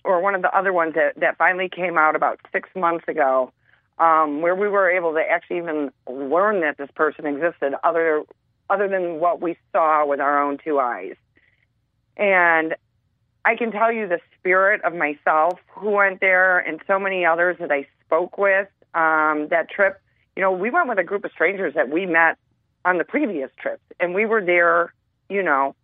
or 0.04 0.20
one 0.22 0.34
of 0.34 0.42
the 0.42 0.56
other 0.58 0.74
ones 0.74 0.96
that, 0.96 1.20
that 1.20 1.38
finally 1.38 1.70
came 1.70 1.98
out 1.98 2.16
about 2.16 2.40
six 2.52 2.70
months 2.76 3.06
ago, 3.08 3.52
um, 4.00 4.42
where 4.42 4.56
we 4.56 4.68
were 4.68 4.90
able 4.90 5.14
to 5.14 5.20
actually 5.20 5.58
even 5.58 5.92
learn 6.10 6.62
that 6.62 6.78
this 6.78 6.90
person 6.96 7.28
existed, 7.28 7.74
other 7.84 8.24
other 8.72 8.88
than 8.88 9.20
what 9.20 9.42
we 9.42 9.58
saw 9.72 10.06
with 10.06 10.20
our 10.20 10.42
own 10.42 10.58
two 10.64 10.80
eyes. 10.80 11.16
And 12.18 12.76
I 13.44 13.56
can 13.56 13.72
tell 13.72 13.92
you 13.92 14.08
the 14.08 14.20
spirit 14.40 14.82
of 14.84 14.94
myself 14.94 15.60
who 15.70 15.92
went 15.92 16.20
there 16.20 16.60
and 16.60 16.80
so 16.88 17.00
many 17.00 17.26
others 17.26 17.58
that 17.60 17.72
I 17.72 17.88
spoke 18.06 18.38
with 18.38 18.68
um, 18.94 19.48
that 19.50 19.70
trip. 19.70 20.00
You 20.36 20.42
know, 20.42 20.52
we 20.52 20.70
went 20.70 20.88
with 20.88 21.00
a 21.00 21.04
group 21.04 21.26
of 21.26 21.32
strangers 21.32 21.74
that 21.74 21.90
we 21.90 22.06
met 22.06 22.38
on 22.86 22.98
the 22.98 23.04
previous 23.04 23.50
trips, 23.60 23.84
and 24.00 24.14
we 24.14 24.26
were 24.26 24.44
there, 24.44 24.94
you 25.30 25.44
know, 25.44 25.76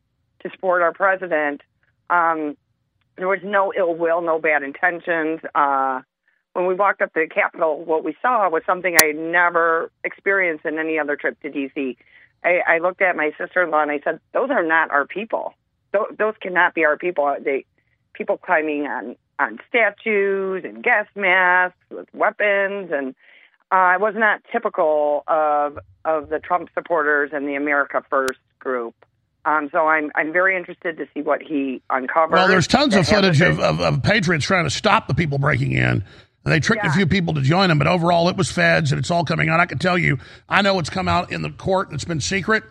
to 0.42 0.50
support 0.52 0.82
our 0.82 0.94
president. 0.94 1.62
Um, 2.10 2.56
there 3.18 3.28
was 3.28 3.40
no 3.44 3.74
ill 3.76 3.96
will, 3.96 4.22
no 4.22 4.40
bad 4.40 4.64
intentions. 4.64 5.42
Uh, 5.56 6.02
when 6.54 6.66
we 6.66 6.74
walked 6.74 7.02
up 7.02 7.14
to 7.14 7.22
the 7.22 7.28
Capitol, 7.28 7.84
what 7.84 8.04
we 8.04 8.16
saw 8.22 8.50
was 8.50 8.64
something 8.66 8.96
I 9.02 9.08
had 9.08 9.16
never 9.16 9.92
experienced 10.04 10.66
in 10.66 10.80
any 10.80 10.98
other 10.98 11.16
trip 11.16 11.40
to 11.42 11.50
D.C. 11.50 11.98
I, 12.48 12.76
I 12.76 12.78
looked 12.80 13.02
at 13.02 13.16
my 13.16 13.32
sister-in-law 13.38 13.82
and 13.82 13.92
I 13.92 14.00
said, 14.04 14.20
"Those 14.34 14.50
are 14.50 14.64
not 14.64 14.92
our 14.92 15.06
people. 15.06 15.54
Those, 15.92 16.08
those 16.18 16.34
cannot 16.42 16.74
be 16.74 16.86
our 16.86 16.98
people. 16.98 17.36
They 17.44 17.66
people 18.14 18.38
climbing 18.38 18.88
on 18.88 19.16
on 19.40 19.60
statues 19.70 20.64
and 20.64 20.84
gas 20.84 21.08
masks 21.16 21.78
with 21.90 22.08
weapons, 22.14 22.92
and 22.92 23.16
uh, 23.72 23.96
it 23.96 24.02
was 24.02 24.14
not 24.16 24.42
typical 24.52 25.24
of 25.28 25.78
of 26.06 26.30
the 26.30 26.40
Trump 26.40 26.70
supporters 26.74 27.32
and 27.34 27.48
the 27.48 27.56
America 27.56 28.04
First 28.10 28.40
group." 28.60 28.96
Um, 29.46 29.70
so 29.72 29.88
I'm 29.88 30.12
I'm 30.16 30.32
very 30.32 30.58
interested 30.58 30.98
to 30.98 31.08
see 31.14 31.22
what 31.22 31.42
he 31.42 31.82
uncovers. 31.90 32.34
Well, 32.34 32.48
there's 32.48 32.68
tons 32.68 32.96
of 32.96 33.08
footage 33.08 33.42
of, 33.42 33.60
of, 33.60 33.80
of 33.80 34.04
patriots 34.04 34.46
trying 34.46 34.66
to 34.66 34.70
stop 34.70 35.08
the 35.08 35.14
people 35.14 35.38
breaking 35.38 35.74
in. 35.74 36.04
And 36.48 36.54
they 36.54 36.62
tricked 36.62 36.86
a 36.86 36.92
few 36.94 37.06
people 37.06 37.34
to 37.34 37.42
join 37.42 37.68
them, 37.68 37.78
but 37.78 37.88
overall 37.88 38.30
it 38.30 38.38
was 38.38 38.50
feds 38.50 38.94
and 38.94 39.00
it's 39.00 39.12
all 39.12 39.26
coming 39.26 39.50
out. 39.50 39.60
I 39.60 39.66
can 39.66 39.80
tell 39.80 39.98
you, 39.98 40.18
I 40.48 40.62
know 40.62 40.80
it's 40.80 40.90
come 40.90 41.10
out 41.10 41.30
in 41.30 41.42
the 41.42 41.50
court 41.50 41.90
It's 41.92 42.06
been 42.06 42.22
secret, 42.22 42.64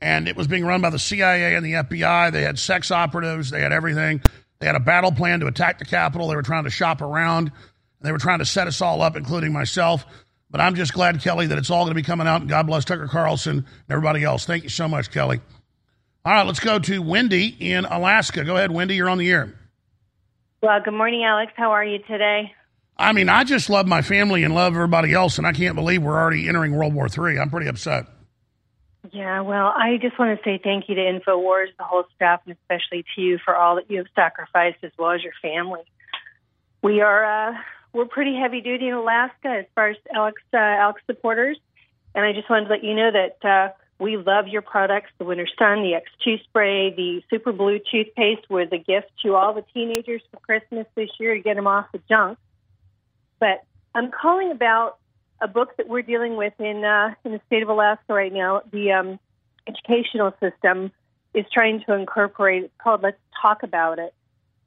and 0.00 0.26
it 0.26 0.34
was 0.34 0.46
being 0.46 0.64
run 0.64 0.80
by 0.80 0.88
the 0.88 0.98
CIA 0.98 1.54
and 1.54 1.62
the 1.62 1.72
FBI. 1.72 2.32
They 2.32 2.40
had 2.40 2.58
sex 2.58 2.90
operatives, 2.90 3.50
they 3.50 3.60
had 3.60 3.70
everything. 3.70 4.22
They 4.60 4.66
had 4.66 4.76
a 4.76 4.80
battle 4.80 5.12
plan 5.12 5.40
to 5.40 5.46
attack 5.46 5.78
the 5.78 5.84
Capitol. 5.84 6.26
They 6.26 6.36
were 6.36 6.42
trying 6.42 6.64
to 6.64 6.70
shop 6.70 7.02
around. 7.02 7.52
They 8.00 8.12
were 8.12 8.18
trying 8.18 8.38
to 8.38 8.46
set 8.46 8.66
us 8.66 8.80
all 8.80 9.02
up, 9.02 9.14
including 9.14 9.52
myself. 9.52 10.06
But 10.50 10.62
I'm 10.62 10.74
just 10.74 10.94
glad, 10.94 11.20
Kelly, 11.20 11.48
that 11.48 11.58
it's 11.58 11.68
all 11.68 11.84
going 11.84 11.94
to 11.94 11.94
be 11.94 12.02
coming 12.02 12.26
out. 12.26 12.40
And 12.40 12.48
God 12.48 12.66
bless 12.66 12.86
Tucker 12.86 13.08
Carlson 13.08 13.58
and 13.58 13.66
everybody 13.90 14.24
else. 14.24 14.46
Thank 14.46 14.62
you 14.62 14.70
so 14.70 14.88
much, 14.88 15.10
Kelly. 15.10 15.42
All 16.24 16.32
right, 16.32 16.46
let's 16.46 16.60
go 16.60 16.78
to 16.78 17.02
Wendy 17.02 17.54
in 17.60 17.84
Alaska. 17.84 18.42
Go 18.42 18.56
ahead, 18.56 18.70
Wendy. 18.70 18.94
You're 18.94 19.10
on 19.10 19.18
the 19.18 19.30
air. 19.30 19.52
Well, 20.62 20.80
good 20.82 20.94
morning, 20.94 21.24
Alex. 21.24 21.52
How 21.56 21.72
are 21.72 21.84
you 21.84 21.98
today? 22.08 22.54
I 22.96 23.12
mean, 23.12 23.28
I 23.28 23.44
just 23.44 23.70
love 23.70 23.86
my 23.86 24.02
family 24.02 24.44
and 24.44 24.54
love 24.54 24.74
everybody 24.74 25.12
else, 25.12 25.38
and 25.38 25.46
I 25.46 25.52
can't 25.52 25.74
believe 25.74 26.02
we're 26.02 26.18
already 26.18 26.48
entering 26.48 26.74
World 26.74 26.94
War 26.94 27.06
III. 27.06 27.38
I'm 27.38 27.50
pretty 27.50 27.68
upset. 27.68 28.06
Yeah, 29.10 29.40
well, 29.40 29.66
I 29.66 29.98
just 30.00 30.18
want 30.18 30.38
to 30.38 30.44
say 30.44 30.60
thank 30.62 30.88
you 30.88 30.94
to 30.94 31.00
InfoWars, 31.00 31.76
the 31.76 31.84
whole 31.84 32.04
staff, 32.14 32.40
and 32.46 32.56
especially 32.62 33.04
to 33.14 33.20
you 33.20 33.38
for 33.44 33.56
all 33.56 33.76
that 33.76 33.90
you 33.90 33.98
have 33.98 34.06
sacrificed 34.14 34.78
as 34.84 34.92
well 34.96 35.10
as 35.10 35.22
your 35.22 35.32
family. 35.42 35.82
We 36.82 37.00
are 37.00 37.50
uh, 37.50 37.54
we're 37.92 38.06
pretty 38.06 38.36
heavy 38.36 38.60
duty 38.60 38.88
in 38.88 38.94
Alaska 38.94 39.48
as 39.48 39.64
far 39.74 39.88
as 39.88 39.96
Alex 40.14 40.40
uh, 40.54 40.58
Alex 40.58 41.02
supporters, 41.06 41.58
and 42.14 42.24
I 42.24 42.32
just 42.32 42.48
wanted 42.48 42.66
to 42.66 42.70
let 42.70 42.84
you 42.84 42.94
know 42.94 43.10
that 43.10 43.48
uh, 43.48 43.72
we 43.98 44.16
love 44.16 44.48
your 44.48 44.62
products, 44.62 45.10
the 45.18 45.24
Winter 45.24 45.48
Sun, 45.58 45.82
the 45.82 46.00
X2 46.00 46.42
spray, 46.44 46.94
the 46.94 47.22
Super 47.28 47.52
Blue 47.52 47.80
toothpaste 47.90 48.48
was 48.48 48.68
a 48.72 48.78
gift 48.78 49.10
to 49.24 49.34
all 49.34 49.52
the 49.52 49.64
teenagers 49.74 50.22
for 50.30 50.38
Christmas 50.40 50.86
this 50.94 51.10
year 51.18 51.34
to 51.34 51.40
get 51.40 51.56
them 51.56 51.66
off 51.66 51.86
the 51.92 52.00
junk. 52.08 52.38
But 53.42 53.64
I'm 53.92 54.12
calling 54.12 54.52
about 54.52 54.98
a 55.40 55.48
book 55.48 55.76
that 55.76 55.88
we're 55.88 56.02
dealing 56.02 56.36
with 56.36 56.52
in 56.60 56.84
uh, 56.84 57.14
in 57.24 57.32
the 57.32 57.40
state 57.48 57.64
of 57.64 57.68
Alaska 57.68 58.14
right 58.14 58.32
now. 58.32 58.62
The 58.70 58.92
um, 58.92 59.18
educational 59.66 60.32
system 60.38 60.92
is 61.34 61.44
trying 61.52 61.82
to 61.86 61.94
incorporate. 61.94 62.62
It's 62.62 62.74
called 62.80 63.02
"Let's 63.02 63.18
Talk 63.42 63.64
About 63.64 63.98
It," 63.98 64.14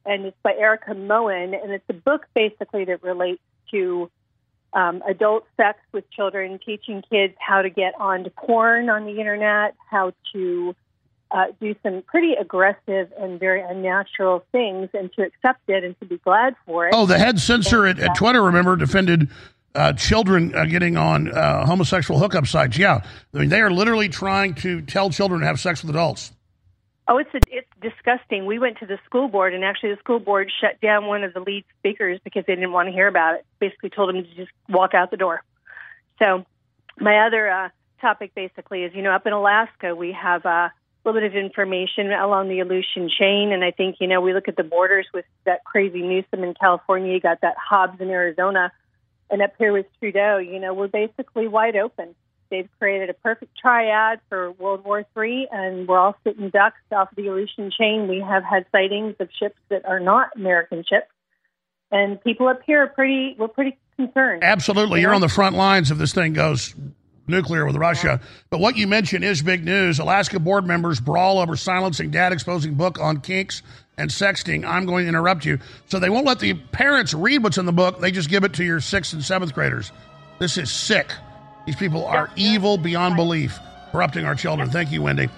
and 0.05 0.25
it's 0.25 0.35
by 0.43 0.55
Erika 0.55 0.93
Moen, 0.93 1.53
and 1.53 1.71
it's 1.71 1.85
a 1.87 1.93
book 1.93 2.25
basically 2.35 2.83
that 2.83 3.01
relates 3.01 3.41
to 3.71 4.11
um, 4.73 5.01
adult 5.07 5.45
sex 5.55 5.79
with 5.93 6.03
children, 6.11 6.59
teaching 6.59 7.01
kids 7.09 7.33
how 7.39 7.61
to 7.61 7.69
get 7.69 7.93
onto 7.97 8.29
porn 8.29 8.89
on 8.89 9.05
the 9.05 9.21
internet, 9.21 9.75
how 9.89 10.11
to 10.33 10.75
uh, 11.35 11.47
do 11.59 11.75
some 11.83 12.01
pretty 12.03 12.33
aggressive 12.33 13.11
and 13.19 13.39
very 13.39 13.61
unnatural 13.61 14.45
things, 14.53 14.89
and 14.93 15.11
to 15.13 15.23
accept 15.23 15.59
it 15.67 15.83
and 15.83 15.99
to 15.99 16.05
be 16.05 16.17
glad 16.19 16.55
for 16.65 16.87
it. 16.87 16.93
Oh, 16.95 17.05
the 17.05 17.19
head 17.19 17.39
censor 17.39 17.85
at, 17.85 17.99
at 17.99 18.15
Twitter, 18.15 18.41
remember, 18.41 18.77
defended 18.77 19.29
uh, 19.75 19.91
children 19.93 20.55
uh, 20.55 20.63
getting 20.63 20.95
on 20.95 21.29
uh, 21.29 21.65
homosexual 21.65 22.19
hookup 22.21 22.47
sites. 22.47 22.77
Yeah, 22.77 23.01
I 23.33 23.37
mean 23.37 23.49
they 23.49 23.59
are 23.59 23.69
literally 23.69 24.07
trying 24.07 24.55
to 24.55 24.81
tell 24.81 25.09
children 25.09 25.41
to 25.41 25.45
have 25.45 25.59
sex 25.59 25.83
with 25.83 25.89
adults. 25.89 26.31
Oh, 27.09 27.17
it's 27.17 27.29
a, 27.33 27.41
it's 27.51 27.67
disgusting. 27.81 28.45
We 28.45 28.57
went 28.57 28.79
to 28.79 28.85
the 28.85 28.97
school 29.05 29.27
board, 29.27 29.53
and 29.53 29.65
actually, 29.65 29.89
the 29.89 29.99
school 29.99 30.19
board 30.19 30.49
shut 30.61 30.79
down 30.79 31.05
one 31.05 31.25
of 31.25 31.33
the 31.33 31.41
lead 31.41 31.65
speakers 31.79 32.19
because 32.23 32.45
they 32.47 32.55
didn't 32.55 32.71
want 32.71 32.87
to 32.87 32.93
hear 32.93 33.09
about 33.09 33.35
it. 33.35 33.45
Basically, 33.59 33.89
told 33.89 34.15
him 34.15 34.23
to 34.23 34.35
just 34.35 34.51
walk 34.69 34.93
out 34.93 35.11
the 35.11 35.17
door. 35.17 35.43
So, 36.17 36.45
my 36.97 37.27
other 37.27 37.49
uh, 37.49 37.69
topic 37.99 38.33
basically 38.33 38.83
is, 38.83 38.95
you 38.95 39.01
know, 39.01 39.11
up 39.11 39.27
in 39.27 39.33
Alaska, 39.33 39.93
we 39.93 40.13
have 40.13 40.45
uh, 40.45 40.49
a 40.49 40.71
little 41.05 41.21
bit 41.21 41.29
of 41.29 41.35
information 41.35 42.11
along 42.11 42.49
the 42.49 42.59
Aleutian 42.59 43.09
chain, 43.09 43.51
and 43.51 43.63
I 43.63 43.71
think, 43.71 43.97
you 43.99 44.07
know, 44.07 44.21
we 44.21 44.33
look 44.33 44.47
at 44.47 44.55
the 44.55 44.63
borders 44.63 45.07
with 45.13 45.25
that 45.45 45.63
crazy 45.63 46.01
Newsom 46.01 46.43
in 46.43 46.53
California. 46.53 47.13
You 47.13 47.19
got 47.19 47.41
that 47.41 47.55
Hobbs 47.57 48.01
in 48.01 48.09
Arizona, 48.09 48.71
and 49.29 49.41
up 49.41 49.53
here 49.57 49.71
with 49.71 49.85
Trudeau, 49.99 50.37
you 50.37 50.59
know, 50.59 50.73
we're 50.73 50.87
basically 50.87 51.47
wide 51.47 51.75
open. 51.75 52.15
They've 52.49 52.69
created 52.79 53.09
a 53.09 53.13
perfect 53.13 53.57
triad 53.57 54.19
for 54.29 54.51
World 54.51 54.83
War 54.83 55.05
III, 55.17 55.47
and 55.51 55.87
we're 55.87 55.97
all 55.97 56.15
sitting 56.23 56.49
ducks 56.49 56.77
off 56.91 57.09
the 57.15 57.27
Aleutian 57.27 57.71
chain. 57.71 58.07
We 58.07 58.19
have 58.19 58.43
had 58.43 58.65
sightings 58.71 59.15
of 59.19 59.29
ships 59.39 59.57
that 59.69 59.85
are 59.85 59.99
not 59.99 60.29
American 60.35 60.83
ships, 60.87 61.11
and 61.91 62.21
people 62.23 62.47
up 62.47 62.61
here 62.65 62.83
are 62.83 62.87
pretty. 62.87 63.35
We're 63.37 63.47
pretty 63.47 63.77
concerned. 63.95 64.43
Absolutely, 64.43 65.01
you're 65.01 65.13
on 65.13 65.21
the 65.21 65.29
front 65.29 65.55
lines 65.55 65.91
if 65.91 65.97
this 65.97 66.13
thing 66.13 66.33
goes 66.33 66.75
nuclear 67.27 67.65
with 67.65 67.75
Russia. 67.75 68.19
But 68.49 68.59
what 68.59 68.77
you 68.77 68.87
mentioned 68.87 69.23
is 69.23 69.41
big 69.41 69.63
news. 69.63 69.99
Alaska 69.99 70.39
board 70.39 70.65
members 70.65 70.99
brawl 70.99 71.39
over 71.39 71.55
silencing 71.55 72.11
dad 72.11 72.33
exposing 72.33 72.75
book 72.75 72.99
on 72.99 73.21
kinks 73.21 73.61
and 73.97 74.09
sexting. 74.09 74.65
I'm 74.65 74.85
going 74.85 75.05
to 75.05 75.09
interrupt 75.09 75.45
you. 75.45 75.59
So 75.87 75.99
they 75.99 76.09
won't 76.09 76.25
let 76.25 76.39
the 76.39 76.53
parents 76.53 77.13
read 77.13 77.43
what's 77.43 77.57
in 77.57 77.65
the 77.65 77.71
book. 77.73 77.99
They 77.99 78.11
just 78.11 78.29
give 78.29 78.43
it 78.43 78.53
to 78.53 78.63
your 78.63 78.79
sixth 78.79 79.13
and 79.13 79.23
seventh 79.23 79.53
graders. 79.53 79.91
This 80.39 80.57
is 80.57 80.71
sick. 80.71 81.11
These 81.65 81.77
people 81.77 82.05
are 82.05 82.29
evil 82.35 82.77
beyond 82.77 83.15
belief, 83.15 83.57
corrupting 83.91 84.25
our 84.25 84.35
children. 84.35 84.69
Thank 84.69 84.91
you, 84.91 85.01
Wendy. 85.01 85.29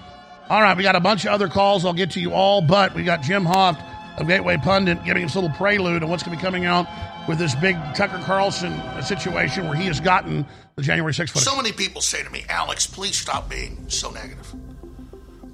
All 0.50 0.62
right, 0.62 0.76
we 0.76 0.82
got 0.82 0.96
a 0.96 1.00
bunch 1.00 1.24
of 1.24 1.32
other 1.32 1.48
calls. 1.48 1.84
I'll 1.84 1.92
get 1.92 2.12
to 2.12 2.20
you 2.20 2.32
all, 2.32 2.62
but 2.62 2.94
we 2.94 3.04
got 3.04 3.22
Jim 3.22 3.44
Hoft 3.44 3.82
of 4.18 4.26
Gateway 4.26 4.56
Pundit 4.56 5.04
giving 5.04 5.24
us 5.24 5.34
a 5.34 5.40
little 5.40 5.56
prelude 5.56 6.02
on 6.02 6.10
what's 6.10 6.22
going 6.22 6.36
to 6.36 6.40
be 6.40 6.44
coming 6.44 6.64
out 6.64 6.86
with 7.28 7.38
this 7.38 7.54
big 7.54 7.76
Tucker 7.94 8.18
Carlson 8.24 8.80
situation 9.02 9.66
where 9.66 9.76
he 9.76 9.84
has 9.86 10.00
gotten 10.00 10.46
the 10.76 10.82
January 10.82 11.12
6th 11.12 11.28
footage. 11.28 11.46
So 11.46 11.54
many 11.54 11.72
people 11.72 12.00
say 12.00 12.24
to 12.24 12.30
me, 12.30 12.44
Alex, 12.48 12.86
please 12.86 13.16
stop 13.16 13.50
being 13.50 13.84
so 13.88 14.10
negative. 14.10 14.52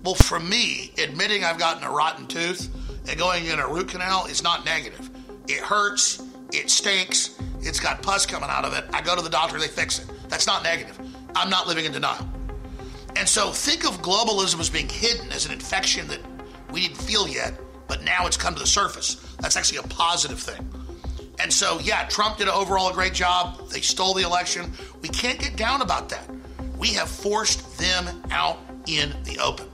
Well, 0.04 0.14
for 0.14 0.38
me, 0.38 0.92
admitting 1.02 1.44
I've 1.44 1.58
gotten 1.58 1.82
a 1.82 1.90
rotten 1.90 2.26
tooth 2.28 2.70
and 3.08 3.18
going 3.18 3.46
in 3.46 3.58
a 3.58 3.66
root 3.66 3.88
canal 3.88 4.26
is 4.26 4.42
not 4.42 4.64
negative. 4.64 5.10
It 5.48 5.60
hurts, 5.60 6.22
it 6.52 6.70
stinks, 6.70 7.40
it's 7.60 7.80
got 7.80 8.02
pus 8.02 8.24
coming 8.24 8.50
out 8.50 8.64
of 8.64 8.72
it. 8.74 8.84
I 8.92 9.02
go 9.02 9.16
to 9.16 9.22
the 9.22 9.30
doctor, 9.30 9.58
they 9.58 9.66
fix 9.66 9.98
it. 9.98 10.06
That's 10.28 10.46
not 10.46 10.62
negative. 10.62 10.98
I'm 11.34 11.50
not 11.50 11.66
living 11.66 11.86
in 11.86 11.92
denial. 11.92 12.28
And 13.16 13.28
so 13.28 13.50
think 13.50 13.84
of 13.84 14.00
globalism 14.00 14.60
as 14.60 14.70
being 14.70 14.88
hidden 14.88 15.32
as 15.32 15.44
an 15.44 15.52
infection 15.52 16.06
that 16.08 16.20
we 16.70 16.82
didn't 16.82 16.98
feel 16.98 17.26
yet, 17.26 17.54
but 17.88 18.04
now 18.04 18.26
it's 18.26 18.36
come 18.36 18.54
to 18.54 18.60
the 18.60 18.66
surface. 18.66 19.16
That's 19.40 19.56
actually 19.56 19.78
a 19.78 19.82
positive 19.82 20.38
thing. 20.38 20.83
And 21.40 21.52
so, 21.52 21.78
yeah, 21.80 22.06
Trump 22.06 22.38
did 22.38 22.48
overall 22.48 22.90
a 22.90 22.92
great 22.92 23.14
job. 23.14 23.68
They 23.68 23.80
stole 23.80 24.14
the 24.14 24.22
election. 24.22 24.72
We 25.02 25.08
can't 25.08 25.38
get 25.38 25.56
down 25.56 25.82
about 25.82 26.08
that. 26.10 26.28
We 26.78 26.88
have 26.94 27.08
forced 27.08 27.78
them 27.78 28.22
out 28.30 28.58
in 28.86 29.14
the 29.24 29.38
open. 29.38 29.73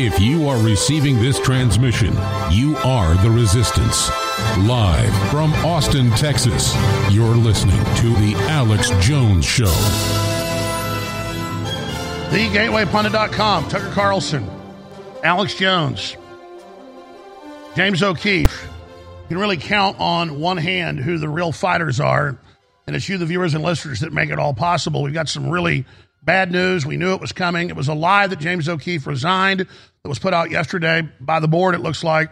If 0.00 0.20
you 0.20 0.48
are 0.48 0.62
receiving 0.62 1.18
this 1.18 1.40
transmission, 1.40 2.16
you 2.52 2.76
are 2.84 3.16
the 3.16 3.30
resistance. 3.30 4.08
Live 4.58 5.12
from 5.28 5.52
Austin, 5.66 6.12
Texas, 6.12 6.72
you're 7.10 7.34
listening 7.34 7.74
to 7.96 8.14
The 8.20 8.34
Alex 8.48 8.90
Jones 9.04 9.44
Show. 9.44 9.64
TheGatewayPundit.com, 12.30 13.68
Tucker 13.68 13.90
Carlson, 13.90 14.48
Alex 15.24 15.54
Jones, 15.54 16.16
James 17.74 18.00
O'Keefe. 18.00 18.68
You 19.22 19.28
can 19.30 19.38
really 19.38 19.56
count 19.56 19.98
on 19.98 20.38
one 20.38 20.58
hand 20.58 21.00
who 21.00 21.18
the 21.18 21.28
real 21.28 21.50
fighters 21.50 21.98
are, 21.98 22.38
and 22.86 22.94
it's 22.94 23.08
you, 23.08 23.18
the 23.18 23.26
viewers 23.26 23.54
and 23.54 23.64
listeners, 23.64 23.98
that 23.98 24.12
make 24.12 24.30
it 24.30 24.38
all 24.38 24.54
possible. 24.54 25.02
We've 25.02 25.12
got 25.12 25.28
some 25.28 25.50
really 25.50 25.86
bad 26.22 26.52
news. 26.52 26.84
We 26.84 26.96
knew 26.96 27.14
it 27.14 27.20
was 27.20 27.32
coming. 27.32 27.68
It 27.68 27.76
was 27.76 27.88
a 27.88 27.94
lie 27.94 28.26
that 28.26 28.38
James 28.38 28.68
O'Keefe 28.68 29.06
resigned 29.06 29.60
that 29.60 30.08
was 30.08 30.18
put 30.18 30.34
out 30.34 30.50
yesterday 30.50 31.08
by 31.20 31.40
the 31.40 31.48
board, 31.48 31.74
it 31.74 31.80
looks 31.80 32.04
like. 32.04 32.30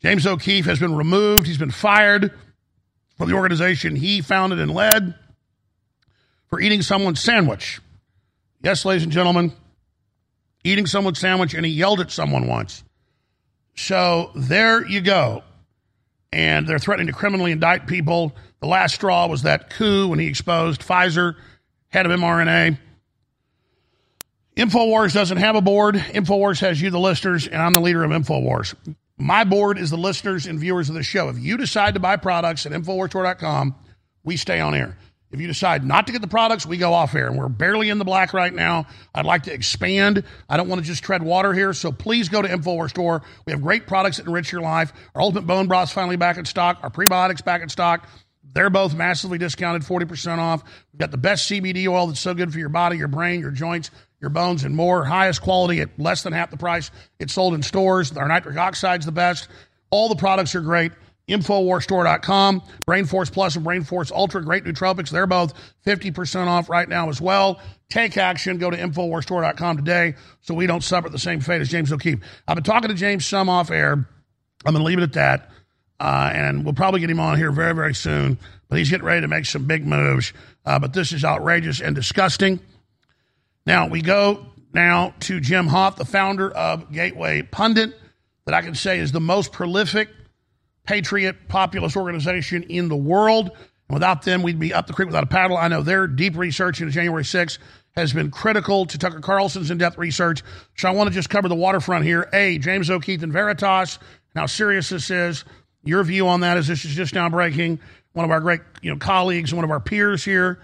James 0.00 0.26
O'Keefe 0.26 0.66
has 0.66 0.78
been 0.78 0.96
removed. 0.96 1.46
He's 1.46 1.58
been 1.58 1.70
fired 1.70 2.32
from 3.16 3.28
the 3.28 3.36
organization 3.36 3.94
he 3.94 4.20
founded 4.20 4.58
and 4.58 4.72
led 4.72 5.14
for 6.48 6.60
eating 6.60 6.82
someone's 6.82 7.20
sandwich. 7.20 7.80
Yes, 8.62 8.84
ladies 8.84 9.04
and 9.04 9.12
gentlemen, 9.12 9.52
eating 10.64 10.86
someone's 10.86 11.18
sandwich, 11.18 11.54
and 11.54 11.64
he 11.64 11.72
yelled 11.72 12.00
at 12.00 12.10
someone 12.10 12.46
once. 12.46 12.84
So 13.74 14.30
there 14.34 14.86
you 14.86 15.00
go. 15.00 15.42
And 16.32 16.66
they're 16.66 16.78
threatening 16.78 17.08
to 17.08 17.12
criminally 17.12 17.52
indict 17.52 17.86
people. 17.86 18.34
The 18.60 18.66
last 18.66 18.94
straw 18.94 19.26
was 19.26 19.42
that 19.42 19.70
coup 19.70 20.08
when 20.08 20.18
he 20.18 20.26
exposed 20.26 20.82
Pfizer, 20.82 21.34
head 21.88 22.06
of 22.06 22.12
mRNA. 22.12 22.78
InfoWars 24.56 25.14
doesn't 25.14 25.38
have 25.38 25.56
a 25.56 25.62
board. 25.62 25.94
InfoWars 25.94 26.60
has 26.60 26.80
you, 26.80 26.90
the 26.90 26.98
listeners, 26.98 27.48
and 27.48 27.62
I'm 27.62 27.72
the 27.72 27.80
leader 27.80 28.04
of 28.04 28.10
InfoWars. 28.10 28.74
My 29.16 29.44
board 29.44 29.78
is 29.78 29.90
the 29.90 29.96
listeners 29.96 30.46
and 30.46 30.58
viewers 30.58 30.88
of 30.90 30.94
the 30.94 31.02
show. 31.02 31.28
If 31.30 31.38
you 31.38 31.56
decide 31.56 31.94
to 31.94 32.00
buy 32.00 32.16
products 32.16 32.66
at 32.66 32.72
InfoWarsStore.com, 32.72 33.74
we 34.24 34.36
stay 34.36 34.60
on 34.60 34.74
air. 34.74 34.98
If 35.30 35.40
you 35.40 35.46
decide 35.46 35.86
not 35.86 36.06
to 36.06 36.12
get 36.12 36.20
the 36.20 36.28
products, 36.28 36.66
we 36.66 36.76
go 36.76 36.92
off 36.92 37.14
air. 37.14 37.28
And 37.28 37.38
we're 37.38 37.48
barely 37.48 37.88
in 37.88 37.96
the 37.96 38.04
black 38.04 38.34
right 38.34 38.52
now. 38.52 38.86
I'd 39.14 39.24
like 39.24 39.44
to 39.44 39.52
expand. 39.54 40.24
I 40.50 40.58
don't 40.58 40.68
want 40.68 40.82
to 40.82 40.86
just 40.86 41.02
tread 41.02 41.22
water 41.22 41.54
here. 41.54 41.72
So 41.72 41.90
please 41.90 42.28
go 42.28 42.42
to 42.42 42.48
InfoWars 42.48 42.90
Store. 42.90 43.22
We 43.46 43.52
have 43.52 43.62
great 43.62 43.86
products 43.86 44.18
that 44.18 44.26
enrich 44.26 44.52
your 44.52 44.60
life. 44.60 44.92
Our 45.14 45.22
Ultimate 45.22 45.46
Bone 45.46 45.68
Broth's 45.68 45.92
finally 45.92 46.16
back 46.16 46.36
in 46.36 46.44
stock. 46.44 46.80
Our 46.82 46.90
prebiotics 46.90 47.42
back 47.42 47.62
in 47.62 47.70
stock. 47.70 48.06
They're 48.52 48.68
both 48.68 48.94
massively 48.94 49.38
discounted, 49.38 49.82
40% 49.82 50.36
off. 50.36 50.62
We've 50.92 51.00
got 51.00 51.10
the 51.10 51.16
best 51.16 51.50
CBD 51.50 51.88
oil 51.88 52.08
that's 52.08 52.20
so 52.20 52.34
good 52.34 52.52
for 52.52 52.58
your 52.58 52.68
body, 52.68 52.98
your 52.98 53.08
brain, 53.08 53.40
your 53.40 53.50
joints, 53.50 53.90
your 54.22 54.30
bones, 54.30 54.64
and 54.64 54.74
more. 54.74 55.04
Highest 55.04 55.42
quality 55.42 55.80
at 55.80 55.90
less 55.98 56.22
than 56.22 56.32
half 56.32 56.50
the 56.50 56.56
price. 56.56 56.90
It's 57.18 57.34
sold 57.34 57.54
in 57.54 57.62
stores. 57.62 58.16
Our 58.16 58.28
nitric 58.28 58.56
oxide's 58.56 59.04
the 59.04 59.12
best. 59.12 59.48
All 59.90 60.08
the 60.08 60.16
products 60.16 60.54
are 60.54 60.60
great. 60.60 60.92
InfoWarsStore.com. 61.28 62.62
Brainforce 62.86 63.32
Plus 63.32 63.56
and 63.56 63.64
Brainforce 63.64 64.10
Ultra, 64.12 64.42
great 64.42 64.64
nootropics. 64.64 65.10
They're 65.10 65.26
both 65.26 65.54
50% 65.86 66.46
off 66.46 66.68
right 66.68 66.88
now 66.88 67.08
as 67.08 67.20
well. 67.20 67.60
Take 67.90 68.16
action. 68.16 68.58
Go 68.58 68.70
to 68.70 68.76
InfoWarsStore.com 68.76 69.76
today 69.76 70.14
so 70.40 70.54
we 70.54 70.66
don't 70.66 70.82
suffer 70.82 71.08
the 71.08 71.18
same 71.18 71.40
fate 71.40 71.60
as 71.60 71.68
James 71.68 71.92
O'Keefe. 71.92 72.20
I've 72.48 72.56
been 72.56 72.64
talking 72.64 72.88
to 72.88 72.94
James 72.94 73.26
some 73.26 73.48
off 73.48 73.70
air. 73.70 73.92
I'm 73.92 74.72
going 74.72 74.76
to 74.76 74.84
leave 74.84 74.98
it 74.98 75.02
at 75.02 75.12
that. 75.14 75.50
Uh, 76.00 76.30
and 76.34 76.64
we'll 76.64 76.74
probably 76.74 77.00
get 77.00 77.10
him 77.10 77.20
on 77.20 77.36
here 77.36 77.52
very, 77.52 77.74
very 77.74 77.94
soon. 77.94 78.38
But 78.68 78.78
he's 78.78 78.90
getting 78.90 79.06
ready 79.06 79.20
to 79.20 79.28
make 79.28 79.46
some 79.46 79.66
big 79.66 79.86
moves. 79.86 80.32
Uh, 80.64 80.78
but 80.78 80.92
this 80.92 81.12
is 81.12 81.24
outrageous 81.24 81.80
and 81.80 81.94
disgusting. 81.94 82.58
Now, 83.66 83.88
we 83.88 84.02
go 84.02 84.46
now 84.72 85.14
to 85.20 85.40
Jim 85.40 85.68
Hoft, 85.68 85.96
the 85.96 86.04
founder 86.04 86.50
of 86.50 86.90
Gateway 86.92 87.42
Pundit, 87.42 87.94
that 88.44 88.54
I 88.54 88.62
can 88.62 88.74
say 88.74 88.98
is 88.98 89.12
the 89.12 89.20
most 89.20 89.52
prolific 89.52 90.08
patriot 90.84 91.48
populist 91.48 91.96
organization 91.96 92.64
in 92.64 92.88
the 92.88 92.96
world. 92.96 93.50
And 93.88 93.94
without 93.94 94.22
them, 94.22 94.42
we'd 94.42 94.58
be 94.58 94.74
up 94.74 94.86
the 94.86 94.92
creek 94.92 95.06
without 95.06 95.22
a 95.22 95.28
paddle. 95.28 95.56
I 95.56 95.68
know 95.68 95.82
their 95.82 96.06
deep 96.06 96.36
research 96.36 96.80
into 96.80 96.92
January 96.92 97.22
6th 97.22 97.58
has 97.94 98.12
been 98.12 98.30
critical 98.30 98.86
to 98.86 98.98
Tucker 98.98 99.20
Carlson's 99.20 99.70
in 99.70 99.78
depth 99.78 99.98
research. 99.98 100.42
So 100.76 100.88
I 100.88 100.92
want 100.92 101.08
to 101.08 101.14
just 101.14 101.30
cover 101.30 101.48
the 101.48 101.54
waterfront 101.54 102.04
here. 102.04 102.28
A, 102.32 102.58
James 102.58 102.90
O'Keefe 102.90 103.22
and 103.22 103.32
Veritas, 103.32 103.98
how 104.34 104.46
serious 104.46 104.88
this 104.88 105.10
is. 105.10 105.44
Your 105.84 106.02
view 106.04 106.26
on 106.28 106.40
that 106.40 106.56
is 106.56 106.66
this 106.66 106.84
is 106.84 106.94
just 106.94 107.14
now 107.14 107.28
breaking. 107.28 107.80
One 108.12 108.24
of 108.24 108.30
our 108.30 108.40
great 108.40 108.60
you 108.80 108.90
know 108.90 108.98
colleagues, 108.98 109.52
one 109.52 109.64
of 109.64 109.70
our 109.70 109.80
peers 109.80 110.24
here. 110.24 110.60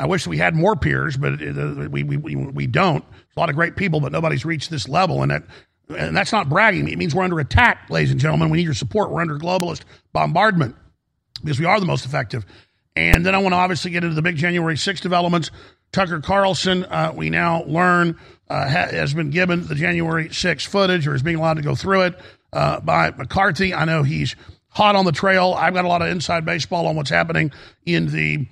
I 0.00 0.06
wish 0.06 0.26
we 0.26 0.38
had 0.38 0.54
more 0.56 0.76
peers, 0.76 1.18
but 1.18 1.38
we, 1.38 2.02
we, 2.02 2.16
we, 2.16 2.34
we 2.36 2.66
don't. 2.66 3.04
A 3.36 3.40
lot 3.40 3.50
of 3.50 3.54
great 3.54 3.76
people, 3.76 4.00
but 4.00 4.12
nobody's 4.12 4.46
reached 4.46 4.70
this 4.70 4.88
level. 4.88 5.22
And 5.22 5.30
that 5.30 5.42
and 5.90 6.16
that's 6.16 6.32
not 6.32 6.48
bragging. 6.48 6.88
It 6.88 6.96
means 6.96 7.14
we're 7.14 7.22
under 7.22 7.38
attack, 7.38 7.90
ladies 7.90 8.10
and 8.10 8.18
gentlemen. 8.18 8.48
We 8.48 8.58
need 8.58 8.64
your 8.64 8.74
support. 8.74 9.10
We're 9.10 9.20
under 9.20 9.38
globalist 9.38 9.82
bombardment 10.14 10.74
because 11.42 11.58
we 11.58 11.66
are 11.66 11.78
the 11.78 11.84
most 11.84 12.06
effective. 12.06 12.46
And 12.96 13.26
then 13.26 13.34
I 13.34 13.38
want 13.38 13.52
to 13.52 13.58
obviously 13.58 13.90
get 13.90 14.02
into 14.02 14.14
the 14.14 14.22
big 14.22 14.36
January 14.36 14.76
6 14.76 15.00
developments. 15.00 15.50
Tucker 15.92 16.20
Carlson, 16.20 16.84
uh, 16.84 17.12
we 17.14 17.28
now 17.28 17.64
learn, 17.64 18.18
uh, 18.48 18.68
ha- 18.68 18.88
has 18.90 19.12
been 19.12 19.30
given 19.30 19.66
the 19.66 19.74
January 19.74 20.32
6 20.32 20.64
footage 20.64 21.06
or 21.06 21.14
is 21.14 21.22
being 21.22 21.36
allowed 21.36 21.54
to 21.54 21.62
go 21.62 21.74
through 21.74 22.02
it 22.02 22.20
uh, 22.52 22.80
by 22.80 23.10
McCarthy. 23.10 23.74
I 23.74 23.84
know 23.84 24.02
he's 24.02 24.34
hot 24.68 24.96
on 24.96 25.04
the 25.04 25.12
trail. 25.12 25.54
I've 25.56 25.74
got 25.74 25.84
a 25.84 25.88
lot 25.88 26.00
of 26.00 26.08
inside 26.08 26.44
baseball 26.44 26.86
on 26.86 26.96
what's 26.96 27.10
happening 27.10 27.52
in 27.84 28.06
the 28.06 28.46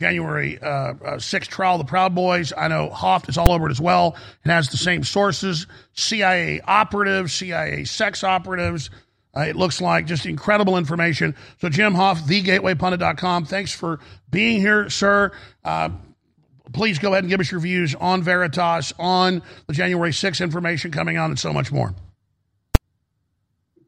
January 0.00 0.58
uh, 0.60 0.66
uh, 0.66 0.94
6th 1.16 1.48
trial, 1.48 1.76
the 1.76 1.84
Proud 1.84 2.14
Boys. 2.14 2.54
I 2.56 2.68
know 2.68 2.88
Hoft 2.88 3.28
is 3.28 3.36
all 3.36 3.52
over 3.52 3.68
it 3.68 3.70
as 3.70 3.80
well 3.80 4.16
and 4.42 4.52
has 4.52 4.70
the 4.70 4.78
same 4.78 5.04
sources 5.04 5.66
CIA 5.92 6.60
operatives, 6.62 7.34
CIA 7.34 7.84
sex 7.84 8.24
operatives. 8.24 8.88
Uh, 9.36 9.42
it 9.42 9.56
looks 9.56 9.80
like 9.80 10.06
just 10.06 10.24
incredible 10.24 10.78
information. 10.78 11.36
So, 11.60 11.68
Jim 11.68 11.92
Hoft, 11.92 12.22
thegatewaypundit.com. 12.22 13.44
Thanks 13.44 13.72
for 13.72 14.00
being 14.30 14.60
here, 14.60 14.88
sir. 14.88 15.32
Uh, 15.62 15.90
please 16.72 16.98
go 16.98 17.12
ahead 17.12 17.24
and 17.24 17.30
give 17.30 17.38
us 17.38 17.50
your 17.50 17.60
views 17.60 17.94
on 17.94 18.22
Veritas, 18.22 18.94
on 18.98 19.42
the 19.66 19.74
January 19.74 20.10
6th 20.10 20.40
information 20.42 20.90
coming 20.90 21.18
on, 21.18 21.30
and 21.30 21.38
so 21.38 21.52
much 21.52 21.70
more. 21.70 21.94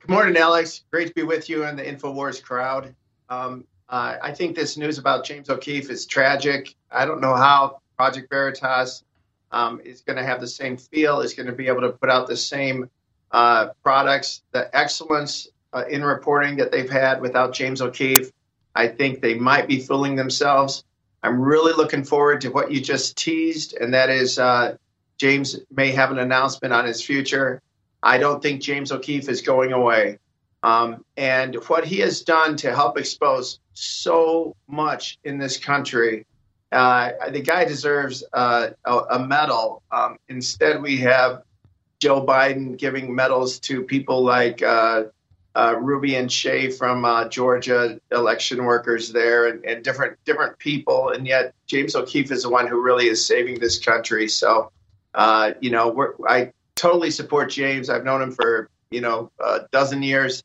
Good 0.00 0.10
morning, 0.10 0.36
Alex. 0.36 0.82
Great 0.90 1.08
to 1.08 1.14
be 1.14 1.22
with 1.22 1.48
you 1.48 1.64
and 1.64 1.78
the 1.78 1.82
InfoWars 1.82 2.42
crowd. 2.42 2.94
Um, 3.30 3.64
uh, 3.92 4.16
I 4.22 4.32
think 4.32 4.56
this 4.56 4.78
news 4.78 4.96
about 4.96 5.22
James 5.22 5.50
O'Keefe 5.50 5.90
is 5.90 6.06
tragic. 6.06 6.74
I 6.90 7.04
don't 7.04 7.20
know 7.20 7.36
how 7.36 7.82
Project 7.98 8.30
Veritas 8.30 9.04
um, 9.52 9.82
is 9.84 10.00
going 10.00 10.16
to 10.16 10.24
have 10.24 10.40
the 10.40 10.46
same 10.46 10.78
feel, 10.78 11.20
is 11.20 11.34
going 11.34 11.46
to 11.46 11.52
be 11.52 11.68
able 11.68 11.82
to 11.82 11.90
put 11.90 12.08
out 12.08 12.26
the 12.26 12.36
same 12.36 12.88
uh, 13.32 13.68
products, 13.84 14.42
the 14.52 14.74
excellence 14.74 15.48
uh, 15.74 15.84
in 15.90 16.02
reporting 16.02 16.56
that 16.56 16.72
they've 16.72 16.88
had 16.88 17.20
without 17.20 17.52
James 17.52 17.82
O'Keefe. 17.82 18.32
I 18.74 18.88
think 18.88 19.20
they 19.20 19.34
might 19.34 19.68
be 19.68 19.78
fooling 19.78 20.16
themselves. 20.16 20.84
I'm 21.22 21.38
really 21.38 21.74
looking 21.74 22.02
forward 22.02 22.40
to 22.40 22.48
what 22.48 22.72
you 22.72 22.80
just 22.80 23.18
teased, 23.18 23.76
and 23.78 23.92
that 23.92 24.08
is 24.08 24.38
uh, 24.38 24.78
James 25.18 25.60
may 25.70 25.90
have 25.90 26.10
an 26.10 26.18
announcement 26.18 26.72
on 26.72 26.86
his 26.86 27.02
future. 27.02 27.60
I 28.02 28.16
don't 28.16 28.42
think 28.42 28.62
James 28.62 28.90
O'Keefe 28.90 29.28
is 29.28 29.42
going 29.42 29.72
away. 29.72 30.18
Um, 30.62 31.04
and 31.16 31.56
what 31.66 31.84
he 31.84 31.98
has 31.98 32.22
done 32.22 32.56
to 32.58 32.72
help 32.72 32.96
expose 32.96 33.58
so 33.74 34.54
much 34.68 35.18
in 35.24 35.38
this 35.38 35.56
country, 35.58 36.24
uh, 36.70 37.10
the 37.30 37.40
guy 37.40 37.64
deserves 37.64 38.22
uh, 38.32 38.70
a, 38.84 38.96
a, 39.10 39.26
medal. 39.26 39.82
Um, 39.90 40.18
instead, 40.28 40.80
we 40.80 40.98
have 40.98 41.42
Joe 41.98 42.24
Biden 42.24 42.78
giving 42.78 43.14
medals 43.14 43.58
to 43.60 43.82
people 43.82 44.24
like 44.24 44.62
uh, 44.62 45.04
uh 45.54 45.74
Ruby 45.78 46.14
and 46.14 46.30
Shaye 46.30 46.72
from 46.72 47.04
uh, 47.04 47.28
Georgia, 47.28 48.00
election 48.10 48.64
workers 48.64 49.12
there, 49.12 49.48
and, 49.48 49.64
and, 49.66 49.84
different 49.84 50.16
different 50.24 50.58
people. 50.58 51.10
And 51.10 51.26
yet, 51.26 51.54
James 51.66 51.94
O'Keefe 51.94 52.30
is 52.30 52.44
the 52.44 52.50
one 52.50 52.68
who 52.68 52.80
really 52.80 53.08
is 53.08 53.26
saving 53.26 53.58
this 53.58 53.78
country. 53.78 54.28
So, 54.28 54.70
uh, 55.12 55.52
you 55.60 55.70
know, 55.70 56.14
I 56.26 56.52
totally 56.74 57.10
support 57.10 57.50
James. 57.50 57.90
I've 57.90 58.04
known 58.04 58.22
him 58.22 58.30
for 58.30 58.70
you 58.90 59.02
know 59.02 59.30
a 59.40 59.66
dozen 59.72 60.02
years 60.02 60.42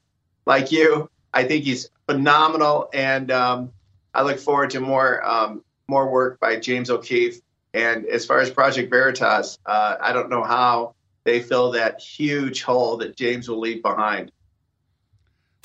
like 0.48 0.72
you. 0.72 1.10
I 1.34 1.44
think 1.44 1.66
he's 1.66 1.90
phenomenal, 2.08 2.90
and 2.94 3.30
um, 3.30 3.72
I 4.14 4.24
look 4.24 4.40
forward 4.40 4.72
to 4.72 4.80
more 4.80 5.24
um, 5.24 5.64
more 5.88 6.10
work 6.10 6.40
by 6.40 6.56
James 6.56 6.90
O'Keefe. 6.90 7.42
And 7.74 8.06
as 8.08 8.26
far 8.26 8.40
as 8.40 8.50
Project 8.50 8.90
Veritas, 8.90 9.60
uh, 9.66 9.98
I 10.02 10.14
don't 10.14 10.30
know 10.30 10.44
how 10.44 10.96
they 11.26 11.42
fill 11.42 11.72
that 11.72 12.00
huge 12.00 12.64
hole 12.64 12.98
that 12.98 13.16
James 13.16 13.48
will 13.50 13.60
leave 13.60 13.84
behind. 13.84 14.32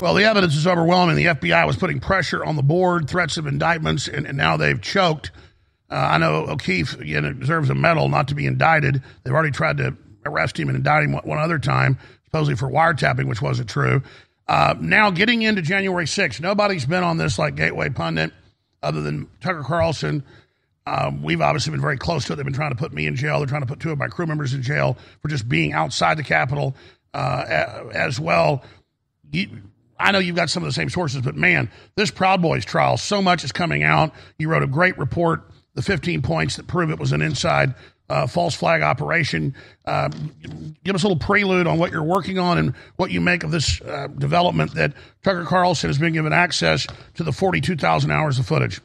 Well, 0.03 0.15
the 0.15 0.25
evidence 0.25 0.57
is 0.57 0.67
overwhelming. 0.67 1.15
The 1.15 1.27
FBI 1.27 1.65
was 1.65 1.77
putting 1.77 2.01
pressure 2.01 2.45
on 2.45 2.57
the 2.57 2.63
board, 2.63 3.09
threats 3.09 3.37
of 3.37 3.47
indictments, 3.47 4.09
and, 4.09 4.27
and 4.27 4.37
now 4.37 4.57
they've 4.57 4.81
choked. 4.81 5.31
Uh, 5.89 5.95
I 5.95 6.19
know 6.19 6.47
O'Keefe 6.49 6.99
deserves 6.99 7.71
a 7.71 7.75
medal 7.75 8.09
not 8.09 8.29
to 8.29 8.35
be 8.35 8.47
indicted. 8.47 9.01
They've 9.23 9.33
already 9.33 9.53
tried 9.53 9.77
to 9.77 9.97
arrest 10.27 10.59
him 10.59 10.69
and 10.69 10.77
indict 10.77 11.05
him 11.05 11.13
one 11.13 11.39
other 11.39 11.61
time, 11.61 11.99
supposedly 12.25 12.57
for 12.57 12.69
wiretapping, 12.69 13.29
which 13.29 13.41
wasn't 13.41 13.71
true. 13.71 14.03
Uh, 14.49 14.75
now, 14.81 15.11
getting 15.11 15.43
into 15.43 15.63
January 15.63 16.05
6th, 16.05 16.41
nobody's 16.41 16.85
been 16.85 17.03
on 17.03 17.17
this 17.17 17.39
like 17.39 17.55
Gateway 17.55 17.89
Pundit 17.89 18.33
other 18.83 19.01
than 19.01 19.29
Tucker 19.41 19.63
Carlson. 19.63 20.25
Um, 20.87 21.23
we've 21.23 21.41
obviously 21.41 21.71
been 21.71 21.81
very 21.81 21.97
close 21.97 22.25
to 22.27 22.33
it. 22.33 22.37
They've 22.37 22.45
been 22.45 22.55
trying 22.55 22.73
to 22.73 22.77
put 22.77 22.93
me 22.93 23.07
in 23.07 23.15
jail. 23.15 23.39
They're 23.39 23.47
trying 23.47 23.63
to 23.63 23.67
put 23.67 23.79
two 23.79 23.93
of 23.93 23.99
my 23.99 24.09
crew 24.09 24.27
members 24.27 24.53
in 24.53 24.63
jail 24.63 24.99
for 25.21 25.29
just 25.29 25.49
being 25.49 25.73
outside 25.73 26.19
the 26.19 26.25
Capitol 26.25 26.75
uh, 27.15 27.89
as 27.93 28.19
well. 28.19 28.65
You, 29.31 29.49
I 29.99 30.11
know 30.11 30.19
you've 30.19 30.37
got 30.37 30.51
some 30.51 30.65
of 30.65 30.69
the 30.69 30.73
same 30.73 30.91
sources, 30.91 31.23
but 31.23 31.37
man, 31.37 31.71
this 31.95 32.11
Proud 32.11 32.43
Boys 32.43 32.65
trial, 32.65 32.97
so 32.97 33.23
much 33.23 33.45
is 33.45 33.53
coming 33.53 33.85
out. 33.85 34.13
You 34.39 34.49
wrote 34.49 34.65
a 34.65 34.67
great 34.67 34.99
report, 34.99 35.49
the 35.75 35.83
15 35.83 36.23
points 36.23 36.57
that 36.57 36.67
prove 36.67 36.91
it 36.91 36.99
was 36.99 37.13
an 37.13 37.23
inside 37.23 37.75
uh, 38.09 38.27
false 38.27 38.55
flag 38.55 38.83
operation. 38.83 39.55
Uh, 39.85 40.09
give 40.85 40.95
us 40.95 41.03
a 41.03 41.09
little 41.09 41.19
prelude 41.19 41.67
on 41.67 41.79
what 41.79 41.91
you're 41.91 42.03
working 42.03 42.39
on 42.39 42.59
and 42.59 42.75
what 42.97 43.11
you 43.11 43.21
make 43.21 43.45
of 43.45 43.51
this 43.51 43.81
uh, 43.83 44.09
development 44.19 44.75
that 44.75 44.93
Tucker 45.23 45.45
Carlson 45.45 45.89
has 45.89 45.99
been 45.99 46.13
given 46.13 46.33
access 46.33 46.87
to 47.15 47.25
the 47.25 47.33
42,000 47.33 48.11
hours 48.11 48.39
of 48.39 48.47
footage. 48.47 48.81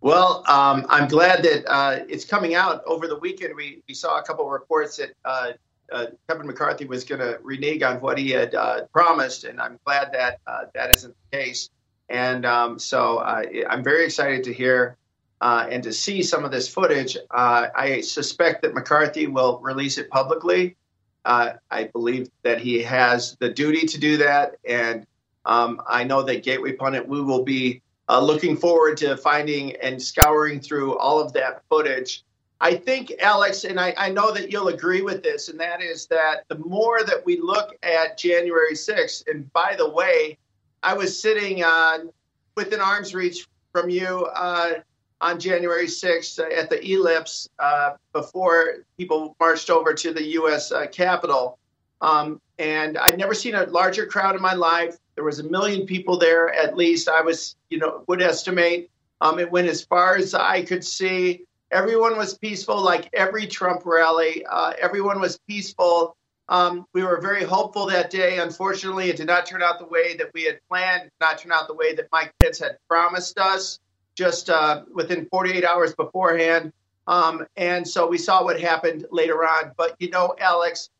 Well, 0.00 0.42
um, 0.48 0.86
I'm 0.88 1.06
glad 1.06 1.44
that 1.44 1.64
uh, 1.72 2.00
it's 2.08 2.24
coming 2.24 2.56
out 2.56 2.82
over 2.84 3.06
the 3.06 3.16
weekend. 3.16 3.54
We, 3.54 3.82
we 3.86 3.94
saw 3.94 4.18
a 4.18 4.22
couple 4.22 4.44
of 4.44 4.50
reports 4.50 4.96
that 4.96 5.12
uh, 5.24 5.52
uh, 5.92 6.06
Kevin 6.28 6.48
McCarthy 6.48 6.86
was 6.86 7.04
going 7.04 7.20
to 7.20 7.38
renege 7.42 7.82
on 7.82 8.00
what 8.00 8.18
he 8.18 8.30
had 8.30 8.56
promised, 8.92 9.44
and 9.44 9.60
I'm 9.60 9.78
glad 9.84 10.12
that 10.12 10.40
that 10.74 10.90
isn't 10.90 11.14
the 11.30 11.38
case. 11.38 11.70
And 12.08 12.44
um, 12.44 12.80
so 12.80 13.20
I'm 13.20 13.84
very 13.84 14.04
excited 14.04 14.44
to 14.44 14.52
hear 14.52 14.96
uh, 15.42 15.66
and 15.68 15.82
to 15.82 15.92
see 15.92 16.22
some 16.22 16.44
of 16.44 16.52
this 16.52 16.68
footage, 16.68 17.16
uh, 17.32 17.66
I 17.74 18.00
suspect 18.00 18.62
that 18.62 18.74
McCarthy 18.74 19.26
will 19.26 19.58
release 19.58 19.98
it 19.98 20.08
publicly. 20.08 20.76
Uh, 21.24 21.54
I 21.68 21.84
believe 21.84 22.30
that 22.44 22.60
he 22.60 22.80
has 22.82 23.36
the 23.40 23.48
duty 23.48 23.84
to 23.88 23.98
do 23.98 24.16
that. 24.18 24.54
And 24.64 25.04
um, 25.44 25.82
I 25.88 26.04
know 26.04 26.22
that 26.22 26.44
Gateway 26.44 26.74
Pundit, 26.74 27.08
we 27.08 27.20
will 27.20 27.42
be 27.42 27.82
uh, 28.08 28.20
looking 28.20 28.56
forward 28.56 28.96
to 28.98 29.16
finding 29.16 29.74
and 29.76 30.00
scouring 30.00 30.60
through 30.60 30.96
all 30.98 31.20
of 31.20 31.32
that 31.32 31.62
footage. 31.68 32.22
I 32.60 32.76
think, 32.76 33.12
Alex, 33.20 33.64
and 33.64 33.80
I, 33.80 33.94
I 33.98 34.10
know 34.10 34.30
that 34.30 34.52
you'll 34.52 34.68
agree 34.68 35.02
with 35.02 35.24
this, 35.24 35.48
and 35.48 35.58
that 35.58 35.82
is 35.82 36.06
that 36.06 36.44
the 36.46 36.58
more 36.58 37.02
that 37.02 37.26
we 37.26 37.40
look 37.40 37.76
at 37.82 38.16
January 38.16 38.74
6th, 38.74 39.24
and 39.26 39.52
by 39.52 39.74
the 39.76 39.90
way, 39.90 40.38
I 40.84 40.94
was 40.94 41.20
sitting 41.20 41.64
on 41.64 42.10
within 42.56 42.80
arm's 42.80 43.12
reach 43.12 43.48
from 43.72 43.90
you 43.90 44.26
uh, 44.26 44.74
on 45.22 45.38
January 45.38 45.86
6th 45.86 46.40
at 46.40 46.68
the 46.68 46.84
Ellipse 46.84 47.48
uh, 47.58 47.92
before 48.12 48.84
people 48.98 49.36
marched 49.38 49.70
over 49.70 49.94
to 49.94 50.12
the 50.12 50.22
U.S. 50.32 50.72
Uh, 50.72 50.86
Capitol. 50.86 51.58
Um, 52.00 52.40
and 52.58 52.98
I'd 52.98 53.16
never 53.16 53.32
seen 53.32 53.54
a 53.54 53.64
larger 53.64 54.04
crowd 54.04 54.34
in 54.34 54.42
my 54.42 54.54
life. 54.54 54.98
There 55.14 55.24
was 55.24 55.38
a 55.38 55.44
million 55.44 55.86
people 55.86 56.18
there, 56.18 56.52
at 56.52 56.76
least. 56.76 57.08
I 57.08 57.22
was, 57.22 57.56
you 57.70 57.78
know, 57.78 58.02
would 58.08 58.20
estimate. 58.20 58.90
Um, 59.20 59.38
it 59.38 59.50
went 59.50 59.68
as 59.68 59.84
far 59.84 60.16
as 60.16 60.34
I 60.34 60.62
could 60.62 60.84
see. 60.84 61.44
Everyone 61.70 62.18
was 62.18 62.36
peaceful, 62.36 62.82
like 62.82 63.08
every 63.12 63.46
Trump 63.46 63.86
rally. 63.86 64.44
Uh, 64.44 64.72
everyone 64.80 65.20
was 65.20 65.38
peaceful. 65.48 66.16
Um, 66.48 66.84
we 66.92 67.04
were 67.04 67.20
very 67.20 67.44
hopeful 67.44 67.86
that 67.86 68.10
day. 68.10 68.38
Unfortunately, 68.38 69.08
it 69.08 69.16
did 69.16 69.28
not 69.28 69.46
turn 69.46 69.62
out 69.62 69.78
the 69.78 69.86
way 69.86 70.16
that 70.16 70.30
we 70.34 70.42
had 70.42 70.58
planned, 70.68 71.08
not 71.20 71.38
turn 71.38 71.52
out 71.52 71.68
the 71.68 71.74
way 71.74 71.94
that 71.94 72.08
Mike 72.10 72.34
Pence 72.40 72.58
had 72.58 72.76
promised 72.88 73.38
us 73.38 73.78
just 74.16 74.50
uh, 74.50 74.82
within 74.92 75.26
48 75.26 75.64
hours 75.64 75.94
beforehand. 75.94 76.72
Um, 77.06 77.46
and 77.56 77.86
so 77.86 78.06
we 78.06 78.18
saw 78.18 78.44
what 78.44 78.60
happened 78.60 79.06
later 79.10 79.44
on. 79.44 79.72
But 79.76 79.96
you 79.98 80.10
know, 80.10 80.34
Alex, 80.38 80.90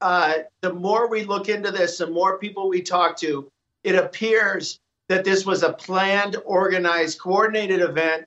uh, 0.00 0.34
the 0.62 0.72
more 0.72 1.08
we 1.08 1.24
look 1.24 1.48
into 1.48 1.70
this, 1.70 1.98
the 1.98 2.06
more 2.06 2.38
people 2.38 2.68
we 2.68 2.82
talk 2.82 3.16
to, 3.18 3.50
it 3.84 3.94
appears 3.94 4.80
that 5.08 5.24
this 5.24 5.44
was 5.44 5.62
a 5.62 5.72
planned, 5.72 6.36
organized, 6.44 7.18
coordinated 7.18 7.80
event 7.80 8.24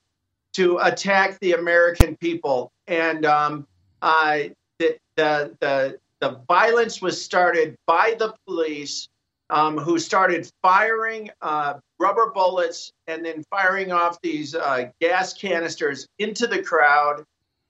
to 0.53 0.77
attack 0.79 1.39
the 1.39 1.53
American 1.53 2.15
people. 2.17 2.71
And 2.87 3.25
um, 3.25 3.67
the, 4.01 4.97
the, 5.15 5.55
the, 5.59 5.99
the 6.19 6.41
violence 6.47 7.01
was 7.01 7.23
started 7.23 7.77
by 7.85 8.15
the 8.19 8.33
police, 8.45 9.09
um, 9.49 9.77
who 9.77 9.97
started 9.97 10.49
firing 10.61 11.31
uh, 11.41 11.75
rubber 12.03 12.31
bullets 12.33 12.91
and 13.07 13.25
then 13.25 13.43
firing 13.49 13.93
off 13.93 14.19
these 14.21 14.53
uh, 14.53 14.89
gas 14.99 15.33
canisters 15.33 16.05
into 16.19 16.47
the 16.47 16.61
crowd. 16.61 17.23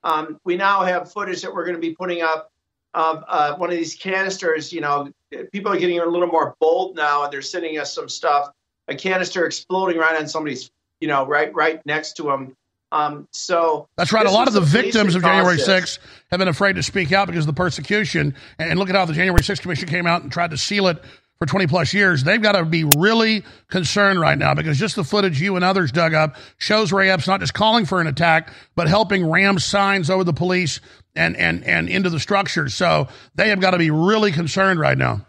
Um, 0.04 0.40
we 0.44 0.58
now 0.58 0.84
have 0.84 1.12
footage 1.12 1.44
that 1.44 1.54
we're 1.54 1.66
going 1.66 1.76
to 1.76 1.82
be 1.82 1.94
putting 1.94 2.24
up 2.24 2.50
of 2.96 3.24
uh, 3.28 3.56
one 3.56 3.70
of 3.70 3.76
these 3.76 3.96
canisters. 3.96 4.74
You 4.74 4.82
know, 4.82 5.12
people 5.52 5.72
are 5.72 5.78
getting 5.78 6.00
a 6.00 6.06
little 6.06 6.28
more 6.28 6.56
bold 6.60 6.96
now, 6.96 7.24
and 7.24 7.32
they're 7.32 7.44
sending 7.44 7.78
us 7.78 7.94
some 7.94 8.10
stuff. 8.10 8.50
A 8.88 8.96
canister 8.96 9.46
exploding 9.46 9.98
right 9.98 10.20
on 10.20 10.28
somebody's, 10.28 10.70
you 11.00 11.08
know, 11.08 11.26
right 11.26 11.54
right 11.54 11.80
next 11.86 12.14
to 12.14 12.24
them. 12.24 12.56
Um, 12.92 13.28
so 13.32 13.88
that's 13.96 14.12
right. 14.12 14.26
A 14.26 14.32
lot 14.32 14.48
of 14.48 14.54
the 14.54 14.62
victims 14.62 15.16
of 15.16 15.24
January 15.24 15.58
6th 15.58 15.98
have 16.30 16.38
been 16.38 16.48
afraid 16.48 16.76
to 16.76 16.84
speak 16.84 17.12
out 17.12 17.28
because 17.28 17.44
of 17.44 17.48
the 17.48 17.54
persecution. 17.54 18.36
And 18.60 18.78
look 18.78 18.90
at 18.90 18.96
how 18.96 19.06
the 19.06 19.14
January 19.14 19.42
6th 19.42 19.62
Commission 19.62 19.88
came 19.88 20.06
out 20.06 20.22
and 20.22 20.32
tried 20.32 20.52
to 20.52 20.58
seal 20.58 20.88
it 20.88 21.04
for 21.44 21.48
20 21.48 21.68
plus 21.68 21.94
years. 21.94 22.24
They've 22.24 22.42
got 22.42 22.54
to 22.54 22.64
be 22.64 22.86
really 22.86 23.44
concerned 23.70 24.18
right 24.18 24.38
now 24.38 24.54
because 24.54 24.80
just 24.80 24.96
the 24.96 25.04
footage 25.04 25.42
you 25.42 25.58
and 25.58 25.66
others 25.66 25.92
dug 25.92 26.14
up 26.14 26.38
shows 26.58 26.94
Ray 26.94 27.10
Epps 27.10 27.28
not 27.28 27.42
just 27.42 27.54
calling 27.54 27.86
for 27.86 28.00
an 28.00 28.08
attack, 28.08 28.54
but 28.76 28.88
helping 28.88 29.30
ram 29.30 29.60
signs 29.60 30.10
over 30.10 30.24
the 30.24 30.32
police 30.32 30.80
and, 31.18 31.36
and, 31.36 31.66
and 31.66 31.90
into 31.90 32.10
the 32.10 32.20
structures. 32.20 32.74
So 32.74 33.10
they 33.36 33.50
have 33.50 33.60
got 33.60 33.72
to 33.72 33.78
be 33.78 33.92
really 33.92 34.32
concerned 34.32 34.80
right 34.80 34.98
now. 34.98 35.26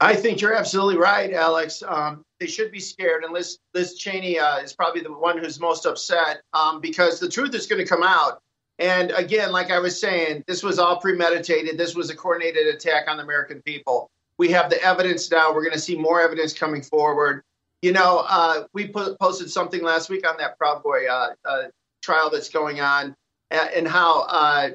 I 0.00 0.16
think 0.16 0.40
you're 0.40 0.54
absolutely 0.54 0.96
right, 0.96 1.32
Alex. 1.32 1.84
Um, 1.86 2.24
they 2.40 2.46
should 2.46 2.72
be 2.72 2.80
scared, 2.80 3.22
and 3.22 3.32
Liz, 3.32 3.58
Liz 3.72 3.94
Cheney 3.94 4.40
uh, 4.40 4.58
is 4.58 4.72
probably 4.72 5.00
the 5.00 5.12
one 5.12 5.38
who's 5.38 5.60
most 5.60 5.86
upset 5.86 6.42
um, 6.52 6.80
because 6.80 7.20
the 7.20 7.28
truth 7.28 7.54
is 7.54 7.68
going 7.68 7.80
to 7.80 7.88
come 7.88 8.02
out. 8.02 8.40
And 8.80 9.12
again, 9.12 9.52
like 9.52 9.70
I 9.70 9.78
was 9.78 10.00
saying, 10.00 10.42
this 10.48 10.64
was 10.64 10.80
all 10.80 10.98
premeditated. 10.98 11.78
This 11.78 11.94
was 11.94 12.10
a 12.10 12.16
coordinated 12.16 12.66
attack 12.66 13.04
on 13.06 13.16
the 13.16 13.22
American 13.22 13.62
people. 13.62 14.10
We 14.38 14.50
have 14.50 14.70
the 14.70 14.82
evidence 14.82 15.30
now. 15.30 15.52
We're 15.54 15.62
going 15.62 15.74
to 15.74 15.78
see 15.78 15.96
more 15.96 16.20
evidence 16.20 16.52
coming 16.52 16.82
forward. 16.82 17.42
You 17.82 17.92
know, 17.92 18.24
uh, 18.28 18.64
we 18.72 18.88
put, 18.88 19.18
posted 19.18 19.50
something 19.50 19.82
last 19.82 20.08
week 20.08 20.28
on 20.28 20.36
that 20.38 20.58
Proud 20.58 20.82
Boy 20.82 21.06
uh, 21.06 21.34
uh 21.44 21.62
trial 22.02 22.30
that's 22.30 22.48
going 22.48 22.80
on, 22.80 23.14
and, 23.50 23.70
and 23.70 23.88
how 23.88 24.22
uh, 24.22 24.70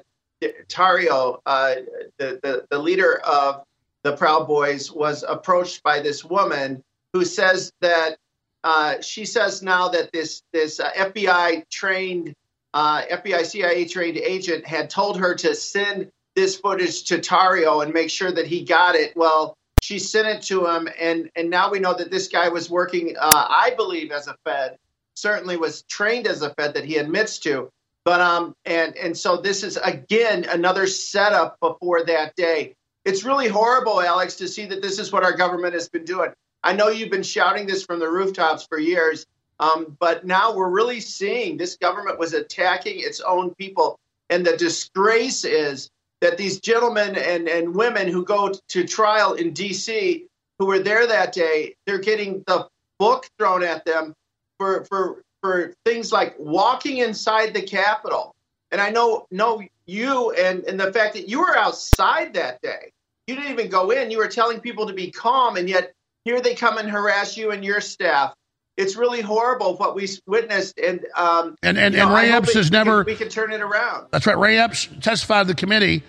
Tarrio, 0.68 1.40
uh, 1.45 1.76
the, 2.18 2.40
the 2.41 2.65
the 2.69 2.80
leader 2.80 3.19
of 3.19 3.64
the 4.03 4.15
Proud 4.15 4.48
Boys, 4.48 4.91
was 4.91 5.23
approached 5.27 5.84
by 5.84 5.99
this 5.99 6.23
woman 6.23 6.84
who 7.14 7.26
says 7.26 7.72
that 7.81 8.18
uh, 8.64 9.02
she 9.02 9.26
says 9.26 9.64
now 9.64 9.90
that 9.90 10.11
this 10.11 10.44
this 10.53 10.80
FBI 10.80 11.68
trained 11.69 12.36
FBI 12.73 13.45
CIA 13.45 13.86
trained 13.86 14.18
agent 14.18 14.65
had 14.65 14.90
told 14.90 15.19
her 15.19 15.34
to 15.36 15.56
send 15.56 16.11
this 16.40 16.56
footage 16.57 17.03
to 17.03 17.18
Tarrio 17.18 17.84
and 17.84 17.94
make 17.94 18.10
sure 18.10 18.32
that 18.32 18.48
he 18.48 18.64
got 18.64 18.95
it. 18.95 19.16
Well, 19.16 19.57
she 19.82 19.99
sent 19.99 20.28
it 20.28 20.41
to 20.44 20.68
him, 20.68 20.88
and 20.99 21.30
and 21.36 21.49
now 21.49 21.70
we 21.70 21.80
know 21.80 21.94
that 21.94 22.11
this 22.11 22.30
guy 22.30 22.49
was 22.49 22.70
working, 22.70 23.16
uh, 23.20 23.48
I 23.49 23.74
believe, 23.76 24.11
as 24.11 24.28
a 24.28 24.36
Fed. 24.45 24.78
Certainly 25.16 25.57
was 25.57 25.82
trained 25.84 26.28
as 26.28 26.41
a 26.41 26.53
Fed 26.53 26.76
that 26.76 26.86
he 26.86 26.95
admits 26.98 27.40
to. 27.40 27.70
But 28.06 28.22
um 28.22 28.56
and 28.66 28.95
and 28.95 29.18
so 29.18 29.38
this 29.38 29.64
is 29.64 29.78
again 29.78 30.45
another 30.45 30.88
setup 30.88 31.60
before 31.60 32.06
that 32.06 32.36
day. 32.36 32.74
It's 33.03 33.26
really 33.26 33.49
horrible, 33.49 34.02
Alex, 34.02 34.36
to 34.36 34.48
see 34.48 34.66
that 34.68 34.82
this 34.82 34.99
is 34.99 35.11
what 35.11 35.24
our 35.24 35.36
government 35.36 35.74
has 35.74 35.90
been 35.90 36.06
doing. 36.06 36.32
I 36.64 36.74
know 36.74 36.88
you've 36.88 37.11
been 37.11 37.24
shouting 37.24 37.68
this 37.68 37.84
from 37.84 37.99
the 37.99 38.10
rooftops 38.10 38.66
for 38.66 38.80
years, 38.80 39.26
um, 39.60 39.98
but 39.99 40.26
now 40.26 40.56
we're 40.56 40.70
really 40.70 41.02
seeing 41.02 41.57
this 41.57 41.76
government 41.76 42.18
was 42.18 42.34
attacking 42.34 42.99
its 42.99 43.20
own 43.20 43.53
people. 43.56 43.99
And 44.30 44.45
the 44.45 44.56
disgrace 44.56 45.44
is 45.44 45.90
that 46.22 46.38
these 46.38 46.60
gentlemen 46.60 47.16
and, 47.16 47.48
and 47.48 47.76
women 47.76 48.08
who 48.08 48.26
go 48.26 48.54
to 48.70 48.86
trial 48.86 49.34
in 49.34 49.54
D.C., 49.54 50.26
who 50.58 50.66
were 50.66 50.80
there 50.80 51.08
that 51.08 51.32
day, 51.32 51.76
they're 51.86 52.00
getting 52.00 52.44
the 52.46 52.68
book 53.00 53.26
thrown 53.38 53.64
at 53.64 53.86
them 53.86 54.14
for, 54.58 54.84
for, 54.86 55.24
for 55.41 55.74
things 55.86 56.12
like 56.12 56.36
walking 56.38 56.98
inside 56.98 57.54
the 57.54 57.62
Capitol. 57.62 58.36
And 58.72 58.82
I 58.82 58.90
know, 58.90 59.26
know 59.32 59.62
you 59.86 60.32
and, 60.32 60.64
and 60.66 60.80
the 60.80 60.94
fact 60.94 61.16
that 61.16 61.28
you 61.30 61.40
were 61.40 61.58
outside 61.58 62.34
that 62.34 62.62
day. 62.62 62.91
You 63.28 63.36
didn't 63.36 63.52
even 63.52 63.70
go 63.70 63.91
in. 63.91 64.12
You 64.12 64.18
were 64.18 64.28
telling 64.28 64.60
people 64.60 64.88
to 64.88 64.94
be 64.94 65.12
calm, 65.12 65.56
and 65.56 65.70
yet 65.70 65.94
here 66.26 66.41
they 66.41 66.56
come 66.56 66.78
and 66.78 66.90
harass 66.90 67.38
you 67.38 67.52
and 67.52 67.64
your 67.64 67.82
staff. 67.82 68.34
It's 68.80 68.96
really 68.96 69.20
horrible 69.20 69.76
what 69.76 69.94
we 69.94 70.08
witnessed, 70.26 70.80
and 70.80 71.06
um, 71.14 71.58
and 71.62 71.78
and, 71.78 71.94
and 71.94 72.10
know, 72.10 72.16
Ray 72.16 72.32
Epps 72.32 72.54
has 72.54 72.72
never. 72.72 73.04
we 73.04 73.14
can 73.14 73.28
turn 73.28 73.52
it 73.52 73.60
around. 73.60 74.08
That's 74.12 74.26
right. 74.26 74.38
Ray 74.38 74.58
Epps 74.58 74.88
testified 75.02 75.48
to 75.48 75.54
the 75.54 75.60
committee 75.60 76.02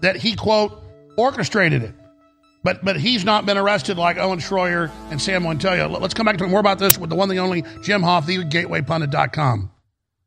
that 0.00 0.16
he 0.16 0.34
quote 0.34 0.72
orchestrated 1.18 1.82
it, 1.82 1.94
but 2.62 2.82
but 2.82 2.96
he's 2.96 3.26
not 3.26 3.44
been 3.44 3.58
arrested 3.58 3.98
like 3.98 4.16
Owen 4.16 4.38
Schroyer 4.38 4.90
and 5.10 5.20
Sam 5.20 5.42
Montoya. 5.42 5.86
Let's 5.86 6.14
come 6.14 6.24
back 6.24 6.38
to 6.38 6.46
more 6.46 6.60
about 6.60 6.78
this 6.78 6.96
with 6.96 7.10
the 7.10 7.16
one, 7.16 7.28
the 7.28 7.40
only 7.40 7.62
Jim 7.82 8.00
Hoft, 8.00 8.24
the 8.24 8.38
GatewayPundit.com. 8.38 9.70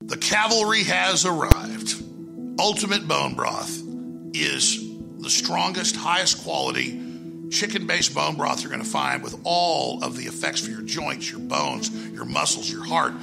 The 0.01 0.17
cavalry 0.17 0.83
has 0.83 1.25
arrived. 1.25 1.95
Ultimate 2.59 3.07
Bone 3.07 3.33
Broth 3.33 3.81
is 4.35 4.79
the 5.17 5.31
strongest, 5.31 5.95
highest 5.95 6.43
quality 6.43 7.06
chicken 7.49 7.87
based 7.87 8.13
bone 8.13 8.35
broth 8.35 8.61
you're 8.61 8.71
going 8.71 8.83
to 8.83 8.89
find 8.89 9.23
with 9.23 9.39
all 9.43 10.03
of 10.03 10.17
the 10.17 10.23
effects 10.25 10.61
for 10.61 10.71
your 10.71 10.81
joints, 10.81 11.31
your 11.31 11.39
bones, 11.39 11.91
your 12.11 12.25
muscles, 12.25 12.69
your 12.69 12.83
heart, 12.83 13.13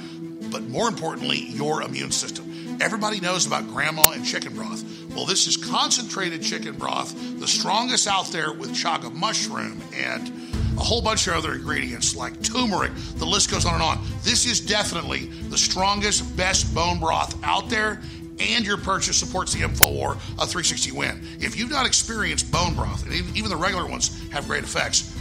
but 0.51 0.63
more 0.63 0.87
importantly, 0.87 1.37
your 1.37 1.81
immune 1.81 2.11
system. 2.11 2.77
Everybody 2.81 3.19
knows 3.19 3.45
about 3.45 3.67
grandma 3.67 4.11
and 4.11 4.25
chicken 4.25 4.53
broth. 4.53 4.83
Well, 5.15 5.25
this 5.25 5.47
is 5.47 5.55
concentrated 5.55 6.41
chicken 6.41 6.75
broth, 6.75 7.15
the 7.39 7.47
strongest 7.47 8.07
out 8.07 8.27
there 8.27 8.51
with 8.51 8.71
chaga 8.71 9.13
mushroom 9.13 9.81
and 9.93 10.31
a 10.77 10.83
whole 10.83 11.01
bunch 11.01 11.27
of 11.27 11.35
other 11.35 11.53
ingredients 11.53 12.15
like 12.15 12.41
turmeric. 12.41 12.91
The 13.15 13.25
list 13.25 13.49
goes 13.49 13.65
on 13.65 13.75
and 13.75 13.83
on. 13.83 14.05
This 14.23 14.45
is 14.45 14.59
definitely 14.59 15.27
the 15.49 15.57
strongest, 15.57 16.35
best 16.35 16.73
bone 16.75 16.99
broth 16.99 17.41
out 17.43 17.69
there 17.69 18.01
and 18.39 18.65
your 18.65 18.77
purchase 18.77 19.17
supports 19.17 19.53
the 19.53 19.61
InfoWar 19.61 20.15
a 20.15 20.45
360 20.45 20.91
win. 20.91 21.21
If 21.39 21.57
you've 21.57 21.71
not 21.71 21.85
experienced 21.85 22.51
bone 22.51 22.75
broth, 22.75 23.05
and 23.05 23.13
even 23.13 23.49
the 23.49 23.55
regular 23.55 23.87
ones 23.87 24.29
have 24.31 24.47
great 24.47 24.63
effects, 24.63 25.15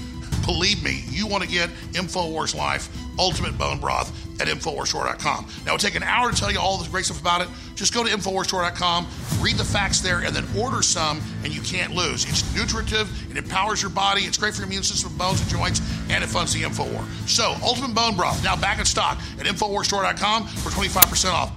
believe 0.45 0.82
me, 0.82 1.05
you 1.09 1.27
want 1.27 1.43
to 1.43 1.49
get 1.49 1.70
InfoWars 1.93 2.55
Life 2.55 2.89
Ultimate 3.19 3.57
Bone 3.57 3.78
Broth 3.78 4.12
at 4.41 4.49
InfoWarsStore.com. 4.49 5.47
Now, 5.65 5.74
it'll 5.74 5.78
take 5.78 5.95
an 5.95 6.03
hour 6.03 6.31
to 6.31 6.36
tell 6.36 6.51
you 6.51 6.59
all 6.59 6.77
the 6.77 6.89
great 6.91 7.05
stuff 7.05 7.20
about 7.20 7.41
it. 7.41 7.49
Just 7.74 7.95
go 7.95 8.05
to 8.05 8.11
InfoWarsStore.com, 8.11 9.07
read 9.41 9.57
the 9.57 9.65
facts 9.65 10.01
there, 10.01 10.20
and 10.20 10.35
then 10.35 10.45
order 10.59 10.82
some, 10.82 11.20
and 11.45 11.55
you 11.55 11.61
can't 11.62 11.95
lose. 11.95 12.24
It's 12.24 12.55
nutritive, 12.55 13.09
it 13.31 13.36
empowers 13.36 13.81
your 13.81 13.91
body, 13.91 14.23
it's 14.23 14.39
great 14.39 14.55
for 14.55 14.61
your 14.61 14.66
immune 14.66 14.82
system, 14.82 15.16
bones, 15.16 15.41
and 15.41 15.49
joints, 15.49 15.81
and 16.09 16.24
it 16.24 16.27
funds 16.27 16.53
the 16.53 16.62
InfoWar. 16.62 17.05
So, 17.28 17.55
Ultimate 17.62 17.95
Bone 17.95 18.16
Broth, 18.16 18.43
now 18.43 18.57
back 18.57 18.78
in 18.78 18.85
stock 18.85 19.19
at 19.39 19.47
InfoWarsStore.com 19.47 20.47
for 20.49 20.70
25% 20.70 21.32
off. 21.32 21.57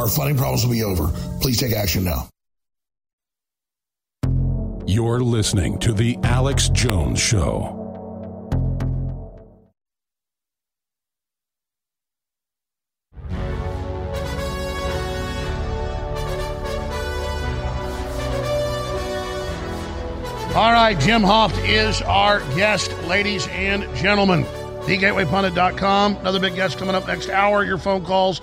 our 0.00 0.08
funding 0.08 0.36
problems 0.36 0.64
will 0.64 0.72
be 0.72 0.82
over. 0.82 1.08
Please 1.40 1.58
take 1.58 1.72
action 1.72 2.04
now. 2.04 2.28
You're 4.86 5.20
listening 5.20 5.78
to 5.80 5.92
The 5.92 6.18
Alex 6.24 6.68
Jones 6.70 7.20
Show. 7.20 7.76
All 20.52 20.72
right, 20.72 20.98
Jim 20.98 21.22
Hoft 21.22 21.56
is 21.64 22.02
our 22.02 22.40
guest, 22.56 22.92
ladies 23.04 23.46
and 23.48 23.82
gentlemen. 23.94 24.44
TheGatewayPundit.com. 24.82 26.16
Another 26.16 26.40
big 26.40 26.56
guest 26.56 26.76
coming 26.78 26.96
up 26.96 27.06
next 27.06 27.28
hour, 27.28 27.62
your 27.62 27.78
phone 27.78 28.04
calls, 28.04 28.40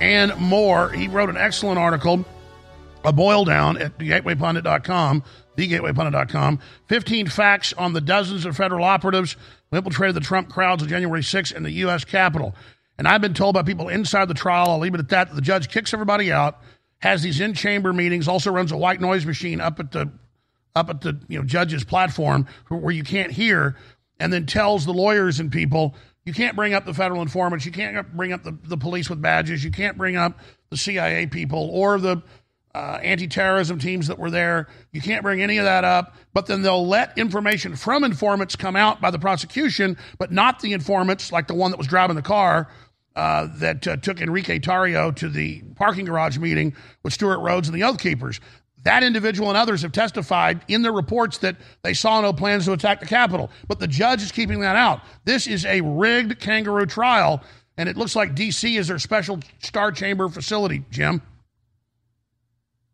and 0.00 0.36
more. 0.36 0.90
He 0.90 1.08
wrote 1.08 1.30
an 1.30 1.36
excellent 1.36 1.78
article, 1.78 2.24
a 3.04 3.12
boil 3.12 3.44
down 3.44 3.78
at 3.78 3.98
TheGatewayPundit.com, 3.98 5.22
TheGatewayPundit.com. 5.56 6.58
15 6.88 7.26
facts 7.28 7.72
on 7.74 7.92
the 7.92 8.00
dozens 8.00 8.44
of 8.44 8.56
federal 8.56 8.84
operatives 8.84 9.36
who 9.70 9.76
infiltrated 9.76 10.16
the 10.16 10.20
Trump 10.20 10.48
crowds 10.50 10.82
on 10.82 10.88
January 10.88 11.22
6th 11.22 11.54
in 11.54 11.62
the 11.62 11.70
U.S. 11.72 12.04
Capitol. 12.04 12.54
And 12.98 13.08
I've 13.08 13.20
been 13.20 13.34
told 13.34 13.54
by 13.54 13.62
people 13.62 13.88
inside 13.88 14.28
the 14.28 14.34
trial, 14.34 14.70
I'll 14.70 14.78
leave 14.78 14.94
it 14.94 15.00
at 15.00 15.08
that, 15.08 15.28
that 15.28 15.34
the 15.34 15.40
judge 15.40 15.68
kicks 15.68 15.92
everybody 15.94 16.30
out, 16.30 16.60
has 16.98 17.22
these 17.22 17.40
in 17.40 17.54
chamber 17.54 17.92
meetings, 17.92 18.28
also 18.28 18.52
runs 18.52 18.70
a 18.70 18.76
white 18.76 19.00
noise 19.00 19.26
machine 19.26 19.60
up 19.60 19.80
at 19.80 19.90
the 19.90 20.10
up 20.74 20.88
at 20.88 21.00
the 21.02 21.18
you 21.28 21.38
know 21.38 21.44
judge's 21.44 21.84
platform 21.84 22.46
where 22.68 22.94
you 22.94 23.02
can't 23.02 23.32
hear, 23.32 23.76
and 24.20 24.32
then 24.32 24.46
tells 24.46 24.86
the 24.86 24.92
lawyers 24.92 25.40
and 25.40 25.50
people 25.50 25.94
you 26.24 26.32
can't 26.32 26.56
bring 26.56 26.74
up 26.74 26.84
the 26.84 26.94
federal 26.94 27.22
informants, 27.22 27.66
you 27.66 27.72
can't 27.72 28.16
bring 28.16 28.32
up 28.32 28.42
the, 28.42 28.56
the 28.64 28.76
police 28.76 29.10
with 29.10 29.20
badges, 29.20 29.64
you 29.64 29.70
can't 29.70 29.96
bring 29.98 30.16
up 30.16 30.38
the 30.70 30.76
CIA 30.76 31.26
people 31.26 31.68
or 31.72 31.98
the 31.98 32.22
uh, 32.74 32.98
anti-terrorism 33.02 33.78
teams 33.78 34.06
that 34.06 34.18
were 34.18 34.30
there. 34.30 34.68
You 34.92 35.00
can't 35.00 35.22
bring 35.22 35.42
any 35.42 35.58
of 35.58 35.64
that 35.64 35.84
up. 35.84 36.16
But 36.32 36.46
then 36.46 36.62
they'll 36.62 36.86
let 36.86 37.16
information 37.18 37.76
from 37.76 38.04
informants 38.04 38.56
come 38.56 38.76
out 38.76 39.00
by 39.00 39.10
the 39.10 39.18
prosecution, 39.18 39.98
but 40.18 40.32
not 40.32 40.60
the 40.60 40.72
informants 40.72 41.32
like 41.32 41.48
the 41.48 41.54
one 41.54 41.70
that 41.70 41.76
was 41.76 41.86
driving 41.86 42.16
the 42.16 42.22
car. 42.22 42.68
Uh, 43.14 43.46
that 43.56 43.86
uh, 43.86 43.94
took 43.96 44.22
Enrique 44.22 44.58
Tarrio 44.58 45.14
to 45.14 45.28
the 45.28 45.60
parking 45.76 46.06
garage 46.06 46.38
meeting 46.38 46.74
with 47.02 47.12
Stewart 47.12 47.40
Rhodes 47.40 47.68
and 47.68 47.76
the 47.76 47.82
Oath 47.82 47.98
Keepers. 47.98 48.40
That 48.84 49.04
individual 49.04 49.48
and 49.48 49.56
others 49.56 49.82
have 49.82 49.92
testified 49.92 50.60
in 50.66 50.82
their 50.82 50.92
reports 50.92 51.38
that 51.38 51.56
they 51.82 51.94
saw 51.94 52.20
no 52.20 52.32
plans 52.32 52.64
to 52.64 52.72
attack 52.72 53.00
the 53.00 53.06
Capitol, 53.06 53.50
but 53.68 53.78
the 53.78 53.86
judge 53.86 54.22
is 54.22 54.32
keeping 54.32 54.60
that 54.60 54.76
out. 54.76 55.02
This 55.24 55.46
is 55.46 55.64
a 55.64 55.80
rigged 55.80 56.40
kangaroo 56.40 56.86
trial, 56.86 57.42
and 57.76 57.88
it 57.88 57.96
looks 57.96 58.16
like 58.16 58.34
D.C. 58.34 58.76
is 58.76 58.88
their 58.88 58.98
special 58.98 59.38
star 59.60 59.92
chamber 59.92 60.28
facility, 60.28 60.84
Jim. 60.90 61.22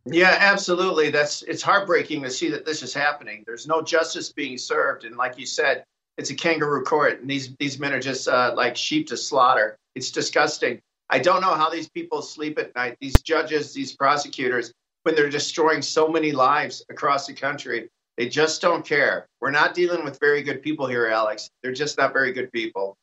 Yeah, 0.04 0.36
absolutely. 0.38 1.10
That's 1.10 1.42
it's 1.42 1.62
heartbreaking 1.62 2.22
to 2.22 2.30
see 2.30 2.48
that 2.50 2.64
this 2.64 2.82
is 2.82 2.94
happening. 2.94 3.44
There's 3.46 3.66
no 3.66 3.82
justice 3.82 4.32
being 4.32 4.58
served, 4.58 5.04
and 5.04 5.16
like 5.16 5.38
you 5.38 5.46
said, 5.46 5.84
it's 6.16 6.30
a 6.30 6.34
kangaroo 6.34 6.82
court, 6.84 7.20
and 7.20 7.30
these 7.30 7.54
these 7.56 7.78
men 7.78 7.92
are 7.92 8.00
just 8.00 8.28
uh, 8.28 8.52
like 8.54 8.76
sheep 8.76 9.08
to 9.08 9.16
slaughter. 9.16 9.76
It's 9.94 10.10
disgusting. 10.10 10.80
I 11.10 11.18
don't 11.18 11.40
know 11.40 11.54
how 11.54 11.70
these 11.70 11.88
people 11.88 12.22
sleep 12.22 12.58
at 12.58 12.74
night. 12.74 12.96
These 13.00 13.22
judges, 13.22 13.72
these 13.72 13.94
prosecutors, 13.94 14.72
when 15.08 15.14
they're 15.14 15.30
destroying 15.30 15.80
so 15.80 16.06
many 16.06 16.32
lives 16.32 16.84
across 16.90 17.26
the 17.26 17.32
country, 17.32 17.88
they 18.18 18.28
just 18.28 18.60
don't 18.60 18.84
care. 18.84 19.26
We're 19.40 19.50
not 19.50 19.72
dealing 19.72 20.04
with 20.04 20.20
very 20.20 20.42
good 20.42 20.60
people 20.60 20.86
here, 20.86 21.06
Alex. 21.06 21.48
They're 21.62 21.72
just 21.72 21.96
not 21.96 22.12
very 22.12 22.30
good 22.30 22.52
people. 22.52 22.94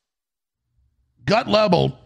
Gut 1.26 1.48
level, 1.48 1.98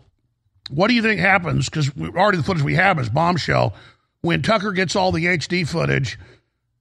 what 0.69 0.88
do 0.88 0.93
you 0.93 1.01
think 1.01 1.19
happens? 1.19 1.67
Because 1.67 1.91
already 2.15 2.38
the 2.38 2.43
footage 2.43 2.63
we 2.63 2.76
have 2.76 2.97
is 2.97 3.09
bombshell 3.09 3.73
when 4.21 4.41
Tucker 4.41 4.71
gets 4.71 4.95
all 4.95 5.11
the 5.11 5.26
HD 5.26 5.67
footage 5.67 6.17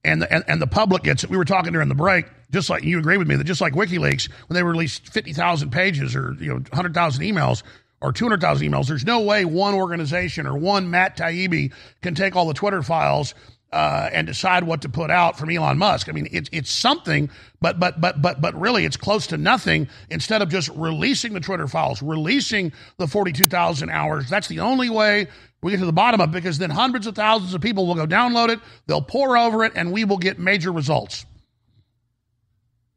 and 0.04 0.22
the, 0.22 0.32
and, 0.32 0.44
and 0.46 0.62
the 0.62 0.68
public 0.68 1.02
gets 1.02 1.24
it. 1.24 1.30
We 1.30 1.36
were 1.36 1.44
talking 1.44 1.72
during 1.72 1.88
the 1.88 1.96
break, 1.96 2.26
just 2.52 2.70
like 2.70 2.84
you 2.84 3.00
agree 3.00 3.16
with 3.16 3.26
me 3.26 3.34
that 3.34 3.42
just 3.42 3.60
like 3.60 3.72
WikiLeaks, 3.72 4.30
when 4.46 4.54
they 4.54 4.62
released 4.62 5.12
50,000 5.12 5.70
pages 5.70 6.14
or 6.14 6.36
you 6.38 6.50
know 6.50 6.60
100,000 6.70 7.24
emails 7.24 7.64
or 8.00 8.12
200,000 8.12 8.70
emails, 8.70 8.86
there's 8.86 9.04
no 9.04 9.20
way 9.20 9.44
one 9.44 9.74
organization 9.74 10.46
or 10.46 10.56
one 10.56 10.90
Matt 10.90 11.16
Taibbi 11.16 11.72
can 12.02 12.14
take 12.14 12.36
all 12.36 12.46
the 12.46 12.54
Twitter 12.54 12.82
files 12.82 13.34
uh, 13.72 14.08
and 14.12 14.26
decide 14.26 14.64
what 14.64 14.82
to 14.82 14.88
put 14.88 15.10
out 15.10 15.38
from 15.38 15.50
Elon 15.50 15.78
Musk. 15.78 16.08
I 16.08 16.12
mean, 16.12 16.28
it's 16.32 16.48
it's 16.52 16.70
something, 16.70 17.28
but 17.60 17.78
but 17.78 18.00
but 18.00 18.22
but 18.22 18.40
but 18.40 18.58
really, 18.58 18.84
it's 18.84 18.96
close 18.96 19.26
to 19.28 19.36
nothing. 19.36 19.88
Instead 20.10 20.40
of 20.40 20.48
just 20.48 20.70
releasing 20.70 21.34
the 21.34 21.40
Twitter 21.40 21.68
files, 21.68 22.02
releasing 22.02 22.72
the 22.96 23.06
forty-two 23.06 23.44
thousand 23.44 23.90
hours, 23.90 24.28
that's 24.30 24.48
the 24.48 24.60
only 24.60 24.88
way 24.88 25.26
we 25.60 25.72
get 25.72 25.80
to 25.80 25.86
the 25.86 25.92
bottom 25.92 26.20
of 26.20 26.30
it. 26.30 26.32
Because 26.32 26.56
then 26.58 26.70
hundreds 26.70 27.06
of 27.06 27.14
thousands 27.14 27.52
of 27.52 27.60
people 27.60 27.86
will 27.86 27.94
go 27.94 28.06
download 28.06 28.48
it, 28.48 28.60
they'll 28.86 29.02
pore 29.02 29.36
over 29.36 29.64
it, 29.64 29.72
and 29.74 29.92
we 29.92 30.04
will 30.04 30.18
get 30.18 30.38
major 30.38 30.72
results. 30.72 31.26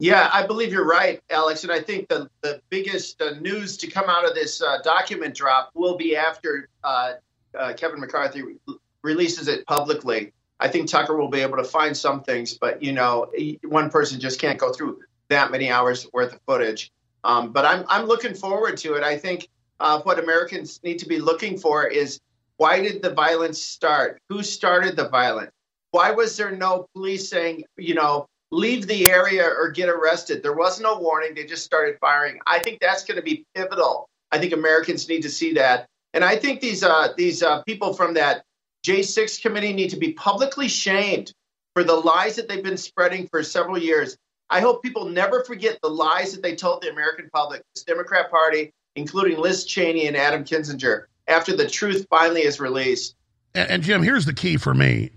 Yeah, 0.02 0.28
I 0.32 0.44
believe 0.44 0.72
you're 0.72 0.84
right, 0.84 1.22
Alex. 1.30 1.62
And 1.62 1.70
I 1.70 1.80
think 1.80 2.08
the, 2.08 2.28
the 2.40 2.60
biggest 2.70 3.22
uh, 3.22 3.34
news 3.40 3.76
to 3.76 3.86
come 3.86 4.10
out 4.10 4.28
of 4.28 4.34
this 4.34 4.60
uh, 4.60 4.78
document 4.82 5.32
drop 5.32 5.70
will 5.74 5.96
be 5.96 6.16
after 6.16 6.68
uh, 6.82 7.12
uh 7.56 7.72
Kevin 7.74 8.00
McCarthy 8.00 8.42
re- 8.42 8.56
releases 9.04 9.46
it 9.46 9.64
publicly. 9.64 10.32
I 10.58 10.66
think 10.66 10.88
Tucker 10.88 11.16
will 11.16 11.28
be 11.28 11.38
able 11.38 11.56
to 11.58 11.62
find 11.62 11.96
some 11.96 12.24
things, 12.24 12.58
but 12.58 12.82
you 12.82 12.90
know, 12.90 13.30
one 13.62 13.90
person 13.90 14.18
just 14.18 14.40
can't 14.40 14.58
go 14.58 14.72
through 14.72 15.02
that 15.28 15.52
many 15.52 15.70
hours 15.70 16.08
worth 16.12 16.32
of 16.32 16.40
footage. 16.48 16.90
Um, 17.22 17.52
but 17.52 17.64
I'm 17.64 17.84
I'm 17.86 18.06
looking 18.06 18.34
forward 18.34 18.78
to 18.78 18.94
it. 18.94 19.04
I 19.04 19.16
think 19.16 19.46
uh, 19.78 20.00
what 20.00 20.18
Americans 20.18 20.80
need 20.82 20.98
to 20.98 21.06
be 21.06 21.20
looking 21.20 21.56
for 21.56 21.86
is 21.86 22.18
why 22.56 22.80
did 22.80 23.02
the 23.02 23.10
violence 23.10 23.62
start? 23.62 24.20
Who 24.30 24.42
started 24.42 24.96
the 24.96 25.08
violence? 25.08 25.52
Why 25.92 26.10
was 26.10 26.36
there 26.36 26.50
no 26.50 26.88
police 26.92 27.28
saying, 27.28 27.66
you 27.76 27.94
know, 27.94 28.26
leave 28.52 28.86
the 28.86 29.10
area 29.10 29.44
or 29.44 29.70
get 29.70 29.88
arrested? 29.88 30.42
There 30.42 30.52
was 30.52 30.80
no 30.80 30.98
warning. 30.98 31.34
They 31.34 31.44
just 31.44 31.64
started 31.64 31.98
firing. 32.00 32.38
I 32.46 32.60
think 32.60 32.80
that's 32.80 33.04
going 33.04 33.16
to 33.16 33.22
be 33.22 33.44
pivotal. 33.54 34.08
I 34.30 34.38
think 34.38 34.52
Americans 34.52 35.08
need 35.08 35.22
to 35.22 35.30
see 35.30 35.54
that. 35.54 35.86
And 36.14 36.22
I 36.22 36.36
think 36.36 36.60
these 36.60 36.82
uh, 36.82 37.08
these 37.16 37.42
uh, 37.42 37.62
people 37.62 37.94
from 37.94 38.14
that 38.14 38.44
J6 38.86 39.42
committee 39.42 39.72
need 39.72 39.90
to 39.90 39.96
be 39.96 40.12
publicly 40.12 40.68
shamed 40.68 41.32
for 41.74 41.82
the 41.82 41.94
lies 41.94 42.36
that 42.36 42.48
they've 42.48 42.62
been 42.62 42.76
spreading 42.76 43.26
for 43.28 43.42
several 43.42 43.78
years. 43.78 44.16
I 44.50 44.60
hope 44.60 44.82
people 44.82 45.06
never 45.06 45.42
forget 45.44 45.78
the 45.82 45.88
lies 45.88 46.32
that 46.34 46.42
they 46.42 46.54
told 46.54 46.82
the 46.82 46.90
American 46.90 47.30
public, 47.32 47.62
this 47.74 47.84
Democrat 47.84 48.30
Party, 48.30 48.70
including 48.96 49.38
Liz 49.38 49.64
Cheney 49.64 50.06
and 50.06 50.16
Adam 50.16 50.44
Kinzinger, 50.44 51.04
after 51.26 51.56
the 51.56 51.66
truth 51.66 52.06
finally 52.10 52.42
is 52.42 52.60
released. 52.60 53.14
And, 53.54 53.70
and 53.70 53.82
Jim, 53.82 54.02
here's 54.02 54.26
the 54.26 54.34
key 54.34 54.58
for 54.58 54.74
me. 54.74 55.10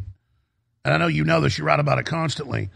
And 0.85 0.93
I 0.93 0.97
know 0.97 1.07
you 1.07 1.25
know 1.25 1.41
this, 1.41 1.57
you 1.57 1.65
write 1.65 1.81
about 1.81 1.99
it 1.99 2.05
constantly. 2.05 2.69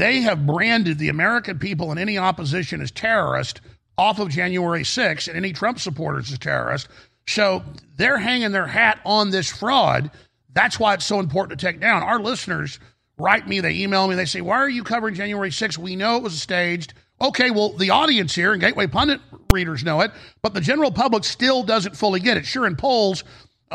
They 0.00 0.22
have 0.22 0.46
branded 0.46 0.96
the 0.96 1.10
American 1.10 1.58
people 1.58 1.90
and 1.90 2.00
any 2.00 2.16
opposition 2.16 2.80
as 2.80 2.90
terrorist 2.90 3.60
off 3.98 4.18
of 4.18 4.30
January 4.30 4.82
6th 4.82 5.28
and 5.28 5.36
any 5.36 5.52
Trump 5.52 5.78
supporters 5.78 6.32
as 6.32 6.38
terrorist. 6.38 6.88
So 7.28 7.62
they're 7.96 8.16
hanging 8.16 8.50
their 8.50 8.66
hat 8.66 8.98
on 9.04 9.28
this 9.28 9.50
fraud. 9.50 10.10
That's 10.54 10.80
why 10.80 10.94
it's 10.94 11.04
so 11.04 11.20
important 11.20 11.60
to 11.60 11.66
take 11.66 11.82
down. 11.82 12.02
Our 12.02 12.18
listeners 12.18 12.80
write 13.18 13.46
me, 13.46 13.60
they 13.60 13.74
email 13.74 14.08
me, 14.08 14.14
they 14.14 14.24
say, 14.24 14.40
Why 14.40 14.56
are 14.56 14.70
you 14.70 14.84
covering 14.84 15.16
January 15.16 15.50
6th? 15.50 15.76
We 15.76 15.96
know 15.96 16.16
it 16.16 16.22
was 16.22 16.40
staged. 16.40 16.94
Okay, 17.20 17.50
well, 17.50 17.74
the 17.74 17.90
audience 17.90 18.34
here 18.34 18.52
and 18.54 18.60
Gateway 18.62 18.86
Pundit 18.86 19.20
readers 19.52 19.84
know 19.84 20.00
it, 20.00 20.12
but 20.40 20.54
the 20.54 20.62
general 20.62 20.90
public 20.90 21.24
still 21.24 21.62
doesn't 21.62 21.94
fully 21.94 22.20
get 22.20 22.38
it. 22.38 22.46
Sure, 22.46 22.66
in 22.66 22.74
polls, 22.74 23.22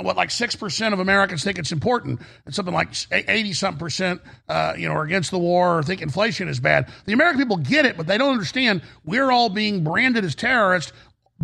what 0.02 0.18
like 0.18 0.32
six 0.32 0.56
percent 0.56 0.94
of 0.94 1.00
Americans 1.00 1.44
think 1.44 1.58
it's 1.58 1.72
important, 1.72 2.22
and 2.46 2.54
something 2.54 2.74
like 2.74 2.90
eighty 3.12 3.54
something 3.54 3.80
percent, 3.80 4.22
uh, 4.50 4.74
you 4.78 4.88
know, 4.88 4.94
are 4.94 5.04
against 5.04 5.32
the 5.32 5.40
war 5.40 5.80
or 5.80 5.84
think 5.84 6.02
inflation 6.02 6.48
is 6.48 6.60
bad. 6.60 6.90
The 7.06 7.14
American 7.14 7.40
people 7.40 7.58
get 7.58 7.86
it, 7.86 7.98
but 7.98 8.08
they 8.08 8.18
don't 8.18 8.32
understand. 8.32 8.82
We're 9.06 9.32
all 9.32 9.50
being 9.50 9.84
branded 9.84 10.26
as 10.26 10.36
terrorists 10.36 10.92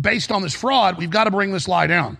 based 0.00 0.30
on 0.30 0.42
this 0.42 0.54
fraud, 0.54 0.98
we've 0.98 1.10
got 1.10 1.24
to 1.24 1.30
bring 1.30 1.52
this 1.52 1.68
lie 1.68 1.86
down. 1.86 2.18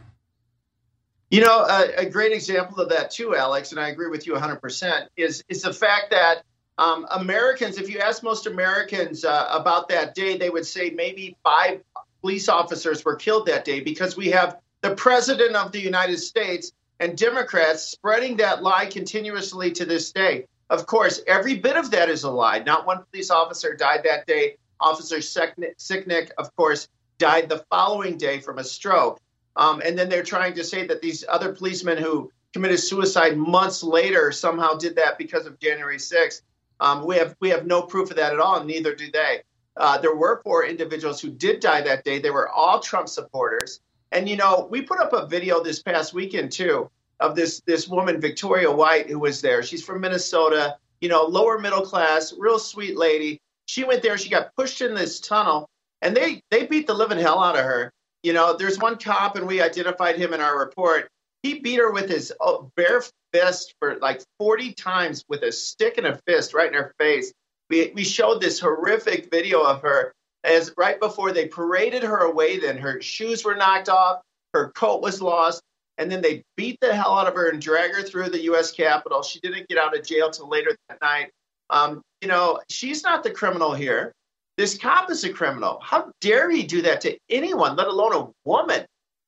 You 1.30 1.40
know, 1.40 1.64
a, 1.64 2.02
a 2.02 2.10
great 2.10 2.32
example 2.32 2.78
of 2.80 2.90
that 2.90 3.10
too, 3.10 3.34
Alex, 3.34 3.72
and 3.72 3.80
I 3.80 3.88
agree 3.88 4.09
with 4.09 4.26
you 4.26 4.34
100%, 4.34 5.06
is 5.16 5.42
is 5.48 5.62
the 5.62 5.72
fact 5.72 6.10
that 6.10 6.42
um, 6.78 7.06
Americans, 7.10 7.78
if 7.78 7.88
you 7.88 8.00
ask 8.00 8.22
most 8.22 8.46
Americans 8.46 9.24
uh, 9.24 9.48
about 9.50 9.88
that 9.88 10.14
day, 10.14 10.36
they 10.36 10.50
would 10.50 10.66
say 10.66 10.90
maybe 10.90 11.36
five 11.42 11.80
police 12.20 12.48
officers 12.48 13.04
were 13.04 13.16
killed 13.16 13.46
that 13.46 13.64
day 13.64 13.80
because 13.80 14.16
we 14.16 14.30
have 14.30 14.59
the 14.82 14.94
president 14.94 15.56
of 15.56 15.72
the 15.72 15.80
United 15.80 16.18
States 16.18 16.72
and 17.00 17.16
Democrats 17.16 17.82
spreading 17.82 18.36
that 18.36 18.62
lie 18.62 18.86
continuously 18.86 19.72
to 19.72 19.84
this 19.84 20.12
day. 20.12 20.46
Of 20.70 20.86
course, 20.86 21.20
every 21.26 21.56
bit 21.56 21.76
of 21.76 21.90
that 21.92 22.09
is 22.09 22.24
a 22.24 22.30
lie. 22.30 22.59
Not 22.60 22.86
one 22.86 23.04
police 23.10 23.30
officer 23.30 23.74
died 23.74 24.02
that 24.04 24.26
day. 24.26 24.56
Officer 24.80 25.18
Sicknick, 25.18 26.30
of 26.38 26.54
course, 26.56 26.88
died 27.18 27.48
the 27.48 27.64
following 27.70 28.16
day 28.16 28.40
from 28.40 28.59
a 28.59 28.64
stroke. 28.64 29.20
Um, 29.54 29.82
and 29.84 29.98
then 29.98 30.09
they're 30.09 30.22
trying 30.22 30.54
to 30.54 30.64
say 30.64 30.86
that 30.86 31.02
these 31.02 31.24
other 31.28 31.52
policemen 31.52 31.98
who 31.98 32.32
committed 32.52 32.80
suicide 32.80 33.36
months 33.36 33.82
later 33.82 34.32
somehow 34.32 34.74
did 34.74 34.96
that 34.96 35.18
because 35.18 35.46
of 35.46 35.59
January 35.60 35.98
6th. 35.98 36.42
Um, 36.80 37.06
we 37.06 37.16
have 37.16 37.36
we 37.38 37.50
have 37.50 37.66
no 37.66 37.82
proof 37.82 38.10
of 38.10 38.16
that 38.16 38.32
at 38.32 38.40
all. 38.40 38.64
Neither 38.64 38.94
do 38.94 39.10
they. 39.10 39.42
Uh, 39.76 39.98
there 39.98 40.14
were 40.14 40.40
four 40.42 40.66
individuals 40.66 41.20
who 41.20 41.30
did 41.30 41.60
die 41.60 41.80
that 41.82 42.04
day. 42.04 42.18
They 42.18 42.30
were 42.30 42.48
all 42.48 42.80
Trump 42.80 43.09
supporters. 43.09 43.80
And 44.12 44.28
you 44.28 44.36
know, 44.36 44.68
we 44.70 44.82
put 44.82 45.01
up 45.01 45.12
a 45.12 45.26
video 45.26 45.62
this 45.62 45.82
past 45.82 46.12
weekend 46.12 46.52
too 46.52 46.90
of 47.18 47.34
this 47.34 47.60
this 47.66 47.89
woman 47.89 48.20
Victoria 48.20 48.70
White 48.70 49.09
who 49.09 49.18
was 49.18 49.40
there. 49.40 49.62
She's 49.62 49.84
from 49.84 50.01
Minnesota. 50.01 50.76
You 51.01 51.09
know, 51.09 51.24
lower 51.24 51.59
middle 51.59 51.82
class, 51.82 52.32
real 52.39 52.59
sweet 52.59 52.97
lady. 52.97 53.40
She 53.66 53.84
went 53.84 54.02
there. 54.02 54.16
She 54.18 54.28
got 54.28 54.55
pushed 54.55 54.82
in 54.82 54.94
this 54.94 55.18
tunnel, 55.18 55.68
and 56.01 56.16
they 56.16 56.43
they 56.51 56.66
beat 56.66 56.86
the 56.86 56.94
living 56.94 57.18
hell 57.18 57.43
out 57.43 57.59
of 57.59 57.64
her. 57.64 57.93
You 58.22 58.32
know, 58.32 58.56
there's 58.56 58.78
one 58.78 58.98
cop, 58.98 59.34
and 59.34 59.47
we 59.47 59.60
identified 59.60 60.16
him 60.16 60.32
in 60.32 60.40
our 60.40 60.59
report. 60.59 61.09
He 61.43 61.59
beat 61.59 61.80
her 61.80 61.90
with 61.90 62.09
his 62.09 62.32
oh, 62.40 62.70
bare 62.76 63.02
fist 63.32 63.74
for 63.80 63.98
like 63.98 64.22
40 64.39 64.74
times 64.74 65.24
with 65.28 65.43
a 65.43 65.51
stick 65.51 65.98
and 65.98 66.06
a 66.06 66.20
fist 66.24 66.55
right 66.55 66.68
in 66.68 66.74
her 66.74 66.94
face. 66.98 67.32
We, 67.68 67.90
we 67.97 68.05
showed 68.05 68.40
this 68.40 68.60
horrific 68.60 69.28
video 69.30 69.62
of 69.62 69.82
her 69.82 70.14
as 70.44 70.73
right 70.77 70.98
before 70.98 71.32
they 71.32 71.47
paraded 71.47 72.02
her 72.02 72.19
away. 72.19 72.59
Then 72.59 72.78
her 72.78 73.01
shoes 73.01 73.44
were 73.44 73.55
knocked 73.55 73.89
off, 73.89 74.23
her 74.55 74.70
coat 74.70 75.02
was 75.02 75.23
lost, 75.23 75.62
and 75.98 76.10
then 76.10 76.23
they 76.23 76.43
beat 76.56 76.78
the 76.81 76.94
hell 76.94 77.19
out 77.19 77.28
of 77.28 77.35
her 77.35 77.48
and 77.48 77.60
drag 77.60 77.93
her 77.94 78.02
through 78.02 78.31
the 78.31 78.43
U.S. 78.44 78.73
Capitol. 78.73 79.23
She 79.23 79.40
didn't 79.40 79.69
get 79.69 79.78
out 79.78 79.97
of 79.97 80.05
jail 80.05 80.31
till 80.31 80.48
later 80.48 80.77
that 80.89 81.01
night. 81.01 81.31
Um, 81.70 82.02
you 82.20 82.28
know, 82.28 82.60
she's 82.69 83.02
not 83.02 83.23
the 83.23 83.31
criminal 83.31 83.73
here. 83.73 84.12
This 84.59 84.77
cop 84.77 85.10
is 85.10 85.24
a 85.24 85.32
criminal. 85.32 85.81
How 85.82 86.12
dare 86.20 86.51
he 86.51 86.62
do 86.64 86.82
that 86.82 87.01
to 87.02 87.16
anyone, 87.31 87.77
let 87.77 87.86
alone 87.86 88.14
a 88.14 88.48
woman? 88.48 88.85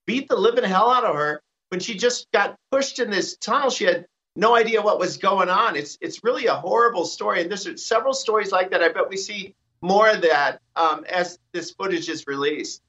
Beat 0.06 0.28
the 0.28 0.36
living 0.36 0.64
hell 0.64 0.90
out 0.90 1.04
of 1.04 1.14
her 1.14 1.40
when 1.70 1.80
she 1.80 1.96
just 1.96 2.26
got 2.32 2.56
pushed 2.70 2.98
in 2.98 3.10
this 3.10 3.36
tunnel. 3.38 3.70
She 3.70 3.84
had 3.84 4.04
no 4.36 4.54
idea 4.54 4.82
what 4.82 4.98
was 4.98 5.16
going 5.16 5.48
on. 5.48 5.76
It's 5.76 5.96
it's 6.00 6.22
really 6.22 6.46
a 6.46 6.54
horrible 6.54 7.06
story, 7.06 7.40
and 7.40 7.50
there's 7.50 7.86
several 7.86 8.12
stories 8.12 8.52
like 8.52 8.70
that. 8.70 8.82
I 8.82 8.88
bet 8.88 9.08
we 9.08 9.16
see 9.16 9.54
more 9.80 10.08
of 10.08 10.22
that 10.22 10.60
um, 10.76 11.04
as 11.08 11.38
this 11.52 11.70
footage 11.70 12.08
is 12.08 12.26
released. 12.26 12.82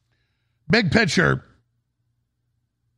Big 0.69 0.91
picture. 0.91 1.43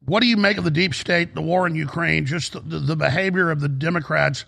What 0.06 0.22
do 0.22 0.28
you 0.28 0.38
make 0.38 0.58
of 0.58 0.64
the 0.64 0.72
deep 0.72 0.94
state, 0.94 1.36
the 1.36 1.42
war 1.42 1.68
in 1.68 1.76
Ukraine, 1.76 2.26
just 2.26 2.54
the, 2.54 2.80
the 2.80 2.96
behavior 2.96 3.52
of 3.52 3.60
the 3.60 3.68
Democrats? 3.68 4.46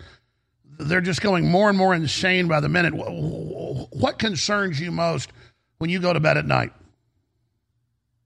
They're 0.77 1.01
just 1.01 1.21
going 1.21 1.51
more 1.51 1.67
and 1.67 1.77
more 1.77 1.93
insane 1.93 2.47
by 2.47 2.61
the 2.61 2.69
minute. 2.69 2.93
What 2.93 4.19
concerns 4.19 4.79
you 4.79 4.91
most 4.91 5.31
when 5.79 5.89
you 5.89 5.99
go 5.99 6.13
to 6.13 6.19
bed 6.21 6.37
at 6.37 6.45
night? 6.45 6.71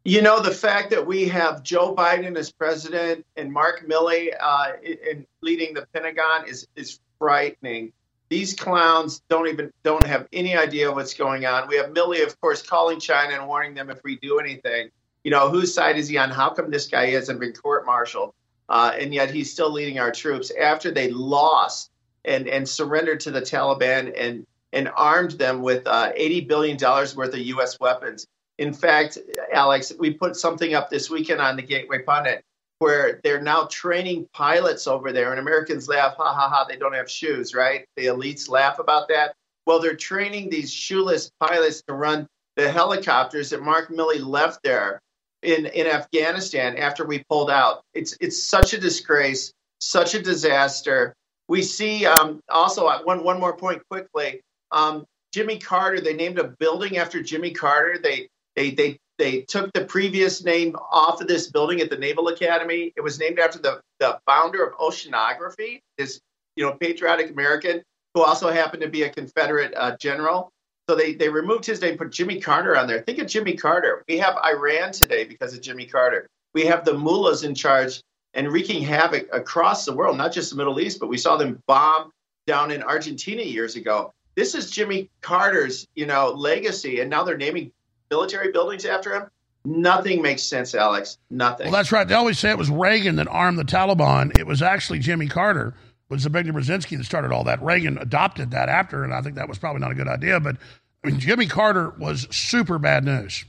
You 0.06 0.22
know, 0.22 0.41
the 0.41 0.52
fact 0.52 0.90
that 0.90 1.07
we 1.07 1.30
have 1.30 1.64
Joe 1.64 1.95
Biden 1.95 2.38
as 2.38 2.52
president 2.52 3.26
and 3.38 3.52
Mark 3.52 3.88
Milley 3.88 4.35
uh, 4.40 4.73
in 4.84 5.26
leading 5.41 5.73
the 5.73 5.88
Pentagon 5.94 6.48
is, 6.48 6.68
is 6.76 6.99
frightening. 7.18 7.94
These 8.34 8.56
clowns 8.56 9.22
don't 9.30 9.48
even 9.48 9.72
don't 9.84 10.08
have 10.08 10.28
any 10.34 10.58
idea 10.58 10.92
what's 10.92 11.14
going 11.14 11.46
on. 11.46 11.68
We 11.68 11.76
have 11.76 11.92
Milley, 11.92 12.26
of 12.26 12.42
course, 12.42 12.64
calling 12.64 13.00
China 13.00 13.36
and 13.36 13.48
warning 13.48 13.76
them 13.76 13.92
if 13.92 14.04
we 14.04 14.16
do 14.16 14.40
anything. 14.40 14.90
You 15.24 15.30
know, 15.30 15.52
whose 15.52 15.72
side 15.72 16.00
is 16.00 16.08
he 16.08 16.18
on? 16.18 16.32
How 16.32 16.50
come 16.50 16.72
this 16.72 16.88
guy 16.88 17.12
hasn't 17.12 17.40
been 17.40 17.54
court-martialed? 17.54 18.34
Uh, 18.68 18.92
and 19.00 19.14
yet 19.14 19.30
he's 19.30 19.54
still 19.54 19.72
leading 19.72 20.00
our 20.00 20.12
troops 20.12 20.52
after 20.60 20.90
they 20.90 21.12
lost 21.12 21.92
and, 22.26 22.48
and 22.48 22.68
surrendered 22.68 23.20
to 23.20 23.30
the 23.30 23.40
Taliban 23.40 24.12
and, 24.18 24.48
and 24.72 24.90
armed 24.98 25.34
them 25.34 25.62
with 25.62 25.86
uh, 25.86 26.12
$80 26.14 26.48
billion 26.48 26.78
worth 26.82 27.36
of 27.36 27.38
U.S. 27.38 27.80
weapons. 27.80 28.26
In 28.58 28.74
fact, 28.74 29.20
Alex, 29.54 29.94
we 30.00 30.12
put 30.12 30.36
something 30.36 30.74
up 30.74 30.90
this 30.90 31.08
weekend 31.08 31.40
on 31.40 31.56
the 31.56 31.62
Gateway 31.62 32.00
Pundit 32.00 32.44
where 32.84 33.22
they're 33.24 33.42
now 33.42 33.64
training 33.72 34.28
pilots 34.34 34.88
over 34.88 35.14
there, 35.14 35.32
and 35.32 35.40
Americans 35.40 35.88
laugh, 35.88 36.16
ha 36.18 36.34
ha 36.34 36.50
ha, 36.50 36.66
they 36.66 36.76
don't 36.76 36.94
have 36.94 37.10
shoes, 37.10 37.56
right? 37.56 37.86
The 37.96 38.08
elites 38.08 38.50
laugh 38.50 38.78
about 38.78 39.08
that. 39.08 39.36
Well, 39.66 39.80
they're 39.80 39.96
training 39.96 40.50
these 40.50 40.70
shoeless 40.70 41.32
pilots 41.40 41.82
to 41.88 41.94
run 41.94 42.28
the 42.58 42.70
helicopters 42.70 43.52
that 43.52 43.62
Mark 43.62 43.88
Milley 43.88 44.22
left 44.22 44.64
there 44.64 45.00
in, 45.44 45.66
in 45.68 45.88
Afghanistan 45.88 46.76
after 46.76 47.06
we 47.06 47.24
pulled 47.30 47.50
out. 47.50 47.84
It's 47.94 48.18
it's 48.20 48.44
such 48.44 48.74
a 48.74 48.78
disgrace, 48.78 49.54
such 49.80 50.14
a 50.14 50.22
disaster. 50.22 51.14
We 51.48 51.62
see 51.62 52.06
um, 52.06 52.42
also 52.50 52.88
uh, 52.88 53.02
one 53.04 53.24
one 53.24 53.40
more 53.40 53.56
point 53.56 53.82
quickly. 53.90 54.42
Um, 54.72 55.06
Jimmy 55.32 55.58
Carter. 55.58 56.02
They 56.02 56.16
named 56.16 56.38
a 56.38 56.50
building 56.60 56.98
after 56.98 57.24
Jimmy 57.24 57.52
Carter. 57.52 57.98
They 57.98 58.28
they 58.58 58.72
they 58.72 58.98
they 59.18 59.41
took 59.41 59.72
the 59.73 59.85
previous 59.85 60.44
name 60.44 60.76
off 60.91 61.22
of 61.22 61.27
this 61.27 61.52
building 61.52 61.81
at 61.81 61.90
the 61.90 61.98
Naval 61.98 62.30
Academy. 62.30 62.91
It 62.95 63.02
was 63.02 63.19
named 63.19 63.40
after 63.40 63.60
the, 63.60 63.81
the 63.99 64.19
founder 64.26 64.64
of 64.64 64.77
oceanography, 64.77 65.81
this 65.98 66.19
you 66.56 66.65
know 66.65 66.73
patriotic 66.73 67.31
American 67.31 67.81
who 68.14 68.22
also 68.22 68.52
happened 68.52 68.81
to 68.84 68.90
be 68.90 69.03
a 69.03 69.10
Confederate 69.10 69.73
uh, 69.76 69.95
general. 69.98 70.52
So 70.90 70.95
they, 70.95 71.14
they 71.14 71.30
removed 71.30 71.65
his 71.65 71.81
name, 71.81 71.98
put 71.98 72.11
Jimmy 72.11 72.40
Carter 72.40 72.77
on 72.77 72.88
there. 72.88 73.02
Think 73.02 73.19
of 73.19 73.27
Jimmy 73.27 73.56
Carter. 73.56 74.03
We 74.07 74.18
have 74.18 74.38
Iran 74.38 74.91
today 74.91 75.23
because 75.23 75.53
of 75.53 75.61
Jimmy 75.61 75.85
Carter. 75.85 76.27
We 76.53 76.65
have 76.65 76.85
the 76.85 76.94
mullahs 76.94 77.44
in 77.44 77.56
charge 77.56 78.02
and 78.34 78.52
wreaking 78.52 78.84
havoc 78.84 79.27
across 79.31 79.85
the 79.85 79.94
world, 79.94 80.18
not 80.18 80.34
just 80.34 80.49
the 80.49 80.57
Middle 80.57 80.80
East, 80.80 80.99
but 80.99 81.07
we 81.07 81.18
saw 81.18 81.38
them 81.38 81.61
bomb 81.68 82.11
down 82.45 82.72
in 82.72 82.84
Argentina 82.84 83.41
years 83.41 83.76
ago. 83.76 84.11
This 84.35 84.56
is 84.56 84.69
Jimmy 84.69 85.10
Carter's, 85.22 85.88
you 85.95 86.06
know, 86.06 86.31
legacy, 86.31 86.99
and 86.99 87.10
now 87.10 87.23
they're 87.23 87.38
naming 87.38 87.72
military 88.14 88.52
buildings 88.52 88.85
after 88.85 89.11
him. 89.15 89.30
Nothing 89.65 90.22
makes 90.22 90.44
sense, 90.44 90.76
Alex. 90.76 91.18
Nothing. 91.31 91.68
Well, 91.68 91.73
that's 91.73 91.91
right. 91.91 92.07
They 92.07 92.14
always 92.14 92.38
say 92.38 92.52
it 92.52 92.57
was 92.57 92.69
Reagan 92.69 93.15
that 93.15 93.27
armed 93.27 93.57
the 93.57 93.64
Taliban. 93.64 94.38
It 94.38 94.45
was 94.45 94.61
actually 94.61 94.99
Jimmy 94.99 95.27
Carter, 95.27 95.69
It 96.10 96.14
was 96.14 96.26
Zbigniew 96.26 96.52
Brzezinski 96.52 96.98
that 96.98 97.06
started 97.06 97.31
all 97.31 97.45
that. 97.45 97.64
Reagan 97.64 97.98
adopted 97.98 98.52
that 98.52 98.69
after, 98.69 99.03
and 99.03 99.14
I 99.14 99.22
think 99.22 99.35
that 99.35 99.48
was 99.48 99.57
probably 99.57 99.80
not 99.80 99.91
a 99.91 99.95
good 99.95 100.07
idea. 100.07 100.40
But 100.40 100.57
I 101.03 101.07
mean, 101.07 101.19
Jimmy 101.19 101.48
Carter 101.48 101.91
was 101.98 102.27
super 102.30 102.77
bad 102.77 103.06
news. 103.06 103.45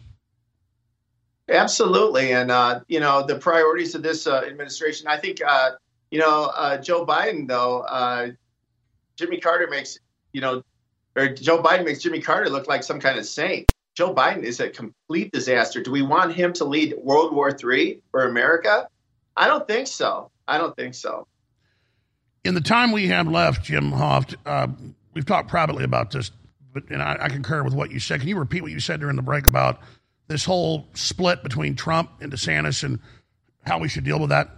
Absolutely, 1.48 2.32
and 2.32 2.50
uh, 2.50 2.80
you 2.88 3.00
know 3.00 3.26
the 3.26 3.36
priorities 3.36 3.94
of 3.94 4.02
this 4.02 4.26
uh, 4.26 4.42
administration. 4.46 5.08
I 5.08 5.18
think 5.18 5.42
uh, 5.46 5.72
you 6.10 6.20
know 6.20 6.52
uh, 6.54 6.78
Joe 6.78 7.04
Biden, 7.04 7.48
though. 7.48 7.80
Uh, 7.80 8.28
Jimmy 9.16 9.40
Carter 9.40 9.66
makes 9.68 9.98
you 10.32 10.40
know, 10.40 10.62
or 11.16 11.28
Joe 11.28 11.60
Biden 11.60 11.84
makes 11.84 12.00
Jimmy 12.02 12.20
Carter 12.20 12.48
look 12.48 12.68
like 12.68 12.82
some 12.84 13.00
kind 13.00 13.18
of 13.18 13.26
saint. 13.26 13.70
Joe 13.94 14.12
Biden 14.12 14.42
is 14.42 14.60
a 14.60 14.68
complete 14.68 15.32
disaster. 15.32 15.82
Do 15.82 15.92
we 15.92 16.02
want 16.02 16.34
him 16.34 16.52
to 16.54 16.64
lead 16.64 16.94
World 16.98 17.32
War 17.32 17.50
III 17.50 18.00
for 18.10 18.26
America? 18.26 18.88
I 19.36 19.46
don't 19.46 19.66
think 19.66 19.86
so. 19.86 20.30
I 20.46 20.58
don't 20.58 20.76
think 20.76 20.94
so. 20.94 21.26
In 22.44 22.54
the 22.54 22.60
time 22.60 22.92
we 22.92 23.08
have 23.08 23.28
left, 23.28 23.64
Jim 23.64 23.90
Hoft, 23.90 24.34
uh, 24.44 24.68
we've 25.14 25.24
talked 25.24 25.48
privately 25.48 25.84
about 25.84 26.10
this, 26.10 26.30
but 26.72 26.90
and 26.90 27.02
I, 27.02 27.16
I 27.20 27.28
concur 27.28 27.62
with 27.62 27.72
what 27.72 27.90
you 27.90 28.00
said. 28.00 28.20
Can 28.20 28.28
you 28.28 28.38
repeat 28.38 28.62
what 28.62 28.72
you 28.72 28.80
said 28.80 29.00
during 29.00 29.16
the 29.16 29.22
break 29.22 29.46
about 29.46 29.80
this 30.26 30.44
whole 30.44 30.88
split 30.94 31.42
between 31.42 31.74
Trump 31.74 32.10
and 32.20 32.32
DeSantis 32.32 32.82
and 32.82 32.98
how 33.64 33.78
we 33.78 33.88
should 33.88 34.04
deal 34.04 34.18
with 34.18 34.30
that? 34.30 34.50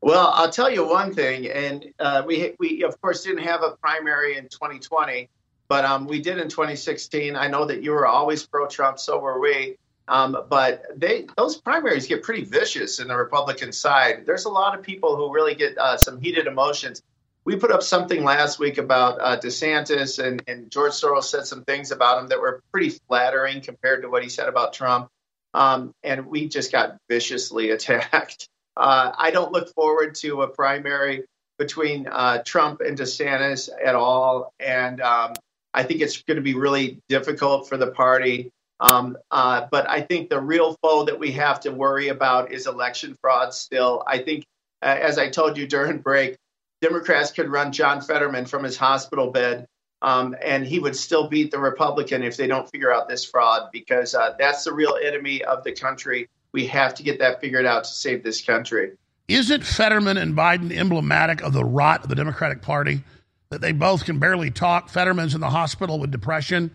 Well, 0.00 0.30
I'll 0.34 0.50
tell 0.50 0.70
you 0.70 0.88
one 0.88 1.12
thing, 1.12 1.50
and 1.50 1.84
uh, 1.98 2.22
we 2.24 2.54
we 2.58 2.84
of 2.84 3.00
course 3.00 3.24
didn't 3.24 3.42
have 3.44 3.62
a 3.62 3.72
primary 3.72 4.36
in 4.36 4.44
2020, 4.44 5.28
but 5.68 5.84
um, 5.84 6.06
we 6.06 6.20
did 6.20 6.38
in 6.38 6.48
2016. 6.48 7.36
I 7.36 7.48
know 7.48 7.64
that 7.66 7.82
you 7.82 7.92
were 7.92 8.06
always 8.06 8.46
pro-Trump, 8.46 8.98
so 8.98 9.18
were 9.18 9.40
we. 9.40 9.76
Um, 10.08 10.44
but 10.48 10.84
they 10.94 11.26
those 11.36 11.56
primaries 11.56 12.06
get 12.06 12.22
pretty 12.22 12.44
vicious 12.44 13.00
in 13.00 13.08
the 13.08 13.16
Republican 13.16 13.72
side. 13.72 14.24
There's 14.24 14.44
a 14.44 14.50
lot 14.50 14.78
of 14.78 14.84
people 14.84 15.16
who 15.16 15.34
really 15.34 15.54
get 15.54 15.76
uh, 15.78 15.96
some 15.96 16.20
heated 16.20 16.46
emotions. 16.46 17.02
We 17.44 17.56
put 17.56 17.70
up 17.70 17.82
something 17.82 18.24
last 18.24 18.58
week 18.58 18.78
about 18.78 19.18
uh, 19.20 19.38
DeSantis, 19.38 20.24
and, 20.24 20.42
and 20.48 20.70
George 20.70 20.92
Soros 20.92 21.24
said 21.24 21.46
some 21.46 21.64
things 21.64 21.90
about 21.92 22.20
him 22.20 22.28
that 22.28 22.40
were 22.40 22.62
pretty 22.72 22.90
flattering 23.08 23.60
compared 23.60 24.02
to 24.02 24.08
what 24.08 24.22
he 24.22 24.28
said 24.28 24.48
about 24.48 24.72
Trump. 24.72 25.08
Um, 25.54 25.94
and 26.02 26.26
we 26.26 26.48
just 26.48 26.70
got 26.70 26.96
viciously 27.08 27.70
attacked. 27.76 28.48
Uh, 28.76 29.12
I 29.16 29.30
don't 29.30 29.52
look 29.52 29.72
forward 29.74 30.14
to 30.16 30.42
a 30.42 30.48
primary 30.48 31.24
between 31.58 32.06
uh, 32.06 32.42
Trump 32.44 32.80
and 32.80 32.98
DeSantis 32.98 33.70
at 33.82 33.94
all. 33.94 34.52
And 34.60 35.00
um, 35.00 35.32
I 35.76 35.82
think 35.82 36.00
it's 36.00 36.22
going 36.22 36.36
to 36.36 36.42
be 36.42 36.54
really 36.54 37.00
difficult 37.08 37.68
for 37.68 37.76
the 37.76 37.88
party. 37.88 38.50
Um, 38.80 39.16
uh, 39.30 39.66
but 39.70 39.88
I 39.88 40.00
think 40.00 40.30
the 40.30 40.40
real 40.40 40.74
foe 40.82 41.04
that 41.04 41.18
we 41.18 41.32
have 41.32 41.60
to 41.60 41.70
worry 41.70 42.08
about 42.08 42.50
is 42.50 42.66
election 42.66 43.16
fraud 43.20 43.52
still. 43.52 44.02
I 44.06 44.18
think, 44.18 44.44
uh, 44.82 44.96
as 45.00 45.18
I 45.18 45.28
told 45.28 45.56
you 45.56 45.66
during 45.66 45.98
break, 46.02 46.36
Democrats 46.80 47.30
could 47.30 47.50
run 47.50 47.72
John 47.72 48.00
Fetterman 48.00 48.46
from 48.46 48.64
his 48.64 48.76
hospital 48.76 49.30
bed. 49.30 49.66
Um, 50.02 50.36
and 50.44 50.66
he 50.66 50.78
would 50.78 50.96
still 50.96 51.28
beat 51.28 51.50
the 51.50 51.58
Republican 51.58 52.22
if 52.22 52.36
they 52.36 52.46
don't 52.46 52.70
figure 52.70 52.92
out 52.92 53.08
this 53.08 53.24
fraud, 53.24 53.70
because 53.72 54.14
uh, 54.14 54.34
that's 54.38 54.64
the 54.64 54.72
real 54.72 54.98
enemy 55.02 55.42
of 55.42 55.64
the 55.64 55.72
country. 55.72 56.28
We 56.52 56.66
have 56.66 56.94
to 56.94 57.02
get 57.02 57.18
that 57.20 57.40
figured 57.40 57.64
out 57.64 57.84
to 57.84 57.90
save 57.90 58.22
this 58.22 58.42
country. 58.42 58.92
Isn't 59.28 59.64
Fetterman 59.64 60.18
and 60.18 60.34
Biden 60.34 60.70
emblematic 60.70 61.42
of 61.42 61.52
the 61.52 61.64
rot 61.64 62.04
of 62.04 62.08
the 62.08 62.14
Democratic 62.14 62.62
Party? 62.62 63.02
That 63.50 63.60
they 63.60 63.72
both 63.72 64.04
can 64.04 64.18
barely 64.18 64.50
talk. 64.50 64.88
Fetterman's 64.88 65.34
in 65.34 65.40
the 65.40 65.50
hospital 65.50 65.98
with 65.98 66.10
depression, 66.10 66.74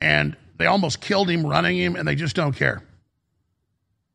and 0.00 0.36
they 0.56 0.66
almost 0.66 1.00
killed 1.00 1.28
him 1.28 1.44
running 1.44 1.76
him, 1.76 1.96
and 1.96 2.08
they 2.08 2.14
just 2.14 2.34
don't 2.34 2.56
care. 2.56 2.82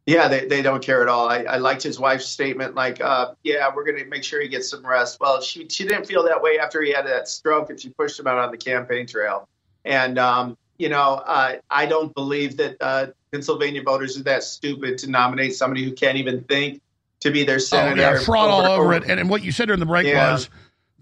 Yeah, 0.08 0.28
they, 0.28 0.46
they 0.46 0.62
don't 0.62 0.84
care 0.84 1.02
at 1.02 1.08
all. 1.08 1.28
I, 1.28 1.44
I 1.44 1.58
liked 1.58 1.82
his 1.82 2.00
wife's 2.00 2.28
statement, 2.28 2.76
like, 2.76 3.02
uh, 3.02 3.34
yeah, 3.44 3.68
we're 3.76 3.84
going 3.84 3.98
to 3.98 4.06
make 4.06 4.24
sure 4.24 4.40
he 4.40 4.48
gets 4.48 4.70
some 4.70 4.86
rest. 4.86 5.20
Well, 5.20 5.42
she, 5.42 5.68
she 5.68 5.84
didn't 5.84 6.06
feel 6.06 6.24
that 6.26 6.44
way 6.44 6.60
after 6.60 6.82
he 6.84 6.92
had 6.92 7.08
that 7.08 7.28
stroke 7.28 7.72
and 7.72 7.80
she 7.80 7.90
pushed 7.90 8.20
him 8.20 8.28
out 8.28 8.38
on 8.38 8.52
the 8.52 8.58
campaign 8.58 9.08
trail. 9.08 9.48
And, 9.84 10.20
um, 10.20 10.58
you 10.78 10.90
know, 10.90 11.24
uh, 11.26 11.56
I 11.72 11.88
don't 11.88 12.14
believe 12.14 12.58
that 12.58 12.78
uh, 12.82 13.08
Pennsylvania 13.32 13.82
voters 13.82 14.16
are 14.20 14.24
that 14.24 14.44
stupid 14.44 15.00
to 15.00 15.10
nominate 15.10 15.56
somebody 15.56 15.84
who 15.84 15.94
can't 15.94 16.18
even 16.18 16.44
think 16.44 16.82
to 17.22 17.32
be 17.32 17.44
their 17.44 17.58
senator. 17.58 18.00
Oh, 18.00 18.14
yeah, 18.14 18.20
fraud 18.20 18.50
all 18.50 18.72
over 18.72 18.94
it. 18.94 19.06
And, 19.08 19.20
and 19.20 19.28
what 19.28 19.44
you 19.44 19.52
said 19.52 19.66
during 19.66 19.80
the 19.80 19.88
break 19.88 20.06
Yeah. 20.06 20.34
was 20.34 20.50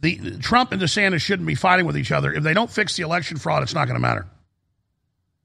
the 0.04 0.38
Trump 0.40 0.74
and 0.74 0.82
DeSantis 0.82 1.22
shouldn't 1.22 1.48
be 1.48 1.56
fighting 1.56 1.86
with 1.86 1.98
each 1.98 2.12
other. 2.12 2.34
If 2.34 2.44
they 2.44 2.54
don't 2.54 2.70
fix 2.70 2.98
the 2.98 3.04
election 3.04 3.38
fraud, 3.38 3.64
it's 3.64 3.74
not 3.74 3.86
going 3.86 3.96
to 3.96 4.02
matter. 4.02 4.28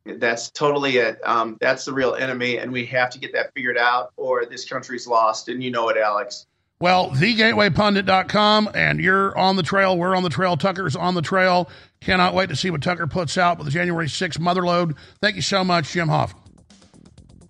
That's 0.04 0.50
totally 0.50 0.96
it. 0.96 1.20
Um, 1.24 1.56
that's 1.60 1.84
the 1.84 1.92
real 1.92 2.14
enemy, 2.14 2.58
and 2.58 2.72
we 2.72 2.84
have 2.86 3.10
to 3.10 3.18
get 3.18 3.32
that 3.34 3.52
figured 3.54 3.78
out, 3.78 4.12
or 4.16 4.46
this 4.46 4.68
country's 4.68 5.06
lost. 5.06 5.48
And 5.48 5.62
you 5.62 5.70
know 5.70 5.88
it, 5.90 5.96
Alex. 5.96 6.46
Well, 6.80 7.10
thegatewaypundit.com, 7.10 8.70
and 8.74 9.00
you're 9.00 9.36
on 9.36 9.56
the 9.56 9.62
trail. 9.62 9.96
We're 9.96 10.16
on 10.16 10.22
the 10.22 10.28
trail. 10.28 10.56
Tucker's 10.56 10.96
on 10.96 11.14
the 11.14 11.22
trail. 11.22 11.68
Cannot 12.00 12.34
wait 12.34 12.48
to 12.48 12.56
see 12.56 12.70
what 12.70 12.82
Tucker 12.82 13.06
puts 13.06 13.36
out 13.36 13.58
with 13.58 13.66
the 13.66 13.70
January 13.70 14.06
6th 14.06 14.38
Motherload. 14.38 14.96
Thank 15.20 15.36
you 15.36 15.42
so 15.42 15.62
much, 15.62 15.92
Jim 15.92 16.08
Hoft. 16.08 16.34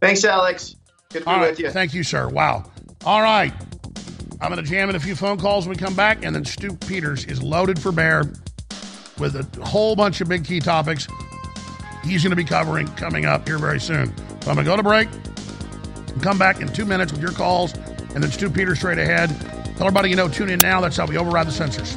Thanks, 0.01 0.25
Alex. 0.25 0.77
Good 1.11 1.21
to 1.21 1.25
be 1.25 1.31
All 1.31 1.41
right. 1.41 1.51
with 1.51 1.61
you. 1.61 1.71
Thank 1.71 1.95
you, 1.95 2.03
sir. 2.03 2.29
Wow. 2.29 2.71
All 3.05 3.23
right. 3.23 3.53
I'm 4.41 4.53
going 4.53 4.63
to 4.65 4.71
jam 4.71 4.89
in 4.89 4.97
a 4.97 5.01
few 5.01 5.17
phone 5.17 5.39
calls 5.39 5.67
when 5.67 5.77
we 5.77 5.83
come 5.83 5.95
back, 5.95 6.25
and 6.25 6.35
then 6.35 6.45
Stu 6.45 6.75
Peters 6.75 7.25
is 7.25 7.43
loaded 7.43 7.79
for 7.79 7.91
bear 7.91 8.25
with 9.19 9.35
a 9.35 9.65
whole 9.65 9.97
bunch 9.97 10.21
of 10.21 10.29
big 10.29 10.45
key 10.45 10.61
topics 10.61 11.09
he's 12.05 12.23
going 12.23 12.31
to 12.31 12.37
be 12.37 12.45
covering 12.45 12.87
coming 12.89 13.25
up 13.25 13.47
here 13.47 13.59
very 13.59 13.81
soon. 13.81 14.07
So 14.43 14.51
I'm 14.51 14.55
going 14.55 14.59
to 14.59 14.65
go 14.65 14.77
to 14.77 14.83
break 14.83 15.09
and 16.09 16.23
come 16.23 16.39
back 16.39 16.61
in 16.61 16.73
two 16.73 16.85
minutes 16.85 17.13
with 17.13 17.21
your 17.21 17.33
calls, 17.33 17.75
and 18.15 18.23
then 18.23 18.31
Stu 18.31 18.51
Peters 18.51 18.79
straight 18.79 18.99
ahead. 18.99 19.29
Tell 19.77 19.87
everybody 19.87 20.11
you 20.11 20.17
know, 20.17 20.29
tune 20.29 20.51
in 20.51 20.59
now. 20.59 20.81
That's 20.81 20.97
how 20.97 21.07
we 21.07 21.17
override 21.17 21.47
the 21.47 21.53
censors. 21.53 21.97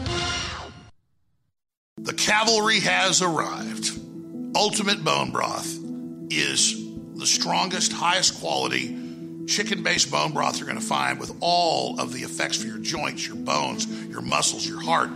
The 1.98 2.14
cavalry 2.14 2.80
has 2.80 3.22
arrived. 3.22 3.92
Ultimate 4.56 5.04
Bone 5.04 5.32
Broth 5.32 5.78
is 6.30 6.76
the 7.16 7.26
strongest, 7.26 7.94
highest 7.94 8.40
quality 8.40 9.01
chicken 9.52 9.84
based 9.84 10.10
bone 10.10 10.32
broth 10.32 10.58
you're 10.58 10.68
going 10.68 10.80
to 10.80 10.86
find 10.86 11.20
with 11.20 11.36
all 11.42 12.00
of 12.00 12.14
the 12.14 12.22
effects 12.22 12.56
for 12.56 12.68
your 12.68 12.78
joints, 12.78 13.28
your 13.28 13.36
bones, 13.36 13.86
your 14.08 14.22
muscles, 14.22 14.66
your 14.66 14.80
heart, 14.80 15.10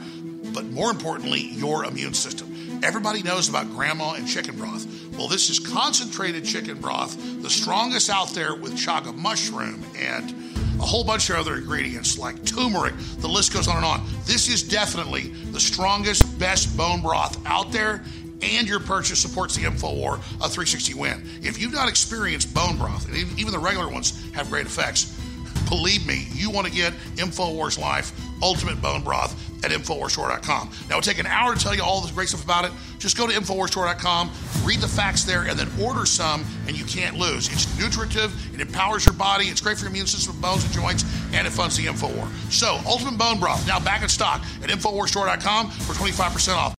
but 0.53 0.65
more 0.65 0.91
importantly, 0.91 1.39
your 1.39 1.85
immune 1.85 2.13
system. 2.13 2.51
Everybody 2.83 3.23
knows 3.23 3.47
about 3.47 3.69
grandma 3.69 4.13
and 4.13 4.27
chicken 4.27 4.57
broth. 4.57 4.85
Well, 5.17 5.29
this 5.29 5.49
is 5.49 5.59
concentrated 5.59 6.43
chicken 6.43 6.79
broth, 6.81 7.15
the 7.41 7.49
strongest 7.49 8.09
out 8.09 8.31
there 8.31 8.53
with 8.53 8.73
chaga 8.73 9.15
mushroom 9.15 9.81
and 9.97 10.35
a 10.79 10.83
whole 10.83 11.05
bunch 11.05 11.29
of 11.29 11.37
other 11.37 11.55
ingredients 11.55 12.17
like 12.17 12.43
turmeric. 12.45 12.93
The 13.19 13.29
list 13.29 13.53
goes 13.53 13.69
on 13.69 13.77
and 13.77 13.85
on. 13.85 14.05
This 14.25 14.49
is 14.49 14.61
definitely 14.61 15.29
the 15.29 15.59
strongest, 15.61 16.37
best 16.37 16.75
bone 16.75 17.01
broth 17.01 17.39
out 17.45 17.71
there, 17.71 18.03
and 18.41 18.67
your 18.67 18.79
purchase 18.79 19.19
supports 19.19 19.55
the 19.55 19.63
InfoWar 19.63 20.15
of 20.15 20.51
360 20.51 20.93
Win. 20.93 21.23
If 21.41 21.59
you've 21.59 21.73
not 21.73 21.89
experienced 21.89 22.53
bone 22.53 22.77
broth, 22.77 23.07
and 23.07 23.15
even 23.15 23.37
even 23.39 23.51
the 23.51 23.59
regular 23.59 23.89
ones 23.89 24.31
have 24.33 24.49
great 24.49 24.65
effects, 24.65 25.19
believe 25.69 26.05
me, 26.05 26.27
you 26.33 26.49
want 26.49 26.67
to 26.67 26.73
get 26.73 26.93
InfoWars 27.15 27.79
Life 27.79 28.11
Ultimate 28.41 28.81
Bone 28.81 29.01
Broth 29.01 29.33
at 29.63 29.71
InfoWarsStore.com. 29.71 30.69
Now, 30.89 30.97
it'll 30.97 31.01
take 31.01 31.19
an 31.19 31.25
hour 31.25 31.55
to 31.55 31.59
tell 31.59 31.73
you 31.73 31.83
all 31.83 32.01
the 32.01 32.13
great 32.13 32.27
stuff 32.27 32.43
about 32.43 32.65
it. 32.65 32.71
Just 32.99 33.17
go 33.17 33.27
to 33.27 33.33
InfoWarsStore.com, 33.33 34.31
read 34.63 34.79
the 34.79 34.87
facts 34.87 35.23
there, 35.23 35.43
and 35.43 35.57
then 35.57 35.67
order 35.81 36.05
some, 36.05 36.45
and 36.67 36.77
you 36.77 36.85
can't 36.85 37.17
lose. 37.17 37.51
It's 37.51 37.79
nutritive, 37.79 38.31
it 38.53 38.61
empowers 38.61 39.05
your 39.05 39.13
body, 39.13 39.45
it's 39.45 39.61
great 39.61 39.77
for 39.77 39.83
your 39.83 39.91
immune 39.91 40.07
system, 40.07 40.39
bones, 40.39 40.63
and 40.63 40.73
joints, 40.73 41.05
and 41.33 41.47
it 41.47 41.51
funds 41.51 41.77
the 41.77 41.85
InfoWar. 41.85 42.27
So, 42.51 42.79
Ultimate 42.85 43.17
Bone 43.17 43.39
Broth, 43.39 43.65
now 43.67 43.79
back 43.79 44.03
in 44.03 44.09
stock 44.09 44.41
at 44.61 44.69
InfoWarsStore.com 44.69 45.71
for 45.71 45.93
25% 45.93 46.55
off. 46.55 46.73